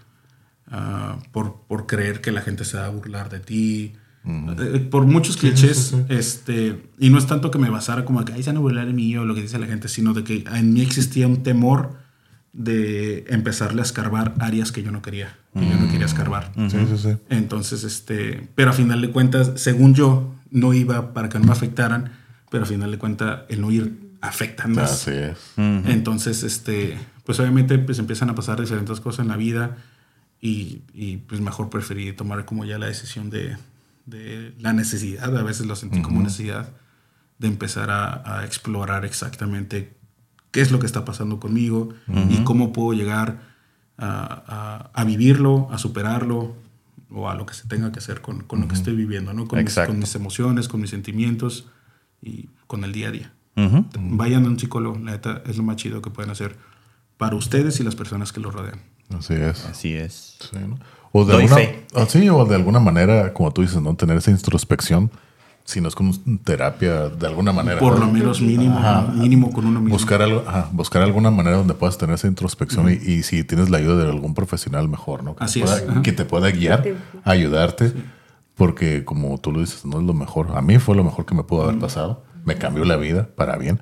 [0.70, 3.94] ah, por, por creer que la gente se va a burlar de ti.
[4.24, 6.04] Eh, por muchos clichés, sí, sí.
[6.08, 8.86] este, y no es tanto que me basara como que ahí se van a burlar
[8.86, 11.42] de mí o lo que dice la gente, sino de que en mí existía un
[11.42, 11.96] temor
[12.52, 16.52] de empezarle a escarbar áreas que yo no quería, que yo no quería escarbar.
[16.68, 17.16] Sí, sí, sí.
[17.30, 21.52] Entonces, este, pero a final de cuentas, según yo, no iba para que no me
[21.52, 22.12] afectaran,
[22.50, 24.92] pero a final de cuentas, el no ir afecta más.
[24.92, 25.38] Así es.
[25.56, 29.76] Entonces, este, pues obviamente, pues empiezan a pasar diferentes cosas en la vida
[30.40, 33.56] y, y, pues mejor preferí tomar como ya la decisión de,
[34.08, 36.70] de la necesidad, a veces lo sentí como necesidad,
[37.38, 39.96] de empezar a, a explorar exactamente
[40.50, 41.90] qué es lo que está pasando conmigo
[42.30, 43.40] y cómo puedo llegar
[43.96, 46.56] a, a- a vivirlo, a superarlo
[47.10, 49.46] o a lo que se tenga que hacer con, con lo que estoy viviendo, ¿no?
[49.46, 49.92] Con mis, Exacto.
[49.92, 51.68] con mis emociones, con mis sentimientos
[52.22, 53.32] y con el día a día.
[53.98, 56.56] Vayan a un psicólogo, la neta, es lo más chido que pueden hacer
[57.16, 58.80] para ustedes y las personas que los rodean.
[59.16, 59.64] Así es.
[59.64, 60.36] Así es.
[60.40, 60.78] Sí, ¿no?
[61.12, 61.86] O de Doy alguna, fe.
[61.94, 63.94] ah, sí, o de alguna manera, como tú dices, ¿no?
[63.94, 65.10] Tener esa introspección,
[65.64, 66.12] si no es con
[66.44, 67.78] terapia, de alguna manera.
[67.78, 68.06] Por ¿no?
[68.06, 69.02] lo menos mínimo, Ajá.
[69.14, 69.94] mínimo con uno mismo.
[69.94, 73.68] Buscar, algo, ajá, buscar alguna manera donde puedas tener esa introspección y, y si tienes
[73.70, 75.34] la ayuda de algún profesional mejor, ¿no?
[75.36, 76.02] Que, Así te, pueda, es, ajá.
[76.02, 76.90] que te pueda guiar, Sí.
[77.24, 77.92] ayudarte,
[78.54, 80.48] porque como tú lo dices, no es lo mejor.
[80.56, 82.22] A mí fue lo mejor que me pudo haber pasado.
[82.44, 83.80] Me cambió la vida para bien.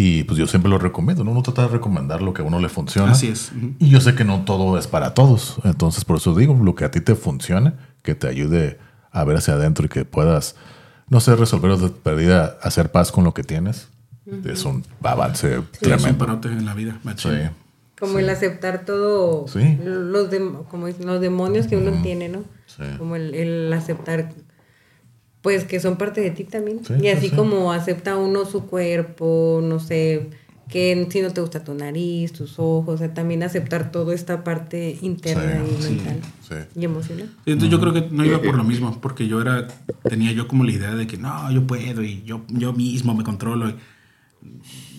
[0.00, 1.32] Y pues yo siempre lo recomiendo, ¿no?
[1.32, 3.10] Uno trata de recomendar lo que a uno le funciona.
[3.10, 3.50] Así es.
[3.80, 5.56] Y yo sé que no todo es para todos.
[5.64, 7.72] Entonces, por eso digo, lo que a ti te funcione,
[8.04, 8.78] que te ayude
[9.10, 10.54] a ver hacia adentro y que puedas,
[11.08, 13.88] no sé, resolver o de perdida, hacer paz con lo que tienes,
[14.44, 16.18] es un avance Es un tremendo.
[16.18, 17.32] parote en la vida, machín.
[17.32, 17.38] Sí.
[17.98, 19.78] Como el aceptar todo, Sí.
[19.82, 20.28] los,
[20.70, 22.44] como los demonios que uno tiene, ¿no?
[22.66, 22.84] Sí.
[22.98, 24.32] Como el, el aceptar,
[25.42, 26.84] pues que son parte de ti también.
[26.84, 27.36] Sí, y sí, así sí.
[27.36, 30.30] como acepta uno su cuerpo, no sé,
[30.68, 34.44] que si no te gusta tu nariz, tus ojos, o sea, también aceptar toda esta
[34.44, 36.54] parte interna Sí, y mental sí.
[36.80, 37.26] y emocional.
[37.44, 39.66] Sí, Entonces yo creo que no iba por lo mismo, porque yo era,
[40.08, 43.24] tenía yo como la idea de que no, yo puedo y yo, yo mismo me
[43.24, 43.70] controlo.
[43.70, 43.76] y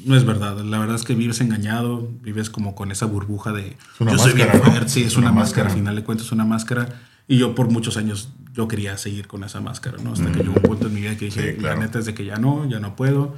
[0.05, 3.75] no es verdad, la verdad es que vives engañado, vives como con esa burbuja de
[3.99, 4.71] una yo soy bien máscara, ¿no?
[4.71, 5.69] fuerte, sí, es, Es una, una máscara, máscara.
[5.69, 7.01] al final de cuentas es una máscara.
[7.27, 10.13] Y yo por muchos años yo quería seguir con esa máscara, ¿no?
[10.13, 11.79] Hasta que llegó un punto en mi vida que dije, Sí, claro.
[11.79, 13.35] la neta es de que ya no, ya no puedo.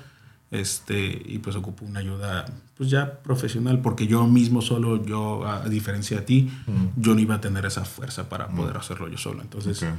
[0.52, 2.46] Este, y pues ocupo una ayuda
[2.78, 6.52] pues ya profesional, porque yo mismo solo, yo a diferencia de ti,
[6.98, 9.42] yo no iba a tener esa fuerza para poder hacerlo yo solo.
[9.42, 9.90] Entonces Ok.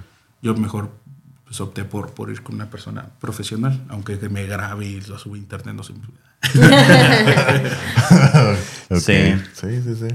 [0.42, 0.90] yo mejor
[1.44, 5.18] pues, opté por, por ir con una persona profesional, aunque que me grabe y lo
[5.18, 5.94] suba a internet, no sé.
[8.90, 8.98] Ok.
[8.98, 9.34] Sí.
[9.54, 10.08] Sí, sí, sí.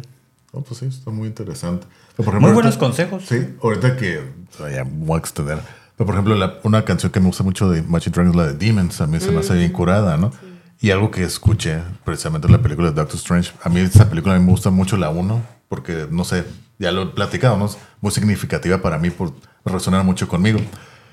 [0.53, 1.85] No, pues sí, está muy interesante.
[2.15, 3.25] Pero, por Muy ahorita- buenos consejos.
[3.27, 4.21] Sí, ahorita que
[4.71, 5.59] ya voy a extender.
[5.95, 8.45] Pero, por ejemplo, la- una canción que me gusta mucho de Machine Dragon es la
[8.47, 9.01] de Demons.
[9.01, 10.31] A mí se me hace bien curada, ¿no?
[10.79, 13.51] Y algo que escuché precisamente en la película de Doctor Strange.
[13.63, 16.45] A mí esa película a mí me gusta mucho la 1 porque, no sé,
[16.79, 17.65] ya lo he platicado, ¿no?
[17.65, 19.33] Es muy significativa para mí por
[19.65, 20.59] resonar mucho conmigo.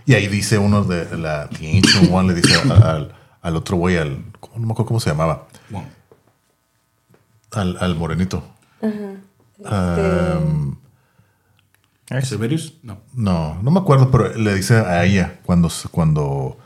[0.06, 3.96] Y ahí dice uno de la The Ancient One, le dice al, al otro güey,
[3.96, 4.18] al,
[4.54, 5.46] no me acuerdo cómo se llamaba,
[7.52, 8.44] al, al morenito.
[9.65, 10.36] Este,
[12.23, 12.75] ¿Severius?
[12.83, 12.99] No.
[13.15, 16.59] No, no me acuerdo, pero le dice a ella cuando, cuando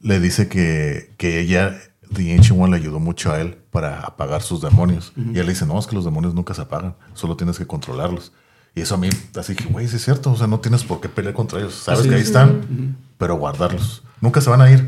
[0.00, 1.76] le dice que, que ella,
[2.12, 5.12] The Ancient One, le ayudó mucho a él para apagar sus demonios.
[5.16, 7.66] Y él le dice, no, es que los demonios nunca se apagan, solo tienes que
[7.66, 8.32] controlarlos.
[8.74, 11.00] Y eso a mí, así que, güey, sí es cierto, o sea, no tienes por
[11.00, 11.74] qué pelear contra ellos.
[11.74, 12.26] Sabes Así que ahí es.
[12.26, 14.02] están, pero guardarlos.
[14.20, 14.86] Nunca se van a ir.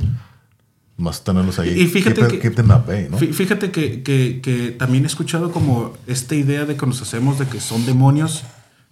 [0.99, 1.79] Más tenerlos ahí.
[1.79, 3.19] Y fíjate keep, que- keep them at bay, ¿no?
[3.19, 7.39] Fí- Fíjate que, que- que también he escuchado como esta idea de que nos hacemos
[7.39, 8.45] de que son demonios,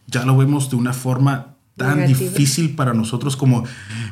[0.07, 2.31] ya lo vemos de una forma tan Negativa.
[2.31, 3.65] difícil para nosotros como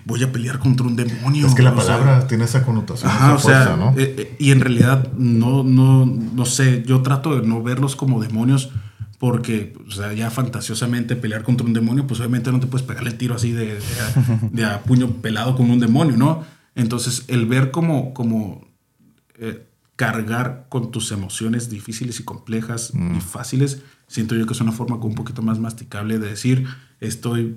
[0.05, 1.47] voy a pelear contra un demonio.
[1.47, 3.91] Es que la sea, palabra tiene esa connotación, Ajá, esa o sea, fuerza, ¿no?
[4.01, 8.21] eh, eh, y en realidad no, no, no sé, yo trato de no verlos como
[8.23, 8.71] demonios
[9.19, 13.11] porque, o sea, ya fantasiosamente pelear contra un demonio, pues obviamente no te puedes pegarle
[13.11, 16.43] el tiro así de, de a, de a puño pelado con un demonio, ¿no?
[16.75, 18.67] Entonces, el ver como, como
[19.39, 24.73] eh, cargar con tus emociones difíciles y complejas y fáciles, siento yo que es una
[24.73, 26.67] forma como un poquito más masticable de decir,
[27.01, 27.57] estoy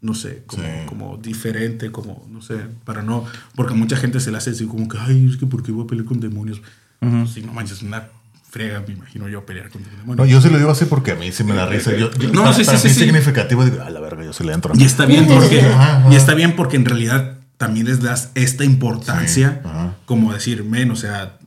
[0.00, 0.68] no sé, como, Sí.
[0.86, 4.86] como diferente, como, no sé, para no, porque mucha gente se le hace así como
[4.86, 6.60] que, ay, es que ¿por qué voy a pelear con demonios?
[7.32, 8.08] Si no manches, una
[8.50, 10.28] frega, me imagino yo pelear con No, demonios.
[10.28, 11.92] yo sí lo digo así porque a mí sí me da risa.
[11.96, 13.00] Yo, yo- No, para, sí, sí, para sí, mí sí.
[13.00, 14.74] significativo, digo, a la verga, yo sí le entro.
[14.76, 16.12] Y está bien porque, Ajá, ajá.
[16.12, 20.90] y está bien porque en realidad también les das esta importancia, Sí, como decir, men,
[20.90, 21.38] o sea,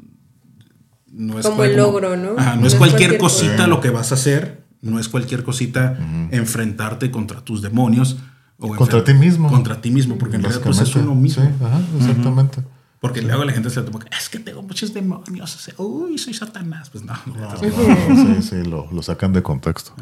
[1.12, 2.38] no es Como cual- el logro, ¿no?
[2.38, 3.68] Ajá, no, No es es cualquier, cualquier cosita cosa.
[3.68, 5.98] lo que vas a hacer, no es cualquier cosita
[6.32, 8.18] enfrentarte contra tus demonios.
[8.60, 9.50] O Contra ti mismo.
[9.50, 11.44] Contra ti mismo, porque en realidad pues, es uno mismo.
[11.44, 12.64] Sí, ajá, exactamente.
[13.00, 15.56] Porque luego la gente se le toma que es que tengo muchos demonios.
[15.56, 16.90] O sea, uy, soy Satanás.
[16.90, 19.94] Pues no, no, No, no, sí, sí, lo, lo sacan de contexto.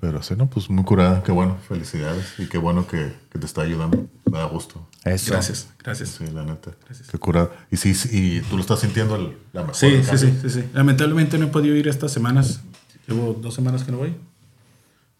[0.00, 3.46] Pero sí, no, pues muy curada, qué bueno, felicidades y qué bueno que, que te
[3.46, 4.06] está ayudando.
[4.30, 4.86] Me da gusto.
[5.04, 5.32] Eso.
[5.32, 6.10] gracias, gracias.
[6.10, 6.70] Sí, la neta.
[6.86, 7.08] Gracias.
[7.08, 7.50] Qué curada.
[7.70, 9.74] Y sí, sí, y tú lo estás sintiendo el- la mejor.
[9.74, 10.64] Sí, sí, sí.
[10.72, 12.60] Lamentablemente no he podido ir estas semanas.
[13.08, 14.14] Llevo dos semanas que no voy.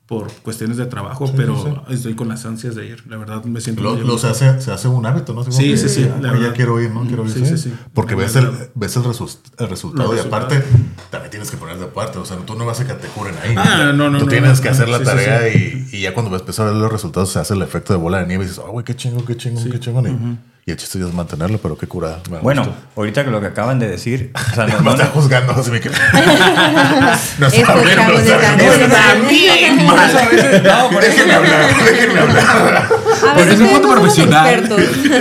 [0.09, 3.05] Por cuestiones de trabajo, pero sí, estoy con las ansias de ir.
[3.11, 5.45] La verdad me siento Lo, muy lo se, hace, se hace un hábito, ¿no?
[5.45, 7.03] Sí, que, sí, sí, ah, la ya quiero ir, ¿no?
[7.07, 7.31] Quiero ir.
[7.31, 7.75] Sí, sí, sí.
[7.93, 10.65] Porque La ves el, ves el, resus- el resultado y aparte
[11.11, 12.17] también tienes que poner de parte.
[12.19, 13.55] O sea, tú no vas a que te curen ahí.
[13.59, 14.75] Ah, no, no, Tú no, tienes no, que no.
[14.75, 15.87] hacer la Sí, sí, tarea sí.
[15.93, 17.99] Y, y ya cuando ves empezar a ver los resultados se hace el efecto de
[17.99, 20.07] bola de nieve y dices, oh, güey, qué chingón, qué chingón, qué chingón.
[20.07, 22.20] Y, Y el chiste es mantenerlo, pero qué curada.
[22.42, 22.76] Bueno, gustó.
[22.97, 25.94] ahorita que lo que acaban de decir, o sea, no, está juzgando, así me quedé.
[27.38, 29.86] No está Estos bien, chavos no está bien.
[29.86, 30.10] mal.
[30.10, 32.44] eso no, por eso, Déjenme hablar, déjenme hablar.
[32.47, 34.68] A Por veces eso es profesional.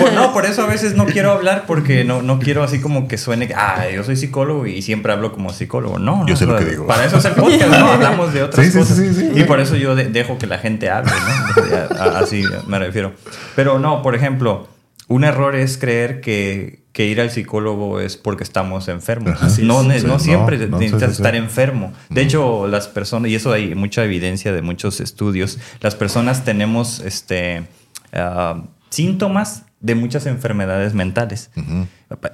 [0.02, 3.08] por- no, por eso a veces no quiero hablar porque no, no quiero así como
[3.08, 5.98] que suene, que, ah, yo soy psicólogo y siempre hablo como psicólogo.
[5.98, 6.88] No, no, Yo sé lo o sea, que digo.
[6.88, 7.92] Para eso es el podcast, ¿no?
[7.94, 8.98] Hablamos de otras Sí, cosas.
[8.98, 9.40] sí, sí, sí.
[9.40, 12.02] y por eso yo de- dejo que la gente hable, ¿no?
[12.18, 13.14] Así me refiero.
[13.56, 14.68] Pero no, por ejemplo,
[15.08, 19.42] un error es creer que, que ir al psicólogo es porque estamos enfermos.
[19.42, 19.88] Así no, es.
[19.88, 21.94] ne- Sí, no siempre no, no, sí, necesitas sí, estar enfermo.
[22.10, 27.00] De hecho, las personas, y eso hay mucha evidencia de muchos estudios, las personas tenemos
[27.00, 27.68] este,
[28.14, 31.52] ah, síntomas de muchas enfermedades mentales.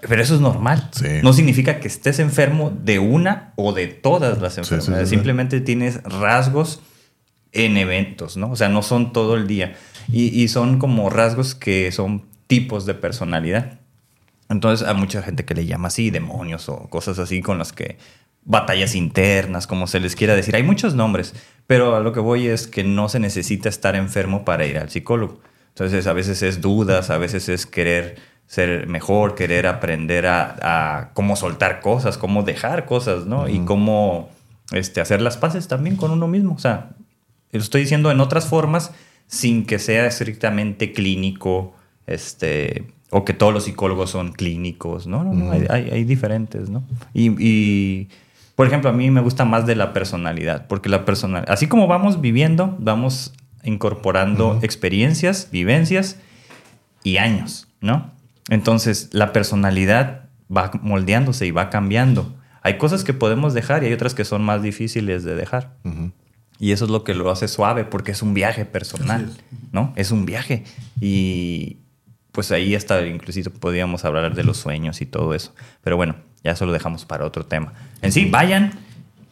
[0.07, 0.89] Pero eso es normal.
[0.93, 1.07] Sí.
[1.21, 5.09] No significa que estés enfermo de una o de todas las sí, enfermedades.
[5.09, 5.15] sí.
[5.15, 6.81] Simplemente tienes rasgos
[7.51, 8.49] en eventos, ¿no?
[8.51, 9.75] O sea, no son todo el día.
[10.11, 12.23] Y, y son como rasgos que son
[12.53, 13.79] tipos de personalidad.
[14.47, 17.97] Entonces, hay mucha gente que le llama así demonios o cosas así con las que
[18.43, 20.55] batallas internas, como se les quiera decir.
[20.55, 21.33] Hay muchos nombres,
[21.65, 24.91] pero a lo que voy es que no se necesita estar enfermo para ir al
[24.91, 25.39] psicólogo.
[25.69, 31.13] Entonces, a veces es dudas, a veces es querer ser mejor, querer aprender a, a
[31.15, 33.49] cómo soltar cosas, cómo dejar cosas, ¿no?
[33.49, 34.29] Y cómo
[34.73, 36.53] este, hacer las paces también con uno mismo.
[36.53, 36.91] O sea,
[37.51, 38.91] lo estoy diciendo en otras formas
[39.25, 41.73] sin que sea estrictamente clínico,
[42.07, 45.23] este, o que todos los psicólogos son clínicos, ¿no?
[45.23, 46.83] no, no, hay, hay- hay diferentes, ¿no?
[47.13, 48.09] Y, y,
[48.55, 51.87] por ejemplo, a mí me gusta más de la personalidad, porque la personalidad, así como
[51.87, 53.33] vamos viviendo, vamos
[53.63, 56.17] incorporando experiencias, vivencias
[57.03, 58.11] y años, ¿no?
[58.49, 60.25] Entonces, la personalidad
[60.55, 62.35] va moldeándose y va cambiando.
[62.61, 65.75] Hay cosas que podemos dejar y hay otras que son más difíciles de dejar.
[66.59, 69.31] Y eso es lo que lo hace suave, porque es un viaje personal,
[69.71, 69.91] ¿no?
[69.95, 70.63] Es un viaje.
[71.01, 71.77] Y
[72.33, 75.53] pues ahí hasta inclusive podríamos hablar de los sueños y todo eso.
[75.83, 77.71] Pero bueno, ya eso lo dejamos para otro tema.
[78.01, 78.73] En sí, vayan,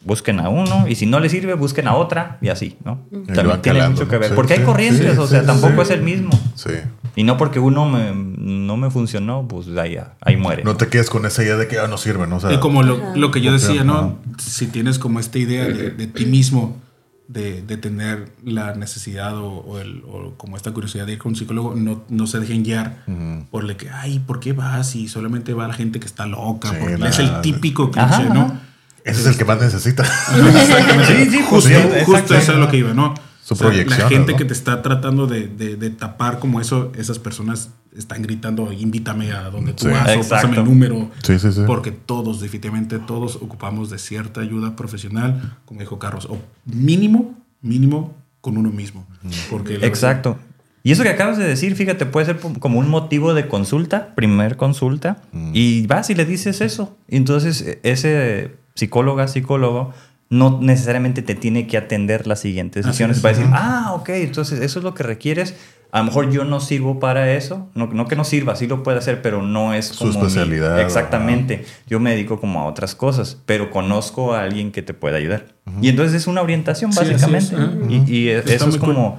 [0.04, 3.00] busquen a uno, y si no les sirve, busquen a otra, y así, ¿no?
[3.12, 4.28] Y También tiene calando, mucho que ver.
[4.30, 5.80] Sí, porque hay corrientes, sí, o sea, sí, tampoco sí.
[5.82, 6.30] es el mismo.
[6.54, 6.70] Sí.
[7.14, 10.64] Y no porque uno me- no me funcionó, pues ahí, ahí muere.
[10.64, 12.36] No te quedes con esa idea de que ah, no sirve, ¿no?
[12.36, 13.84] O sea, Y como lo, lo que yo decía.
[13.84, 14.18] ¿no?
[14.38, 16.80] Si tienes como esta idea de, de ti mismo,
[17.28, 21.30] de, de tener la necesidad o, o el, o como esta curiosidad de ir con
[21.32, 23.04] un psicólogo, no, no se dejen guiar
[23.50, 24.94] por el que, ay, ¿por qué vas?
[24.96, 26.68] Y solamente va la gente que está loca.
[26.70, 28.42] Sí, porque es el típico Ajá, cliché, ¿no?
[28.42, 28.60] ajá.
[29.04, 30.04] ese es el que más necesita.
[31.06, 33.14] Sí, sí, Justo, sí, justo eso es lo que iba, ¿no?
[33.42, 34.38] Su O sea, proyección, La gente ¿no?
[34.38, 39.32] que te está tratando de, de- de tapar como eso, esas personas están gritando, invítame
[39.32, 39.90] a donde tú Sí.
[39.90, 40.28] vas o Exacto.
[40.48, 41.10] pásame el número.
[41.22, 41.60] Sí, sí, sí.
[41.66, 48.14] Porque todos, definitivamente todos ocupamos de cierta ayuda profesional, como dijo Carlos, o mínimo, mínimo
[48.40, 49.06] con uno mismo.
[49.50, 50.38] Porque Exacto.
[50.84, 54.56] Y eso que acabas de decir, fíjate, puede ser como un motivo de consulta, primer
[54.56, 55.22] consulta,
[55.52, 56.96] y vas y le dices eso.
[57.08, 59.92] Y entonces e- ese psicóloga, psicólogo,
[60.28, 64.60] no necesariamente te tiene que atender las siguientes sesiones es, para decir, ah, ok, entonces
[64.60, 65.54] eso es lo que requieres.
[65.92, 68.82] A lo mejor yo no sirvo para eso, no, no que no sirva, sí lo
[68.82, 71.66] puede hacer, pero no es Su como mi- especialidad, exactamente.
[71.86, 75.48] Yo me dedico como a otras cosas, pero conozco a alguien que te pueda ayudar.
[75.82, 78.10] Y entonces es una orientación, Sí, así es, básicamente.
[78.10, 78.94] Y, eso es cool.
[78.94, 79.18] como,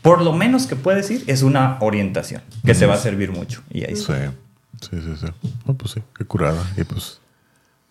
[0.00, 3.62] por lo menos que puedes ir, es una orientación que te va a servir mucho.
[3.72, 4.04] Y ahí Sí,
[4.80, 5.48] sí, sí, sí.
[5.66, 6.62] No, pues sí, qué curada.
[6.76, 7.18] Y pues,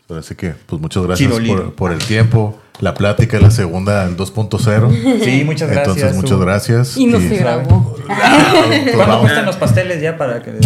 [0.09, 2.59] así que, pues muchas gracias por, por el tiempo.
[2.81, 5.23] La plática, la segunda, el 2.0.
[5.23, 5.95] Sí, muchas gracias.
[5.97, 6.97] Entonces, muchas gracias.
[6.97, 7.95] Y no se grabó.
[8.05, 9.21] pues ¿Cuánto vamos.
[9.21, 10.59] cuestan los pasteles ya para que al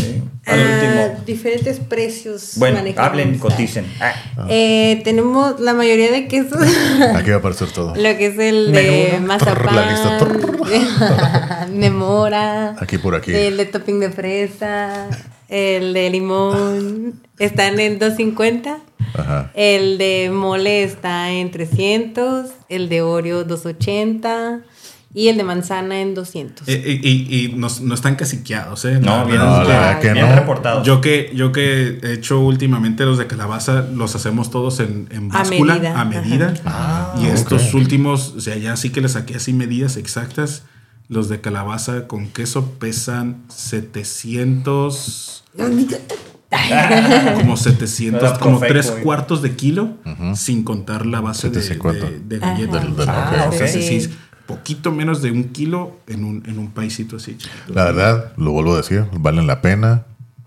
[0.48, 1.24] Ah, último?
[1.28, 2.54] diferentes precios.
[2.56, 3.08] Bueno, manejamos.
[3.08, 3.86] hablen, coticen.
[4.02, 4.14] Ah,
[4.50, 6.60] Eh, tenemos la mayoría de quesos.
[7.16, 7.90] Aquí va a aparecer todo.
[7.96, 9.28] Lo que es el de Menú.
[9.28, 11.68] mazapán, La lista.
[11.72, 13.32] de mora, Aquí por aquí.
[13.36, 15.08] el de topping de fresa,
[15.50, 18.80] el de limón, están en 250.
[19.14, 19.52] Ajá.
[19.56, 24.62] El de mole está en 300, el de Oreo 280
[25.14, 26.68] y el de manzana en 200.
[26.68, 29.00] Eh, eh, y, y no, no están caciqueados, ¿eh?
[29.00, 30.36] no, bien, no, la verdad que bien no.
[30.36, 30.86] reportados.
[30.86, 35.32] Yo que, yo que he hecho últimamente los de calabaza, los hacemos todos en, en
[35.32, 36.54] A báscula, medida, a medida.
[36.66, 40.64] Ah, y estos últimos, o sea, ya sí que les saqué así medidas exactas.
[41.10, 45.44] Los de calabaza con queso pesan 700,
[47.42, 49.04] como 700, Era como tres güey.
[49.04, 49.96] cuartos de kilo,
[50.36, 52.10] sin contar la base de, 750.
[52.28, 52.54] de, de Ajá.
[52.54, 53.08] galletas.
[53.08, 54.14] Ah, sí, Sí.
[54.46, 57.38] poquito menos de un kilo en un, en un paisito así.
[57.68, 60.06] La verdad, lo vuelvo a decir, valen la pena.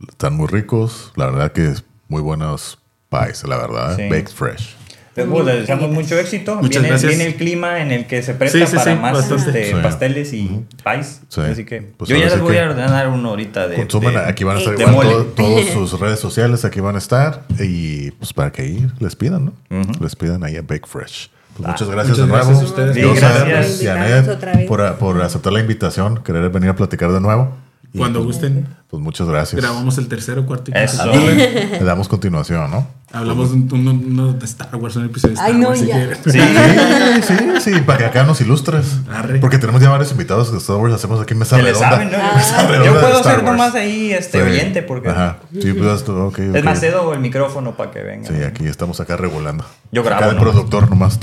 [0.09, 1.13] Están muy ricos.
[1.17, 2.79] La verdad que es muy buenos
[3.11, 3.99] pies, la verdad.
[3.99, 4.05] ¿eh?
[4.09, 4.11] Sí.
[4.11, 4.77] Baked fresh.
[5.15, 6.55] Pues, pues, les deseamos mucho éxito.
[6.57, 7.09] Muchas viene, gracias.
[7.11, 9.75] viene el clima en el que se presta Sí, sí, para sí, más este, Sí.
[9.83, 11.21] pasteles y pies.
[11.29, 11.41] Sí.
[11.43, 13.77] Así que Pues yo ya les voy a ordenar uno ahorita de.
[13.77, 16.99] Consumen, de- aquí van a estar igual todo- todas sus redes sociales, aquí van a
[16.99, 17.43] estar.
[17.59, 19.81] Y pues para que ahí les pidan, ¿no?
[19.81, 20.03] Ujú.
[20.03, 21.29] Les pidan ahí a Bake Fresh.
[21.57, 22.47] Pues, Ah, muchas gracias muchas de nuevo.
[22.47, 22.95] gracias a ustedes.
[22.95, 24.63] Sí, gracias.
[24.63, 27.55] y Por por, aceptar la invitación, querer venir a platicar de nuevo.
[27.93, 29.59] Y, Cuando pues, gusten, Pues muchas gracias.
[29.59, 31.03] grabamos el tercero, cuarto y Eso.
[31.11, 31.27] quinto.
[31.35, 32.87] Le damos continuación, ¿no?
[33.11, 36.15] Hablamos de un- Star Wars, un episodio de Star Ay, no, Wars, si ya.
[36.27, 36.41] Sí.
[37.23, 38.87] Sí, sí, sí, para que acá nos ilustres.
[39.11, 39.39] Arre.
[39.39, 41.91] Porque tenemos ya varios invitados de Star Wars, hacemos aquí mesa redonda.
[41.91, 42.19] saben, ¿no?
[42.35, 44.45] Mesa redonda Yo puedo ser nomás ahí este Sí.
[44.51, 45.09] oyente porque.
[45.11, 45.39] Ajá.
[45.59, 48.35] Sí, pues esto, ok, Es más, cedo el micrófono para que vengan.
[48.35, 49.65] Sí, aquí estamos acá regulando.
[49.91, 50.53] Yo grabo Acá el nomás.
[50.53, 51.19] productor nomás.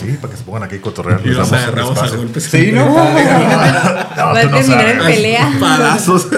[0.00, 1.20] Sí, para que se pongan aquí a cotorrear.
[1.24, 2.44] Y los agarramos a golpes.
[2.44, 2.94] Sí, ¿no?
[2.94, 5.52] Va a terminar en pelea.
[5.60, 6.28] Palazos.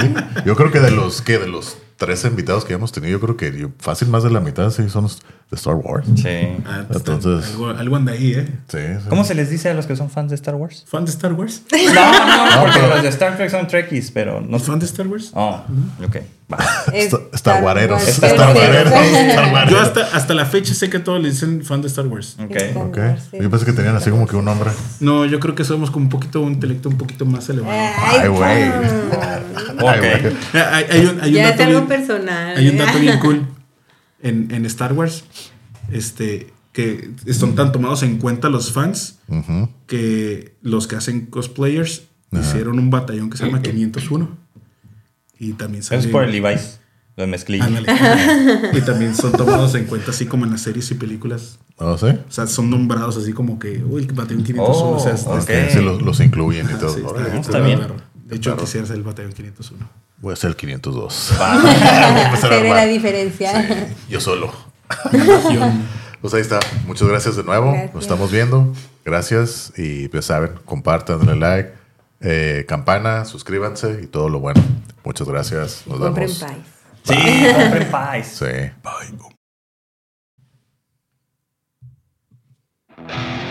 [0.00, 0.14] Sí.
[0.44, 3.36] Yo creo que de los que de los tres invitados que hemos tenido, yo creo
[3.36, 5.08] que fácil más de la mitad sí son
[5.50, 6.06] de Star Wars.
[6.16, 6.28] Sí.
[6.66, 8.46] Ah, pues, Entonces- Algo, algo anda ahí, ¿eh?
[8.68, 9.06] Sí, sí.
[9.08, 10.84] ¿Cómo se les dice a los que son fans de Star Wars?
[10.88, 11.62] ¿Fan de Star Wars?
[11.72, 14.58] No, no, porque pero- los de Star Trek son Trekkies, pero no.
[14.58, 15.30] ¿Fan de Star Wars?
[15.34, 15.62] Oh,
[16.04, 16.16] ok.
[16.52, 16.58] Va.
[17.32, 18.06] Star Wareros.
[18.06, 18.92] Star Wareros.
[18.92, 22.36] Star Yo hasta, hasta la fecha sé que todos le dicen fan de Star Wars.
[22.42, 22.54] Ok.
[22.56, 22.96] Star Ok.
[22.98, 23.38] Wars, sí.
[23.40, 24.70] Yo pensé que tenían así como que un nombre.
[25.00, 27.72] No, yo creo que somos como un poquito, un intelecto un poquito más elevado.
[27.72, 28.42] Ay, güey.
[28.44, 28.70] Ay,
[29.78, 30.22] Ok.
[30.22, 30.36] güey.
[30.54, 32.56] Ah, Hay, hay un, hay un Ya es dato algo bien- personal.
[32.56, 33.46] Hay un dato bien cool
[34.22, 35.24] en, en Star Wars.
[35.90, 39.68] Este, que están tan tomados en cuenta los fans Ujú.
[39.86, 44.28] que los que hacen cosplayers hicieron un batallón que se llama 501.
[45.38, 46.00] Y también sale.
[46.00, 46.80] es por el Levi's.
[47.16, 47.64] Lo mezclilla.
[47.64, 47.86] Ándale.
[48.74, 51.58] y también son tomados en cuenta así como en las series y películas.
[51.78, 52.06] ¿Oh, sí?
[52.08, 54.90] O sea, son nombrados así como que, uy, el batallón 501.
[54.90, 55.38] o sea, Oh, está- ok.
[55.38, 56.90] Este, sí, los, los incluyen y todo.
[56.92, 57.78] sí, está- Órale, está bien.
[57.78, 57.94] perro.
[58.26, 58.64] De hecho, perro.
[58.64, 59.88] quisiera ser el batallón 501.
[60.18, 61.32] Voy a ser el 502.
[61.40, 63.88] Ah, la diferencia.
[64.08, 64.52] Yo solo.
[66.20, 66.58] pues ahí está.
[66.86, 67.72] Muchas gracias de nuevo.
[67.94, 68.74] Nos estamos viendo.
[69.04, 69.72] Gracias.
[69.76, 71.72] Y pues saben, compartan, denle like,
[72.20, 74.60] eh, campana, suscríbanse y todo lo bueno.
[75.04, 75.84] Muchas gracias.
[75.86, 76.18] Nos vemos.
[76.18, 76.44] Compren pies.
[77.04, 78.26] Sí, compren pies.
[78.26, 78.46] Sí.
[83.06, 83.45] Bye.